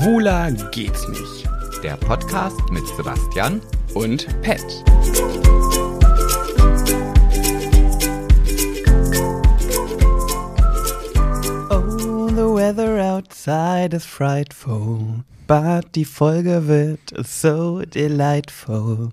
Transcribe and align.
Schwuler 0.00 0.50
geht's 0.70 1.06
nicht. 1.08 1.46
Der 1.82 1.94
Podcast 1.98 2.58
mit 2.70 2.86
Sebastian 2.96 3.60
Und 3.92 4.26
Pet. 4.40 4.64
Oh, 11.68 12.28
the 12.28 12.48
weather 12.48 12.98
outside 12.98 13.94
is 13.94 14.06
frightful, 14.06 15.22
but 15.46 15.94
die 15.94 16.06
Folge 16.06 16.66
wird 16.66 17.26
so 17.26 17.82
delightful. 17.82 19.10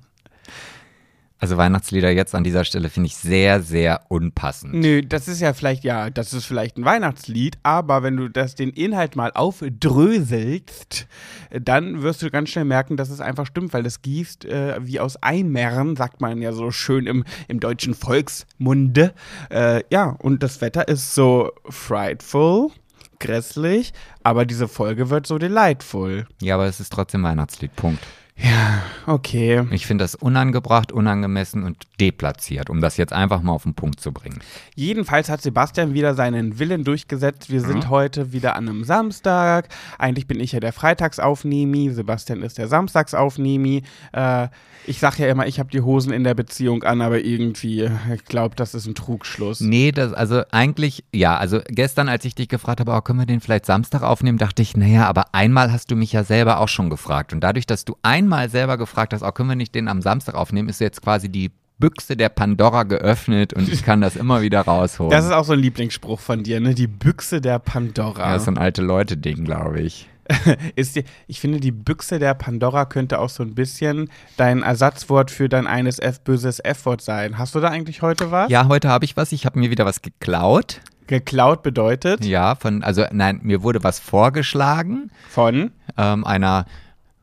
Also 1.39 1.55
Weihnachtslieder 1.57 2.09
jetzt 2.09 2.33
an 2.33 2.43
dieser 2.43 2.63
Stelle 2.63 2.89
finde 2.89 3.07
ich 3.07 3.15
sehr, 3.15 3.61
sehr 3.61 4.01
unpassend. 4.09 4.73
Nö, 4.73 5.03
das 5.03 5.27
ist 5.27 5.39
ja 5.39 5.53
vielleicht, 5.53 5.83
ja, 5.83 6.09
das 6.09 6.33
ist 6.33 6.45
vielleicht 6.45 6.77
ein 6.77 6.85
Weihnachtslied, 6.85 7.59
aber 7.61 8.01
wenn 8.01 8.17
du 8.17 8.27
das 8.27 8.55
den 8.55 8.71
Inhalt 8.71 9.15
mal 9.15 9.31
aufdröselst, 9.33 11.07
dann 11.51 12.01
wirst 12.01 12.23
du 12.23 12.31
ganz 12.31 12.49
schnell 12.49 12.65
merken, 12.65 12.97
dass 12.97 13.09
es 13.09 13.21
einfach 13.21 13.45
stimmt, 13.45 13.71
weil 13.73 13.85
es 13.85 14.01
gießt 14.01 14.45
äh, 14.45 14.77
wie 14.81 14.99
aus 14.99 15.21
Eimern, 15.21 15.95
sagt 15.95 16.21
man 16.21 16.41
ja 16.41 16.53
so 16.53 16.71
schön 16.71 17.05
im, 17.05 17.23
im 17.47 17.59
deutschen 17.59 17.93
Volksmunde. 17.93 19.13
Äh, 19.51 19.83
ja, 19.91 20.15
und 20.19 20.41
das 20.41 20.61
Wetter 20.61 20.87
ist 20.87 21.13
so 21.13 21.51
frightful, 21.69 22.71
grässlich, 23.19 23.93
aber 24.23 24.45
diese 24.45 24.67
Folge 24.67 25.11
wird 25.11 25.27
so 25.27 25.37
delightful. 25.37 26.25
Ja, 26.41 26.55
aber 26.55 26.65
es 26.65 26.79
ist 26.79 26.91
trotzdem 26.91 27.21
Weihnachtslied. 27.21 27.75
Punkt. 27.75 28.03
Ja, 28.39 28.83
okay. 29.07 29.65
Ich 29.71 29.87
finde 29.87 30.03
das 30.03 30.13
unangebracht, 30.13 30.91
unangemessen 30.91 31.63
und 31.63 31.77
deplatziert, 31.99 32.69
um 32.69 32.81
das 32.81 32.97
jetzt 32.97 33.11
einfach 33.11 33.41
mal 33.41 33.51
auf 33.51 33.63
den 33.63 33.73
Punkt 33.73 33.99
zu 33.99 34.11
bringen. 34.11 34.39
Jedenfalls 34.75 35.29
hat 35.29 35.41
Sebastian 35.41 35.95
wieder 35.95 36.13
seinen 36.13 36.59
Willen 36.59 36.83
durchgesetzt. 36.83 37.49
Wir 37.49 37.61
sind 37.61 37.89
heute 37.89 38.31
wieder 38.31 38.55
an 38.55 38.69
einem 38.69 38.83
Samstag. 38.83 39.69
Eigentlich 39.97 40.27
bin 40.27 40.39
ich 40.39 40.51
ja 40.51 40.59
der 40.59 40.71
Freitagsaufnehmi, 40.71 41.89
Sebastian 41.89 42.43
ist 42.43 42.59
der 42.59 42.67
Samstagsaufnehmi. 42.67 43.81
Äh, 44.13 44.49
ich 44.87 44.99
sag 44.99 45.17
ja 45.19 45.27
immer, 45.27 45.47
ich 45.47 45.59
habe 45.59 45.69
die 45.69 45.81
Hosen 45.81 46.13
in 46.13 46.23
der 46.23 46.33
Beziehung 46.33 46.83
an, 46.83 47.01
aber 47.01 47.19
irgendwie, 47.19 47.89
ich 48.13 48.25
glaube, 48.25 48.55
das 48.55 48.73
ist 48.73 48.85
ein 48.85 48.95
Trugschluss. 48.95 49.59
Nee, 49.59 49.91
das, 49.91 50.13
also 50.13 50.43
eigentlich, 50.51 51.03
ja, 51.13 51.37
also 51.37 51.59
gestern, 51.67 52.07
als 52.07 52.23
ich 52.23 52.35
dich 52.35 52.47
gefragt 52.47 52.79
habe, 52.79 52.93
oh, 52.93 53.01
können 53.01 53.19
wir 53.19 53.25
den 53.25 53.41
vielleicht 53.41 53.65
Samstag 53.65 54.01
aufnehmen, 54.01 54.37
dachte 54.37 54.61
ich, 54.61 54.77
naja, 54.77 55.07
aber 55.07 55.33
einmal 55.35 55.73
hast 55.73 55.91
du 55.91 55.95
mich 55.95 56.13
ja 56.13 56.23
selber 56.23 56.59
auch 56.59 56.69
schon 56.69 56.89
gefragt. 56.89 57.33
Und 57.33 57.41
dadurch, 57.41 57.65
dass 57.65 57.83
du 57.83 57.97
einmal 58.27 58.49
selber 58.49 58.77
gefragt 58.77 59.13
hast, 59.13 59.23
oh, 59.23 59.31
können 59.31 59.49
wir 59.49 59.55
nicht 59.55 59.73
den 59.73 59.87
am 59.87 60.01
Samstag 60.01 60.35
aufnehmen, 60.35 60.67
ist 60.67 60.81
jetzt 60.81 61.01
quasi 61.01 61.29
die 61.29 61.51
Büchse 61.79 62.17
der 62.17 62.29
Pandora 62.29 62.83
geöffnet 62.83 63.53
und 63.53 63.69
ich 63.69 63.83
kann 63.83 64.01
das 64.01 64.15
immer 64.15 64.41
wieder 64.41 64.61
rausholen. 64.61 65.11
Das 65.11 65.25
ist 65.25 65.31
auch 65.31 65.45
so 65.45 65.53
ein 65.53 65.59
Lieblingsspruch 65.59 66.19
von 66.19 66.43
dir, 66.43 66.59
ne? 66.59 66.73
Die 66.73 66.87
Büchse 66.87 67.39
der 67.39 67.59
Pandora. 67.59 68.19
ja, 68.19 68.33
das 68.33 68.41
ist 68.41 68.45
so 68.45 68.51
ein 68.51 68.57
alte 68.57 68.81
Leute-Ding, 68.81 69.45
glaube 69.45 69.79
ich. 69.81 70.09
ist 70.75 70.97
die, 70.97 71.05
ich 71.27 71.39
finde, 71.39 71.61
die 71.61 71.71
Büchse 71.71 72.19
der 72.19 72.33
Pandora 72.33 72.85
könnte 72.85 73.19
auch 73.19 73.29
so 73.29 73.43
ein 73.43 73.55
bisschen 73.55 74.09
dein 74.35 74.61
Ersatzwort 74.61 75.31
für 75.31 75.47
dein 75.47 75.67
eines 75.67 75.99
F 75.99 76.19
böses 76.21 76.59
F-Wort 76.59 77.01
sein. 77.01 77.37
Hast 77.37 77.55
du 77.55 77.61
da 77.61 77.69
eigentlich 77.69 78.01
heute 78.01 78.29
was? 78.31 78.49
Ja, 78.49 78.67
heute 78.67 78.89
habe 78.89 79.05
ich 79.05 79.15
was. 79.15 79.31
Ich 79.31 79.45
habe 79.45 79.57
mir 79.57 79.69
wieder 79.69 79.85
was 79.85 80.01
geklaut. 80.01 80.81
Geklaut 81.05 81.63
bedeutet 81.63 82.25
Ja, 82.25 82.55
von, 82.55 82.83
also 82.83 83.05
nein, 83.13 83.39
mir 83.41 83.63
wurde 83.63 83.81
was 83.83 83.99
vorgeschlagen, 83.99 85.09
von 85.29 85.71
ähm, 85.97 86.25
einer 86.25 86.65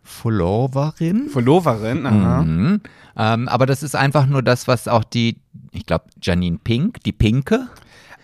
Followerin. 0.05 1.29
Followerin. 1.29 2.07
Aha. 2.07 2.43
Mhm. 2.43 2.81
Ähm, 3.17 3.49
aber 3.49 3.67
das 3.67 3.83
ist 3.83 3.97
einfach 3.97 4.27
nur 4.27 4.43
das, 4.43 4.69
was 4.69 4.87
auch 4.89 5.05
die, 5.05 5.37
ich 5.73 5.87
glaube, 5.87 6.05
Janine 6.23 6.59
Pink, 6.63 7.03
die 7.05 7.13
Pinke. 7.13 7.69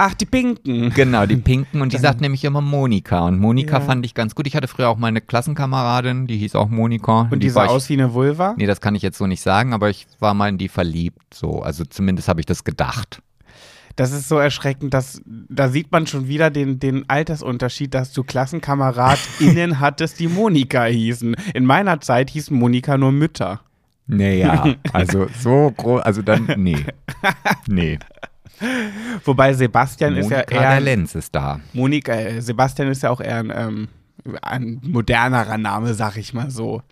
Ach, 0.03 0.15
die 0.15 0.25
Pinken. 0.25 0.89
Genau, 0.95 1.27
die 1.27 1.37
Pinken. 1.37 1.83
Und 1.83 1.93
die 1.93 1.99
sagt 1.99 2.23
nämlich 2.23 2.43
immer 2.45 2.63
Monika. 2.63 3.21
Und 3.27 3.39
Monika 3.39 3.75
Ja. 3.79 3.81
fand 3.81 4.07
ich 4.07 4.15
ganz 4.15 4.35
gut. 4.35 4.47
Ich 4.47 4.57
hatte 4.57 4.67
früher 4.67 4.89
auch 4.89 4.97
mal 4.97 5.09
eine 5.09 5.21
Klassenkameradin, 5.21 6.27
die 6.27 6.39
hieß 6.39 6.55
auch 6.55 6.71
Monika. 6.71 7.29
Und 7.31 7.43
die 7.43 7.55
war 7.55 7.67
sah 7.67 7.73
aus 7.75 7.89
wie 7.91 7.95
eine 7.95 8.15
Vulva? 8.15 8.55
Nee, 8.57 8.65
das 8.67 8.81
kann 8.81 8.95
ich 8.95 9.03
jetzt 9.03 9.19
so 9.19 9.27
nicht 9.27 9.43
sagen, 9.43 9.75
aber 9.75 9.91
ich 9.91 10.07
war 10.19 10.33
mal 10.33 10.49
in 10.49 10.57
die 10.57 10.69
verliebt. 10.69 11.35
So, 11.35 11.61
also 11.63 11.85
zumindest 11.85 12.29
habe 12.29 12.41
ich 12.41 12.47
das 12.47 12.65
gedacht. 12.65 13.21
Das 13.97 14.13
ist 14.13 14.29
so 14.29 14.39
erschreckend, 14.39 14.95
dass 14.95 15.21
da 15.27 15.69
sieht 15.69 15.93
man 15.93 16.07
schon 16.07 16.29
wieder 16.29 16.51
den, 16.51 16.79
den 16.79 17.09
Altersunterschied, 17.09 17.93
dass 17.93 18.13
du 18.13 18.23
KlassenkameradInnen 18.25 19.81
hattest, 19.81 20.21
die 20.21 20.29
Monika 20.29 20.85
hießen. 20.85 21.37
In 21.55 21.65
meiner 21.65 22.01
Zeit 22.01 22.31
hießen 22.31 22.57
Monika 22.57 22.97
nur 22.97 23.13
Mütter. 23.13 23.61
Naja, 24.07 24.75
also 24.93 25.29
so 25.39 25.73
groß, 25.77 26.03
also 26.03 26.23
dann, 26.23 26.53
nee. 26.57 26.85
Nee. 27.69 27.99
Wobei 29.25 29.53
Sebastian 29.55 30.17
ist 30.17 30.31
ja 30.31 30.39
Monika 30.39 30.55
eher. 30.55 30.71
der 30.71 30.81
Lenz 30.81 31.15
ist 31.15 31.35
da. 31.35 31.61
Monika, 31.73 32.13
äh, 32.13 32.41
Sebastian 32.41 32.89
ist 32.89 33.03
ja 33.03 33.11
auch 33.11 33.21
eher 33.21 33.39
ein, 33.39 33.53
ähm, 33.55 33.89
ein 34.43 34.81
modernerer 34.83 35.59
Name, 35.59 35.95
sag 35.95 36.17
ich 36.17 36.35
mal 36.35 36.51
so. 36.51 36.83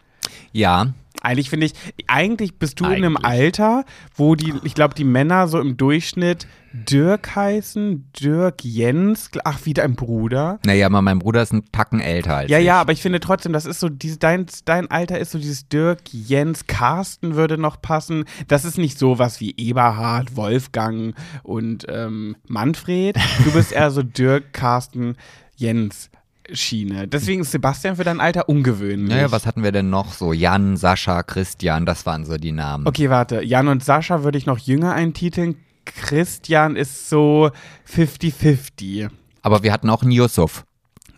Ja, 0.53 0.94
Eigentlich 1.20 1.50
finde 1.50 1.66
ich, 1.66 1.72
eigentlich 2.06 2.58
bist 2.58 2.80
du 2.80 2.84
in 2.84 2.92
einem 2.92 3.16
Eigentlich. 3.16 3.26
Alter, 3.42 3.84
wo 4.14 4.34
die, 4.34 4.54
ich 4.64 4.74
glaube, 4.74 4.94
die 4.94 5.04
Männer 5.04 5.48
so 5.48 5.58
im 5.60 5.76
Durchschnitt 5.76 6.46
Dirk 6.72 7.34
heißen, 7.34 8.10
Dirk 8.20 8.62
Jens, 8.62 9.30
ach, 9.44 9.60
wie 9.64 9.72
dein 9.74 9.94
Bruder. 9.96 10.60
naja, 10.66 10.86
aber 10.86 11.00
mein 11.02 11.18
Bruder 11.18 11.42
ist 11.42 11.52
ein 11.52 11.64
Tacken 11.72 12.00
älter 12.00 12.36
als 12.36 12.50
Ja, 12.50 12.58
ich. 12.58 12.66
ja, 12.66 12.80
aber 12.80 12.92
ich 12.92 13.00
finde 13.02 13.20
trotzdem, 13.20 13.52
das 13.54 13.64
ist 13.64 13.80
so, 13.80 13.88
diese, 13.88 14.18
dein, 14.18 14.46
dein 14.66 14.90
Alter 14.90 15.18
ist 15.18 15.30
so 15.32 15.38
dieses 15.38 15.68
Dirk, 15.68 16.00
Jens, 16.12 16.66
Carsten 16.66 17.34
würde 17.36 17.56
noch 17.58 17.80
passen. 17.80 18.24
Das 18.48 18.64
ist 18.66 18.76
nicht 18.78 18.98
so 18.98 19.18
was 19.18 19.40
wie 19.40 19.54
Eberhard, 19.56 20.36
Wolfgang 20.36 21.14
und 21.42 21.86
ähm, 21.88 22.36
Manfred. 22.46 23.16
Du 23.44 23.52
bist 23.52 23.72
eher 23.72 23.90
so 23.90 24.02
Dirk, 24.02 24.52
Carsten, 24.52 25.16
Jens. 25.56 26.10
Schiene. 26.53 27.06
Deswegen 27.09 27.42
ist 27.42 27.50
Sebastian 27.53 27.97
für 27.97 28.04
dein 28.04 28.20
Alter 28.20 28.48
ungewöhnlich. 28.48 29.10
Naja, 29.10 29.31
was 29.32 29.47
hatten 29.47 29.62
wir 29.62 29.72
denn 29.72 29.91
noch 29.91 30.12
so? 30.12 30.32
Jan, 30.32 30.76
Sascha, 30.76 31.22
Christian, 31.22 31.84
das 31.86 32.06
waren 32.06 32.25
so 32.25 32.36
die 32.36 32.53
Namen. 32.53 32.86
Okay, 32.86 33.10
warte. 33.10 33.42
Jan 33.42 33.69
und 33.69 33.84
Sascha 33.84 34.22
würde 34.25 34.38
ich 34.38 34.47
noch 34.47 34.58
jünger 34.58 34.94
eintiteln. 34.94 35.56
Christian 35.84 36.76
ist 36.76 37.08
so 37.08 37.50
50-50. 37.91 39.08
Aber 39.42 39.62
wir 39.62 39.72
hatten 39.72 39.91
auch 39.91 40.03
einen 40.03 40.10
Yusuf. 40.10 40.64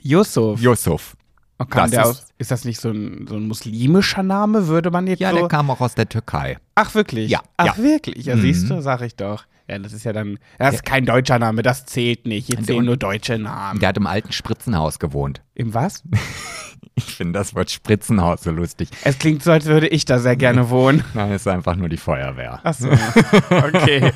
Yusuf. 0.03 0.61
Yusuf. 0.61 1.17
Oh, 1.59 1.65
kam 1.67 1.91
das 1.91 2.01
ist- 2.01 2.07
aus, 2.23 2.27
ist 2.39 2.51
das 2.51 2.65
nicht 2.65 2.81
so 2.81 2.91
ein, 2.91 3.27
so 3.29 3.37
ein 3.37 3.47
muslimischer 3.47 4.23
Name, 4.23 4.67
würde 4.69 4.91
man 4.91 5.07
jetzt 5.07 5.21
Ja, 5.21 5.31
so... 5.31 5.37
der 5.39 5.49
kam 5.49 5.71
auch 5.71 5.81
aus 5.81 5.95
der 5.95 6.09
Türkei. 6.09 6.57
Ach, 6.75 6.95
wirklich? 6.95 7.31
Ja, 7.31 7.41
Ach, 7.59 7.77
ja. 7.77 7.83
wirklich? 7.83 8.25
Ja, 8.27 8.37
Mhm. 8.37 8.41
siehst 8.43 8.71
du, 8.71 8.81
sag 8.81 9.03
ich 9.03 9.15
doch. 9.17 9.45
Ja, 9.71 9.79
das 9.79 9.93
ist 9.93 10.03
ja 10.03 10.13
dann, 10.13 10.39
das 10.59 10.75
ist 10.75 10.85
kein 10.85 11.07
deutscher 11.07 11.39
Name, 11.39 11.63
das 11.63 11.87
zählt 11.87 12.27
nicht. 12.27 12.49
Hier 12.49 12.61
zählen 12.61 12.85
nur 12.85 12.97
deutsche 12.97 13.39
Namen. 13.39 13.79
Der 13.79 13.91
hat 13.91 13.97
im 13.97 14.07
alten 14.09 14.33
Spritzenhaus 14.33 14.99
gewohnt. 14.99 15.43
Im 15.55 15.73
was? 15.75 16.03
Ich 16.97 17.15
finde 17.15 17.39
das 17.39 17.55
Wort 17.55 17.71
Spritzenhaus 17.71 18.43
so 18.43 18.51
lustig. 18.51 18.91
Es 19.05 19.19
klingt 19.19 19.43
so, 19.43 19.53
als 19.53 19.65
würde 19.65 19.89
ich 19.89 20.05
da 20.05 20.19
sehr 20.19 20.37
gerne 20.37 20.69
wohnen. 20.71 21.03
Nein, 21.15 21.33
es 21.33 21.43
ist 21.43 21.47
einfach 21.49 21.75
nur 21.75 21.89
die 21.89 21.97
Feuerwehr. 21.97 22.61
Ach 22.63 22.75
so, 22.75 22.91
okay. 23.51 24.13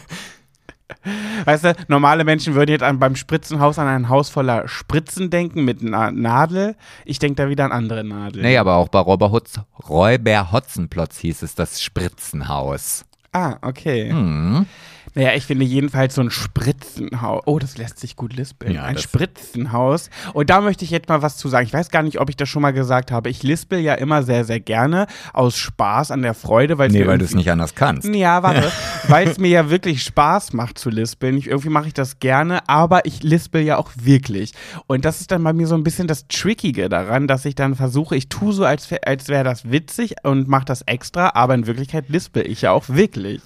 Weißt 1.46 1.64
du, 1.64 1.74
normale 1.88 2.24
Menschen 2.24 2.54
würden 2.54 2.72
jetzt 2.72 2.82
an, 2.82 2.98
beim 2.98 3.16
Spritzenhaus 3.16 3.78
an 3.78 3.86
ein 3.86 4.08
Haus 4.10 4.28
voller 4.28 4.68
Spritzen 4.68 5.30
denken 5.30 5.64
mit 5.64 5.80
einer 5.80 6.10
Nadel. 6.10 6.76
Ich 7.06 7.18
denke 7.18 7.36
da 7.36 7.48
wieder 7.48 7.64
an 7.64 7.72
andere 7.72 8.04
Nadeln. 8.04 8.44
Nee, 8.44 8.58
aber 8.58 8.74
auch 8.74 8.88
bei 8.88 8.98
Räuber, 8.98 9.30
Hutz, 9.30 9.58
Räuber 9.88 10.52
Hotzenplotz 10.52 11.18
hieß 11.18 11.42
es 11.42 11.54
das 11.54 11.80
Spritzenhaus. 11.80 13.06
Ah, 13.32 13.56
okay. 13.62 14.10
Hm. 14.10 14.66
Naja, 15.14 15.32
ich 15.34 15.46
finde 15.46 15.64
jedenfalls 15.64 16.16
so 16.16 16.22
ein 16.22 16.30
Spritzenhaus. 16.30 17.42
Oh, 17.46 17.60
das 17.60 17.78
lässt 17.78 18.00
sich 18.00 18.16
gut 18.16 18.34
lispeln. 18.34 18.74
Ja, 18.74 18.82
ein 18.82 18.98
Spritzenhaus. 18.98 20.10
Und 20.32 20.50
da 20.50 20.60
möchte 20.60 20.84
ich 20.84 20.90
jetzt 20.90 21.08
mal 21.08 21.22
was 21.22 21.36
zu 21.36 21.48
sagen. 21.48 21.66
Ich 21.66 21.72
weiß 21.72 21.90
gar 21.90 22.02
nicht, 22.02 22.20
ob 22.20 22.30
ich 22.30 22.36
das 22.36 22.48
schon 22.48 22.62
mal 22.62 22.72
gesagt 22.72 23.12
habe. 23.12 23.30
Ich 23.30 23.44
lispel 23.44 23.78
ja 23.78 23.94
immer 23.94 24.24
sehr, 24.24 24.44
sehr 24.44 24.58
gerne 24.58 25.06
aus 25.32 25.56
Spaß 25.56 26.10
an 26.10 26.22
der 26.22 26.34
Freude, 26.34 26.78
weil 26.78 26.88
Nee, 26.88 27.06
weil 27.06 27.18
du 27.18 27.24
es 27.24 27.34
nicht 27.34 27.50
anders 27.50 27.76
kannst. 27.76 28.08
Ja, 28.12 28.42
warte. 28.42 28.70
Weil 29.08 29.28
es 29.28 29.38
mir 29.38 29.48
ja 29.48 29.68
wirklich 29.68 30.02
Spaß 30.02 30.54
macht 30.54 30.78
zu 30.78 30.88
lispeln. 30.88 31.36
Ich, 31.36 31.48
irgendwie 31.48 31.68
mache 31.68 31.88
ich 31.88 31.92
das 31.92 32.20
gerne, 32.20 32.66
aber 32.68 33.04
ich 33.04 33.22
lispel 33.22 33.60
ja 33.60 33.76
auch 33.76 33.90
wirklich. 33.96 34.52
Und 34.86 35.04
das 35.04 35.20
ist 35.20 35.30
dann 35.30 35.44
bei 35.44 35.52
mir 35.52 35.66
so 35.66 35.74
ein 35.74 35.84
bisschen 35.84 36.08
das 36.08 36.26
Trickige 36.26 36.88
daran, 36.88 37.28
dass 37.28 37.44
ich 37.44 37.54
dann 37.54 37.74
versuche, 37.74 38.16
ich 38.16 38.30
tue 38.30 38.54
so, 38.54 38.64
als, 38.64 38.88
als 39.04 39.28
wäre 39.28 39.44
das 39.44 39.70
witzig 39.70 40.14
und 40.22 40.48
mache 40.48 40.64
das 40.64 40.82
extra, 40.82 41.32
aber 41.34 41.54
in 41.54 41.66
Wirklichkeit 41.66 42.08
lispel 42.08 42.46
ich 42.46 42.62
ja 42.62 42.72
auch 42.72 42.88
wirklich. 42.88 43.42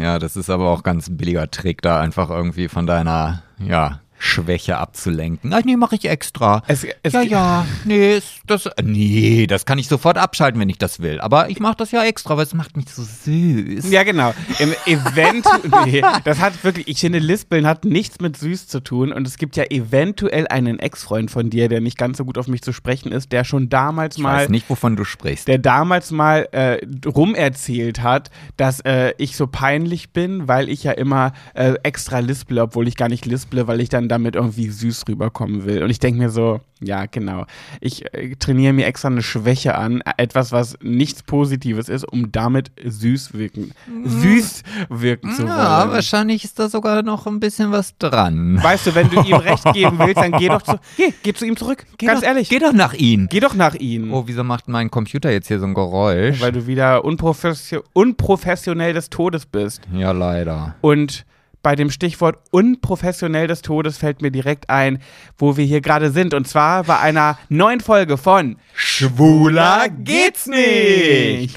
Ja, 0.00 0.18
das 0.18 0.36
ist 0.36 0.50
aber 0.50 0.70
auch 0.70 0.82
ganz 0.82 1.08
billiger 1.10 1.50
Trick, 1.50 1.82
da 1.82 2.00
einfach 2.00 2.30
irgendwie 2.30 2.68
von 2.68 2.86
deiner, 2.86 3.42
ja, 3.58 4.00
Schwäche 4.24 4.78
abzulenken. 4.78 5.52
Ach 5.52 5.62
nee, 5.64 5.76
mache 5.76 5.96
ich 5.96 6.06
extra. 6.06 6.62
Es, 6.66 6.86
es, 7.02 7.12
ja, 7.12 7.22
ja, 7.22 7.66
nee, 7.84 8.20
das, 8.46 8.70
nee, 8.82 9.46
das 9.46 9.66
kann 9.66 9.78
ich 9.78 9.86
sofort 9.86 10.16
abschalten, 10.16 10.58
wenn 10.58 10.70
ich 10.70 10.78
das 10.78 11.00
will. 11.00 11.20
Aber 11.20 11.50
ich 11.50 11.60
mache 11.60 11.76
das 11.76 11.90
ja 11.90 12.02
extra, 12.04 12.36
weil 12.36 12.44
es 12.44 12.54
macht 12.54 12.74
mich 12.74 12.88
so 12.88 13.02
süß. 13.02 13.90
Ja, 13.90 14.02
genau. 14.02 14.32
Im 14.58 14.72
Event, 14.86 15.44
nee, 15.84 16.02
das 16.24 16.40
hat 16.40 16.64
wirklich, 16.64 16.88
ich 16.88 17.00
finde, 17.00 17.18
Lispeln 17.18 17.66
hat 17.66 17.84
nichts 17.84 18.18
mit 18.20 18.38
süß 18.38 18.66
zu 18.66 18.80
tun 18.80 19.12
und 19.12 19.26
es 19.26 19.36
gibt 19.36 19.56
ja 19.56 19.64
eventuell 19.64 20.48
einen 20.48 20.78
Ex-Freund 20.78 21.30
von 21.30 21.50
dir, 21.50 21.68
der 21.68 21.82
nicht 21.82 21.98
ganz 21.98 22.16
so 22.16 22.24
gut 22.24 22.38
auf 22.38 22.48
mich 22.48 22.62
zu 22.62 22.72
sprechen 22.72 23.12
ist, 23.12 23.30
der 23.30 23.44
schon 23.44 23.68
damals 23.68 24.16
ich 24.16 24.22
mal 24.22 24.44
weiß 24.44 24.48
nicht, 24.48 24.70
wovon 24.70 24.96
du 24.96 25.04
sprichst. 25.04 25.48
der 25.48 25.58
damals 25.58 26.10
mal 26.10 26.48
äh, 26.52 26.78
rumerzählt 27.06 28.02
hat, 28.02 28.30
dass 28.56 28.80
äh, 28.80 29.12
ich 29.18 29.36
so 29.36 29.46
peinlich 29.46 30.14
bin, 30.14 30.48
weil 30.48 30.70
ich 30.70 30.84
ja 30.84 30.92
immer 30.92 31.34
äh, 31.52 31.74
extra 31.82 32.20
lisple, 32.20 32.62
obwohl 32.62 32.88
ich 32.88 32.96
gar 32.96 33.10
nicht 33.10 33.26
lisple, 33.26 33.66
weil 33.66 33.82
ich 33.82 33.90
dann 33.90 34.08
damit 34.14 34.36
irgendwie 34.36 34.68
süß 34.68 35.04
rüberkommen 35.08 35.64
will. 35.64 35.82
Und 35.82 35.90
ich 35.90 35.98
denke 35.98 36.20
mir 36.20 36.30
so, 36.30 36.60
ja, 36.80 37.06
genau. 37.06 37.46
Ich 37.80 38.04
äh, 38.14 38.34
trainiere 38.36 38.72
mir 38.72 38.86
extra 38.86 39.08
eine 39.08 39.22
Schwäche 39.22 39.76
an, 39.76 40.02
etwas, 40.16 40.52
was 40.52 40.76
nichts 40.82 41.22
Positives 41.22 41.88
ist, 41.88 42.04
um 42.04 42.30
damit 42.30 42.70
süß 42.84 43.34
wirken, 43.34 43.72
süß 44.04 44.62
wirken 44.90 45.32
zu 45.32 45.42
wollen. 45.42 45.48
Ja, 45.48 45.90
wahrscheinlich 45.90 46.44
ist 46.44 46.58
da 46.58 46.68
sogar 46.68 47.02
noch 47.02 47.26
ein 47.26 47.40
bisschen 47.40 47.72
was 47.72 47.96
dran. 47.98 48.62
Weißt 48.62 48.86
du, 48.86 48.94
wenn 48.94 49.08
du 49.10 49.20
ihm 49.22 49.36
recht 49.36 49.64
geben 49.72 49.98
willst, 49.98 50.16
dann 50.16 50.32
geh 50.32 50.48
doch 50.48 50.62
zu, 50.62 50.78
geh, 50.96 51.12
geh 51.22 51.32
zu 51.32 51.46
ihm 51.46 51.56
zurück. 51.56 51.84
Geh 51.98 52.06
Ganz 52.06 52.20
doch, 52.20 52.28
ehrlich. 52.28 52.48
Geh 52.48 52.58
doch 52.58 52.72
nach 52.72 52.94
ihm. 52.94 53.28
Geh 53.30 53.40
doch 53.40 53.54
nach 53.54 53.74
ihm. 53.74 54.12
Oh, 54.12 54.24
wieso 54.26 54.44
macht 54.44 54.68
mein 54.68 54.90
Computer 54.90 55.30
jetzt 55.30 55.48
hier 55.48 55.58
so 55.58 55.66
ein 55.66 55.74
Geräusch? 55.74 56.40
Weil 56.40 56.52
du 56.52 56.66
wieder 56.66 57.04
unprofession 57.04 57.82
unprofessionell 57.92 58.92
des 58.92 59.10
Todes 59.10 59.46
bist. 59.46 59.82
ja, 59.92 60.12
leider. 60.12 60.74
Und 60.80 61.24
bei 61.64 61.74
dem 61.74 61.90
Stichwort 61.90 62.38
unprofessionell 62.52 63.48
des 63.48 63.62
Todes 63.62 63.98
fällt 63.98 64.22
mir 64.22 64.30
direkt 64.30 64.70
ein, 64.70 65.00
wo 65.36 65.56
wir 65.56 65.64
hier 65.64 65.80
gerade 65.80 66.12
sind. 66.12 66.32
Und 66.34 66.46
zwar 66.46 66.84
bei 66.84 67.00
einer 67.00 67.36
neuen 67.48 67.80
Folge 67.80 68.16
von 68.16 68.56
Schwuler 68.74 69.88
geht's 69.88 70.46
nicht. 70.46 71.56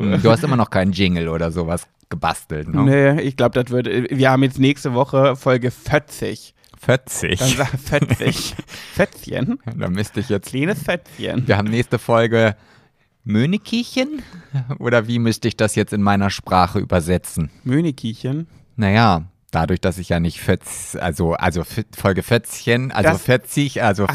Hm, 0.00 0.20
Du 0.22 0.30
hast 0.30 0.44
immer 0.44 0.56
noch 0.56 0.68
keinen 0.68 0.92
Jingle 0.92 1.28
oder 1.28 1.50
sowas 1.50 1.86
gebastelt, 2.10 2.68
ne? 2.68 2.82
Nee, 3.16 3.20
ich 3.22 3.36
glaube, 3.36 3.62
das 3.62 3.70
wird. 3.72 3.86
Wir 3.86 4.30
haben 4.30 4.42
jetzt 4.42 4.58
nächste 4.58 4.92
Woche 4.94 5.36
Folge 5.36 5.70
40. 5.70 6.54
40. 6.80 7.38
Dann 7.38 7.48
sag 7.56 7.68
40. 7.78 8.54
Fötzchen. 8.94 9.58
Da 9.76 9.88
müsste 9.88 10.20
ich 10.20 10.28
jetzt. 10.28 10.48
Kleines 10.50 10.82
Fötzchen. 10.82 11.46
Wir 11.46 11.56
haben 11.56 11.68
nächste 11.68 11.98
Folge 11.98 12.56
Mönekiechen? 13.24 14.22
Oder 14.78 15.06
wie 15.08 15.18
müsste 15.18 15.48
ich 15.48 15.56
das 15.56 15.74
jetzt 15.74 15.92
in 15.92 16.02
meiner 16.02 16.30
Sprache 16.30 16.78
übersetzen? 16.78 17.50
Mönekiechen. 17.64 18.48
Naja, 18.76 19.24
dadurch, 19.50 19.80
dass 19.80 19.98
ich 19.98 20.08
ja 20.10 20.20
nicht 20.20 20.40
Fötz, 20.40 20.96
also, 21.00 21.32
also 21.34 21.62
Folge 21.96 22.22
Fötzchen, 22.22 22.92
also 22.92 23.10
Das- 23.10 23.22
40, 23.22 23.82
also. 23.82 24.06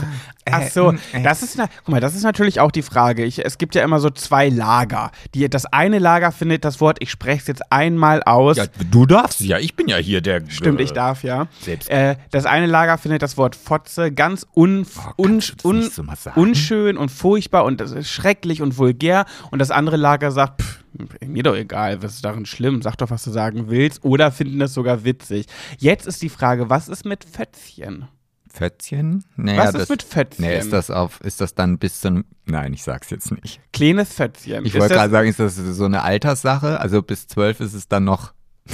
Ach 0.52 0.64
so, 0.70 0.92
äh, 1.14 1.24
das 1.24 1.42
ist, 1.42 1.58
na, 1.58 1.68
guck 1.86 1.88
mal, 1.94 2.02
das 2.02 2.16
ist 2.16 2.24
natürlich 2.24 2.60
auch 2.60 2.70
die 2.72 2.82
Frage. 2.82 3.24
Ich, 3.24 3.44
es 3.46 3.58
gibt 3.58 3.76
ja 3.76 3.84
immer 3.84 4.02
so 4.02 4.10
zwei 4.10 4.50
Lager. 4.50 5.12
Die, 5.34 5.50
das 5.50 5.66
eine 5.66 6.00
Lager 6.00 6.34
findet 6.34 6.66
das 6.66 6.82
Wort, 6.82 6.98
ich 7.00 7.12
spreche 7.12 7.40
es 7.44 7.48
jetzt 7.48 7.72
einmal 7.72 8.22
aus. 8.24 8.58
ja, 8.58 8.66
du 8.92 9.06
darfst 9.06 9.40
ja, 9.40 9.58
ich 9.58 9.76
bin 9.78 9.88
ja 9.88 9.96
hier 9.98 10.20
der. 10.20 10.42
Stimmt, 10.50 10.82
äh, 10.82 10.84
ich 10.84 10.92
darf 10.92 11.24
ja. 11.24 11.48
Selbst- 11.62 11.90
Äh, 11.90 12.18
das 12.32 12.46
eine 12.46 12.66
Lager 12.66 12.98
findet 12.98 13.22
das 13.22 13.38
Wort 13.38 13.56
Fotze 13.56 14.12
ganz 14.12 14.46
un, 14.54 14.86
un, 15.18 15.40
das 15.40 15.54
un, 15.64 15.80
nicht 15.80 15.94
so 15.94 16.04
unschön 16.36 16.98
und 16.98 17.10
furchtbar 17.10 17.64
und 17.64 17.80
das 17.80 17.92
ist 17.92 18.10
schrecklich 18.10 18.62
und 18.62 18.78
vulgär. 18.78 19.26
Und 19.50 19.60
das 19.60 19.72
andere 19.72 19.96
Lager 19.96 20.32
sagt, 20.32 20.62
pff, 20.62 20.83
mir 21.26 21.44
doch 21.44 21.56
egal, 21.56 22.02
was 22.04 22.16
ist 22.16 22.26
darin 22.26 22.46
schlimm, 22.46 22.82
sag 22.82 22.98
doch, 22.98 23.10
was 23.10 23.24
du 23.24 23.32
sagen 23.32 23.70
willst. 23.70 24.04
Oder 24.04 24.32
finden 24.32 24.60
das 24.60 24.74
sogar 24.74 25.04
witzig. 25.04 25.48
Jetzt 25.80 26.08
ist 26.08 26.22
die 26.22 26.30
Frage, 26.30 26.70
was 26.70 26.88
ist 26.90 27.06
mit 27.06 27.24
Fötzchen? 27.26 28.08
Fötzchen? 28.50 29.26
Naja, 29.36 29.64
Was 29.66 29.72
das, 29.74 29.82
ist 29.84 29.90
mit 29.90 30.04
Fötzchen? 30.04 30.46
Nee, 30.46 30.60
ist 30.60 30.72
das 30.72 30.92
auf, 30.92 31.20
ist 31.22 31.42
das 31.42 31.56
dann 31.56 31.80
bis 31.80 32.02
zum. 32.02 32.24
Nein, 32.46 32.74
ich 32.74 32.84
sag's 32.84 33.10
jetzt 33.10 33.32
nicht. 33.32 33.60
Kleines 33.74 34.14
Fötzchen. 34.14 34.64
Ich 34.66 34.74
wollte 34.76 34.90
das- 34.90 34.98
gerade 34.98 35.12
sagen, 35.12 35.30
ist 35.30 35.40
das 35.40 35.56
so 35.56 35.86
eine 35.86 36.04
Alterssache? 36.04 36.80
Also 36.80 37.02
bis 37.02 37.28
zwölf 37.28 37.60
ist 37.60 37.74
es 37.74 37.88
dann 37.88 38.04
noch. 38.04 38.34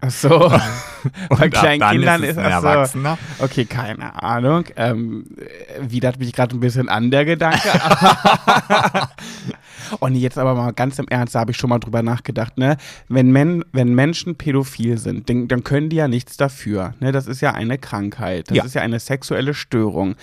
Ach 0.00 0.10
so. 0.10 0.28
Bei 1.30 1.44
Und 1.46 1.50
kleinen 1.54 1.88
Kindern 1.90 2.22
ist 2.22 2.32
es 2.32 2.38
ein 2.38 2.52
ach 2.52 2.60
so. 2.60 2.66
Erwachsener. 2.68 3.18
Okay, 3.38 3.64
keine 3.64 4.22
Ahnung. 4.22 4.64
Ähm, 4.76 5.24
äh, 5.38 5.90
widert 5.90 6.18
mich 6.18 6.32
gerade 6.32 6.54
ein 6.56 6.60
bisschen 6.60 6.88
an, 6.88 7.10
der 7.10 7.24
Gedanke. 7.24 7.68
nee, 10.08 10.18
jetzt 10.18 10.38
aber 10.38 10.54
mal 10.54 10.72
ganz 10.72 10.98
im 10.98 11.08
Ernst, 11.08 11.34
da 11.34 11.40
habe 11.40 11.52
ich 11.52 11.56
schon 11.56 11.70
mal 11.70 11.78
drüber 11.78 12.02
nachgedacht, 12.02 12.58
ne? 12.58 12.76
Wenn, 13.08 13.30
Men 13.32 13.64
wenn 13.72 13.94
Menschen 13.94 14.36
pädophil 14.36 14.98
sind, 14.98 15.28
dann, 15.30 15.48
dann 15.48 15.64
können 15.64 15.88
die 15.88 15.96
ja 15.96 16.08
nichts 16.08 16.36
dafür. 16.36 16.94
Ne? 17.00 17.12
Das 17.12 17.26
ist 17.26 17.40
ja 17.40 17.52
eine 17.54 17.78
Krankheit. 17.78 18.50
Das 18.50 18.56
Ja. 18.56 18.64
ist 18.64 18.74
ja 18.74 18.82
eine 18.82 18.98
sexuelle 18.98 19.54
Störung. 19.54 20.16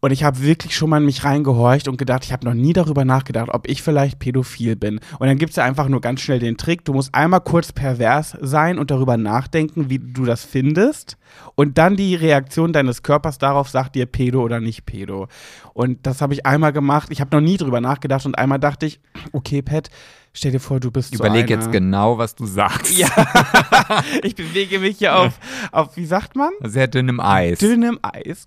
Und 0.00 0.12
ich 0.12 0.24
habe 0.24 0.40
wirklich 0.40 0.74
schon 0.74 0.90
mal 0.90 0.98
in 0.98 1.04
mich 1.04 1.24
reingehorcht 1.24 1.86
und 1.86 1.98
gedacht, 1.98 2.24
ich 2.24 2.32
habe 2.32 2.46
noch 2.46 2.54
nie 2.54 2.72
darüber 2.72 3.04
nachgedacht, 3.04 3.48
ob 3.52 3.68
ich 3.68 3.82
vielleicht 3.82 4.18
pädophil 4.18 4.74
bin. 4.74 4.98
Und 5.18 5.26
dann 5.26 5.36
gibt 5.36 5.50
es 5.50 5.56
ja 5.56 5.64
einfach 5.64 5.88
nur 5.88 6.00
ganz 6.00 6.20
schnell 6.20 6.38
den 6.38 6.56
Trick, 6.56 6.84
du 6.84 6.94
musst 6.94 7.14
einmal 7.14 7.40
kurz 7.40 7.72
pervers 7.72 8.36
sein 8.40 8.78
und 8.78 8.90
darüber 8.90 9.18
nachdenken, 9.18 9.90
wie 9.90 9.98
du 9.98 10.24
das 10.24 10.44
findest. 10.44 11.18
Und 11.54 11.76
dann 11.76 11.96
die 11.96 12.14
Reaktion 12.14 12.72
deines 12.72 13.02
Körpers 13.02 13.38
darauf 13.38 13.68
sagt 13.68 13.94
dir 13.94 14.06
Pedo 14.06 14.42
oder 14.42 14.60
nicht 14.60 14.86
Pedo. 14.86 15.28
Und 15.74 16.06
das 16.06 16.22
habe 16.22 16.32
ich 16.32 16.46
einmal 16.46 16.72
gemacht. 16.72 17.08
Ich 17.10 17.20
habe 17.20 17.36
noch 17.36 17.42
nie 17.42 17.58
drüber 17.58 17.80
nachgedacht 17.80 18.24
und 18.24 18.36
einmal 18.36 18.58
dachte 18.58 18.86
ich, 18.86 19.00
okay, 19.32 19.60
Pat, 19.60 19.90
stell 20.32 20.52
dir 20.52 20.60
vor, 20.60 20.80
du 20.80 20.90
bist 20.90 21.14
Überleg 21.14 21.48
so 21.48 21.54
jetzt 21.54 21.72
genau, 21.72 22.18
was 22.18 22.34
du 22.34 22.46
sagst. 22.46 22.96
Ja, 22.98 23.08
ich 24.22 24.34
bewege 24.34 24.78
mich 24.78 24.98
hier 24.98 25.16
auf, 25.16 25.38
auf, 25.72 25.96
wie 25.96 26.06
sagt 26.06 26.36
man? 26.36 26.50
Sehr 26.62 26.88
dünnem 26.88 27.20
Eis. 27.20 27.58
dünnem 27.58 27.98
Eis. 28.02 28.46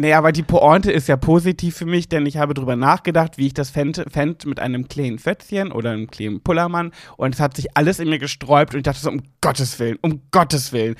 Nee, 0.00 0.12
aber 0.12 0.30
die 0.30 0.44
Pointe 0.44 0.92
ist 0.92 1.08
ja 1.08 1.16
positiv 1.16 1.74
für 1.76 1.84
mich, 1.84 2.08
denn 2.08 2.24
ich 2.24 2.36
habe 2.36 2.54
drüber 2.54 2.76
nachgedacht, 2.76 3.36
wie 3.36 3.48
ich 3.48 3.54
das 3.54 3.70
fände, 3.70 4.04
fänd 4.08 4.46
mit 4.46 4.60
einem 4.60 4.86
kleinen 4.86 5.18
Fötzchen 5.18 5.72
oder 5.72 5.90
einem 5.90 6.06
kleinen 6.06 6.40
Pullermann 6.40 6.92
und 7.16 7.34
es 7.34 7.40
hat 7.40 7.56
sich 7.56 7.76
alles 7.76 7.98
in 7.98 8.08
mir 8.08 8.20
gesträubt 8.20 8.74
und 8.74 8.78
ich 8.78 8.84
dachte 8.84 9.00
so, 9.00 9.10
um 9.10 9.22
Gottes 9.40 9.80
Willen, 9.80 9.98
um 10.00 10.22
Gottes 10.30 10.72
Willen. 10.72 10.94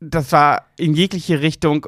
Das 0.00 0.32
war 0.32 0.64
in 0.78 0.94
jegliche 0.94 1.42
Richtung, 1.42 1.86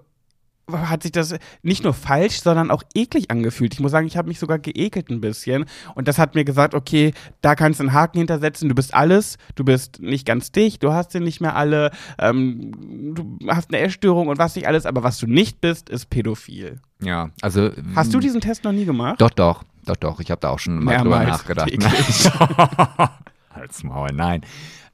hat 0.70 1.02
sich 1.02 1.12
das 1.12 1.34
nicht 1.62 1.84
nur 1.84 1.94
falsch, 1.94 2.40
sondern 2.40 2.70
auch 2.70 2.82
eklig 2.94 3.30
angefühlt. 3.30 3.74
Ich 3.74 3.80
muss 3.80 3.90
sagen, 3.90 4.06
ich 4.06 4.16
habe 4.16 4.28
mich 4.28 4.38
sogar 4.38 4.58
geekelt 4.58 5.10
ein 5.10 5.20
bisschen 5.20 5.64
und 5.94 6.08
das 6.08 6.18
hat 6.18 6.34
mir 6.34 6.44
gesagt, 6.44 6.74
okay, 6.74 7.12
da 7.40 7.54
kannst 7.54 7.80
du 7.80 7.84
einen 7.84 7.92
Haken 7.92 8.18
hintersetzen, 8.18 8.68
du 8.68 8.74
bist 8.74 8.94
alles, 8.94 9.38
du 9.54 9.64
bist 9.64 10.00
nicht 10.00 10.26
ganz 10.26 10.52
dicht, 10.52 10.82
du 10.82 10.92
hast 10.92 11.12
sie 11.12 11.20
nicht 11.20 11.40
mehr 11.40 11.56
alle, 11.56 11.90
ähm, 12.18 13.14
du 13.14 13.38
hast 13.48 13.72
eine 13.72 13.82
Essstörung 13.82 14.28
und 14.28 14.38
was 14.38 14.54
nicht 14.54 14.66
alles, 14.66 14.86
aber 14.86 15.02
was 15.02 15.18
du 15.18 15.26
nicht 15.26 15.60
bist, 15.60 15.90
ist 15.90 16.10
pädophil. 16.10 16.80
Ja, 17.00 17.30
also. 17.40 17.70
Hast 17.96 18.14
du 18.14 18.20
diesen 18.20 18.40
Test 18.40 18.64
noch 18.64 18.72
nie 18.72 18.84
gemacht? 18.84 19.20
Doch, 19.20 19.30
doch, 19.30 19.64
doch, 19.84 19.96
doch. 19.96 20.20
Ich 20.20 20.30
habe 20.30 20.40
da 20.40 20.50
auch 20.50 20.58
schon 20.58 20.82
mal 20.82 20.98
drüber 20.98 21.24
nachgedacht. 21.24 21.70
Halt's 23.50 23.82
Maul, 23.82 24.10
nein. 24.12 24.42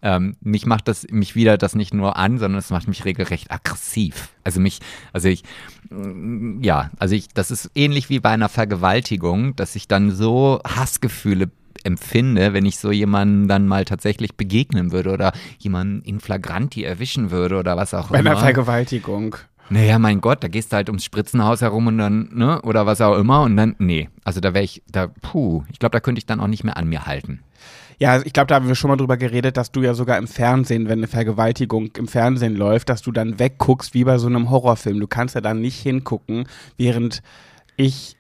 Ähm, 0.00 0.36
mich 0.40 0.64
macht 0.64 0.86
das, 0.86 1.06
mich 1.10 1.34
wieder 1.34 1.58
das 1.58 1.74
nicht 1.74 1.92
nur 1.92 2.16
an, 2.16 2.38
sondern 2.38 2.58
es 2.58 2.70
macht 2.70 2.86
mich 2.86 3.04
regelrecht 3.04 3.50
aggressiv. 3.50 4.28
Also 4.44 4.60
mich, 4.60 4.78
also 5.12 5.28
ich, 5.28 5.42
mm, 5.90 6.62
ja, 6.62 6.90
also 6.98 7.14
ich, 7.16 7.28
das 7.28 7.50
ist 7.50 7.70
ähnlich 7.74 8.08
wie 8.08 8.20
bei 8.20 8.30
einer 8.30 8.48
Vergewaltigung, 8.48 9.56
dass 9.56 9.74
ich 9.74 9.88
dann 9.88 10.12
so 10.12 10.60
Hassgefühle 10.64 11.50
empfinde, 11.84 12.52
wenn 12.52 12.66
ich 12.66 12.78
so 12.78 12.90
jemanden 12.90 13.48
dann 13.48 13.66
mal 13.66 13.84
tatsächlich 13.84 14.36
begegnen 14.36 14.92
würde 14.92 15.12
oder 15.12 15.32
jemanden 15.58 16.02
in 16.02 16.20
flagranti 16.20 16.84
erwischen 16.84 17.30
würde 17.30 17.58
oder 17.58 17.76
was 17.76 17.94
auch 17.94 18.10
Bei 18.10 18.20
immer. 18.20 18.32
einer 18.32 18.40
Vergewaltigung. 18.40 19.36
Naja, 19.70 19.98
mein 19.98 20.20
Gott, 20.20 20.42
da 20.42 20.48
gehst 20.48 20.72
du 20.72 20.76
halt 20.76 20.88
ums 20.88 21.05
Spritzenhaus 21.05 21.60
herum 21.60 21.88
und 21.88 21.98
dann, 21.98 22.31
ne, 22.32 22.62
oder 22.62 22.86
was 22.86 23.00
auch 23.00 23.19
immer 23.19 23.43
und 23.43 23.56
dann, 23.56 23.74
nee. 23.78 24.08
Also 24.24 24.40
da 24.40 24.55
wäre 24.55 24.64
ich, 24.64 24.82
da, 24.90 25.08
puh, 25.08 25.62
ich 25.70 25.78
glaube, 25.78 25.93
da 25.93 26.00
könnte 26.00 26.19
ich 26.19 26.26
dann 26.26 26.40
auch 26.40 26.46
nicht 26.46 26.64
mehr 26.64 26.76
an 26.76 26.88
mir 26.88 27.05
halten. 27.05 27.40
Ja, 28.00 28.20
ich 28.22 28.32
glaube, 28.32 28.46
da 28.46 28.55
haben 28.55 28.69
wir 28.69 28.76
schon 28.76 28.90
mal 28.90 28.96
drüber 28.96 29.17
geredet, 29.17 29.56
dass 29.56 29.72
du 29.72 29.82
ja 29.82 29.93
sogar 29.94 30.19
im 30.19 30.28
Fernsehen, 30.28 30.88
wenn 30.88 31.00
eine 31.00 31.08
Vergewaltigung 31.08 31.90
im 31.96 32.06
Fernsehen 32.06 32.55
läuft, 32.55 32.88
dass 32.90 33.02
du 33.02 33.10
dann 33.10 33.38
wegguckst 33.40 33.93
wie 33.93 34.05
bei 34.05 34.19
so 34.19 34.28
einem 34.28 34.50
Horrorfilm. 34.50 35.00
Du 35.00 35.08
kannst 35.08 35.34
ja 35.34 35.40
dann 35.40 35.60
nicht 35.60 35.81
hingucken, 35.81 36.46
während 36.76 37.22
ich 37.76 38.17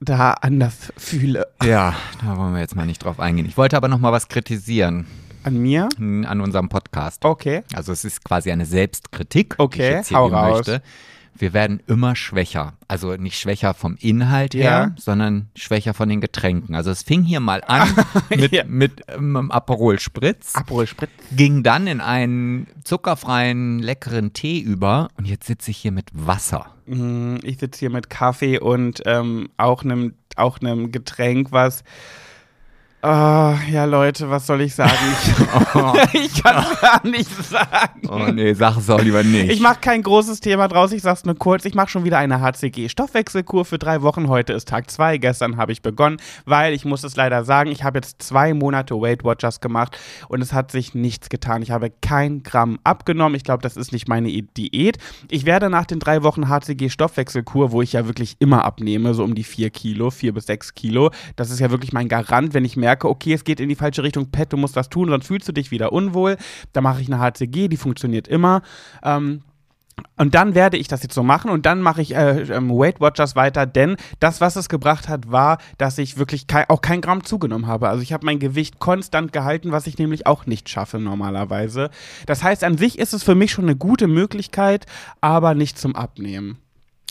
da 0.00 0.32
anders 0.32 0.92
fühle. 0.96 1.46
Ja, 1.62 1.94
da 2.24 2.36
wollen 2.38 2.54
wir 2.54 2.60
jetzt 2.60 2.74
mal 2.76 2.86
nicht 2.86 3.04
drauf 3.04 3.20
eingehen. 3.20 3.46
Ich 3.46 3.56
wollte 3.56 3.76
aber 3.76 3.88
noch 3.88 3.98
mal 3.98 4.12
was 4.12 4.28
kritisieren 4.28 5.06
An 5.44 5.58
mir? 5.58 5.88
an 5.98 6.40
unserem 6.40 6.68
Podcast. 6.70 7.24
Okay. 7.24 7.62
Also 7.74 7.92
es 7.92 8.04
ist 8.06 8.24
quasi 8.24 8.50
eine 8.50 8.64
Selbstkritik, 8.64 9.56
die 9.56 9.62
Okay, 9.62 9.88
ich 9.88 9.94
jetzt 9.94 10.08
hier 10.08 10.18
hau 10.18 10.28
raus. 10.28 10.56
möchte. 10.66 10.82
Wir 11.40 11.52
werden 11.52 11.80
immer 11.86 12.16
schwächer. 12.16 12.74
Also 12.88 13.14
nicht 13.16 13.38
schwächer 13.38 13.74
vom 13.74 13.96
Inhalt 14.00 14.54
Ja. 14.54 14.62
her, 14.62 14.94
sondern 14.98 15.48
schwächer 15.54 15.94
von 15.94 16.08
den 16.08 16.20
Getränken. 16.20 16.74
Also 16.74 16.90
es 16.90 17.02
fing 17.02 17.22
hier 17.22 17.40
mal 17.40 17.62
an 17.66 17.88
mit, 18.30 18.52
Ja. 18.52 18.64
mit 18.64 19.02
ähm, 19.08 19.50
Aperol 19.50 19.98
Spritz. 20.00 20.54
Aperol 20.56 20.86
Spritz. 20.86 21.10
ging 21.32 21.62
dann 21.62 21.86
in 21.86 22.00
einen 22.00 22.66
zuckerfreien, 22.84 23.78
leckeren 23.78 24.32
Tee 24.32 24.58
über 24.60 25.08
und 25.16 25.26
jetzt 25.26 25.46
sitze 25.46 25.70
ich 25.70 25.78
hier 25.78 25.92
mit 25.92 26.08
Wasser. 26.12 26.66
Mm, 26.86 27.36
Ich 27.42 27.58
sitze 27.58 27.80
hier 27.80 27.90
mit 27.90 28.10
Kaffee 28.10 28.58
und 28.58 29.02
ähm, 29.06 29.48
auch 29.56 29.82
einem 29.84 30.14
auch 30.36 30.60
einem 30.60 30.92
Getränk, 30.92 31.50
was 31.50 31.82
Ah, 33.00 33.56
ja, 33.70 33.84
Leute, 33.84 34.28
was 34.28 34.44
soll 34.44 34.60
ich 34.62 34.74
sagen? 34.74 34.92
Ich, 35.12 36.14
ich 36.24 36.42
kann 36.42 36.64
es 36.64 36.80
gar 36.80 37.06
nicht 37.06 37.30
sagen. 37.44 38.08
Oh 38.08 38.32
nee, 38.32 38.52
sag 38.54 38.76
es 38.76 38.90
auch 38.90 39.00
lieber 39.00 39.22
nicht. 39.22 39.52
Ich 39.52 39.60
mache 39.60 39.78
kein 39.80 40.02
großes 40.02 40.40
Thema 40.40 40.66
draus, 40.66 40.90
ich 40.90 41.02
sag's 41.02 41.24
nur 41.24 41.36
kurz. 41.36 41.64
Ich 41.64 41.76
mache 41.76 41.90
schon 41.90 42.02
wieder 42.02 42.18
eine 42.18 42.40
HCG-Stoffwechselkur 42.40 43.64
für 43.64 43.78
drei 43.78 44.02
Wochen. 44.02 44.28
Heute 44.28 44.52
ist 44.52 44.66
Tag 44.66 44.90
zwei. 44.90 45.16
Gestern 45.18 45.58
habe 45.58 45.70
ich 45.70 45.80
begonnen, 45.80 46.16
weil 46.44 46.74
ich 46.74 46.84
muss 46.84 47.04
es 47.04 47.14
leider 47.14 47.44
sagen, 47.44 47.70
ich 47.70 47.84
habe 47.84 47.98
jetzt 47.98 48.20
zwei 48.20 48.52
Monate 48.52 48.96
Weight 48.96 49.22
Watchers 49.22 49.60
gemacht 49.60 49.96
und 50.26 50.42
es 50.42 50.52
hat 50.52 50.72
sich 50.72 50.96
nichts 50.96 51.28
getan. 51.28 51.62
Ich 51.62 51.70
habe 51.70 51.92
kein 52.02 52.42
Gramm 52.42 52.80
abgenommen. 52.82 53.36
Ich 53.36 53.44
glaube, 53.44 53.62
das 53.62 53.76
ist 53.76 53.92
nicht 53.92 54.08
meine 54.08 54.28
Diät. 54.28 54.98
Ich 55.30 55.46
werde 55.46 55.70
nach 55.70 55.86
den 55.86 56.00
drei 56.00 56.24
Wochen 56.24 56.48
HCG-Stoffwechselkur, 56.48 57.70
wo 57.70 57.80
ich 57.80 57.92
ja 57.92 58.06
wirklich 58.06 58.34
immer 58.40 58.64
abnehme, 58.64 59.14
so 59.14 59.22
um 59.22 59.36
die 59.36 59.44
vier 59.44 59.70
Kilo, 59.70 60.10
vier 60.10 60.34
bis 60.34 60.46
sechs 60.46 60.74
Kilo. 60.74 61.12
Das 61.36 61.50
ist 61.50 61.60
ja 61.60 61.70
wirklich 61.70 61.92
mein 61.92 62.08
Garant, 62.08 62.54
wenn 62.54 62.64
ich 62.64 62.76
merke, 62.88 63.06
okay, 63.08 63.34
es 63.34 63.44
geht 63.44 63.60
in 63.60 63.68
die 63.68 63.74
falsche 63.74 64.02
Richtung, 64.02 64.30
Pet, 64.30 64.50
du 64.52 64.56
musst 64.56 64.76
das 64.76 64.88
tun, 64.88 65.10
sonst 65.10 65.26
fühlst 65.26 65.46
du 65.46 65.52
dich 65.52 65.70
wieder 65.70 65.92
unwohl. 65.92 66.38
Da 66.72 66.80
mache 66.80 67.02
ich 67.02 67.08
eine 67.12 67.20
HCG, 67.20 67.68
die 67.68 67.76
funktioniert 67.76 68.26
immer. 68.28 68.62
Ähm, 69.02 69.42
Und 70.16 70.34
dann 70.34 70.54
werde 70.54 70.76
ich 70.76 70.88
das 70.88 71.02
jetzt 71.02 71.14
so 71.14 71.22
machen 71.22 71.50
und 71.50 71.66
dann 71.66 71.82
mache 71.82 72.00
ich 72.00 72.14
äh, 72.14 72.42
ähm, 72.54 72.70
Weight 72.70 73.00
Watchers 73.00 73.34
weiter, 73.34 73.66
denn 73.66 73.96
das, 74.20 74.40
was 74.40 74.56
es 74.56 74.68
gebracht 74.68 75.08
hat, 75.08 75.30
war, 75.32 75.58
dass 75.76 75.98
ich 75.98 76.16
wirklich 76.18 76.46
kei 76.46 76.64
auch 76.68 76.80
kein 76.80 77.00
Gramm 77.00 77.24
zugenommen 77.24 77.66
habe. 77.66 77.88
Also 77.88 78.02
ich 78.02 78.12
habe 78.12 78.24
mein 78.24 78.38
Gewicht 78.38 78.78
konstant 78.78 79.32
gehalten, 79.32 79.72
was 79.72 79.88
ich 79.88 79.98
nämlich 79.98 80.26
auch 80.26 80.46
nicht 80.46 80.68
schaffe 80.68 80.98
normalerweise. 80.98 81.90
Das 82.26 82.42
heißt, 82.42 82.62
an 82.62 82.78
sich 82.78 82.96
ist 82.98 83.12
es 83.12 83.24
für 83.24 83.34
mich 83.34 83.50
schon 83.50 83.64
eine 83.64 83.76
gute 83.76 84.06
Möglichkeit, 84.06 84.86
aber 85.20 85.54
nicht 85.54 85.78
zum 85.78 85.96
Abnehmen. 85.96 86.58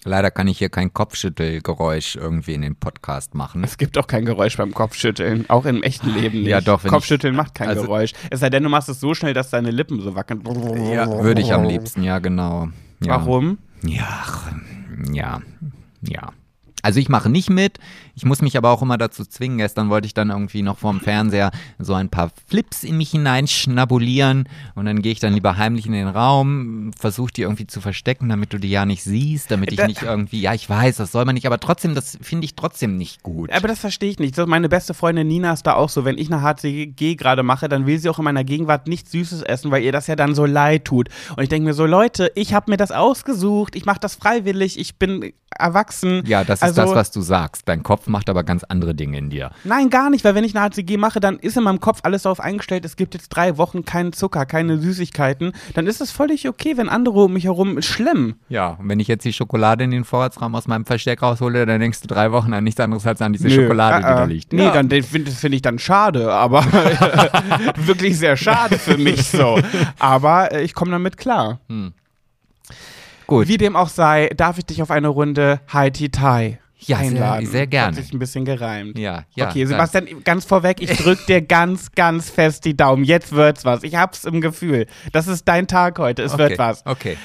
Leider 0.04 0.32
kann 0.32 0.48
ich 0.48 0.58
hier 0.60 0.70
kein 0.70 0.94
Kopfschüttelgeräusch 0.94 2.16
irgendwie 2.16 2.54
in 2.54 2.62
den 2.62 2.76
Podcast 2.76 3.36
machen. 3.36 3.64
Es 3.64 3.78
gibt 3.78 3.98
auch 3.98 4.08
kein 4.08 4.26
Geräusch 4.26 4.56
beim 4.56 4.74
Kopfschütteln, 4.74 5.50
auch 5.50 5.66
im 5.66 5.84
echten 5.84 6.14
Leben 6.14 6.40
nicht. 6.40 6.48
Ja, 6.50 6.62
doch, 6.62 6.84
Kopfschütteln 6.84 7.34
ich- 7.34 7.38
macht 7.38 7.56
kein 7.56 7.68
also- 7.70 7.82
Geräusch. 7.84 8.14
Es 8.30 8.40
sei 8.40 8.50
denn, 8.50 8.64
du 8.64 8.70
machst 8.70 8.90
es 8.90 9.00
so 9.00 9.14
schnell, 9.14 9.34
dass 9.34 9.50
deine 9.50 9.72
Lippen 9.72 10.00
so 10.02 10.16
wackeln. 10.16 10.42
Ja, 10.92 11.24
würde 11.24 11.42
ich 11.42 11.54
am 11.54 11.64
liebsten, 11.66 12.04
ja, 12.04 12.20
genau. 12.20 12.70
Ja. 13.02 13.10
Warum? 13.20 13.58
Ja, 13.84 14.24
ja, 15.12 15.42
ja. 16.02 16.32
Also 16.84 17.00
ich 17.00 17.10
mache 17.10 17.30
nicht 17.30 17.50
mit, 17.50 17.80
ich 18.18 18.26
muss 18.26 18.42
mich 18.42 18.58
aber 18.58 18.72
auch 18.72 18.82
immer 18.82 18.98
dazu 18.98 19.24
zwingen. 19.24 19.60
Gestern 19.60 19.90
wollte 19.90 20.08
ich 20.08 20.14
dann 20.16 20.32
irgendwie 20.32 20.64
noch 20.64 20.80
vorm 20.80 21.00
Fernseher 21.00 21.52
so 21.78 21.94
ein 21.94 22.10
paar 22.10 22.32
Flips 22.48 22.84
in 22.84 22.98
mich 22.98 23.12
hineinschnabulieren 23.12 24.50
und 24.76 24.86
dann 24.86 25.02
gehe 25.02 25.12
ich 25.12 25.20
dann 25.20 25.34
lieber 25.34 25.58
heimlich 25.58 25.86
in 25.86 25.92
den 25.92 26.08
Raum, 26.08 26.92
versuche 26.98 27.32
die 27.32 27.42
irgendwie 27.44 27.68
zu 27.68 27.80
verstecken, 27.82 28.30
damit 28.30 28.54
du 28.54 28.58
die 28.58 28.70
ja 28.70 28.86
nicht 28.86 29.04
siehst, 29.04 29.52
damit 29.52 29.72
ich 29.72 29.82
nicht 29.86 30.02
irgendwie, 30.02 30.42
ja 30.42 30.54
ich 30.54 30.68
weiß, 30.70 30.98
das 30.98 31.12
soll 31.12 31.26
man 31.26 31.36
nicht, 31.36 31.46
aber 31.46 31.60
trotzdem, 31.60 31.94
das 31.96 32.18
finde 32.22 32.46
ich 32.46 32.56
trotzdem 32.56 32.98
nicht 32.98 33.24
gut. 33.24 33.52
Aber 33.52 33.68
das 33.68 33.80
verstehe 33.80 34.10
ich 34.10 34.20
nicht. 34.20 34.36
Meine 34.48 34.70
beste 34.70 34.94
Freundin 34.94 35.28
Nina 35.28 35.54
ist 35.54 35.68
da 35.68 35.74
auch 35.76 35.90
so. 35.90 36.04
Wenn 36.06 36.18
ich 36.18 36.32
eine 36.32 36.42
HCG 36.42 37.16
gerade 37.16 37.44
mache, 37.44 37.70
dann 37.70 37.86
will 37.86 38.00
sie 38.00 38.10
auch 38.10 38.18
in 38.18 38.26
meiner 38.26 38.44
Gegenwart 38.44 38.88
nichts 38.88 39.12
Süßes 39.12 39.44
essen, 39.44 39.70
weil 39.72 39.84
ihr 39.84 39.92
das 39.92 40.08
ja 40.08 40.16
dann 40.16 40.34
so 40.36 40.46
leid 40.46 40.86
tut. 40.86 41.10
Und 41.36 41.44
ich 41.44 41.50
denke 41.50 41.68
mir 41.68 41.74
so, 41.74 41.86
Leute, 41.86 42.32
ich 42.36 42.54
habe 42.54 42.72
mir 42.72 42.78
das 42.78 42.92
ausgesucht. 42.92 43.76
Ich 43.76 43.86
mache 43.86 44.00
das 44.00 44.16
freiwillig. 44.16 44.80
Ich 44.80 44.96
bin 44.98 45.34
erwachsen. 45.56 46.24
ja, 46.26 46.44
das 46.44 46.60
ist 46.60 46.64
Also- 46.64 46.82
das, 46.82 46.92
was 46.96 47.12
du 47.12 47.22
sagst. 47.22 47.64
Dein 47.68 47.84
Kopf 47.84 48.07
macht 48.10 48.30
aber 48.30 48.44
ganz 48.44 48.64
andere 48.64 48.96
Dinge 48.96 49.18
in 49.18 49.30
dir. 49.30 49.52
Nein, 49.64 49.90
gar 49.90 50.10
nicht, 50.10 50.24
weil 50.24 50.36
wenn 50.36 50.44
ich 50.44 50.56
eine 50.56 50.66
HCG 50.66 50.98
mache, 50.98 51.20
dann 51.20 51.38
ist 51.38 51.58
in 51.58 51.64
meinem 51.64 51.80
Kopf 51.80 52.00
alles 52.04 52.24
darauf 52.24 52.40
eingestellt, 52.40 52.86
es 52.86 52.96
gibt 52.96 53.14
jetzt 53.14 53.30
drei 53.30 53.58
Wochen 53.58 53.86
keinen 53.86 54.14
Zucker, 54.14 54.46
keine 54.46 54.78
Süßigkeiten. 54.78 55.54
Dann 55.74 55.88
ist 55.88 56.02
es 56.02 56.12
völlig 56.12 56.48
okay, 56.48 56.78
wenn 56.78 56.90
andere 56.90 57.24
um 57.24 57.34
mich 57.34 57.46
herum 57.46 57.82
schlimm. 57.82 58.36
Ja, 58.50 58.78
und 58.80 58.90
wenn 58.90 59.00
ich 59.00 59.08
jetzt 59.08 59.26
die 59.26 59.34
Schokolade 59.34 59.84
in 59.84 59.92
den 59.92 60.04
Vorratsraum 60.04 60.56
aus 60.56 60.68
meinem 60.68 60.86
Versteck 60.86 61.22
raushole, 61.22 61.66
dann 61.66 61.80
denkst 61.80 62.02
du 62.02 62.08
drei 62.08 62.32
Wochen 62.32 62.54
an 62.54 62.64
nichts 62.64 62.80
anderes 62.80 63.06
als 63.06 63.22
an 63.22 63.34
diese 63.34 63.48
Nö, 63.48 63.64
Schokolade, 63.64 64.04
die 64.06 64.12
äh, 64.12 64.16
da 64.16 64.24
äh. 64.24 64.28
liegt. 64.28 64.54
Nee, 64.54 64.64
ja. 64.64 64.72
dann 64.72 64.90
finde 64.90 65.32
find 65.32 65.56
ich 65.56 65.62
dann 65.62 65.80
schade, 65.80 66.32
aber 66.32 66.64
wirklich 67.78 68.18
sehr 68.18 68.38
schade 68.38 68.78
für 68.78 68.98
mich 68.98 69.28
so. 69.28 69.60
Aber 70.00 70.52
äh, 70.52 70.64
ich 70.64 70.74
komme 70.74 70.92
damit 70.92 71.18
klar. 71.18 71.60
Gut. 73.28 73.48
Wie 73.48 73.58
dem 73.58 73.76
auch 73.76 73.90
sei, 73.90 74.30
darf 74.36 74.58
ich 74.58 74.66
dich 74.66 74.82
auf 74.82 74.92
eine 74.92 75.10
Runde 75.10 75.60
Haiti 75.68 76.10
Thai 76.10 76.60
Ja, 76.80 76.98
sehr- 76.98 77.08
einladen. 77.08 77.46
sehr 77.48 77.68
gerne. 77.68 77.98
Hat 77.98 78.04
sich 78.04 78.14
ein 78.14 78.20
bisschen 78.20 78.46
gereimt. 78.46 78.98
Ja, 79.00 79.26
ja. 79.36 79.50
okay, 79.50 79.66
Sebastian, 79.66 80.24
ganz 80.24 80.46
vorweg, 80.46 80.82
ich 80.82 80.96
drück 80.96 81.26
dir 81.26 81.42
ganz, 81.42 81.92
ganz 81.94 82.30
fest 82.30 82.66
die 82.66 82.78
Daumen. 82.78 83.04
Jetzt 83.04 83.32
wird's 83.32 83.66
was. 83.66 83.84
Ich 83.84 83.96
hab's 83.96 84.26
im 84.26 84.42
Gefühl. 84.42 84.86
Das 85.12 85.28
ist 85.28 85.48
dein 85.48 85.68
Tag 85.68 85.98
heute. 86.00 86.22
Es 86.24 86.34
okay, 86.34 86.50
wird 86.50 86.60
was. 86.60 86.86
Okay. 86.86 87.18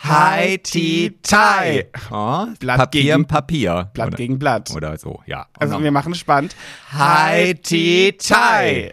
Haiti 0.00 1.18
Thai. 1.22 1.86
Oh, 2.10 2.46
Blatt 2.60 2.78
Papier 2.78 3.02
gegen- 3.16 3.26
Papier. 3.26 3.90
Blatt 3.92 4.08
oder, 4.08 4.16
gegen 4.16 4.38
Blatt. 4.38 4.70
Oder 4.74 4.96
so, 4.96 5.20
ja. 5.26 5.46
Also 5.58 5.76
Und 5.76 5.82
wir 5.82 5.90
machen 5.90 6.12
es 6.12 6.18
spannend. 6.18 6.54
Haiti 6.92 8.16
Thai. 8.18 8.92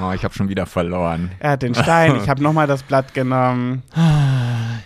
Oh, 0.00 0.12
ich 0.12 0.24
habe 0.24 0.32
schon 0.34 0.48
wieder 0.48 0.66
verloren. 0.66 1.30
Er 1.40 1.50
hat 1.52 1.62
den 1.62 1.74
Stein, 1.74 2.16
ich 2.16 2.28
habe 2.28 2.42
nochmal 2.42 2.66
das 2.66 2.82
Blatt 2.82 3.14
genommen. 3.14 3.82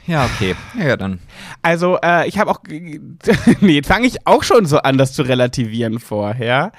Ja, 0.06 0.24
okay. 0.24 0.54
Ja, 0.78 0.96
dann. 0.96 1.20
Also, 1.62 1.98
äh, 2.02 2.26
ich 2.28 2.38
habe 2.38 2.50
auch. 2.50 2.60
nee, 3.60 3.72
jetzt 3.74 3.88
fange 3.88 4.06
ich 4.06 4.26
auch 4.26 4.42
schon 4.42 4.66
so 4.66 4.78
an, 4.78 4.98
das 4.98 5.12
zu 5.12 5.22
relativieren 5.22 5.98
vorher. 6.00 6.72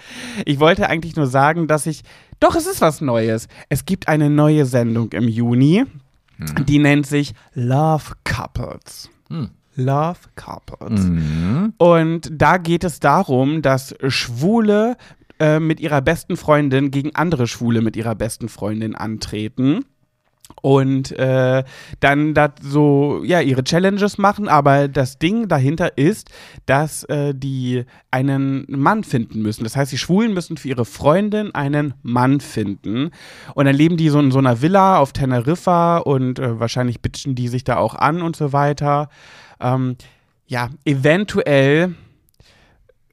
Ich 0.46 0.60
wollte 0.60 0.90
eigentlich 0.90 1.16
nur 1.16 1.28
sagen, 1.28 1.68
dass 1.68 1.86
ich. 1.86 2.02
Doch, 2.40 2.56
es 2.56 2.66
ist 2.66 2.82
was 2.82 3.02
Neues. 3.02 3.48
Es 3.70 3.86
gibt 3.86 4.08
eine 4.08 4.30
neue 4.30 4.66
Sendung 4.66 5.12
im 5.12 5.28
Juni, 5.28 5.86
die 6.68 6.80
nennt 6.80 7.06
sich 7.06 7.34
Love 7.54 8.14
Couples. 8.24 9.10
Hm. 9.30 9.52
Love 9.76 10.20
Couples. 10.36 11.02
Mhm. 11.02 11.74
Und 11.78 12.30
da 12.32 12.58
geht 12.58 12.84
es 12.84 13.00
darum, 13.00 13.62
dass 13.62 13.96
Schwule 14.08 14.98
äh, 15.40 15.60
mit 15.60 15.80
ihrer 15.80 16.02
besten 16.02 16.38
Freundin 16.38 16.92
gegen 16.92 17.16
andere 17.16 17.48
Schwule 17.48 17.82
mit 17.82 17.96
ihrer 17.96 18.16
besten 18.16 18.50
Freundin 18.50 18.96
antreten. 18.96 19.86
Und 20.62 21.12
äh, 21.18 21.64
dann 22.00 22.34
da 22.34 22.54
so, 22.62 23.22
ja, 23.24 23.42
ihre 23.42 23.64
Challenges 23.64 24.18
machen, 24.18 24.48
aber 24.48 24.88
das 24.88 25.20
Ding 25.20 25.48
dahinter 25.48 25.98
ist, 25.98 26.30
dass 26.66 27.04
äh, 27.06 27.34
die 27.36 27.86
einen 28.12 28.66
Mann 28.68 29.04
finden 29.04 29.42
müssen. 29.42 29.64
Das 29.64 29.76
heißt, 29.76 29.92
die 29.92 29.98
Schwulen 29.98 30.34
müssen 30.34 30.58
für 30.58 30.68
ihre 30.68 30.86
Freundin 30.86 31.54
einen 31.56 31.94
Mann 32.04 32.40
finden. 32.40 33.12
Und 33.56 33.66
dann 33.66 33.76
leben 33.76 33.98
die 33.98 34.10
so 34.10 34.20
in 34.20 34.32
so 34.32 34.40
einer 34.40 34.62
Villa 34.62 34.98
auf 34.98 35.14
Teneriffa 35.14 35.98
und 35.98 36.40
äh, 36.40 36.60
wahrscheinlich 36.60 37.02
bitchen 37.02 37.36
die 37.36 37.48
sich 37.48 37.64
da 37.64 37.78
auch 37.78 37.96
an 37.96 38.22
und 38.22 38.36
so 38.36 38.54
weiter. 38.54 39.10
Ähm, 39.60 39.96
ja, 40.48 40.70
eventuell 40.86 41.96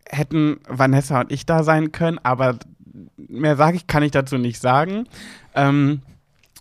hätten 0.09 0.61
Vanessa 0.69 1.21
und 1.21 1.33
ich 1.33 1.47
da 1.47 1.63
sein 1.63 1.93
können, 1.93 2.19
aber 2.23 2.59
mehr 3.17 3.57
sage 3.57 3.77
ich, 3.77 3.87
kann 3.87 4.03
ich 4.03 4.11
dazu 4.11 4.39
nicht 4.39 4.61
sagen. 4.61 5.07
Ähm, 5.55 6.03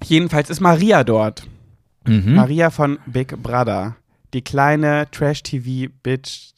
jedenfalls 0.04 0.50
ist 0.50 0.60
Maria 0.60 1.04
dort. 1.04 1.48
Mhm. 2.06 2.36
Maria 2.36 2.70
von 2.70 3.00
Big 3.06 3.42
Brother. 3.42 3.96
Die 4.34 4.42
kleine 4.42 5.08
Trash-TV-Bitch 5.12 6.54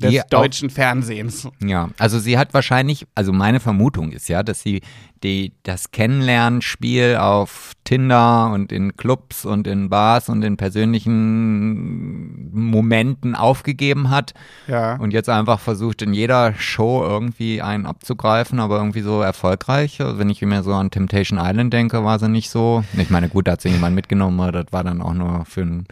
des 0.00 0.20
auch- 0.24 0.28
deutschen 0.28 0.70
Fernsehens. 0.70 1.48
Ja, 1.64 1.90
also 1.98 2.18
sie 2.18 2.38
hat 2.38 2.54
wahrscheinlich, 2.54 3.06
also 3.14 3.32
meine 3.32 3.60
Vermutung 3.60 4.12
ist 4.12 4.28
ja, 4.28 4.42
dass 4.42 4.62
sie 4.62 4.80
die, 5.22 5.52
das 5.64 5.90
Kennenlernspiel 5.90 7.16
auf 7.20 7.72
Tinder 7.84 8.50
und 8.52 8.72
in 8.72 8.96
Clubs 8.96 9.44
und 9.44 9.66
in 9.66 9.90
Bars 9.90 10.28
und 10.30 10.42
in 10.42 10.56
persönlichen 10.56 12.50
Momenten 12.52 13.34
aufgegeben 13.34 14.10
hat 14.10 14.32
Ja. 14.66 14.96
und 14.96 15.12
jetzt 15.12 15.28
einfach 15.28 15.60
versucht, 15.60 16.02
in 16.02 16.14
jeder 16.14 16.54
Show 16.54 17.02
irgendwie 17.04 17.60
einen 17.62 17.86
abzugreifen, 17.86 18.60
aber 18.60 18.78
irgendwie 18.78 19.02
so 19.02 19.20
erfolgreich. 19.20 20.00
Also 20.00 20.18
wenn 20.18 20.30
ich 20.30 20.40
mir 20.42 20.62
so 20.62 20.72
an 20.74 20.90
Temptation 20.90 21.38
Island 21.42 21.72
denke, 21.72 22.02
war 22.04 22.18
sie 22.18 22.28
nicht 22.28 22.50
so. 22.50 22.84
Ich 22.96 23.10
meine, 23.10 23.28
gut, 23.28 23.46
da 23.48 23.52
hat 23.52 23.60
sie 23.60 23.68
jemand 23.68 23.94
mitgenommen, 23.94 24.40
aber 24.40 24.52
das 24.52 24.72
war 24.72 24.84
dann 24.84 25.02
auch 25.02 25.14
nur 25.14 25.44
für 25.44 25.62
einen 25.62 25.86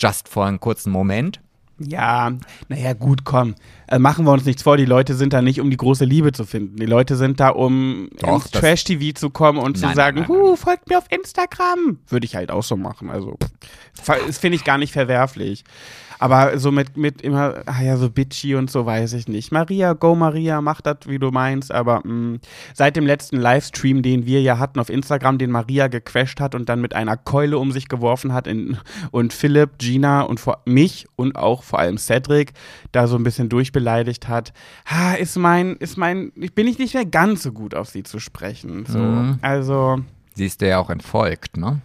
just 0.00 0.28
for 0.28 0.46
einen 0.46 0.60
kurzen 0.60 0.90
Moment. 0.90 1.40
Ja, 1.82 2.32
naja, 2.68 2.92
gut, 2.92 3.24
komm. 3.24 3.54
Äh, 3.88 3.98
machen 3.98 4.24
wir 4.24 4.32
uns 4.32 4.44
nichts 4.44 4.62
vor, 4.62 4.76
die 4.76 4.84
Leute 4.84 5.14
sind 5.14 5.32
da 5.32 5.42
nicht, 5.42 5.60
um 5.60 5.70
die 5.70 5.76
große 5.76 6.04
Liebe 6.04 6.32
zu 6.32 6.44
finden. 6.44 6.76
Die 6.76 6.86
Leute 6.86 7.16
sind 7.16 7.40
da, 7.40 7.50
um 7.50 8.08
Doch, 8.18 8.44
ins 8.44 8.50
Trash-TV 8.50 9.18
zu 9.18 9.30
kommen 9.30 9.58
und 9.58 9.76
zu 9.78 9.86
Nein, 9.86 9.94
sagen, 9.94 10.20
nein, 10.20 10.26
nein, 10.28 10.38
huh, 10.38 10.56
folgt 10.56 10.88
mir 10.88 10.98
auf 10.98 11.06
Instagram. 11.10 11.98
Würde 12.08 12.24
ich 12.24 12.36
halt 12.36 12.50
auch 12.50 12.62
so 12.62 12.76
machen. 12.76 13.10
Also, 13.10 13.36
das 14.04 14.38
finde 14.38 14.56
ich 14.56 14.64
gar 14.64 14.78
nicht 14.78 14.92
verwerflich. 14.92 15.64
Aber 16.22 16.56
so 16.56 16.70
mit, 16.70 16.96
mit 16.96 17.20
immer, 17.20 17.62
ah 17.66 17.82
ja, 17.82 17.96
so 17.96 18.08
bitchy 18.08 18.54
und 18.54 18.70
so 18.70 18.86
weiß 18.86 19.12
ich 19.14 19.26
nicht. 19.26 19.50
Maria, 19.50 19.92
go 19.92 20.14
Maria, 20.14 20.60
mach 20.60 20.80
das, 20.80 20.98
wie 21.06 21.18
du 21.18 21.32
meinst. 21.32 21.72
Aber 21.72 22.00
mh, 22.04 22.38
seit 22.74 22.94
dem 22.94 23.06
letzten 23.06 23.38
Livestream, 23.38 24.02
den 24.02 24.24
wir 24.24 24.40
ja 24.40 24.60
hatten 24.60 24.78
auf 24.78 24.88
Instagram, 24.88 25.38
den 25.38 25.50
Maria 25.50 25.88
gecrashed 25.88 26.40
hat 26.40 26.54
und 26.54 26.68
dann 26.68 26.80
mit 26.80 26.94
einer 26.94 27.16
Keule 27.16 27.58
um 27.58 27.72
sich 27.72 27.88
geworfen 27.88 28.32
hat 28.32 28.46
in, 28.46 28.76
und 29.10 29.32
Philipp, 29.32 29.78
Gina 29.78 30.20
und 30.20 30.38
vor, 30.38 30.62
mich 30.64 31.08
und 31.16 31.34
auch 31.34 31.64
vor 31.64 31.80
allem 31.80 31.98
Cedric 31.98 32.52
da 32.92 33.08
so 33.08 33.16
ein 33.16 33.24
bisschen 33.24 33.48
durchbeleidigt 33.48 34.28
hat, 34.28 34.52
ha, 34.86 35.14
ist 35.14 35.36
mein, 35.36 35.74
ist 35.78 35.98
mein, 35.98 36.30
ich 36.36 36.54
bin 36.54 36.68
ich 36.68 36.78
nicht 36.78 36.94
mehr 36.94 37.04
ganz 37.04 37.42
so 37.42 37.50
gut 37.50 37.74
auf 37.74 37.88
sie 37.88 38.04
zu 38.04 38.20
sprechen. 38.20 38.86
So. 38.86 38.98
Mhm. 39.00 39.38
Also, 39.42 39.98
Sie 40.34 40.46
ist 40.46 40.60
dir 40.60 40.68
ja 40.68 40.78
auch 40.78 40.90
entfolgt, 40.90 41.56
ne? 41.56 41.80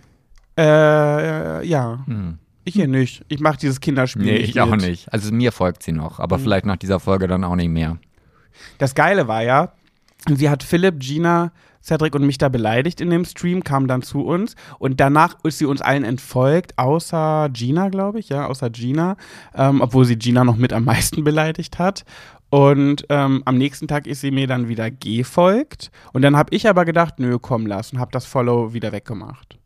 äh, 0.59 1.65
ja. 1.65 2.03
Hm. 2.05 2.37
Ich 2.67 2.73
hier 2.73 2.89
nicht. 2.89 3.23
Ich 3.29 3.39
mache 3.39 3.57
dieses 3.57 3.79
Kinderspiel 3.79 4.25
Nee, 4.25 4.39
nicht 4.39 4.49
ich 4.49 4.59
auch 4.59 4.75
nicht. 4.75 5.11
Also 5.13 5.31
mir 5.31 5.53
folgt 5.53 5.83
sie 5.83 5.93
noch, 5.93 6.19
aber 6.19 6.37
vielleicht 6.37 6.65
nach 6.65 6.75
dieser 6.75 6.99
Folge 6.99 7.25
dann 7.25 7.45
auch 7.45 7.55
nicht 7.55 7.69
mehr. 7.69 7.97
Das 8.77 8.93
Geile 8.93 9.29
war 9.29 9.41
ja, 9.41 9.71
sie 10.27 10.49
hat 10.49 10.63
Philipp, 10.63 10.99
Gina, 10.99 11.53
Cedric 11.81 12.13
und 12.13 12.25
mich 12.25 12.37
da 12.37 12.49
beleidigt 12.49 12.99
in 12.99 13.09
dem 13.09 13.23
Stream, 13.23 13.63
kam 13.63 13.87
dann 13.87 14.01
zu 14.01 14.25
uns 14.25 14.55
und 14.79 14.99
danach 14.99 15.37
ist 15.43 15.59
sie 15.59 15.65
uns 15.65 15.81
allen 15.81 16.03
entfolgt, 16.03 16.77
außer 16.77 17.47
Gina, 17.53 17.87
glaube 17.87 18.19
ich, 18.19 18.27
ja, 18.27 18.47
außer 18.47 18.69
Gina, 18.69 19.15
ähm, 19.55 19.79
obwohl 19.79 20.03
sie 20.03 20.17
Gina 20.17 20.43
noch 20.43 20.57
mit 20.57 20.73
am 20.73 20.83
meisten 20.83 21.23
beleidigt 21.23 21.79
hat. 21.79 22.03
Und 22.49 23.05
ähm, 23.07 23.43
am 23.45 23.57
nächsten 23.57 23.87
Tag 23.87 24.07
ist 24.07 24.19
sie 24.19 24.31
mir 24.31 24.47
dann 24.47 24.67
wieder 24.67 24.91
gefolgt 24.91 25.89
und 26.11 26.21
dann 26.21 26.35
habe 26.35 26.53
ich 26.53 26.67
aber 26.67 26.83
gedacht, 26.83 27.15
nö, 27.19 27.39
komm, 27.39 27.65
lass 27.65 27.93
und 27.93 27.99
habe 27.99 28.11
das 28.11 28.25
Follow 28.25 28.73
wieder 28.73 28.91
weggemacht. 28.91 29.56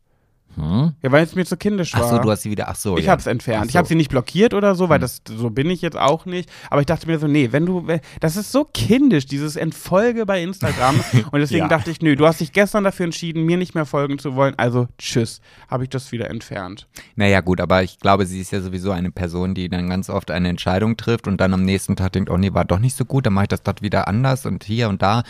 Hm? 0.55 0.93
Ja, 1.01 1.11
weil 1.11 1.23
es 1.23 1.35
mir 1.35 1.45
zu 1.45 1.57
kindisch 1.57 1.93
war. 1.93 2.03
Ach 2.03 2.09
so, 2.09 2.17
du 2.19 2.29
hast 2.31 2.41
sie 2.43 2.51
wieder. 2.51 2.67
Ach 2.69 2.75
so. 2.75 2.97
Ich 2.97 3.05
ja. 3.05 3.11
hab's 3.11 3.25
entfernt. 3.25 3.61
Ach 3.61 3.65
Ich 3.65 3.71
so. 3.71 3.75
Hm. 3.75 3.77
habe 3.79 3.87
sie 3.87 3.95
nicht 3.95 4.09
blockiert 4.09 4.53
oder 4.53 4.75
so, 4.75 4.89
weil 4.89 4.99
das 4.99 5.21
so 5.27 5.49
bin 5.49 5.69
ich 5.69 5.81
jetzt 5.81 5.97
auch 5.97 6.25
nicht. 6.25 6.49
Aber 6.69 6.81
ich 6.81 6.87
dachte 6.87 7.07
mir 7.07 7.19
so, 7.19 7.27
nee, 7.27 7.49
wenn 7.51 7.65
du, 7.65 7.85
das 8.19 8.35
ist 8.35 8.51
so 8.51 8.65
kindisch, 8.65 9.25
dieses 9.25 9.55
Entfolge 9.55 10.25
bei 10.25 10.41
Instagram. 10.43 10.99
Und 11.31 11.39
deswegen 11.39 11.61
Ja. 11.63 11.67
dachte 11.67 11.91
ich, 11.91 12.01
nö, 12.01 12.15
du 12.15 12.25
hast 12.27 12.39
dich 12.41 12.51
gestern 12.51 12.83
dafür 12.83 13.05
entschieden, 13.05 13.43
mir 13.45 13.57
nicht 13.57 13.75
mehr 13.75 13.85
folgen 13.85 14.19
zu 14.19 14.35
wollen. 14.35 14.53
Also 14.57 14.87
tschüss, 14.97 15.41
habe 15.69 15.83
ich 15.83 15.89
das 15.89 16.11
wieder 16.11 16.29
entfernt. 16.29 16.87
Naja, 17.15 17.41
gut, 17.41 17.61
aber 17.61 17.83
ich 17.83 17.99
glaube, 17.99 18.25
sie 18.25 18.41
ist 18.41 18.51
ja 18.51 18.61
sowieso 18.61 18.91
eine 18.91 19.11
Person, 19.11 19.53
die 19.53 19.69
dann 19.69 19.89
ganz 19.89 20.09
oft 20.09 20.31
eine 20.31 20.49
Entscheidung 20.49 20.97
trifft 20.97 21.27
und 21.27 21.39
dann 21.39 21.53
am 21.53 21.63
nächsten 21.63 21.95
Tag 21.95 22.11
denkt, 22.13 22.29
oh 22.29 22.37
nee, 22.37 22.53
war 22.53 22.65
doch 22.65 22.79
nicht 22.79 22.95
so 22.95 23.05
gut, 23.05 23.25
dann 23.25 23.33
mache 23.33 23.45
ich 23.45 23.49
das 23.49 23.63
dort 23.63 23.81
wieder 23.81 24.07
anders 24.07 24.45
und 24.45 24.63
hier 24.63 24.89
und 24.89 25.01
da. 25.01 25.23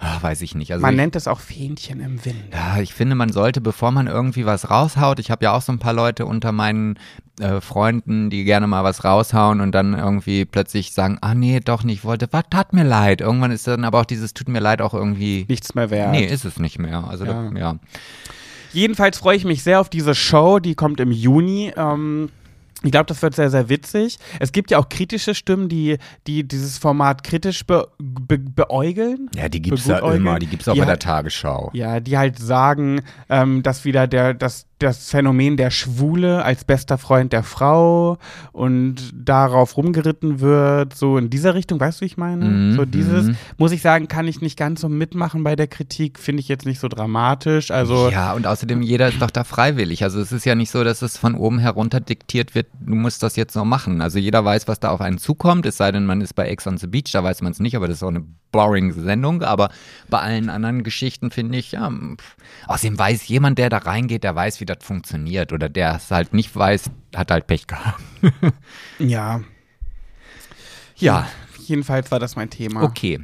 Ah, 0.00 0.18
weiß 0.22 0.42
ich 0.42 0.54
nicht. 0.54 0.72
Also 0.72 0.82
Man 0.82 0.94
ich, 0.94 0.96
nennt 0.96 1.16
es 1.16 1.26
auch 1.26 1.40
Fähnchen 1.40 2.00
im 2.00 2.24
Wind. 2.24 2.36
Ja, 2.52 2.80
ich 2.80 2.94
finde, 2.94 3.16
man 3.16 3.32
sollte, 3.32 3.60
bevor 3.60 3.90
man 3.90 4.06
irgendwie 4.06 4.46
was 4.46 4.70
raushaut, 4.70 5.18
ich 5.18 5.30
habe 5.32 5.44
ja 5.44 5.52
auch 5.52 5.62
so 5.62 5.72
ein 5.72 5.80
paar 5.80 5.92
Leute 5.92 6.24
unter 6.24 6.52
meinen 6.52 7.00
äh, 7.40 7.60
Freunden, 7.60 8.30
die 8.30 8.44
gerne 8.44 8.68
mal 8.68 8.84
was 8.84 9.02
raushauen 9.04 9.60
und 9.60 9.72
dann 9.72 9.94
irgendwie 9.94 10.44
plötzlich 10.44 10.92
sagen, 10.92 11.18
ah 11.20 11.34
nee, 11.34 11.58
doch 11.58 11.82
nicht, 11.82 12.04
wollte, 12.04 12.28
was 12.30 12.44
tat 12.48 12.72
mir 12.72 12.84
leid. 12.84 13.20
Irgendwann 13.20 13.50
ist 13.50 13.66
dann 13.66 13.84
aber 13.84 14.00
auch 14.00 14.04
dieses 14.04 14.34
tut 14.34 14.48
mir 14.48 14.60
leid 14.60 14.82
auch 14.82 14.94
irgendwie, 14.94 15.46
Nichts 15.48 15.74
mehr 15.74 15.90
wert. 15.90 16.12
nee, 16.12 16.24
ist 16.24 16.44
es 16.44 16.60
nicht 16.60 16.78
mehr. 16.78 17.04
Also 17.08 17.24
Ja. 17.24 17.50
Da, 17.50 17.58
ja. 17.58 17.78
Jedenfalls 18.72 19.18
freue 19.18 19.36
ich 19.36 19.44
mich 19.44 19.62
sehr 19.62 19.80
auf 19.80 19.88
diese 19.88 20.14
Show, 20.14 20.58
die 20.58 20.74
kommt 20.74 21.00
im 21.00 21.10
Juni. 21.10 21.72
Ähm, 21.76 22.28
ich 22.84 22.92
glaube, 22.92 23.06
das 23.06 23.22
wird 23.22 23.34
sehr, 23.34 23.50
sehr 23.50 23.68
witzig. 23.68 24.18
Es 24.38 24.52
gibt 24.52 24.70
ja 24.70 24.78
auch 24.78 24.88
kritische 24.88 25.34
Stimmen, 25.34 25.68
die, 25.68 25.98
die 26.28 26.46
dieses 26.46 26.78
Format 26.78 27.24
kritisch 27.24 27.66
be, 27.66 27.88
be, 27.98 28.38
beäugeln. 28.38 29.28
Ja, 29.34 29.48
die 29.48 29.60
gibt's 29.60 29.86
ja 29.86 29.96
Begutäugeln. 29.96 30.22
immer, 30.22 30.38
die 30.38 30.46
gibt's 30.46 30.68
auch 30.68 30.74
Die 30.74 30.80
bei 30.80 30.86
der 30.86 30.98
Tagesschau. 31.00 31.70
Ja, 31.72 31.98
die 31.98 32.16
halt 32.16 32.38
sagen, 32.38 33.02
ähm, 33.28 33.64
dass 33.64 33.84
wieder 33.84 34.06
der, 34.06 34.32
das, 34.32 34.66
das 34.78 35.10
Phänomen 35.10 35.56
der 35.56 35.72
Schwule 35.72 36.44
als 36.44 36.64
bester 36.64 36.98
Freund 36.98 37.32
der 37.32 37.42
Frau 37.42 38.18
und 38.52 39.12
darauf 39.12 39.76
rumgeritten 39.76 40.38
wird, 40.38 40.94
so 40.94 41.18
in 41.18 41.30
dieser 41.30 41.54
Richtung, 41.54 41.80
weißt 41.80 42.00
du, 42.00 42.02
wie 42.02 42.06
ich 42.06 42.16
meine? 42.16 42.44
Mhm, 42.44 42.76
so 42.76 42.84
dieses, 42.84 43.26
mhm. 43.26 43.36
muss 43.56 43.72
ich 43.72 43.82
sagen, 43.82 44.06
kann 44.06 44.28
ich 44.28 44.40
nicht 44.40 44.56
ganz 44.56 44.82
so 44.82 44.88
mitmachen 44.88 45.42
bei 45.42 45.56
der 45.56 45.66
Kritik, 45.66 46.20
finde 46.20 46.40
ich 46.40 46.48
jetzt 46.48 46.64
nicht 46.64 46.78
so 46.78 46.86
dramatisch. 46.86 47.72
Also, 47.72 48.08
ja, 48.08 48.34
und 48.34 48.46
außerdem, 48.46 48.82
jeder 48.82 49.08
ist 49.08 49.20
doch 49.20 49.32
da 49.32 49.42
freiwillig. 49.42 50.04
Also 50.04 50.20
es 50.20 50.30
ist 50.30 50.44
ja 50.44 50.54
nicht 50.54 50.70
so, 50.70 50.84
dass 50.84 51.02
es 51.02 51.18
von 51.18 51.34
oben 51.34 51.58
herunter 51.58 51.98
diktiert 51.98 52.54
wird, 52.54 52.67
du 52.80 52.94
musst 52.94 53.22
das 53.22 53.36
jetzt 53.36 53.52
so 53.52 53.64
machen. 53.64 54.00
Also 54.00 54.18
jeder 54.18 54.44
weiß, 54.44 54.68
was 54.68 54.80
da 54.80 54.90
auf 54.90 55.00
einen 55.00 55.18
zukommt, 55.18 55.66
es 55.66 55.76
sei 55.76 55.92
denn, 55.92 56.06
man 56.06 56.20
ist 56.20 56.34
bei 56.34 56.46
Ex 56.48 56.66
on 56.66 56.78
the 56.78 56.86
Beach, 56.86 57.10
da 57.12 57.22
weiß 57.24 57.42
man 57.42 57.52
es 57.52 57.60
nicht, 57.60 57.76
aber 57.76 57.88
das 57.88 57.98
ist 57.98 58.02
auch 58.02 58.08
eine 58.08 58.24
boring 58.52 58.92
Sendung. 58.92 59.42
Aber 59.42 59.70
bei 60.08 60.18
allen 60.20 60.50
anderen 60.50 60.82
Geschichten 60.84 61.30
finde 61.30 61.58
ich, 61.58 61.72
ja, 61.72 61.90
pff. 61.90 62.36
außerdem 62.66 62.98
weiß 62.98 63.28
jemand, 63.28 63.58
der 63.58 63.68
da 63.70 63.78
reingeht, 63.78 64.24
der 64.24 64.34
weiß, 64.34 64.60
wie 64.60 64.66
das 64.66 64.78
funktioniert. 64.82 65.52
Oder 65.52 65.68
der 65.68 65.96
es 65.96 66.10
halt 66.10 66.32
nicht 66.34 66.54
weiß, 66.54 66.90
hat 67.14 67.30
halt 67.30 67.46
Pech 67.46 67.66
gehabt. 67.66 68.00
ja, 68.98 69.40
Ja, 70.96 71.28
jedenfalls 71.66 72.10
war 72.10 72.18
das 72.18 72.36
mein 72.36 72.50
Thema. 72.50 72.82
okay. 72.82 73.20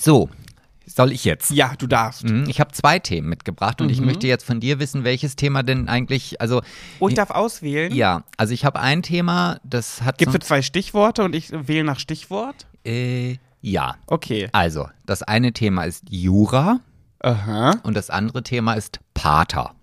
So, 0.00 0.30
soll 0.86 1.12
ich 1.12 1.24
jetzt? 1.24 1.50
Ja, 1.50 1.74
du 1.78 1.86
darfst. 1.86 2.24
Mhm, 2.24 2.44
Ich 2.48 2.60
habe 2.60 2.72
zwei 2.72 2.98
Themen 2.98 3.28
mitgebracht 3.28 3.80
und 3.80 3.90
ich 3.90 4.00
möchte 4.00 4.26
jetzt 4.26 4.44
von 4.44 4.60
dir 4.60 4.78
wissen, 4.78 5.04
welches 5.04 5.36
Thema 5.36 5.62
denn 5.62 5.88
eigentlich, 5.88 6.40
also 6.40 6.62
Oh, 7.00 7.08
ich 7.08 7.14
darf 7.14 7.30
auswählen. 7.30 7.94
Ja, 7.94 8.24
also 8.36 8.52
ich 8.54 8.64
habe 8.64 8.80
ein 8.80 9.02
Thema, 9.02 9.58
das 9.64 10.02
hat 10.02 10.18
Gibt 10.18 10.32
so, 10.32 10.38
es 10.38 10.46
zwei 10.46 10.62
Stichworte 10.62 11.24
und 11.24 11.34
ich 11.34 11.50
wähle 11.52 11.84
nach 11.84 11.98
Stichwort? 11.98 12.66
äh, 12.84 13.36
ja. 13.60 13.96
Okay. 14.06 14.48
Also, 14.52 14.88
das 15.06 15.22
eine 15.22 15.52
Thema 15.54 15.84
ist 15.84 16.04
Jura 16.10 16.80
Aha. 17.20 17.76
und 17.82 17.94
das 17.96 18.10
andere 18.10 18.42
Thema 18.42 18.74
ist 18.74 19.00
Pater. 19.14 19.74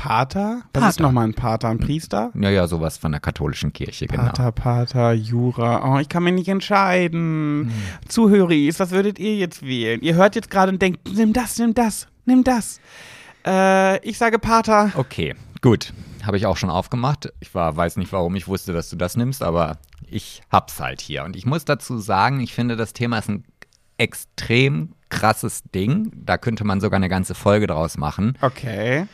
Pater? 0.00 0.62
Was 0.72 0.72
Pater. 0.72 0.88
ist 0.88 1.00
nochmal 1.00 1.24
ein 1.24 1.34
Pater? 1.34 1.68
Ein 1.68 1.78
Priester? 1.78 2.30
Naja, 2.32 2.66
sowas 2.66 2.96
von 2.96 3.12
der 3.12 3.20
katholischen 3.20 3.74
Kirche, 3.74 4.06
genau. 4.06 4.22
Pater, 4.22 4.50
Pater, 4.50 5.12
Jura. 5.12 5.94
Oh, 5.94 5.98
ich 5.98 6.08
kann 6.08 6.22
mich 6.22 6.32
nicht 6.32 6.48
entscheiden. 6.48 7.70
Hm. 7.70 7.72
Zuhöris, 8.08 8.80
was 8.80 8.92
würdet 8.92 9.18
ihr 9.18 9.36
jetzt 9.36 9.62
wählen? 9.62 10.00
Ihr 10.00 10.14
hört 10.14 10.36
jetzt 10.36 10.50
gerade 10.50 10.72
und 10.72 10.80
denkt, 10.80 11.00
nimm 11.12 11.34
das, 11.34 11.58
nimm 11.58 11.74
das, 11.74 12.06
nimm 12.24 12.44
das. 12.44 12.80
Äh, 13.46 14.02
ich 14.02 14.16
sage 14.16 14.38
Pater. 14.38 14.90
Okay, 14.94 15.34
gut. 15.60 15.92
Habe 16.22 16.38
ich 16.38 16.46
auch 16.46 16.56
schon 16.56 16.70
aufgemacht. 16.70 17.30
Ich 17.40 17.54
war, 17.54 17.76
weiß 17.76 17.98
nicht, 17.98 18.10
warum 18.10 18.34
ich 18.36 18.48
wusste, 18.48 18.72
dass 18.72 18.88
du 18.88 18.96
das 18.96 19.18
nimmst, 19.18 19.42
aber 19.42 19.76
ich 20.06 20.40
hab's 20.50 20.80
halt 20.80 21.02
hier. 21.02 21.24
Und 21.24 21.36
ich 21.36 21.44
muss 21.44 21.66
dazu 21.66 21.98
sagen, 21.98 22.40
ich 22.40 22.54
finde, 22.54 22.76
das 22.76 22.94
Thema 22.94 23.18
ist 23.18 23.28
ein 23.28 23.44
extrem 23.98 24.94
krasses 25.10 25.62
Ding. 25.74 26.10
Da 26.14 26.38
könnte 26.38 26.64
man 26.64 26.80
sogar 26.80 26.96
eine 26.96 27.10
ganze 27.10 27.34
Folge 27.34 27.66
draus 27.66 27.98
machen. 27.98 28.38
Okay. 28.40 29.06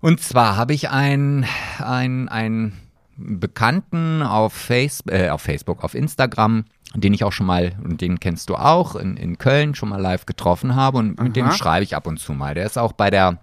Und 0.00 0.20
zwar 0.20 0.56
habe 0.56 0.74
ich 0.74 0.90
einen 0.90 1.44
ein 1.78 2.72
Bekannten 3.16 4.22
auf, 4.22 4.52
Face, 4.52 5.02
äh, 5.08 5.28
auf 5.30 5.42
Facebook, 5.42 5.82
auf 5.82 5.94
Instagram, 5.94 6.64
den 6.94 7.12
ich 7.12 7.24
auch 7.24 7.32
schon 7.32 7.46
mal, 7.46 7.72
und 7.82 8.00
den 8.00 8.20
kennst 8.20 8.48
du 8.48 8.54
auch, 8.54 8.94
in, 8.94 9.16
in 9.16 9.38
Köln 9.38 9.74
schon 9.74 9.88
mal 9.88 10.00
live 10.00 10.24
getroffen 10.24 10.76
habe 10.76 10.98
und 10.98 11.20
mit 11.20 11.34
dem 11.34 11.46
Aha. 11.46 11.52
schreibe 11.52 11.82
ich 11.82 11.96
ab 11.96 12.06
und 12.06 12.18
zu 12.18 12.32
mal. 12.32 12.54
Der 12.54 12.64
ist 12.64 12.78
auch 12.78 12.92
bei 12.92 13.10
der 13.10 13.38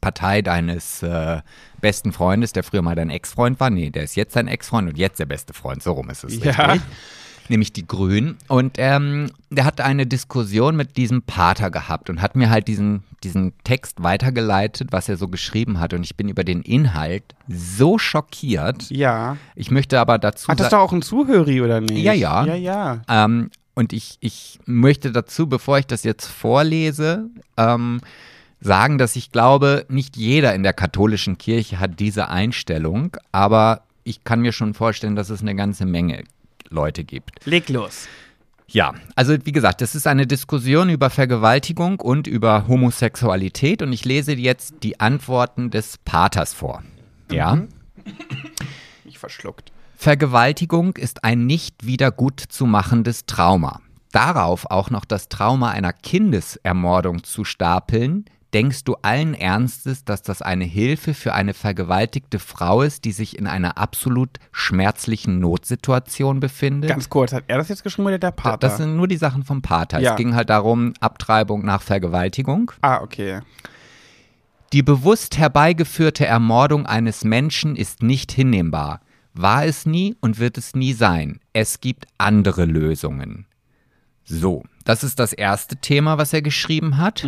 Partei 0.00 0.40
deines 0.40 1.02
äh, 1.02 1.42
besten 1.80 2.12
Freundes, 2.12 2.52
der 2.54 2.64
früher 2.64 2.82
mal 2.82 2.94
dein 2.96 3.10
Ex-Freund 3.10 3.60
war. 3.60 3.68
Nee, 3.70 3.90
der 3.90 4.04
ist 4.04 4.16
jetzt 4.16 4.34
dein 4.34 4.48
Ex-Freund 4.48 4.88
und 4.88 4.98
jetzt 4.98 5.20
der 5.20 5.26
beste 5.26 5.52
Freund. 5.52 5.82
So 5.82 5.92
rum 5.92 6.08
ist 6.08 6.24
es 6.24 6.42
Ja. 6.42 6.52
richtig. 6.52 6.82
Nämlich 7.48 7.72
die 7.72 7.86
Grünen. 7.86 8.36
Und 8.48 8.74
ähm, 8.78 9.30
der 9.50 9.64
hat 9.64 9.80
eine 9.80 10.06
Diskussion 10.06 10.76
mit 10.76 10.96
diesem 10.96 11.22
Pater 11.22 11.70
gehabt 11.70 12.10
und 12.10 12.20
hat 12.22 12.34
mir 12.36 12.50
halt 12.50 12.66
diesen, 12.68 13.04
diesen 13.22 13.52
Text 13.64 14.02
weitergeleitet, 14.02 14.88
was 14.90 15.08
er 15.08 15.16
so 15.16 15.28
geschrieben 15.28 15.78
hat. 15.78 15.92
Und 15.94 16.02
ich 16.02 16.16
bin 16.16 16.28
über 16.28 16.44
den 16.44 16.62
Inhalt 16.62 17.22
so 17.48 17.98
schockiert. 17.98 18.90
Ja. 18.90 19.36
Ich 19.54 19.70
möchte 19.70 20.00
aber 20.00 20.18
dazu 20.18 20.48
Hat 20.48 20.58
das 20.60 20.70
sa- 20.70 20.76
doch 20.78 20.84
auch 20.84 20.92
ein 20.92 21.02
Zuhöri, 21.02 21.60
oder 21.60 21.80
nicht? 21.80 21.98
Ja, 22.02 22.12
ja. 22.12 22.44
Ja, 22.44 22.54
ja. 22.54 23.02
ähm, 23.08 23.50
und 23.74 23.92
ich, 23.92 24.16
ich 24.20 24.58
möchte 24.64 25.12
dazu, 25.12 25.48
bevor 25.48 25.78
ich 25.78 25.86
das 25.86 26.02
jetzt 26.02 26.26
vorlese, 26.26 27.28
ähm, 27.58 28.00
sagen, 28.60 28.96
dass 28.98 29.16
ich 29.16 29.30
glaube, 29.32 29.84
nicht 29.88 30.16
jeder 30.16 30.54
in 30.54 30.62
der 30.62 30.72
katholischen 30.72 31.36
Kirche 31.38 31.78
hat 31.78 32.00
diese 32.00 32.28
Einstellung, 32.30 33.16
aber 33.32 33.82
ich 34.02 34.24
kann 34.24 34.40
mir 34.40 34.52
schon 34.52 34.72
vorstellen, 34.72 35.14
dass 35.14 35.30
es 35.30 35.42
eine 35.42 35.54
ganze 35.54 35.84
Menge 35.84 36.24
Leute 36.70 37.04
gibt. 37.04 37.44
Leg 37.44 37.68
los. 37.68 38.08
Ja, 38.68 38.94
also 39.14 39.36
wie 39.44 39.52
gesagt, 39.52 39.80
das 39.80 39.94
ist 39.94 40.06
eine 40.06 40.26
Diskussion 40.26 40.90
über 40.90 41.08
Vergewaltigung 41.08 42.00
und 42.00 42.26
über 42.26 42.66
Homosexualität 42.66 43.80
und 43.80 43.92
ich 43.92 44.04
lese 44.04 44.32
jetzt 44.32 44.82
die 44.82 44.98
Antworten 44.98 45.70
des 45.70 45.98
Paters 45.98 46.52
vor. 46.54 46.82
Ja. 47.30 47.62
Ich 49.08 49.20
verschluckt. 49.20 49.72
Vergewaltigung 49.96 50.96
ist 50.96 51.24
ein 51.24 51.46
nicht 51.46 51.86
wieder 51.86 52.10
gut 52.10 52.40
zu 52.40 52.66
machendes 52.66 53.24
Trauma. 53.24 53.80
Darauf 54.12 54.70
auch 54.70 54.90
noch 54.90 55.04
das 55.04 55.28
Trauma 55.28 55.70
einer 55.70 55.92
Kindesermordung 55.92 57.24
zu 57.24 57.44
stapeln, 57.44 58.26
denkst 58.56 58.84
du 58.84 58.96
allen 59.02 59.34
Ernstes, 59.34 60.06
dass 60.06 60.22
das 60.22 60.40
eine 60.40 60.64
Hilfe 60.64 61.12
für 61.12 61.34
eine 61.34 61.52
vergewaltigte 61.52 62.38
Frau 62.38 62.80
ist, 62.80 63.04
die 63.04 63.12
sich 63.12 63.38
in 63.38 63.46
einer 63.46 63.76
absolut 63.76 64.30
schmerzlichen 64.50 65.40
Notsituation 65.40 66.40
befindet? 66.40 66.88
Ganz 66.88 67.10
kurz, 67.10 67.34
hat 67.34 67.44
er 67.48 67.58
das 67.58 67.68
jetzt 67.68 67.84
geschrieben 67.84 68.08
oder 68.08 68.18
der 68.18 68.30
Pater? 68.30 68.56
Das 68.56 68.78
sind 68.78 68.96
nur 68.96 69.08
die 69.08 69.18
Sachen 69.18 69.42
vom 69.42 69.60
Pater. 69.60 70.00
Ja. 70.00 70.12
Es 70.12 70.16
ging 70.16 70.34
halt 70.34 70.48
darum, 70.48 70.94
Abtreibung 71.00 71.66
nach 71.66 71.82
Vergewaltigung. 71.82 72.72
ah, 72.80 73.02
okay. 73.02 73.40
Die 74.72 74.82
bewusst 74.82 75.36
herbeigeführte 75.36 76.24
Ermordung 76.24 76.86
eines 76.86 77.24
Menschen 77.24 77.76
ist 77.76 78.02
nicht 78.02 78.32
hinnehmbar. 78.32 79.02
War 79.34 79.66
es 79.66 79.84
nie 79.84 80.16
und 80.20 80.38
wird 80.38 80.56
es 80.56 80.74
nie 80.74 80.94
sein. 80.94 81.40
Es 81.52 81.82
gibt 81.82 82.06
andere 82.16 82.64
Lösungen. 82.64 83.44
So, 84.24 84.64
das 84.84 85.04
ist 85.04 85.18
das 85.20 85.34
erste 85.34 85.76
Thema, 85.76 86.16
was 86.16 86.32
er 86.32 86.40
geschrieben 86.40 86.96
hat, 86.96 87.26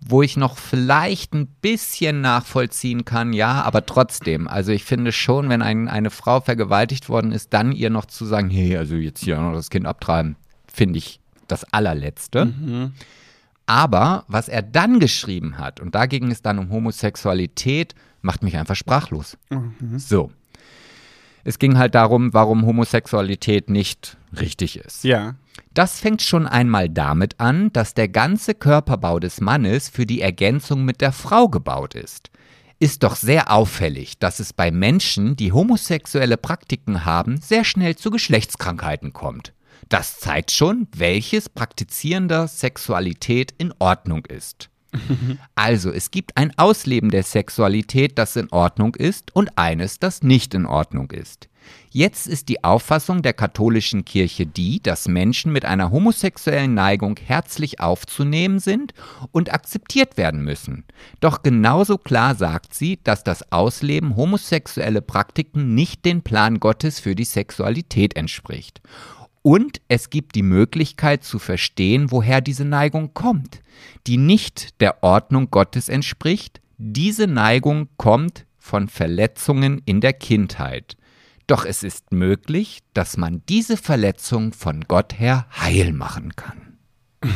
wo 0.00 0.22
ich 0.22 0.36
noch 0.36 0.56
vielleicht 0.58 1.34
ein 1.34 1.46
bisschen 1.60 2.20
nachvollziehen 2.20 3.04
kann, 3.04 3.32
ja, 3.32 3.62
aber 3.62 3.84
trotzdem. 3.84 4.48
Also 4.48 4.72
ich 4.72 4.84
finde 4.84 5.12
schon, 5.12 5.48
wenn 5.48 5.62
ein, 5.62 5.88
eine 5.88 6.10
Frau 6.10 6.40
vergewaltigt 6.40 7.08
worden 7.08 7.32
ist, 7.32 7.52
dann 7.52 7.72
ihr 7.72 7.90
noch 7.90 8.06
zu 8.06 8.24
sagen, 8.24 8.48
hey, 8.50 8.76
also 8.76 8.94
jetzt 8.94 9.24
hier 9.24 9.38
noch 9.38 9.54
das 9.54 9.70
Kind 9.70 9.86
abtreiben, 9.86 10.36
finde 10.72 10.98
ich 10.98 11.20
das 11.48 11.64
allerletzte. 11.72 12.92
Aber 13.66 14.24
was 14.28 14.48
er 14.48 14.62
dann 14.62 15.00
geschrieben 15.00 15.58
hat, 15.58 15.80
und 15.80 15.94
da 15.94 16.06
ging 16.06 16.30
es 16.30 16.42
dann 16.42 16.58
um 16.58 16.70
Homosexualität, 16.70 17.94
macht 18.22 18.42
mich 18.42 18.56
einfach 18.56 18.76
sprachlos. 18.76 19.36
So. 19.96 20.30
Es 21.44 21.58
ging 21.58 21.76
halt 21.78 21.94
darum, 21.94 22.32
warum 22.34 22.66
Homosexualität 22.66 23.68
nicht 23.68 24.16
richtig 24.38 24.78
ist. 24.78 25.04
Ja. 25.04 25.34
Das 25.74 26.00
fängt 26.00 26.22
schon 26.22 26.46
einmal 26.46 26.88
damit 26.88 27.38
an, 27.40 27.72
dass 27.72 27.94
der 27.94 28.08
ganze 28.08 28.54
Körperbau 28.54 29.20
des 29.20 29.40
Mannes 29.40 29.88
für 29.88 30.06
die 30.06 30.20
Ergänzung 30.20 30.84
mit 30.84 31.00
der 31.00 31.12
Frau 31.12 31.48
gebaut 31.48 31.94
ist. 31.94 32.30
Ist 32.80 33.02
doch 33.02 33.16
sehr 33.16 33.50
auffällig, 33.50 34.18
dass 34.18 34.38
es 34.38 34.52
bei 34.52 34.70
Menschen, 34.70 35.34
die 35.36 35.52
homosexuelle 35.52 36.36
Praktiken 36.36 37.04
haben, 37.04 37.40
sehr 37.40 37.64
schnell 37.64 37.96
zu 37.96 38.10
Geschlechtskrankheiten 38.10 39.12
kommt. 39.12 39.52
Das 39.88 40.18
zeigt 40.18 40.50
schon, 40.50 40.86
welches 40.94 41.48
Praktizierender 41.48 42.46
Sexualität 42.46 43.54
in 43.58 43.72
Ordnung 43.78 44.24
ist. 44.26 44.70
Also, 45.54 45.90
es 45.90 46.10
gibt 46.10 46.36
ein 46.36 46.56
Ausleben 46.56 47.10
der 47.10 47.22
Sexualität, 47.22 48.18
das 48.18 48.36
in 48.36 48.50
Ordnung 48.50 48.94
ist, 48.94 49.34
und 49.34 49.58
eines, 49.58 49.98
das 49.98 50.22
nicht 50.22 50.54
in 50.54 50.66
Ordnung 50.66 51.10
ist. 51.10 51.48
Jetzt 51.90 52.26
ist 52.26 52.48
die 52.48 52.64
Auffassung 52.64 53.22
der 53.22 53.32
katholischen 53.32 54.04
Kirche 54.04 54.46
die, 54.46 54.82
dass 54.82 55.08
Menschen 55.08 55.52
mit 55.52 55.64
einer 55.64 55.90
homosexuellen 55.90 56.74
Neigung 56.74 57.16
herzlich 57.24 57.80
aufzunehmen 57.80 58.58
sind 58.58 58.92
und 59.32 59.52
akzeptiert 59.52 60.16
werden 60.16 60.44
müssen. 60.44 60.84
Doch 61.20 61.42
genauso 61.42 61.98
klar 61.98 62.34
sagt 62.34 62.74
sie, 62.74 62.98
dass 63.04 63.24
das 63.24 63.52
Ausleben 63.52 64.16
homosexuelle 64.16 65.02
Praktiken 65.02 65.74
nicht 65.74 66.04
den 66.04 66.22
Plan 66.22 66.60
Gottes 66.60 67.00
für 67.00 67.14
die 67.14 67.24
Sexualität 67.24 68.16
entspricht. 68.16 68.80
Und 69.42 69.80
es 69.88 70.10
gibt 70.10 70.34
die 70.34 70.42
Möglichkeit 70.42 71.24
zu 71.24 71.38
verstehen, 71.38 72.10
woher 72.10 72.40
diese 72.40 72.64
Neigung 72.64 73.14
kommt, 73.14 73.60
die 74.06 74.18
nicht 74.18 74.80
der 74.80 75.02
Ordnung 75.02 75.50
Gottes 75.50 75.88
entspricht. 75.88 76.60
Diese 76.76 77.26
Neigung 77.26 77.88
kommt 77.96 78.44
von 78.58 78.88
Verletzungen 78.88 79.80
in 79.86 80.00
der 80.00 80.12
Kindheit. 80.12 80.96
Doch 81.48 81.64
es 81.64 81.82
ist 81.82 82.12
möglich, 82.12 82.80
dass 82.92 83.16
man 83.16 83.42
diese 83.48 83.78
Verletzung 83.78 84.52
von 84.52 84.82
Gott 84.86 85.18
her 85.18 85.46
heil 85.58 85.94
machen 85.94 86.36
kann. 86.36 86.68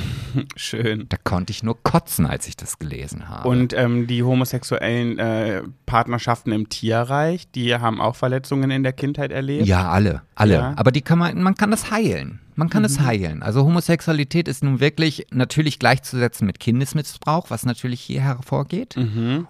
Schön. 0.56 1.06
Da 1.08 1.16
konnte 1.16 1.50
ich 1.50 1.62
nur 1.62 1.82
kotzen, 1.82 2.26
als 2.26 2.46
ich 2.46 2.54
das 2.54 2.78
gelesen 2.78 3.30
habe. 3.30 3.48
Und 3.48 3.72
ähm, 3.72 4.06
die 4.06 4.22
homosexuellen 4.22 5.18
äh, 5.18 5.62
Partnerschaften 5.86 6.52
im 6.52 6.68
Tierreich, 6.68 7.50
die 7.50 7.74
haben 7.74 8.02
auch 8.02 8.14
Verletzungen 8.14 8.70
in 8.70 8.82
der 8.82 8.92
Kindheit 8.92 9.32
erlebt? 9.32 9.66
ja, 9.66 9.90
alle, 9.90 10.20
alle. 10.34 10.54
Ja. 10.54 10.74
Aber 10.76 10.92
die 10.92 11.00
kann 11.00 11.18
man, 11.18 11.42
man 11.42 11.54
kann 11.54 11.70
das 11.70 11.90
heilen. 11.90 12.38
Man 12.54 12.68
kann 12.70 12.84
es 12.84 13.00
heilen. 13.00 13.42
Also 13.42 13.64
Homosexualität 13.64 14.46
ist 14.48 14.62
nun 14.62 14.80
wirklich 14.80 15.26
natürlich 15.30 15.78
gleichzusetzen 15.78 16.46
mit 16.46 16.60
Kindesmissbrauch, 16.60 17.50
was 17.50 17.64
natürlich 17.64 18.00
hier 18.00 18.20
hervorgeht. 18.20 18.96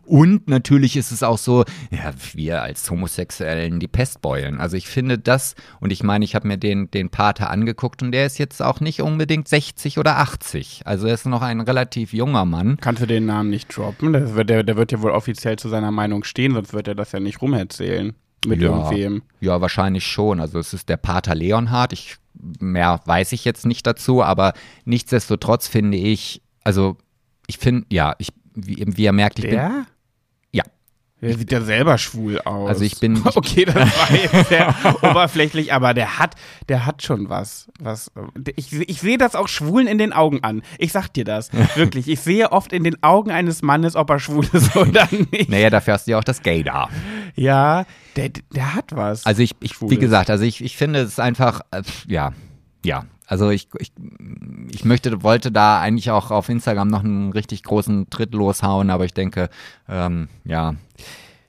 Und 0.05 0.49
natürlich 0.49 0.97
ist 0.97 1.11
es 1.11 1.23
auch 1.23 1.39
so, 1.39 1.65
ja, 1.91 2.13
wir 2.35 2.63
als 2.63 2.91
Homosexuellen 2.91 3.81
die 3.81 3.89
Pestbeulen. 3.89 4.61
Also 4.61 4.77
ich 4.77 4.87
finde 4.87 5.19
das, 5.19 5.55
und 5.81 5.93
ich 5.93 6.03
meine, 6.03 6.25
ich 6.25 6.35
habe 6.35 6.47
mir 6.49 6.59
den, 6.59 6.91
den 6.91 7.11
Pater 7.11 7.51
angeguckt 7.51 8.03
und 8.03 8.13
der 8.13 8.27
ist 8.27 8.39
jetzt 8.39 8.63
auch 8.63 8.81
nicht 8.81 9.03
unbedingt 9.03 9.49
60 9.49 9.99
oder 9.99 10.19
80. 10.19 10.83
Also 10.85 11.07
er 11.07 11.15
ist 11.15 11.27
noch 11.27 11.43
ein 11.43 11.61
relativ 11.61 12.13
junger 12.13 12.45
Mann. 12.45 12.77
Kannst 12.81 13.03
du 13.03 13.07
den 13.07 13.27
Namen 13.27 13.51
nicht 13.51 13.77
droppen? 13.77 14.13
Das 14.13 14.35
wird, 14.35 14.49
der, 14.51 14.63
der 14.63 14.77
wird 14.77 14.93
ja 14.93 15.03
wohl 15.03 15.11
offiziell 15.11 15.57
zu 15.59 15.69
seiner 15.69 15.91
Meinung 15.91 16.25
stehen, 16.25 16.55
sonst 16.55 16.73
wird 16.73 16.89
er 16.89 16.95
das 16.95 17.13
ja 17.13 17.21
nicht 17.21 17.43
rumerzählen. 17.43 18.15
Mit 18.45 18.61
Ja. 18.61 18.71
irgendwem. 18.71 19.23
Ja, 19.41 19.61
wahrscheinlich 19.61 20.05
schon. 20.05 20.41
Also 20.41 20.59
es 20.59 20.75
ist 20.75 20.89
der 20.89 20.97
Pater 20.97 21.35
Leonhard. 21.37 21.93
Ich, 21.93 22.17
mehr 22.35 23.01
weiß 23.05 23.33
ich 23.33 23.45
jetzt 23.45 23.67
nicht 23.67 23.87
dazu, 23.87 24.23
aber 24.23 24.53
nichtsdestotrotz 24.85 25.69
finde 25.69 25.97
ich, 25.97 26.43
also 26.65 26.97
ich 27.47 27.59
finde, 27.59 27.87
ja, 27.91 28.15
ich, 28.19 28.29
wie, 28.55 28.85
wie 28.87 29.05
ihr 29.05 29.13
merkt, 29.13 29.39
ich 29.39 29.45
bin, 29.45 29.53
Der? 29.53 29.61
ja, 29.69 29.87
Der 31.23 31.39
sieht 31.39 31.53
ja 31.53 31.61
selber 31.61 31.99
schwul 31.99 32.41
aus. 32.41 32.69
Also 32.69 32.83
ich 32.85 32.99
bin- 32.99 33.23
Okay, 33.35 33.65
das 33.65 33.75
war 33.77 34.11
jetzt 34.13 34.49
sehr 34.49 34.75
oberflächlich, 35.03 35.73
aber 35.73 35.95
der 35.95 36.19
hat, 36.19 36.35
der 36.69 36.85
hat 36.85 37.03
schon 37.03 37.29
was. 37.29 37.69
was 37.81 38.11
ich, 38.57 38.73
ich 38.73 39.01
sehe 39.01 39.19
das 39.19 39.37
auch 39.37 39.47
Schwulen 39.49 39.87
in 39.87 39.99
den 39.99 40.13
Augen 40.13 40.43
an. 40.43 40.63
Ich 40.79 40.91
sag 40.93 41.09
dir 41.15 41.25
das. 41.25 41.51
Wirklich. 41.77 42.09
Ich 42.09 42.21
sehe 42.21 42.51
oft 42.51 42.73
in 42.73 42.83
den 42.83 43.01
Augen 43.05 43.31
eines 43.31 43.63
Mannes, 43.63 43.95
ob 43.95 44.11
er 44.11 44.19
schwul 44.19 44.47
ist 44.53 44.75
oder 44.77 45.07
nicht. 45.31 45.49
naja, 45.49 45.71
dafür 45.71 45.95
hast 45.95 46.09
du 46.09 46.11
ja 46.11 46.19
auch 46.19 46.25
das 46.25 46.43
Gay 46.43 46.65
da. 46.65 46.89
Ja, 47.37 47.85
der, 48.17 48.31
der 48.55 48.75
hat 48.75 48.87
was. 48.91 49.25
Also 49.25 49.43
ich, 49.43 49.53
ich 49.61 49.81
wie 49.81 49.97
gesagt, 49.99 50.29
also 50.29 50.45
ich, 50.45 50.63
ich 50.63 50.77
finde 50.77 51.01
es 51.01 51.19
einfach, 51.21 51.61
äh, 51.71 51.83
ja, 52.09 52.33
ja. 52.85 53.05
Also 53.33 53.49
ich, 53.49 53.69
ich, 53.79 53.93
ich 54.73 54.85
möchte, 54.85 55.23
wollte 55.23 55.51
da 55.51 55.81
eigentlich 55.81 56.11
auch 56.11 56.31
auf 56.31 56.51
Instagram 56.51 56.89
noch 56.89 57.03
einen 57.03 57.33
richtig 57.33 57.63
großen 57.63 58.11
Tritt 58.11 58.35
loshauen, 58.35 58.91
aber 58.91 59.07
ich 59.07 59.15
denke, 59.15 59.49
ähm, 59.89 60.29
ja, 60.45 60.75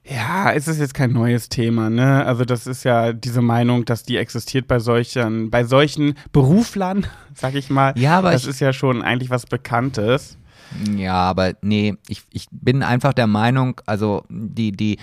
Ja, 0.05 0.53
es 0.53 0.69
ist 0.69 0.79
jetzt 0.79 0.93
kein 0.93 1.11
neues 1.11 1.49
Thema, 1.49 1.89
ne? 1.89 2.25
Also 2.25 2.45
das 2.45 2.67
ist 2.67 2.85
ja 2.85 3.11
diese 3.11 3.41
Meinung, 3.41 3.83
dass 3.83 4.03
die 4.03 4.15
existiert 4.15 4.65
bei 4.65 4.79
solchen, 4.79 5.49
bei 5.49 5.65
solchen 5.65 6.13
Beruflern, 6.31 7.05
sag 7.33 7.53
ich 7.53 7.69
mal. 7.69 7.91
Ja, 7.97 8.19
aber 8.19 8.31
das 8.31 8.45
ist 8.45 8.61
ja 8.61 8.71
schon 8.71 9.01
eigentlich 9.01 9.29
was 9.29 9.45
Bekanntes. 9.45 10.37
Ja, 10.95 11.15
aber 11.15 11.53
nee, 11.61 11.95
ich, 12.07 12.23
ich 12.31 12.47
bin 12.51 12.83
einfach 12.83 13.13
der 13.13 13.27
Meinung, 13.27 13.79
also 13.85 14.23
die, 14.29 14.71
die, 14.71 14.97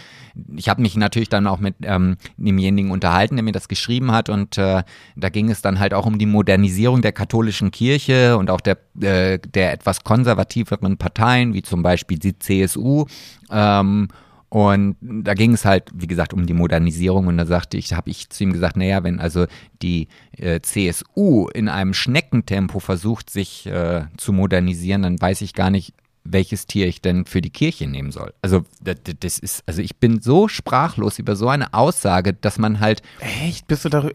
ich 0.57 0.69
habe 0.69 0.83
mich 0.83 0.97
natürlich 0.97 1.29
dann 1.29 1.47
auch 1.47 1.59
mit 1.59 1.77
ähm, 1.83 2.17
demjenigen 2.37 2.91
unterhalten, 2.91 3.37
der 3.37 3.43
mir 3.43 3.53
das 3.53 3.69
geschrieben 3.69 4.13
hat 4.13 4.29
und 4.29 4.59
äh, 4.59 4.83
da 5.17 5.29
ging 5.29 5.51
es 5.51 5.63
dann 5.63 5.79
halt 5.79 5.95
auch 5.95 6.07
um 6.07 6.19
die 6.19 6.27
Modernisierung 6.27 7.03
der 7.03 7.13
katholischen 7.13 7.71
Kirche 7.71 8.37
und 8.37 8.51
auch 8.51 8.61
der, 8.61 8.79
äh, 9.01 9.39
der 9.39 9.73
etwas 9.73 10.05
konservativeren 10.05 10.97
Parteien, 10.97 11.55
wie 11.55 11.63
zum 11.63 11.83
Beispiel 11.83 12.19
die 12.19 12.39
CSU. 12.39 13.07
Ähm, 13.51 14.09
und 14.51 14.97
da 15.01 15.35
ging 15.35 15.53
es 15.53 15.65
halt, 15.65 15.91
wie 15.95 16.09
gesagt, 16.09 16.35
um 16.35 16.45
die 16.45 16.55
Modernisierung. 16.55 17.29
Und 17.29 17.39
da 17.39 17.47
sagte 17.47 17.77
ich, 17.77 17.93
habe 17.93 18.11
ich 18.11 18.31
zu 18.31 18.43
ihm 18.43 18.53
gesagt, 18.53 18.77
naja, 18.77 19.05
wenn 19.05 19.21
also 19.21 19.47
die 19.81 20.09
äh, 20.37 20.61
CSU 20.61 21.49
in 21.55 21.69
einem 21.69 21.95
Schneckentempo 21.95 22.81
versucht, 22.81 23.31
sich 23.31 23.67
äh, 23.67 24.07
zu 24.17 24.33
modernisieren, 24.33 25.03
dann 25.03 25.21
weiß 25.21 25.43
ich 25.43 25.55
gar 25.55 25.71
nicht, 25.71 25.95
welches 26.25 26.67
Tier 26.67 26.87
ich 26.87 27.01
denn 27.01 27.25
für 27.25 27.41
die 27.41 27.51
Kirche 27.51 27.87
nehmen 27.87 28.13
soll. 28.13 28.33
Also 28.43 28.65
das, 28.83 28.97
das 29.21 29.39
ist, 29.39 29.63
also 29.67 29.81
ich 29.83 29.97
bin 29.97 30.21
so 30.21 30.49
sprachlos 30.49 31.19
über 31.19 31.35
so 31.35 31.49
eine 31.49 31.73
Aussage, 31.73 32.35
dass 32.35 32.59
man 32.59 32.81
halt 32.81 33.03
Echt? 33.21 33.67
Bist 33.69 33.85
du 33.85 33.89
da? 33.89 34.09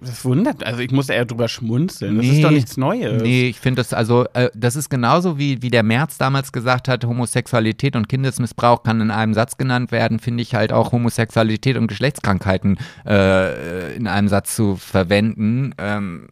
Das 0.00 0.24
wundert. 0.24 0.64
Also 0.64 0.80
ich 0.80 0.90
musste 0.90 1.14
eher 1.14 1.24
drüber 1.24 1.48
schmunzeln. 1.48 2.16
Das 2.16 2.26
Nee. 2.26 2.32
ist 2.36 2.44
doch 2.44 2.50
nichts 2.50 2.76
Neues. 2.76 3.22
Nee, 3.22 3.48
ich 3.48 3.58
finde 3.60 3.80
das 3.80 3.92
also, 3.92 4.26
äh, 4.34 4.50
das 4.54 4.76
ist 4.76 4.90
genauso 4.90 5.38
wie, 5.38 5.62
wie 5.62 5.70
der 5.70 5.82
Merz 5.82 6.18
damals 6.18 6.52
gesagt 6.52 6.88
hat, 6.88 7.04
Homosexualität 7.04 7.96
und 7.96 8.08
Kindesmissbrauch 8.08 8.82
kann 8.82 9.00
in 9.00 9.10
einem 9.10 9.34
Satz 9.34 9.56
genannt 9.56 9.92
werden, 9.92 10.18
finde 10.18 10.42
ich 10.42 10.54
halt 10.54 10.72
auch 10.72 10.92
Homosexualität 10.92 11.76
und 11.76 11.86
Geschlechtskrankheiten 11.86 12.78
äh, 13.06 13.94
in 13.96 14.06
einem 14.06 14.28
Satz 14.28 14.54
zu 14.56 14.76
verwenden, 14.76 15.74
ähm, 15.78 16.28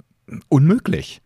unmöglich. 0.48 1.20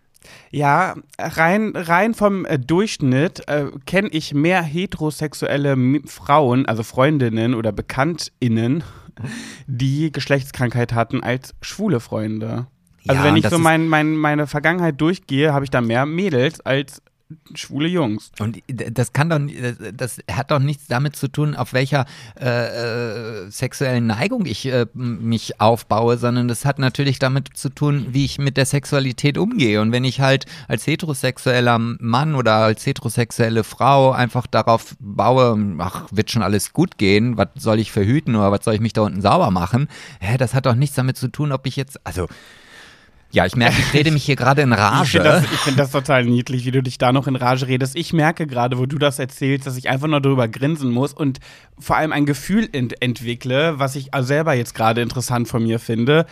Ja, 0.51 0.95
rein, 1.19 1.73
rein 1.75 2.14
vom 2.14 2.45
äh, 2.45 2.59
Durchschnitt 2.59 3.49
äh, 3.49 3.67
kenne 3.87 4.09
ich 4.09 4.35
mehr 4.35 4.62
heterosexuelle 4.62 5.73
M 5.73 6.03
Frauen, 6.07 6.67
also 6.67 6.83
Freundinnen 6.83 7.55
oder 7.55 7.73
BekanntInnen, 7.73 8.85
die 9.67 10.12
Geschlechtskrankheit 10.12 10.93
hatten, 10.93 11.23
als 11.23 11.55
schwule 11.61 12.01
Freunde. 12.01 12.67
Also 13.07 13.23
Ja, 13.23 13.25
wenn 13.25 13.37
ich 13.37 13.49
so 13.49 13.59
mein, 13.59 13.88
mein, 13.88 14.17
meine 14.17 14.47
Vergangenheit 14.47 15.01
durchgehe, 15.01 15.53
habe 15.53 15.64
ich 15.64 15.71
da 15.71 15.81
mehr 15.81 16.07
Mädels 16.07 16.61
als 16.61 17.03
schwule 17.55 17.88
Jungs. 17.88 18.33
Und 18.38 18.62
das 18.69 19.12
kann 19.12 19.29
doch, 19.29 19.41
das 19.95 20.19
hat 20.31 20.51
doch 20.51 20.59
nichts 20.59 20.87
damit 20.87 21.17
zu 21.17 21.29
tun, 21.29 21.55
auf 21.55 21.73
welcher 21.73 22.07
äh, 22.41 23.47
äh, 23.47 23.51
sexuellen 23.51 24.07
Neigung 24.07 24.47
ich 24.47 24.67
äh, 24.67 24.87
mich 24.95 25.61
aufbaue, 25.61 26.17
sondern 26.17 26.49
das 26.49 26.64
hat 26.64 26.79
natürlich 26.79 27.19
damit 27.19 27.51
zu 27.55 27.69
tun, 27.69 28.09
wie 28.11 28.25
ich 28.25 28.38
mit 28.38 28.57
der 28.57 28.67
Sexualität 28.67 29.37
umgehe. 29.37 29.81
Und 29.81 29.93
wenn 29.93 30.05
ich 30.05 30.21
halt 30.21 30.47
als 30.69 30.87
heterosexueller 30.87 31.79
Mann 31.79 32.35
oder 32.35 32.55
als 32.55 32.87
heterosexuelle 32.87 33.64
Frau 33.64 34.12
einfach 34.12 34.47
darauf 34.47 34.97
baue, 34.99 35.77
ach, 35.79 36.07
wird 36.11 36.31
schon 36.31 36.43
alles 36.43 36.73
gut 36.73 36.99
gehen, 36.99 37.37
was 37.37 37.49
soll 37.57 37.79
ich 37.79 37.93
verhüten 37.93 38.37
oder 38.37 38.53
was 38.53 38.64
soll 38.64 38.75
ich 38.75 38.81
mich 38.81 38.95
da 38.95 39.03
unten 39.03 39.21
sauber 39.21 39.51
machen, 39.51 39.88
hä, 40.21 40.38
das 40.38 40.55
hat 40.55 40.67
doch 40.67 40.75
nichts 40.75 40.97
damit 40.97 41.17
zu 41.17 41.29
tun, 41.29 41.53
ob 41.53 41.67
ich 41.67 41.77
jetzt, 41.77 42.05
also 42.07 42.27
ja, 43.31 43.45
ich 43.45 43.57
merke, 43.57 43.77
ich 43.79 43.93
rede 43.93 44.11
mich 44.11 44.25
hier 44.25 44.37
gerade 44.37 44.62
in 44.62 44.73
Ich 44.73 44.79
Rage. 44.79 45.11
finde 45.11 45.25
das, 45.29 45.45
ich 45.45 45.59
find 45.59 45.79
das 45.79 45.91
total 45.91 46.25
niedlich, 46.25 46.64
wie 46.64 46.71
du 46.71 46.83
dich 46.83 46.97
da 46.97 47.12
noch 47.12 47.27
in 47.27 47.37
Rage 47.37 47.67
redest. 47.67 47.95
Ich 47.97 48.12
merke 48.12 48.47
gerade, 48.47 48.79
wo 48.79 48.87
du 48.87 48.99
das 48.99 49.19
erzählst, 49.19 49.67
dass 49.67 49.77
ich 49.77 49.88
einfach 49.91 50.09
nur 50.09 50.21
darüber 50.21 50.49
grinsen 50.49 50.91
muss 50.91 51.12
und 51.12 51.38
vor 51.79 51.97
allem 51.97 52.12
ein 52.12 52.25
Gefühl 52.25 52.69
ent 52.73 53.03
entwickle, 53.03 53.79
was 53.79 53.97
ich 53.97 54.11
selber 54.21 54.55
jetzt 54.55 54.75
gerade 54.75 55.03
interessant 55.03 55.47
von 55.49 55.62
mir 55.62 55.79
finde. 55.79 56.25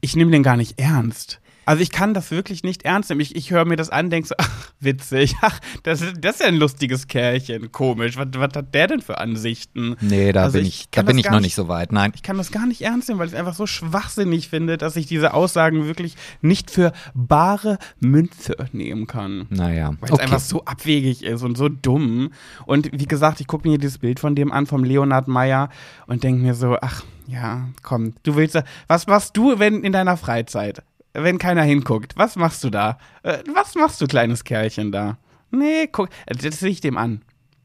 Ich 0.00 0.16
nehme 0.16 0.32
den 0.32 0.42
gar 0.42 0.56
nicht 0.56 0.80
ernst. 0.80 1.40
Also 1.64 1.82
ich 1.82 1.90
kann 1.92 2.12
das 2.14 2.30
wirklich 2.30 2.62
nicht 2.64 2.84
ernst 2.84 3.10
nehmen. 3.10 3.20
Ich, 3.20 3.36
ich 3.36 3.50
höre 3.50 3.64
mir 3.64 3.76
das 3.76 3.90
an, 3.90 4.10
denke 4.10 4.28
so, 4.28 4.34
ach, 4.38 4.72
witzig, 4.80 5.36
ach, 5.42 5.60
das 5.84 6.00
ist, 6.00 6.14
das 6.20 6.34
ist 6.36 6.40
ja 6.40 6.46
ein 6.48 6.56
lustiges 6.56 7.06
Kerlchen, 7.06 7.70
komisch. 7.72 8.16
Was, 8.16 8.26
was 8.34 8.50
hat 8.54 8.74
der 8.74 8.86
denn 8.88 9.00
für 9.00 9.18
Ansichten? 9.18 9.96
nee, 10.00 10.32
da 10.32 10.44
Also 10.44 10.58
bin 10.58 10.66
ich 10.66 10.88
da 10.90 11.02
bin 11.02 11.18
ich 11.18 11.24
noch 11.26 11.32
nicht- 11.34 11.42
nicht 11.42 11.54
so 11.54 11.68
weit. 11.68 11.92
Nein. 11.92 12.12
Ich 12.14 12.22
kann 12.22 12.36
das 12.38 12.50
gar 12.50 12.66
nicht 12.66 12.82
ernst 12.82 13.08
nehmen, 13.08 13.20
weil 13.20 13.26
ich 13.28 13.32
es 13.34 13.38
einfach 13.38 13.54
so 13.54 13.66
schwachsinnig 13.66 14.48
finde, 14.48 14.76
dass 14.78 14.96
ich 14.96 15.06
diese 15.06 15.34
Aussagen 15.34 15.86
wirklich 15.86 16.16
nicht 16.40 16.70
für 16.70 16.92
bare 17.14 17.78
Münze 18.00 18.56
nehmen 18.72 19.06
kann. 19.06 19.46
Naja. 19.50 19.94
Weil 20.00 20.12
es 20.12 20.18
einfach 20.20 20.40
so 20.40 20.64
abwegig 20.64 21.22
ist 21.22 21.42
und 21.42 21.56
so 21.56 21.68
dumm. 21.68 22.30
Und 22.66 22.90
wie 22.92 23.06
gesagt, 23.06 23.40
ich 23.40 23.46
gucke 23.46 23.68
mir 23.68 23.78
dieses 23.78 23.98
Bild 23.98 24.20
von 24.20 24.34
dem 24.34 24.50
an, 24.52 24.66
vom 24.66 24.84
Leonhard 24.84 25.28
Meyer, 25.28 25.68
und 26.06 26.24
denke 26.24 26.42
mir 26.42 26.54
so, 26.54 26.76
ach, 26.80 27.02
ja, 27.28 27.68
komm, 27.82 28.14
du 28.24 28.34
willst, 28.36 28.58
was 28.88 29.06
machst 29.06 29.36
du, 29.36 29.58
wenn 29.58 29.84
in 29.84 29.92
deiner 29.92 30.16
Freizeit, 30.16 30.82
wenn 31.14 31.38
keiner 31.38 31.62
hinguckt? 31.62 32.16
Was 32.16 32.36
machst 32.36 32.64
du 32.64 32.70
da? 32.70 32.98
Äh, 33.22 33.38
Was 33.54 33.74
machst 33.74 34.00
du, 34.00 34.06
kleines 34.06 34.44
Kerlchen 34.44 34.92
da? 34.92 35.18
Nee, 35.50 35.88
guck, 35.90 36.08
das 36.26 36.60
sehe 36.60 36.70
ich 36.70 36.80
dem 36.80 36.96
an. 36.96 37.22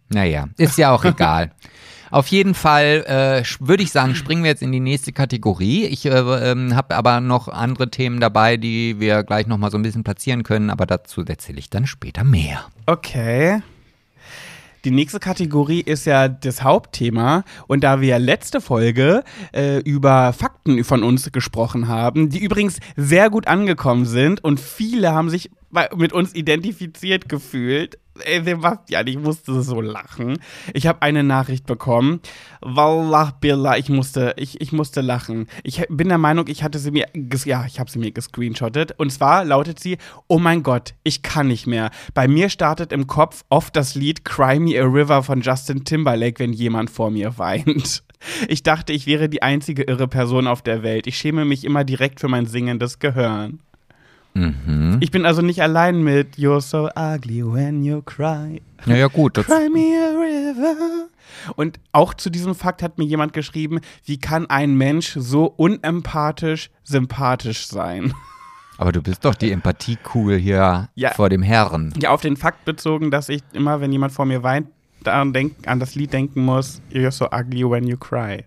Naja, 0.09 0.47
ist 0.57 0.77
ja 0.77 0.91
auch 0.91 1.05
egal. 1.05 1.51
Auf 2.09 2.27
jeden 2.27 2.53
Fall 2.53 3.03
äh, 3.05 3.43
würde 3.59 3.83
ich 3.83 3.91
sagen, 3.91 4.15
springen 4.15 4.43
wir 4.43 4.51
jetzt 4.51 4.61
in 4.61 4.71
die 4.71 4.79
nächste 4.79 5.11
Kategorie. 5.11 5.85
Ich 5.85 6.05
äh, 6.05 6.09
ähm, 6.09 6.75
habe 6.75 6.95
aber 6.95 7.19
noch 7.19 7.49
andere 7.49 7.91
Themen 7.91 8.21
dabei, 8.21 8.55
die 8.55 8.99
wir 8.99 9.23
gleich 9.23 9.47
nochmal 9.47 9.71
so 9.71 9.77
ein 9.77 9.83
bisschen 9.83 10.05
platzieren 10.05 10.43
können, 10.43 10.69
aber 10.69 10.85
dazu 10.85 11.25
erzähle 11.25 11.59
ich 11.59 11.69
dann 11.69 11.85
später 11.85 12.23
mehr. 12.23 12.65
Okay. 12.85 13.61
Die 14.87 14.93
nächste 14.93 15.19
Kategorie 15.19 15.81
ist 15.81 16.05
ja 16.05 16.29
das 16.29 16.63
Hauptthema. 16.63 17.43
Und 17.67 17.83
da 17.83 17.99
wir 17.99 18.19
letzte 18.19 18.61
Folge 18.61 19.25
äh, 19.53 19.79
über 19.79 20.31
Fakten 20.31 20.81
von 20.85 21.03
uns 21.03 21.29
gesprochen 21.33 21.89
haben, 21.89 22.29
die 22.29 22.39
übrigens 22.39 22.79
sehr 22.95 23.29
gut 23.29 23.47
angekommen 23.47 24.05
sind 24.05 24.41
und 24.45 24.61
viele 24.61 25.11
haben 25.11 25.29
sich 25.29 25.51
mit 25.95 26.13
uns 26.13 26.33
identifiziert 26.33 27.29
gefühlt. 27.29 27.97
Ey, 28.23 28.43
Sebastian, 28.43 29.05
ich 29.05 29.19
musste 29.19 29.61
so 29.61 29.79
lachen. 29.79 30.39
Ich 30.73 30.87
habe 30.87 31.03
eine 31.03 31.23
Nachricht 31.23 31.67
bekommen. 31.67 32.19
Wallah 32.61 33.37
Billah, 33.39 33.77
ich 33.77 33.89
musste, 33.89 34.33
ich, 34.37 34.59
ich 34.59 34.71
musste 34.71 35.01
lachen. 35.01 35.47
Ich 35.63 35.85
bin 35.89 36.09
der 36.09 36.17
Meinung, 36.17 36.47
ich 36.47 36.63
hatte 36.63 36.79
sie 36.79 36.91
mir, 36.91 37.07
ja, 37.45 37.65
ich 37.67 37.79
habe 37.79 37.91
sie 37.91 37.99
mir 37.99 38.11
gescreenshottet. 38.11 38.95
Und 38.97 39.11
zwar 39.11 39.45
lautet 39.45 39.79
sie, 39.79 39.97
oh 40.27 40.39
mein 40.39 40.63
Gott, 40.63 40.95
ich 41.03 41.21
kann 41.21 41.47
nicht 41.47 41.67
mehr. 41.67 41.91
Bei 42.15 42.27
mir 42.27 42.49
startet 42.49 42.91
im 42.91 43.05
Kopf 43.05 43.43
oft 43.49 43.75
das 43.75 43.93
Lied 43.93 44.25
Cry 44.25 44.59
Me 44.59 44.79
a 44.79 44.85
River 44.85 45.21
von 45.21 45.41
Justin 45.41 45.83
Timberlake, 45.83 46.39
wenn 46.39 46.53
jemand 46.53 46.89
vor 46.89 47.11
mir 47.11 47.37
weint. 47.37 48.03
Ich 48.47 48.63
dachte, 48.63 48.93
ich 48.93 49.05
wäre 49.05 49.29
die 49.29 49.43
einzige 49.43 49.83
irre 49.83 50.07
Person 50.07 50.47
auf 50.47 50.63
der 50.63 50.81
Welt. 50.81 51.05
Ich 51.05 51.19
schäme 51.19 51.45
mich 51.45 51.63
immer 51.63 51.83
direkt 51.83 52.19
für 52.19 52.27
mein 52.27 52.47
singendes 52.47 52.97
Gehirn. 52.97 53.59
Mhm. 54.33 54.97
Ich 54.99 55.11
bin 55.11 55.25
also 55.25 55.41
nicht 55.41 55.61
allein 55.61 56.03
mit 56.03 56.35
You're 56.35 56.61
so 56.61 56.89
ugly 56.95 57.43
when 57.43 57.83
you 57.83 58.01
cry. 58.01 58.61
Ja, 58.85 58.95
ja, 58.95 59.07
gut. 59.07 59.37
Das, 59.37 59.45
Cry 59.47 59.69
me 59.69 59.95
a 59.97 60.19
river. 60.19 61.07
Und 61.55 61.79
auch 61.91 62.13
zu 62.13 62.29
diesem 62.29 62.55
Fakt 62.55 62.81
hat 62.83 62.97
mir 62.97 63.05
jemand 63.05 63.33
geschrieben, 63.33 63.79
wie 64.05 64.17
kann 64.19 64.45
ein 64.49 64.75
Mensch 64.75 65.13
so 65.17 65.45
unempathisch 65.45 66.69
sympathisch 66.83 67.67
sein? 67.67 68.13
aber 68.77 68.91
du 68.91 69.01
bist 69.01 69.25
doch 69.25 69.35
die 69.35 69.51
Empathiekugel 69.51 70.37
hier 70.37 70.89
Ja. 70.95 71.11
vor 71.11 71.29
dem 71.29 71.41
Herrn. 71.41 71.93
Ja, 72.01 72.11
auf 72.11 72.21
den 72.21 72.37
Fakt 72.37 72.63
bezogen, 72.65 73.09
dass 73.11 73.29
ich 73.29 73.41
immer, 73.53 73.81
wenn 73.81 73.91
jemand 73.91 74.13
vor 74.13 74.25
mir 74.25 74.43
weint, 74.43 74.67
daran 75.03 75.33
denk, 75.33 75.55
an 75.67 75.79
das 75.79 75.95
Lied 75.95 76.13
denken 76.13 76.45
muss, 76.45 76.81
You're 76.91 77.11
so 77.11 77.27
ugly 77.31 77.63
when 77.69 77.87
you 77.87 77.97
cry. 77.97 78.43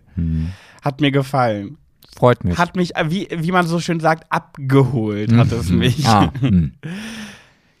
Hat 0.81 1.01
mir 1.01 1.11
gefallen. 1.11 1.77
Freut 2.15 2.43
mich. 2.43 2.57
Hat 2.57 2.75
mich, 2.75 2.95
äh, 2.95 3.09
wie, 3.09 3.27
wie 3.31 3.51
man 3.51 3.65
so 3.67 3.79
schön 3.79 3.99
sagt, 3.99 4.25
abgeholt 4.31 5.31
hat 5.33 5.51
es 5.51 5.69
mich. 5.69 6.05
Ah, 6.07 6.31
hm. 6.39 6.73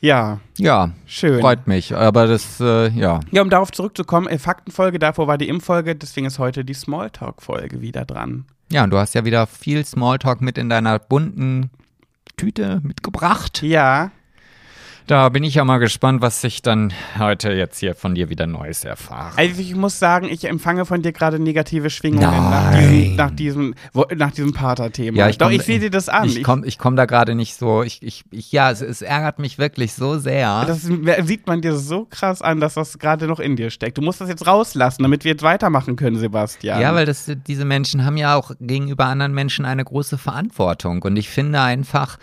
Ja, 0.03 0.39
Ja, 0.57 0.93
schön. 1.05 1.39
freut 1.41 1.67
mich. 1.67 1.95
Aber 1.95 2.25
das, 2.25 2.59
äh, 2.59 2.89
ja. 2.89 3.19
Ja, 3.29 3.41
um 3.43 3.51
darauf 3.51 3.71
zurückzukommen, 3.71 4.27
äh, 4.27 4.39
Faktenfolge, 4.39 4.97
davor 4.97 5.27
war 5.27 5.37
die 5.37 5.47
Impffolge, 5.47 5.95
deswegen 5.95 6.25
ist 6.25 6.39
heute 6.39 6.65
die 6.65 6.73
Smalltalk-Folge 6.73 7.81
wieder 7.81 8.03
dran. 8.05 8.45
Ja, 8.71 8.83
und 8.83 8.89
du 8.89 8.97
hast 8.97 9.13
ja 9.13 9.25
wieder 9.25 9.45
viel 9.45 9.85
Smalltalk 9.85 10.41
mit 10.41 10.57
in 10.57 10.69
deiner 10.69 10.97
bunten 10.97 11.69
Tüte 12.35 12.81
mitgebracht. 12.83 13.61
Ja, 13.61 14.09
Da 15.11 15.27
bin 15.27 15.43
ich 15.43 15.55
ja 15.55 15.65
mal 15.65 15.79
gespannt, 15.79 16.21
was 16.21 16.41
ich 16.45 16.61
dann 16.61 16.93
heute 17.19 17.51
jetzt 17.51 17.79
hier 17.79 17.95
von 17.95 18.15
dir 18.15 18.29
wieder 18.29 18.47
Neues 18.47 18.85
erfahre. 18.85 19.37
also 19.37 19.59
ich 19.61 19.75
muss 19.75 19.99
sagen, 19.99 20.29
ich 20.29 20.45
empfange 20.45 20.85
von 20.85 21.01
dir 21.01 21.11
gerade 21.11 21.37
negative 21.37 21.89
Schwingungen 21.89 22.21
nach 22.31 22.71
diesem, 22.79 23.15
nach 23.17 23.31
diesem, 23.31 23.75
nach 24.15 24.31
diesem 24.31 24.53
Pater-Thema. 24.53 25.17
Ja, 25.17 25.27
ich 25.27 25.37
Doch, 25.37 25.47
komm- 25.47 25.55
ich 25.57 25.63
sehe 25.63 25.81
dir 25.81 25.89
das 25.89 26.07
an. 26.07 26.29
Ich 26.29 26.41
komme 26.43 26.65
ich 26.65 26.77
komm 26.77 26.95
da 26.95 27.03
gerade 27.03 27.35
nicht 27.35 27.55
so, 27.55 27.83
ich, 27.83 28.01
ich, 28.01 28.23
ich 28.31 28.53
ja, 28.53 28.71
es, 28.71 28.79
es 28.79 29.01
ärgert 29.01 29.37
mich 29.37 29.57
wirklich 29.57 29.91
so 29.91 30.17
sehr. 30.17 30.63
das 30.65 30.83
sieht 30.83 31.45
man 31.45 31.61
dir 31.61 31.75
so 31.75 32.07
krass 32.09 32.41
an, 32.41 32.61
dass 32.61 32.75
das 32.75 32.97
gerade 32.97 33.27
noch 33.27 33.41
in 33.41 33.57
dir 33.57 33.69
steckt. 33.69 33.97
Du 33.97 34.01
musst 34.01 34.21
das 34.21 34.29
jetzt 34.29 34.47
rauslassen, 34.47 35.03
damit 35.03 35.25
wir 35.25 35.31
jetzt 35.31 35.43
weitermachen 35.43 35.97
können, 35.97 36.15
Sebastian. 36.15 36.79
Ja, 36.79 36.95
weil 36.95 37.05
das, 37.05 37.29
diese 37.47 37.65
Menschen 37.65 38.05
haben 38.05 38.15
ja 38.15 38.37
auch 38.37 38.53
gegenüber 38.61 39.07
anderen 39.07 39.33
Menschen 39.33 39.65
eine 39.65 39.83
große 39.83 40.17
Verantwortung. 40.17 41.01
Und 41.01 41.17
ich 41.17 41.27
finde 41.27 41.59
einfach, 41.59 42.17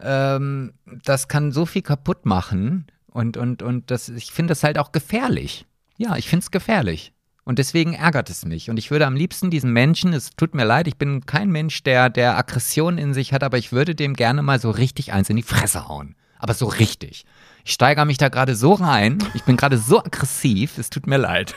ähm, 0.00 0.72
das 1.04 1.28
kann 1.28 1.52
so 1.52 1.66
viel 1.66 1.82
kaputt 1.82 2.26
machen. 2.26 2.86
Und, 3.06 3.36
und, 3.36 3.62
und 3.62 3.90
das, 3.90 4.08
ich 4.08 4.32
finde 4.32 4.52
das 4.52 4.64
halt 4.64 4.78
auch 4.78 4.92
gefährlich. 4.92 5.66
Ja, 5.96 6.16
ich 6.16 6.28
finde 6.28 6.42
es 6.42 6.50
gefährlich. 6.50 7.12
Und 7.44 7.58
deswegen 7.58 7.92
ärgert 7.92 8.30
es 8.30 8.44
mich. 8.44 8.70
Und 8.70 8.78
ich 8.78 8.90
würde 8.90 9.06
am 9.06 9.16
liebsten 9.16 9.50
diesen 9.50 9.72
Menschen, 9.72 10.12
es 10.12 10.30
tut 10.30 10.54
mir 10.54 10.64
leid, 10.64 10.88
ich 10.88 10.96
bin 10.96 11.26
kein 11.26 11.50
Mensch, 11.50 11.82
der, 11.82 12.08
der 12.08 12.38
Aggression 12.38 12.96
in 12.98 13.12
sich 13.12 13.32
hat, 13.32 13.44
aber 13.44 13.58
ich 13.58 13.70
würde 13.70 13.94
dem 13.94 14.14
gerne 14.14 14.42
mal 14.42 14.58
so 14.58 14.70
richtig 14.70 15.12
eins 15.12 15.28
in 15.28 15.36
die 15.36 15.42
Fresse 15.42 15.86
hauen. 15.86 16.16
Aber 16.38 16.54
so 16.54 16.66
richtig. 16.66 17.24
Ich 17.64 17.72
steigere 17.72 18.04
mich 18.04 18.18
da 18.18 18.28
gerade 18.28 18.56
so 18.56 18.72
rein. 18.72 19.18
Ich 19.34 19.44
bin 19.44 19.56
gerade 19.56 19.78
so 19.78 19.98
aggressiv. 19.98 20.78
Es 20.78 20.90
tut 20.90 21.06
mir 21.06 21.16
leid. 21.16 21.54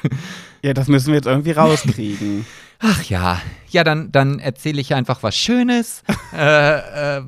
ja, 0.62 0.73
das 0.73 0.88
müssen 0.88 1.08
wir 1.08 1.15
jetzt 1.15 1.26
irgendwie 1.26 1.52
rauskriegen. 1.52 2.45
Ach 2.80 3.04
ja, 3.04 3.41
ja, 3.78 3.84
dann, 3.84 4.12
dann 4.12 4.40
erzähle 4.40 4.82
ich 4.82 4.96
einfach 4.96 5.22
was 5.22 5.38
Schönes. 5.38 6.02
äh, 6.34 7.18
äh, 7.18 7.22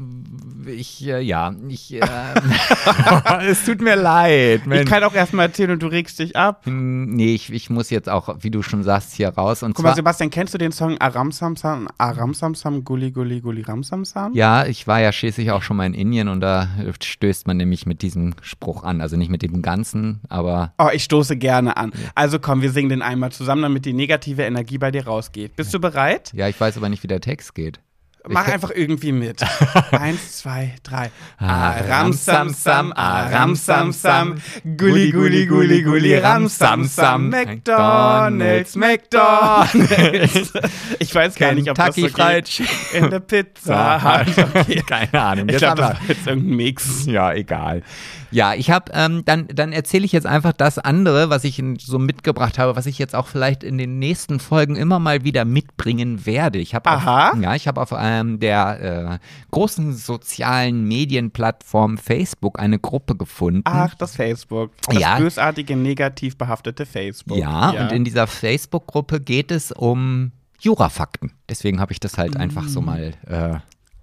ich, 0.66 1.08
äh, 1.08 1.22
ja, 1.22 1.54
ich, 1.68 1.94
äh, 1.94 2.02
es 3.48 3.66
tut 3.66 3.82
mir 3.82 3.96
leid. 3.96 4.62
ich 4.62 4.66
Mensch. 4.66 4.90
kann 4.90 5.04
auch 5.04 5.14
erstmal 5.14 5.46
erzählen 5.46 5.70
und 5.72 5.84
du 5.84 5.88
regst 5.88 6.18
dich 6.18 6.36
ab. 6.36 6.66
Hm, 6.66 7.12
nee, 7.12 7.36
ich, 7.36 7.54
ich 7.54 7.70
muss 7.70 7.92
jetzt 7.92 8.10
auch, 8.10 8.38
wie 8.42 8.50
du 8.50 8.64
schon 8.64 8.82
sagst, 8.82 9.14
hier 9.14 9.30
raus. 9.30 9.62
Und 9.62 9.76
Guck 9.76 9.86
mal, 9.86 9.94
Sebastian, 9.94 10.32
kennst 10.32 10.56
du 10.56 10.58
den 10.58 10.72
Song 10.72 10.98
Aram 10.98 11.32
Sam 11.32 11.56
Sam, 11.56 11.88
Aram 12.00 12.34
Sam 12.34 12.56
Sam, 12.56 12.84
Gulli 12.84 13.12
Gulli 13.12 13.42
Gulli 13.42 13.62
Ram 13.62 13.84
Sam 13.84 14.06
Sam? 14.06 14.34
ja, 14.34 14.66
ich 14.66 14.88
war 14.88 15.00
ja 15.00 15.12
schließlich 15.12 15.52
auch 15.52 15.62
schon 15.62 15.78
mal 15.78 15.86
in 15.86 15.94
Indien 15.94 16.30
und 16.30 16.42
da 16.42 16.68
stößt 17.00 17.46
man 17.46 17.58
nämlich 17.58 17.86
mit 17.86 18.02
diesem 18.02 18.34
Spruch 18.42 18.84
an. 18.84 19.02
Also 19.02 19.18
nicht 19.18 19.30
mit 19.30 19.44
dem 19.44 19.62
Ganzen, 19.62 20.22
aber 20.30 20.74
Oh, 20.80 20.90
ich 20.92 21.04
stoße 21.04 21.38
gerne 21.38 21.78
an. 21.78 21.92
Also 22.16 22.40
komm, 22.40 22.64
wir 22.64 22.72
singen 22.72 22.90
den 22.90 23.02
einmal 23.04 23.32
zusammen, 23.32 23.62
damit 23.62 23.86
die 23.86 23.94
negative 23.94 24.42
Energie 24.42 24.80
bei 24.80 24.90
dir 24.90 25.06
rausgeht. 25.06 25.56
Bist 25.56 25.74
du 25.74 25.80
bereit? 25.80 26.32
Ja, 26.40 26.48
ich 26.48 26.60
weiß 26.60 26.78
aber 26.78 26.90
nicht, 26.90 27.04
wie 27.04 27.08
der 27.08 27.22
Text 27.22 27.54
geht. 27.54 27.80
Mach 28.28 28.48
Ich- 28.48 28.54
einfach 28.54 28.72
irgendwie 28.72 29.14
mit. 29.14 29.42
Eins, 29.92 30.40
zwei, 30.40 30.76
drei. 30.84 31.10
Aram, 31.38 32.12
sam, 32.12 32.50
sam, 32.50 32.92
Aram 32.92 33.56
Sam 33.56 33.94
Sam, 33.94 34.36
Gulli 34.78 35.12
Gulli 35.12 35.46
Gulli 35.46 35.82
Gulli 35.84 36.16
Ram 36.18 36.48
Sam 36.50 36.84
Sam, 36.84 37.30
McDonald's, 37.30 38.76
McDonald's. 38.76 40.54
Ich 41.00 41.16
weiß 41.16 41.36
gar 41.36 41.54
nicht, 41.54 41.70
ob 41.70 41.78
das 41.78 41.96
so 41.96 42.08
geht. 42.08 42.62
In 42.94 43.10
der 43.10 43.20
Pizza. 43.22 44.26
Okay. 44.60 44.84
Keine 44.86 45.22
Ahnung. 45.22 45.50
Ich 45.50 45.58
glaube, 45.58 45.78
das 45.82 45.90
war 45.94 46.00
jetzt 46.08 46.28
irgendein 46.28 46.56
Mix. 46.58 47.06
Ja, 47.06 47.32
egal. 47.34 47.84
Ja, 48.32 48.54
ich 48.54 48.70
habe, 48.70 48.92
ähm, 48.94 49.24
dann, 49.26 49.48
dann 49.48 49.72
erzähle 49.72 50.06
ich 50.06 50.12
jetzt 50.12 50.28
einfach 50.28 50.54
das 50.54 50.78
andere, 50.78 51.30
was 51.30 51.44
ich 51.44 51.64
so 51.80 52.00
mitgebracht 52.00 52.60
habe, 52.60 52.76
was 52.76 52.86
ich 52.86 53.00
jetzt 53.00 53.16
auch 53.16 53.28
vielleicht 53.28 53.64
in 53.64 53.78
den 53.78 54.00
nächsten 54.00 54.40
Folgen 54.40 54.76
immer 54.76 55.00
mal 55.00 55.24
wieder 55.24 55.46
mitbringen 55.46 56.26
werde. 56.26 56.60
Ich 56.60 56.76
habe 56.76 56.90
Aha. 56.90 57.32
Auf, 57.32 57.42
ja, 57.42 57.56
ich 57.56 57.68
habe 57.68 57.82
auf 57.82 57.94
ähm, 57.98 58.40
der 58.40 59.20
äh, 59.20 59.20
großen 59.52 59.94
sozialen 59.94 60.88
Medienplattform 60.88 61.98
Facebook 61.98 62.60
eine 62.60 62.80
Gruppe 62.80 63.16
gefunden. 63.16 63.62
Ach, 63.66 63.96
das 63.96 64.16
Facebook. 64.16 64.72
Das 64.88 65.00
Ja. 65.00 65.18
bösartige, 65.18 65.76
negativ 65.76 66.38
behaftete 66.38 66.86
Facebook. 66.86 67.38
ja, 67.38 67.72
und 67.72 67.92
in 67.92 68.04
dieser 68.04 68.28
Facebook-Gruppe 68.28 69.20
geht 69.20 69.52
es 69.52 69.72
um 69.72 70.32
Jurafakten. 70.60 71.32
Deswegen 71.48 71.80
habe 71.80 71.94
ich 71.94 72.00
das 72.00 72.18
halt 72.18 72.38
einfach 72.38 72.68
so 72.68 72.82
mal 72.82 73.14
äh, 73.28 73.60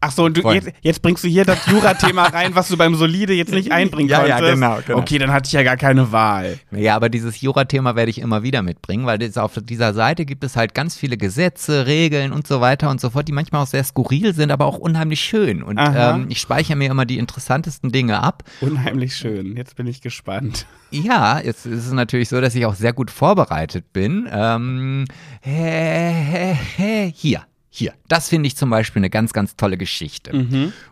Ach 0.06 0.12
so, 0.12 0.24
und 0.24 0.36
du, 0.36 0.48
jetzt, 0.52 0.70
jetzt 0.82 1.02
bringst 1.02 1.24
du 1.24 1.28
hier 1.28 1.44
das 1.44 1.66
Jura-Thema 1.66 2.22
rein, 2.32 2.54
was 2.54 2.68
du 2.68 2.76
beim 2.76 2.94
Solide 2.94 3.32
jetzt 3.32 3.50
nicht 3.52 3.72
einbringen 3.72 4.08
Ja, 4.08 4.24
ja, 4.24 4.36
konntest. 4.36 4.54
genau, 4.54 4.78
genau. 4.86 4.98
Okay, 5.00 5.18
dann 5.18 5.32
hatte 5.32 5.48
ich 5.48 5.52
ja 5.52 5.64
gar 5.64 5.76
keine 5.76 6.12
Wahl. 6.12 6.60
Ja, 6.70 6.94
aber 6.94 7.08
dieses 7.08 7.40
Jura-Thema 7.40 7.96
werde 7.96 8.10
ich 8.10 8.20
immer 8.20 8.44
wieder 8.44 8.62
mitbringen, 8.62 9.04
weil 9.04 9.18
das 9.18 9.36
auf 9.36 9.58
dieser 9.60 9.94
Seite 9.94 10.24
gibt 10.24 10.44
es 10.44 10.54
halt 10.54 10.74
ganz 10.74 10.96
viele 10.96 11.16
Gesetze, 11.16 11.86
Regeln 11.86 12.30
und 12.32 12.46
so 12.46 12.60
weiter 12.60 12.88
und 12.88 13.00
so 13.00 13.10
fort, 13.10 13.26
die 13.26 13.32
manchmal 13.32 13.62
auch 13.62 13.66
sehr 13.66 13.82
skurril 13.82 14.32
sind, 14.32 14.52
aber 14.52 14.66
auch 14.66 14.78
unheimlich 14.78 15.20
schön. 15.20 15.64
Und 15.64 15.80
ähm, 15.80 16.26
ich 16.28 16.40
speichere 16.40 16.76
mir 16.76 16.88
immer 16.88 17.04
die 17.04 17.18
interessantesten 17.18 17.90
Dinge 17.90 18.22
ab. 18.22 18.44
Unheimlich 18.60 19.16
schön. 19.16 19.56
Jetzt 19.56 19.74
bin 19.74 19.88
ich 19.88 20.02
gespannt. 20.02 20.66
Ja, 20.92 21.40
jetzt 21.40 21.66
ist 21.66 21.86
es 21.86 21.92
natürlich 21.92 22.28
so, 22.28 22.40
dass 22.40 22.54
ich 22.54 22.64
auch 22.64 22.76
sehr 22.76 22.92
gut 22.92 23.10
vorbereitet 23.10 23.92
bin. 23.92 24.28
Ähm, 24.30 25.04
hä, 25.40 26.12
hä, 26.12 26.58
hä, 26.76 27.12
hier. 27.12 27.42
Hier, 27.78 27.92
das 28.08 28.30
finde 28.30 28.46
ich 28.46 28.56
zum 28.56 28.70
Beispiel 28.70 29.00
eine 29.00 29.10
ganz, 29.10 29.34
ganz 29.34 29.54
tolle 29.54 29.76
Geschichte. 29.76 30.32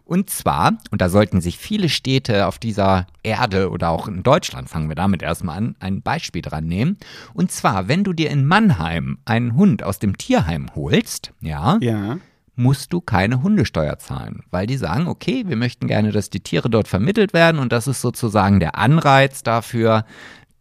Und 0.04 0.28
zwar, 0.28 0.72
und 0.90 1.00
da 1.00 1.08
sollten 1.08 1.40
sich 1.40 1.56
viele 1.56 1.88
Städte 1.88 2.46
auf 2.46 2.58
dieser 2.58 3.06
Erde 3.22 3.70
oder 3.70 3.88
auch 3.88 4.06
in 4.06 4.22
Deutschland, 4.22 4.68
fangen 4.68 4.90
wir 4.90 4.94
damit 4.94 5.22
erstmal 5.22 5.56
an, 5.56 5.76
ein 5.80 6.02
Beispiel 6.02 6.42
dran 6.42 6.66
nehmen. 6.66 6.98
Und 7.32 7.50
zwar, 7.50 7.88
wenn 7.88 8.04
du 8.04 8.12
dir 8.12 8.28
in 8.28 8.44
Mannheim 8.46 9.16
einen 9.24 9.54
Hund 9.56 9.82
aus 9.82 9.98
dem 9.98 10.18
Tierheim 10.18 10.74
holst, 10.74 11.32
ja, 11.40 11.78
Ja. 11.80 12.18
musst 12.54 12.92
du 12.92 13.00
keine 13.00 13.42
Hundesteuer 13.42 13.98
zahlen, 13.98 14.42
weil 14.50 14.66
die 14.66 14.76
sagen, 14.76 15.06
okay, 15.08 15.44
wir 15.46 15.56
möchten 15.56 15.86
gerne, 15.88 16.12
dass 16.12 16.28
die 16.28 16.40
Tiere 16.40 16.68
dort 16.68 16.86
vermittelt 16.86 17.32
werden 17.32 17.60
und 17.60 17.72
das 17.72 17.86
ist 17.86 18.02
sozusagen 18.02 18.60
der 18.60 18.76
Anreiz 18.76 19.42
dafür, 19.42 20.04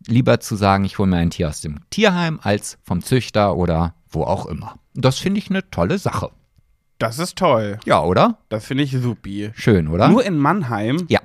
lieber 0.08 0.40
zu 0.40 0.56
sagen, 0.56 0.86
ich 0.86 0.98
hole 0.98 1.10
mir 1.10 1.18
ein 1.18 1.30
Tier 1.30 1.50
aus 1.50 1.62
dem 1.62 1.80
Tierheim 1.90 2.40
als 2.44 2.78
vom 2.84 3.04
Züchter 3.04 3.56
oder 3.56 3.96
wo 4.10 4.24
auch 4.24 4.46
immer. 4.46 4.76
Das 4.94 5.18
finde 5.20 5.40
ich 5.40 5.50
eine 5.50 5.70
tolle 5.72 5.98
Sache. 5.98 6.30
Das 7.00 7.20
ist 7.20 7.38
toll. 7.38 7.80
Ja, 7.86 8.02
oder? 8.02 8.38
Das 8.50 8.66
finde 8.66 8.84
ich 8.84 8.92
supi. 8.92 9.52
Schön, 9.56 9.88
oder? 9.88 10.08
Nur 10.10 10.26
in 10.26 10.38
Mannheim. 10.38 11.06
ja. 11.10 11.20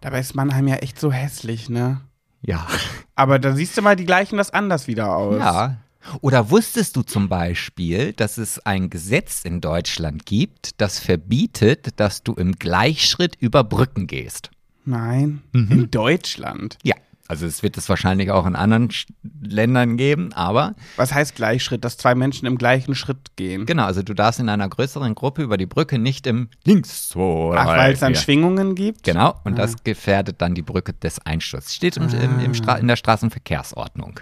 Dabei 0.00 0.20
ist 0.20 0.34
Mannheim 0.34 0.68
ja 0.68 0.76
echt 0.76 1.00
so 1.00 1.10
hässlich, 1.10 1.68
ne? 1.70 2.02
Ja. 2.42 2.66
Aber 3.14 3.38
da 3.38 3.54
siehst 3.54 3.76
du 3.76 3.82
mal, 3.82 3.96
die 3.96 4.04
gleichen 4.04 4.36
das 4.36 4.50
anders 4.52 4.86
wieder 4.86 5.16
aus. 5.16 5.38
Ja. 5.38 5.78
Oder 6.20 6.50
wusstest 6.50 6.96
du 6.96 7.02
zum 7.02 7.28
Beispiel, 7.28 8.12
dass 8.12 8.38
es 8.38 8.64
ein 8.64 8.90
Gesetz 8.90 9.42
in 9.44 9.60
Deutschland 9.60 10.24
gibt, 10.26 10.80
das 10.80 10.98
verbietet, 10.98 11.98
dass 11.98 12.22
du 12.22 12.34
im 12.34 12.52
Gleichschritt 12.52 13.36
über 13.40 13.64
Brücken 13.64 14.06
gehst? 14.06 14.50
Nein. 14.84 15.42
Mhm. 15.52 15.72
In 15.72 15.90
Deutschland. 15.90 16.78
Ja. 16.84 16.94
Also 17.28 17.46
es 17.46 17.62
wird 17.62 17.76
es 17.76 17.88
wahrscheinlich 17.88 18.30
auch 18.30 18.46
in 18.46 18.56
anderen 18.56 18.90
Sch 18.90 19.06
Ländern 19.42 19.96
geben, 19.96 20.32
aber 20.32 20.74
Was 20.96 21.12
heißt 21.12 21.34
Gleichschritt? 21.34 21.84
Dass 21.84 21.96
zwei 21.96 22.14
Menschen 22.14 22.46
im 22.46 22.58
gleichen 22.58 22.94
Schritt 22.94 23.36
gehen. 23.36 23.66
genau, 23.66 23.84
also 23.84 24.02
du 24.02 24.14
darfst 24.14 24.40
in 24.40 24.48
einer 24.48 24.68
größeren 24.68 25.14
Gruppe 25.14 25.42
über 25.42 25.56
die 25.56 25.66
Brücke 25.66 25.98
nicht 25.98 26.26
im 26.26 26.48
links 26.64 27.08
zwei, 27.08 27.56
Ach, 27.56 27.66
weil 27.66 27.92
es 27.92 28.00
dann 28.00 28.14
vier. 28.14 28.22
Schwingungen 28.22 28.74
gibt? 28.74 29.02
Genau, 29.04 29.40
und 29.44 29.58
das 29.58 29.82
gefährdet 29.82 30.40
dann 30.40 30.54
die 30.54 30.62
Brücke 30.62 30.92
des 30.92 31.18
Einsturzes. 31.24 31.74
Steht 31.74 31.96
im, 31.96 32.08
im, 32.08 32.40
im 32.40 32.54
Stra 32.54 32.76
in 32.76 32.88
der 32.88 32.96
Straßenverkehrsordnung. 32.96 34.20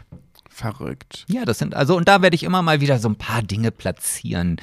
Verrückt. 0.49 1.25
Ja, 1.29 1.45
das 1.45 1.59
sind, 1.59 1.75
also, 1.75 1.97
und 1.97 2.07
da 2.09 2.23
werde 2.23 2.37
ich 2.37 2.45
immer 2.45 2.62
mal 2.62 2.81
wieder 2.81 2.99
so 2.99 3.09
ein 3.09 3.17
paar 3.17 3.43
Dinge 3.43 3.71
platzieren, 3.73 4.61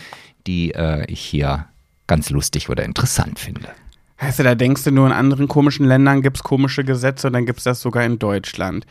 die 0.48 0.74
äh, 0.74 1.06
ich 1.12 1.20
hier 1.20 1.66
ganz 2.08 2.30
lustig 2.30 2.70
oder 2.70 2.84
interessant 2.84 3.40
finde. 3.40 3.70
Heißt 4.22 4.38
du, 4.38 4.44
da 4.44 4.54
denkst 4.54 4.84
du 4.84 4.92
nur 4.92 5.08
in 5.08 5.14
anderen 5.14 5.48
komischen 5.48 5.88
Ländern 5.88 6.22
gibt 6.22 6.38
es 6.38 6.44
komische 6.44 6.84
Gesetze 6.84 7.28
und 7.28 7.34
dann 7.34 7.48
gibt 7.48 7.58
es 7.58 7.64
das 7.64 7.82
sogar 7.82 8.04
in 8.06 8.20
Deutschland. 8.20 8.86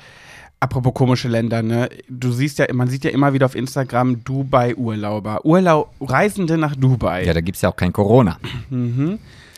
Apropos 0.58 0.92
komische 0.92 1.28
Länder, 1.28 1.62
ne? 1.62 1.88
Du 2.08 2.32
siehst 2.32 2.58
ja, 2.58 2.66
man 2.74 2.88
sieht 2.88 3.04
ja 3.04 3.10
immer 3.10 3.32
wieder 3.32 3.46
auf 3.46 3.54
Instagram 3.54 4.22
Dubai-Urlauber. 4.24 5.46
Urlaub, 5.46 5.94
Reisende 6.00 6.58
nach 6.58 6.76
Dubai. 6.76 7.24
Ja, 7.24 7.32
da 7.32 7.40
gibt 7.40 7.56
es 7.56 7.62
ja 7.62 7.70
auch 7.70 7.76
kein 7.76 7.92
Corona. 7.92 8.38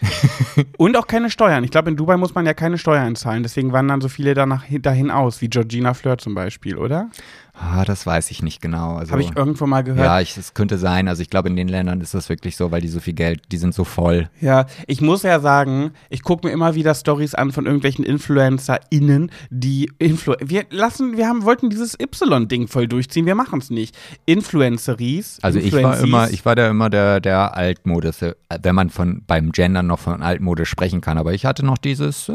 Und 0.79 0.97
auch 0.97 1.07
keine 1.07 1.31
Steuern. 1.31 1.65
Ich 1.65 1.71
glaube, 1.71 1.91
in 1.91 1.97
Dubai 1.97 2.17
muss 2.17 2.35
man 2.35 2.47
ja 2.47 2.55
keine 2.55 2.79
Steuern 2.79 3.17
zahlen. 3.17 3.43
Deswegen 3.43 3.73
wandern 3.73 4.01
so 4.01 4.09
viele 4.09 4.35
danach, 4.35 4.65
dahin 4.69 5.11
aus, 5.11 5.41
wie 5.41 5.49
Georgina 5.49 5.95
Fleur 5.95 6.19
zum 6.19 6.35
Beispiel, 6.35 6.77
oder? 6.77 7.11
Ah, 7.55 7.85
das 7.85 8.07
weiß 8.07 8.31
ich 8.31 8.43
nicht 8.43 8.63
genau. 8.63 8.97
Also, 8.97 9.13
Habe 9.13 9.23
ich 9.23 9.37
irgendwo 9.37 9.67
mal 9.67 9.85
gehört. 9.85 10.05
ja, 10.05 10.21
ich, 10.21 10.37
es 10.39 10.55
könnte 10.55 10.79
sein. 10.79 11.07
Also 11.07 11.21
ich 11.21 11.29
glaube, 11.29 11.51
in 11.51 11.57
den 11.57 11.69
Ländern 11.69 12.01
ist 12.01 12.15
das 12.15 12.31
wirklich 12.31 12.57
so, 12.57 12.71
weil 12.71 12.81
die 12.81 12.89
so 12.89 12.99
viel 12.99 13.13
Geld, 13.13 13.43
die 13.53 13.59
sind 13.59 13.75
so 13.75 13.85
voll. 13.85 14.31
Ja, 14.41 14.67
ich 14.87 15.03
muss 15.03 15.23
ja 15.23 15.39
sagen, 15.39 15.93
ich 16.09 16.23
gucke 16.23 16.47
mir 16.47 16.53
immer 16.53 16.75
wieder 16.75 16.95
Stories 16.95 17.35
an 17.35 17.53
von 17.53 17.67
irgendwelchen 17.67 18.05
InfluencerInnen, 18.07 19.31
die 19.51 19.93
Influ 19.99 20.35
wir 20.41 20.65
lassen, 20.71 21.19
wir 21.19 21.29
haben, 21.29 21.45
wollten 21.45 21.69
dieses 21.69 21.99
Y-Ding 22.01 22.69
voll 22.69 22.89
durchziehen, 22.89 23.27
wir 23.27 23.35
machen 23.35 23.59
es 23.59 23.69
nicht. 23.69 23.97
Influenceries. 24.25 25.39
Also 25.43 25.59
ich 25.59 25.73
war 25.75 26.01
immer, 26.01 26.31
ich 26.31 26.45
war 26.47 26.57
da 26.57 26.69
immer 26.71 26.89
der, 26.89 27.21
der 27.21 27.55
Altmodus, 27.55 28.21
wenn 28.23 28.75
man 28.75 28.89
von 28.89 29.23
beim 29.27 29.53
Gendern 29.53 29.87
noch 29.87 29.99
von 29.99 30.23
Altmode 30.23 30.65
sprechen 30.65 31.03
kann. 31.03 31.19
Aber 31.19 31.35
ich 31.35 31.45
hatte 31.45 31.65
noch 31.65 31.79
dieses, 31.79 32.31
äh, 32.31 32.33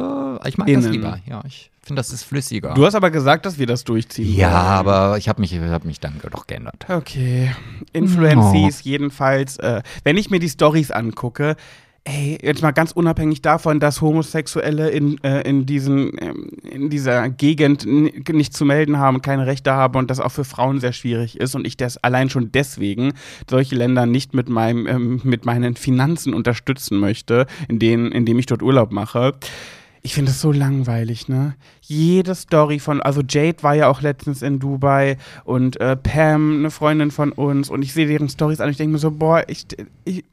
ich 0.47 0.59
mag 0.59 0.67
das 0.67 0.85
lieber. 0.85 1.19
Ja, 1.25 1.43
ich 1.47 1.71
finde, 1.87 1.99
das 1.99 2.11
ist 2.11 2.23
flüssiger. 2.23 2.73
Du 2.73 2.85
hast 2.85 2.95
aber 2.95 3.11
gesagt, 3.11 3.45
dass 3.45 3.57
wir 3.57 3.65
das 3.65 3.83
durchziehen. 3.83 4.33
ja, 4.33 4.49
wollen. 4.49 4.55
aber 4.55 5.17
ich 5.17 5.27
habe 5.27 5.41
mich, 5.41 5.57
hab 5.57 5.85
mich 5.85 5.99
dann 5.99 6.21
doch 6.31 6.47
geändert. 6.47 6.85
Okay. 6.89 7.51
Influencies 7.93 8.83
jedenfalls. 8.83 9.57
Äh, 9.57 9.81
wenn 10.03 10.17
ich 10.17 10.29
mir 10.29 10.39
die 10.39 10.49
Stories 10.49 10.91
angucke, 10.91 11.55
ey, 12.07 12.37
jetzt 12.41 12.61
mal 12.61 12.71
ganz 12.71 12.91
unabhängig 12.91 13.41
davon, 13.41 13.79
dass 13.79 14.01
Homosexuelle 14.01 14.89
in, 14.89 15.21
äh, 15.23 15.41
in, 15.41 15.65
diesen, 15.65 16.11
ähm, 16.21 16.49
in 16.63 16.89
dieser 16.89 17.29
Gegend 17.29 17.85
nicht 17.85 18.53
zu 18.53 18.65
melden 18.65 18.97
haben, 18.97 19.21
keine 19.21 19.45
Rechte 19.45 19.73
haben 19.73 19.97
und 19.99 20.09
das 20.09 20.19
auch 20.19 20.31
für 20.31 20.45
Frauen 20.45 20.79
sehr 20.79 20.93
schwierig 20.93 21.39
ist 21.39 21.55
und 21.55 21.67
ich 21.67 21.75
das 21.77 21.97
allein 22.03 22.29
schon 22.29 22.51
deswegen 22.51 23.13
solche 23.49 23.75
Länder 23.75 24.05
nicht 24.05 24.33
mit, 24.33 24.47
meinem, 24.49 24.87
ähm, 24.87 25.21
mit 25.23 25.45
meinen 25.45 25.75
Finanzen 25.75 26.33
unterstützen 26.33 26.97
möchte, 26.99 27.45
in 27.67 27.79
denen, 27.79 28.11
indem 28.11 28.39
ich 28.39 28.45
dort 28.45 28.63
Urlaub 28.63 28.91
mache. 28.91 29.35
Ich 30.01 30.13
finde 30.13 30.31
es 30.31 30.41
so 30.41 30.51
langweilig, 30.51 31.27
ne? 31.27 31.55
Jede 31.81 32.35
Story 32.35 32.79
von, 32.79 33.01
also 33.01 33.21
Jade 33.27 33.63
war 33.63 33.75
ja 33.75 33.89
auch 33.89 34.01
letztens 34.01 34.41
in 34.41 34.59
Dubai 34.59 35.17
und 35.43 35.79
äh, 35.79 35.95
Pam, 35.95 36.59
eine 36.59 36.71
Freundin 36.71 37.11
von 37.11 37.31
uns, 37.31 37.69
und 37.69 37.81
ich 37.81 37.93
sehe 37.93 38.07
deren 38.07 38.29
Stories 38.29 38.59
an 38.59 38.65
und 38.65 38.71
ich 38.71 38.77
denke 38.77 38.93
mir 38.93 38.99
so, 38.99 39.11
boah, 39.11 39.43
ich, 39.47 39.65
ich, 40.05 40.23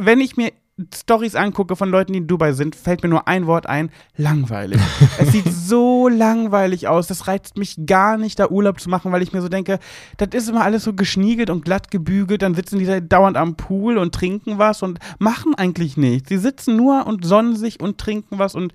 wenn 0.00 0.20
ich 0.20 0.36
mir 0.36 0.52
Stories 0.94 1.34
angucke 1.34 1.74
von 1.74 1.88
Leuten, 1.88 2.12
die 2.12 2.18
in 2.18 2.26
Dubai 2.26 2.52
sind, 2.52 2.76
fällt 2.76 3.02
mir 3.02 3.08
nur 3.08 3.26
ein 3.26 3.46
Wort 3.46 3.66
ein, 3.66 3.90
langweilig. 4.18 4.78
es 5.18 5.32
sieht 5.32 5.50
so 5.50 6.06
langweilig 6.08 6.86
aus, 6.86 7.06
das 7.06 7.26
reizt 7.26 7.56
mich 7.56 7.86
gar 7.86 8.18
nicht, 8.18 8.38
da 8.38 8.48
Urlaub 8.50 8.78
zu 8.78 8.90
machen, 8.90 9.10
weil 9.10 9.22
ich 9.22 9.32
mir 9.32 9.40
so 9.40 9.48
denke, 9.48 9.78
das 10.18 10.28
ist 10.32 10.50
immer 10.50 10.62
alles 10.62 10.84
so 10.84 10.92
geschniegelt 10.92 11.48
und 11.48 11.64
glatt 11.64 11.90
gebügelt, 11.90 12.42
dann 12.42 12.54
sitzen 12.54 12.78
die 12.78 12.84
da 12.84 13.00
dauernd 13.00 13.38
am 13.38 13.56
Pool 13.56 13.96
und 13.96 14.14
trinken 14.14 14.58
was 14.58 14.82
und 14.82 14.98
machen 15.18 15.54
eigentlich 15.54 15.96
nichts. 15.96 16.28
Sie 16.28 16.36
sitzen 16.36 16.76
nur 16.76 17.06
und 17.06 17.24
sonnen 17.24 17.56
sich 17.56 17.80
und 17.80 17.96
trinken 17.96 18.38
was 18.38 18.54
und 18.54 18.74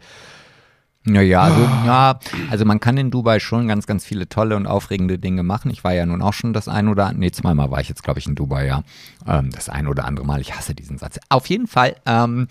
Naja, 1.04 1.42
also, 1.42 1.62
Ah. 1.62 1.86
ja, 1.86 2.20
also 2.52 2.64
man 2.64 2.80
kann 2.80 2.96
in 2.98 3.10
Dubai 3.10 3.40
schon 3.40 3.68
ganz, 3.68 3.88
ganz 3.88 4.06
viele 4.06 4.30
tolle 4.30 4.56
und 4.56 4.68
aufregende 4.68 5.18
Dinge 5.18 5.42
machen. 5.42 5.72
Ich 5.72 5.84
war 5.84 5.94
ja 5.94 6.06
nun 6.06 6.22
auch 6.22 6.34
schon 6.34 6.54
das 6.54 6.68
ein 6.68 6.88
oder 6.88 7.08
andere, 7.08 7.20
nee, 7.22 7.32
zweimal 7.32 7.72
war 7.72 7.82
ich 7.82 7.90
jetzt, 7.90 8.04
glaube 8.04 8.20
ich, 8.20 8.28
in 8.28 8.36
Dubai, 8.36 8.68
ja. 8.68 8.84
Ähm, 9.28 9.50
das 9.52 9.68
ein 9.68 9.88
oder 9.88 10.06
andere 10.06 10.26
Mal. 10.26 10.42
Ich 10.42 10.56
hasse 10.56 10.76
diesen 10.76 10.98
Satz. 11.00 11.20
Auf 11.30 11.48
jeden 11.48 11.66
Fall, 11.68 11.96
ähm, 12.06 12.48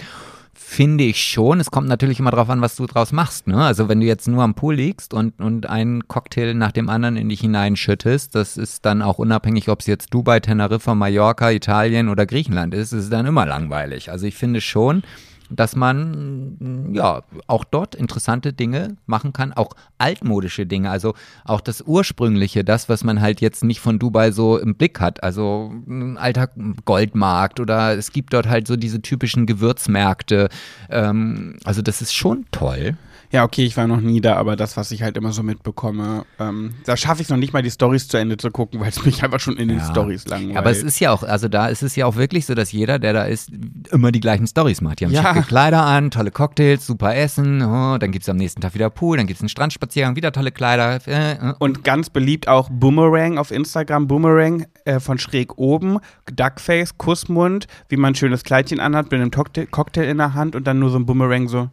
finde 0.52 1.04
ich 1.04 1.22
schon. 1.22 1.58
Es 1.58 1.70
kommt 1.70 1.88
natürlich 1.88 2.20
immer 2.20 2.30
drauf 2.30 2.48
an, 2.50 2.60
was 2.60 2.76
du 2.76 2.86
draus 2.86 3.12
machst. 3.12 3.46
Ne? 3.48 3.56
Also 3.56 3.88
wenn 3.88 4.00
du 4.00 4.06
jetzt 4.06 4.28
nur 4.28 4.42
am 4.42 4.54
Pool 4.54 4.74
liegst 4.74 5.14
und, 5.14 5.40
und 5.40 5.66
einen 5.68 6.06
Cocktail 6.06 6.54
nach 6.54 6.70
dem 6.70 6.88
anderen 6.88 7.16
in 7.16 7.28
dich 7.28 7.40
hineinschüttest, 7.40 8.34
das 8.34 8.56
ist 8.56 8.84
dann 8.84 9.02
auch 9.02 9.18
unabhängig, 9.18 9.68
ob 9.68 9.80
es 9.80 9.86
jetzt 9.86 10.12
Dubai, 10.14 10.38
Teneriffa, 10.38 10.94
Mallorca, 10.94 11.50
Italien 11.50 12.08
oder 12.08 12.26
Griechenland 12.26 12.74
ist, 12.74 12.92
ist 12.92 13.04
es 13.04 13.10
dann 13.10 13.26
immer 13.26 13.46
langweilig. 13.46 14.10
Also 14.12 14.26
ich 14.26 14.36
finde 14.36 14.60
schon, 14.60 15.02
dass 15.50 15.76
man 15.76 16.56
mm, 16.58 16.94
ja 16.94 17.22
auch 17.46 17.64
dort 17.64 17.94
interessante 17.94 18.52
Dinge 18.52 18.96
machen 19.06 19.32
kann, 19.32 19.52
auch 19.52 19.74
altmodische 19.98 20.66
Dinge, 20.66 20.90
also 20.90 21.14
auch 21.44 21.60
das 21.60 21.82
ursprüngliche, 21.82 22.64
das, 22.64 22.88
was 22.88 23.04
man 23.04 23.20
halt 23.20 23.40
jetzt 23.40 23.64
nicht 23.64 23.80
von 23.80 23.98
Dubai 23.98 24.30
so 24.30 24.58
im 24.58 24.74
Blick 24.74 25.00
hat, 25.00 25.22
also 25.22 25.72
ein 25.86 26.16
alter 26.16 26.48
Goldmarkt 26.84 27.60
oder 27.60 27.96
es 27.96 28.12
gibt 28.12 28.32
dort 28.32 28.48
halt 28.48 28.66
so 28.66 28.76
diese 28.76 29.02
typischen 29.02 29.46
Gewürzmärkte, 29.46 30.48
ähm, 30.88 31.56
also 31.64 31.82
das 31.82 32.00
ist 32.00 32.14
schon 32.14 32.46
toll. 32.50 32.96
Ja, 33.32 33.44
okay, 33.44 33.64
ich 33.64 33.76
war 33.76 33.86
noch 33.86 34.00
nie 34.00 34.20
da, 34.20 34.34
aber 34.36 34.56
das, 34.56 34.76
was 34.76 34.90
ich 34.90 35.02
halt 35.02 35.16
immer 35.16 35.30
so 35.32 35.44
mitbekomme, 35.44 36.24
ähm, 36.40 36.74
da 36.84 36.96
schaffe 36.96 37.20
ich 37.22 37.26
es 37.26 37.30
noch 37.30 37.36
nicht 37.36 37.52
mal, 37.52 37.62
die 37.62 37.70
Stories 37.70 38.08
zu 38.08 38.16
Ende 38.16 38.36
zu 38.36 38.50
gucken, 38.50 38.80
weil 38.80 38.88
es 38.88 39.04
mich 39.04 39.22
einfach 39.22 39.38
schon 39.38 39.56
in 39.56 39.68
den 39.68 39.78
Ja. 39.78 39.84
Stories 39.84 40.26
langweilt. 40.26 40.56
Aber 40.56 40.70
es 40.70 40.82
ist 40.82 40.98
ja 40.98 41.12
auch, 41.12 41.22
also 41.22 41.46
da 41.46 41.68
ist 41.68 41.84
es 41.84 41.94
ja 41.94 42.06
auch 42.06 42.16
wirklich 42.16 42.46
so, 42.46 42.54
dass 42.54 42.72
jeder, 42.72 42.98
der 42.98 43.12
da 43.12 43.22
ist, 43.24 43.50
immer 43.92 44.10
die 44.10 44.18
gleichen 44.18 44.48
Stories 44.48 44.80
macht. 44.80 44.98
Die 44.98 45.04
haben 45.06 45.12
Ja. 45.12 45.32
schicke 45.34 45.46
Kleider 45.46 45.82
an, 45.84 46.10
tolle 46.10 46.32
Cocktails, 46.32 46.84
super 46.86 47.14
Essen, 47.14 47.62
oh, 47.62 47.98
dann 47.98 48.10
gibt 48.10 48.24
es 48.24 48.28
am 48.28 48.36
nächsten 48.36 48.60
Tag 48.62 48.74
wieder 48.74 48.90
Pool, 48.90 49.16
dann 49.16 49.28
gibt 49.28 49.36
es 49.38 49.42
einen 49.42 49.48
Strandspaziergang, 49.48 50.16
wieder 50.16 50.32
tolle 50.32 50.50
Kleider. 50.50 50.98
Äh, 51.06 51.32
äh. 51.34 51.54
Und 51.60 51.84
ganz 51.84 52.10
beliebt 52.10 52.48
auch 52.48 52.68
Boomerang 52.68 53.38
auf 53.38 53.52
Instagram. 53.52 54.08
Boomerang 54.08 54.66
äh, 54.84 54.98
von 54.98 55.18
schräg 55.18 55.56
oben, 55.56 55.98
Duckface, 56.34 56.98
Kussmund, 56.98 57.68
wie 57.88 57.96
man 57.96 58.12
ein 58.12 58.14
schönes 58.16 58.42
Kleidchen 58.42 58.80
anhat, 58.80 59.10
mit 59.12 59.20
einem 59.20 59.30
Cocktail, 59.30 59.66
Cocktail 59.66 60.04
in 60.04 60.18
der 60.18 60.34
Hand 60.34 60.56
und 60.56 60.66
dann 60.66 60.80
nur 60.80 60.90
so 60.90 60.98
ein 60.98 61.06
Boomerang 61.06 61.46
so 61.48 61.70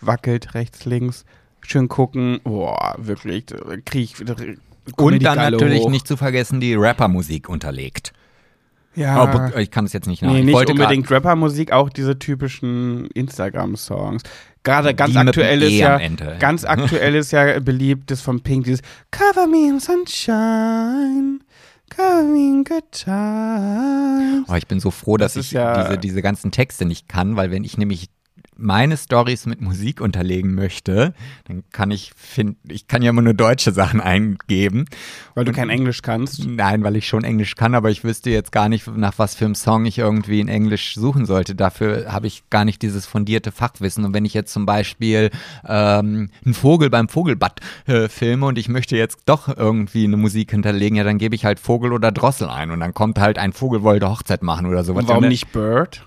wackelt, 0.00 0.54
rechts, 0.54 0.84
links. 0.84 1.24
Schön 1.62 1.88
gucken. 1.88 2.40
Boah, 2.44 2.94
wirklich. 2.98 3.46
Krieg 3.84 4.14
ich 4.18 4.26
Und 4.96 5.22
dann 5.22 5.36
natürlich 5.36 5.82
hoch. 5.82 5.90
nicht 5.90 6.06
zu 6.08 6.16
vergessen 6.16 6.60
die 6.60 6.74
Rappermusik 6.74 7.48
unterlegt. 7.48 8.12
Ja. 8.96 9.14
Aber 9.16 9.56
ich 9.58 9.70
kann 9.70 9.84
es 9.84 9.92
jetzt 9.92 10.08
nicht 10.08 10.22
nach. 10.22 10.32
Nee, 10.32 10.40
ich 10.40 10.46
nicht 10.46 10.70
unbedingt 10.70 11.08
Rappermusik, 11.10 11.70
auch 11.70 11.90
diese 11.90 12.18
typischen 12.18 13.06
Instagram-Songs. 13.14 14.22
Gerade 14.64 14.94
ganz 14.94 15.14
aktuell 15.16 15.62
ist 15.62 15.70
E 15.72 15.78
ja 15.78 15.98
ganz 16.38 16.64
aktuell 16.64 17.14
ist 17.14 17.30
ja 17.30 17.60
beliebt 17.60 18.10
das 18.10 18.20
von 18.20 18.40
Pink 18.40 18.64
dieses 18.64 18.80
Cover 19.10 19.46
me 19.46 19.68
in 19.68 19.78
sunshine, 19.80 21.38
cover 21.88 22.24
me 22.24 22.38
in 22.38 22.64
good 22.64 22.84
times. 22.90 24.46
Oh, 24.48 24.54
ich 24.54 24.66
bin 24.66 24.80
so 24.80 24.90
froh, 24.90 25.16
dass 25.16 25.34
Das 25.34 25.46
ich 25.46 25.52
ja- 25.52 25.84
diese, 25.84 25.98
diese 25.98 26.22
ganzen 26.22 26.50
Texte 26.50 26.84
nicht 26.84 27.08
kann, 27.08 27.36
weil 27.36 27.50
wenn 27.50 27.64
ich 27.64 27.78
nämlich 27.78 28.08
meine 28.60 28.96
Stories 28.96 29.46
mit 29.46 29.60
Musik 29.60 30.00
unterlegen 30.00 30.54
möchte, 30.54 31.14
dann 31.46 31.64
kann 31.72 31.90
ich 31.90 32.12
finden, 32.16 32.58
ich 32.68 32.86
kann 32.86 33.02
ja 33.02 33.10
immer 33.10 33.22
nur 33.22 33.34
deutsche 33.34 33.72
Sachen 33.72 34.00
eingeben. 34.00 34.84
Weil 35.34 35.44
du 35.44 35.52
kein 35.52 35.70
Englisch 35.70 36.02
kannst. 36.02 36.46
Nein, 36.46 36.82
weil 36.82 36.96
ich 36.96 37.08
schon 37.08 37.24
Englisch 37.24 37.54
kann, 37.56 37.74
aber 37.74 37.90
ich 37.90 38.04
wüsste 38.04 38.30
jetzt 38.30 38.52
gar 38.52 38.68
nicht, 38.68 38.86
nach 38.88 39.18
was 39.18 39.34
für 39.34 39.44
einem 39.44 39.54
Song 39.54 39.86
ich 39.86 39.98
irgendwie 39.98 40.40
in 40.40 40.48
Englisch 40.48 40.94
suchen 40.94 41.26
sollte. 41.26 41.54
Dafür 41.54 42.12
habe 42.12 42.26
ich 42.26 42.48
gar 42.50 42.64
nicht 42.64 42.82
dieses 42.82 43.06
fundierte 43.06 43.52
Fachwissen. 43.52 44.04
Und 44.04 44.14
wenn 44.14 44.24
ich 44.24 44.34
jetzt 44.34 44.52
zum 44.52 44.66
Beispiel 44.66 45.30
ähm, 45.66 46.30
einen 46.44 46.54
Vogel 46.54 46.90
beim 46.90 47.08
Vogelbad 47.08 47.60
äh, 47.86 48.08
filme 48.08 48.46
und 48.46 48.58
ich 48.58 48.68
möchte 48.68 48.96
jetzt 48.96 49.20
doch 49.26 49.56
irgendwie 49.56 50.04
eine 50.04 50.16
Musik 50.16 50.50
hinterlegen, 50.50 50.96
ja, 50.96 51.04
dann 51.04 51.18
gebe 51.18 51.34
ich 51.34 51.44
halt 51.44 51.60
Vogel 51.60 51.92
oder 51.92 52.12
Drossel 52.12 52.48
ein 52.48 52.70
und 52.70 52.80
dann 52.80 52.94
kommt 52.94 53.18
halt 53.18 53.38
ein 53.38 53.52
Vogel 53.52 53.82
wollte 53.82 54.08
Hochzeit 54.08 54.42
machen 54.42 54.66
oder 54.66 54.84
sowas. 54.84 55.02
Und 55.02 55.08
warum 55.08 55.24
Und, 55.24 55.28
nicht 55.30 55.52
Bird? 55.52 56.04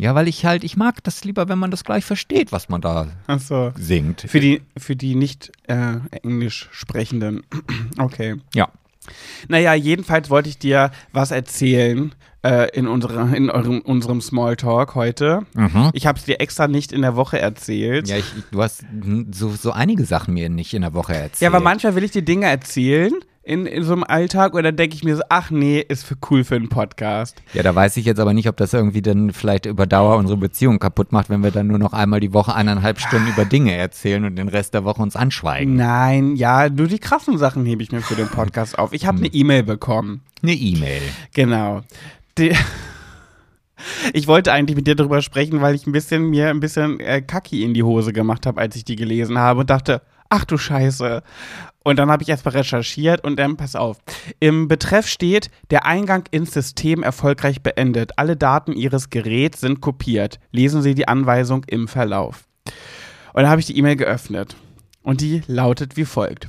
Ja, 0.00 0.14
weil 0.14 0.28
ich 0.28 0.44
halt, 0.46 0.64
ich 0.64 0.76
mag 0.76 1.02
das 1.04 1.24
lieber, 1.24 1.48
wenn 1.48 1.58
man 1.58 1.70
das 1.70 1.84
gleich 1.84 2.04
versteht, 2.04 2.52
was 2.52 2.68
man 2.70 2.80
da 2.80 3.08
Achso. 3.26 3.72
singt. 3.78 4.22
Für 4.26 4.40
die, 4.40 4.62
für 4.78 4.96
die 4.96 5.14
nicht 5.14 5.52
äh, 5.68 5.96
Englisch 6.22 6.68
sprechenden. 6.72 7.42
Okay. 7.98 8.36
Ja. 8.54 8.68
Naja, 9.48 9.74
jedenfalls 9.74 10.30
wollte 10.30 10.48
ich 10.48 10.58
dir 10.58 10.90
was 11.12 11.30
erzählen 11.32 12.14
äh, 12.42 12.68
in, 12.76 12.86
unserer, 12.86 13.34
in 13.34 13.50
eurem, 13.50 13.80
unserem 13.80 14.20
Smalltalk 14.20 14.94
heute. 14.94 15.42
Mhm. 15.54 15.90
Ich 15.92 16.06
habe 16.06 16.18
es 16.18 16.24
dir 16.24 16.40
extra 16.40 16.68
nicht 16.68 16.92
in 16.92 17.02
der 17.02 17.16
Woche 17.16 17.38
erzählt. 17.38 18.08
Ja, 18.08 18.16
ich, 18.16 18.24
ich- 18.38 18.44
du 18.50 18.62
hast 18.62 18.82
hm, 18.82 19.32
so, 19.32 19.50
so 19.50 19.72
einige 19.72 20.04
Sachen 20.04 20.34
mir 20.34 20.48
nicht 20.48 20.72
in 20.74 20.82
der 20.82 20.94
Woche 20.94 21.14
erzählt. 21.14 21.40
Ja, 21.40 21.48
aber 21.48 21.60
manchmal 21.60 21.94
will 21.94 22.04
ich 22.04 22.10
dir 22.12 22.22
Dinge 22.22 22.46
erzählen, 22.46 23.12
in, 23.42 23.64
in 23.64 23.82
so 23.84 23.94
einem 23.94 24.04
Alltag 24.04 24.52
dann 24.52 24.76
denke 24.76 24.94
ich 24.94 25.02
mir 25.02 25.16
so, 25.16 25.22
ach 25.28 25.50
nee, 25.50 25.80
ist 25.80 26.04
für 26.04 26.16
cool 26.30 26.44
für 26.44 26.56
einen 26.56 26.68
Podcast. 26.68 27.40
Ja, 27.54 27.62
da 27.62 27.74
weiß 27.74 27.96
ich 27.96 28.04
jetzt 28.04 28.20
aber 28.20 28.34
nicht, 28.34 28.48
ob 28.48 28.56
das 28.58 28.74
irgendwie 28.74 29.00
dann 29.00 29.32
vielleicht 29.32 29.64
über 29.64 29.86
Dauer 29.86 30.16
unsere 30.18 30.36
Beziehung 30.36 30.78
kaputt 30.78 31.12
macht, 31.12 31.30
wenn 31.30 31.42
wir 31.42 31.50
dann 31.50 31.66
nur 31.66 31.78
noch 31.78 31.94
einmal 31.94 32.20
die 32.20 32.34
Woche 32.34 32.54
eineinhalb 32.54 33.00
Stunden 33.00 33.28
über 33.28 33.46
Dinge 33.46 33.74
erzählen 33.74 34.24
und 34.24 34.36
den 34.36 34.48
Rest 34.48 34.74
der 34.74 34.84
Woche 34.84 35.00
uns 35.00 35.16
anschweigen. 35.16 35.74
Nein, 35.76 36.36
ja, 36.36 36.68
nur 36.68 36.86
die 36.86 36.98
krassen 36.98 37.38
Sachen 37.38 37.64
hebe 37.64 37.82
ich 37.82 37.92
mir 37.92 38.02
für 38.02 38.14
den 38.14 38.28
Podcast 38.28 38.78
auf. 38.78 38.92
Ich 38.92 39.06
habe 39.06 39.18
eine 39.18 39.28
E-Mail 39.28 39.62
bekommen. 39.62 40.20
Eine 40.42 40.52
E-Mail. 40.52 41.02
Genau. 41.32 41.80
Die, 42.36 42.54
ich 44.12 44.26
wollte 44.26 44.52
eigentlich 44.52 44.76
mit 44.76 44.86
dir 44.86 44.96
darüber 44.96 45.22
sprechen, 45.22 45.62
weil 45.62 45.74
ich 45.74 45.86
ein 45.86 45.92
bisschen 45.92 46.28
mir 46.28 46.50
ein 46.50 46.60
bisschen 46.60 47.00
äh, 47.00 47.22
Kacki 47.22 47.64
in 47.64 47.72
die 47.72 47.82
Hose 47.82 48.12
gemacht 48.12 48.44
habe, 48.44 48.60
als 48.60 48.76
ich 48.76 48.84
die 48.84 48.96
gelesen 48.96 49.38
habe 49.38 49.60
und 49.60 49.70
dachte, 49.70 50.02
ach 50.28 50.44
du 50.44 50.58
Scheiße. 50.58 51.22
Und 51.90 51.96
dann 51.96 52.08
habe 52.08 52.22
ich 52.22 52.28
erstmal 52.28 52.54
recherchiert 52.54 53.24
und 53.24 53.36
dann, 53.36 53.56
pass 53.56 53.74
auf, 53.74 53.96
im 54.38 54.68
Betreff 54.68 55.08
steht, 55.08 55.50
der 55.72 55.86
Eingang 55.86 56.22
ins 56.30 56.52
System 56.52 57.02
erfolgreich 57.02 57.62
beendet. 57.62 58.12
Alle 58.16 58.36
Daten 58.36 58.74
Ihres 58.74 59.10
Geräts 59.10 59.60
sind 59.60 59.80
kopiert. 59.80 60.38
Lesen 60.52 60.82
Sie 60.82 60.94
die 60.94 61.08
Anweisung 61.08 61.64
im 61.64 61.88
Verlauf. 61.88 62.44
Und 63.32 63.42
dann 63.42 63.48
habe 63.48 63.60
ich 63.60 63.66
die 63.66 63.76
E-Mail 63.76 63.96
geöffnet. 63.96 64.54
Und 65.02 65.20
die 65.20 65.42
lautet 65.48 65.96
wie 65.96 66.04
folgt. 66.04 66.46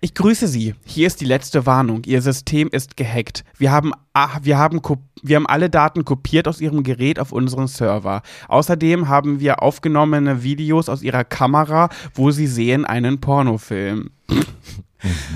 Ich 0.00 0.12
grüße 0.12 0.48
Sie. 0.48 0.74
Hier 0.84 1.06
ist 1.06 1.20
die 1.20 1.24
letzte 1.24 1.66
Warnung. 1.66 2.02
Ihr 2.04 2.20
System 2.20 2.68
ist 2.68 2.96
gehackt. 2.96 3.44
Wir 3.56 3.70
haben, 3.70 3.92
ah, 4.12 4.40
wir 4.42 4.58
haben, 4.58 4.80
wir 5.22 5.36
haben 5.36 5.46
alle 5.46 5.70
Daten 5.70 6.04
kopiert 6.04 6.48
aus 6.48 6.60
Ihrem 6.60 6.82
Gerät 6.82 7.20
auf 7.20 7.30
unseren 7.30 7.68
Server. 7.68 8.22
Außerdem 8.48 9.08
haben 9.08 9.38
wir 9.38 9.62
aufgenommene 9.62 10.42
Videos 10.42 10.88
aus 10.88 11.02
Ihrer 11.02 11.22
Kamera, 11.22 11.90
wo 12.12 12.32
Sie 12.32 12.48
sehen 12.48 12.84
einen 12.84 13.20
Pornofilm. 13.20 14.10
Mhm. 14.28 14.44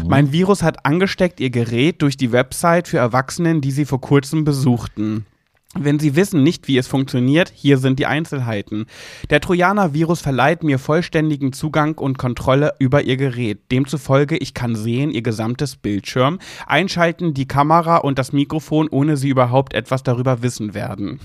Mein 0.07 0.33
Virus 0.33 0.63
hat 0.63 0.87
angesteckt 0.87 1.41
Ihr 1.41 1.51
Gerät 1.51 2.03
durch 2.03 2.17
die 2.17 2.33
Website 2.33 2.89
für 2.89 2.99
Erwachsenen, 2.99 3.61
die 3.61 3.71
Sie 3.71 3.85
vor 3.85 4.01
kurzem 4.01 4.45
besuchten. 4.45 5.27
Wenn 5.75 5.99
Sie 5.99 6.17
wissen 6.17 6.43
nicht, 6.43 6.67
wie 6.67 6.79
es 6.79 6.87
funktioniert, 6.87 7.53
hier 7.55 7.77
sind 7.77 7.99
die 7.99 8.07
Einzelheiten. 8.07 8.87
Der 9.29 9.41
Trojaner-Virus 9.41 10.23
verleiht 10.23 10.63
mir 10.63 10.79
vollständigen 10.79 11.53
Zugang 11.53 11.99
und 11.99 12.17
Kontrolle 12.17 12.73
über 12.79 13.03
Ihr 13.03 13.19
Gerät. 13.19 13.71
Demzufolge, 13.71 14.39
ich 14.39 14.55
kann 14.55 14.75
sehen 14.75 15.11
Ihr 15.11 15.23
gesamtes 15.23 15.77
Bildschirm, 15.77 16.39
einschalten 16.67 17.35
die 17.35 17.47
Kamera 17.47 17.99
und 17.99 18.19
das 18.19 18.33
Mikrofon, 18.33 18.89
ohne 18.89 19.19
Sie 19.19 19.29
überhaupt 19.29 19.75
etwas 19.75 20.03
darüber 20.03 20.43
wissen 20.43 20.73
werden. 20.73 21.21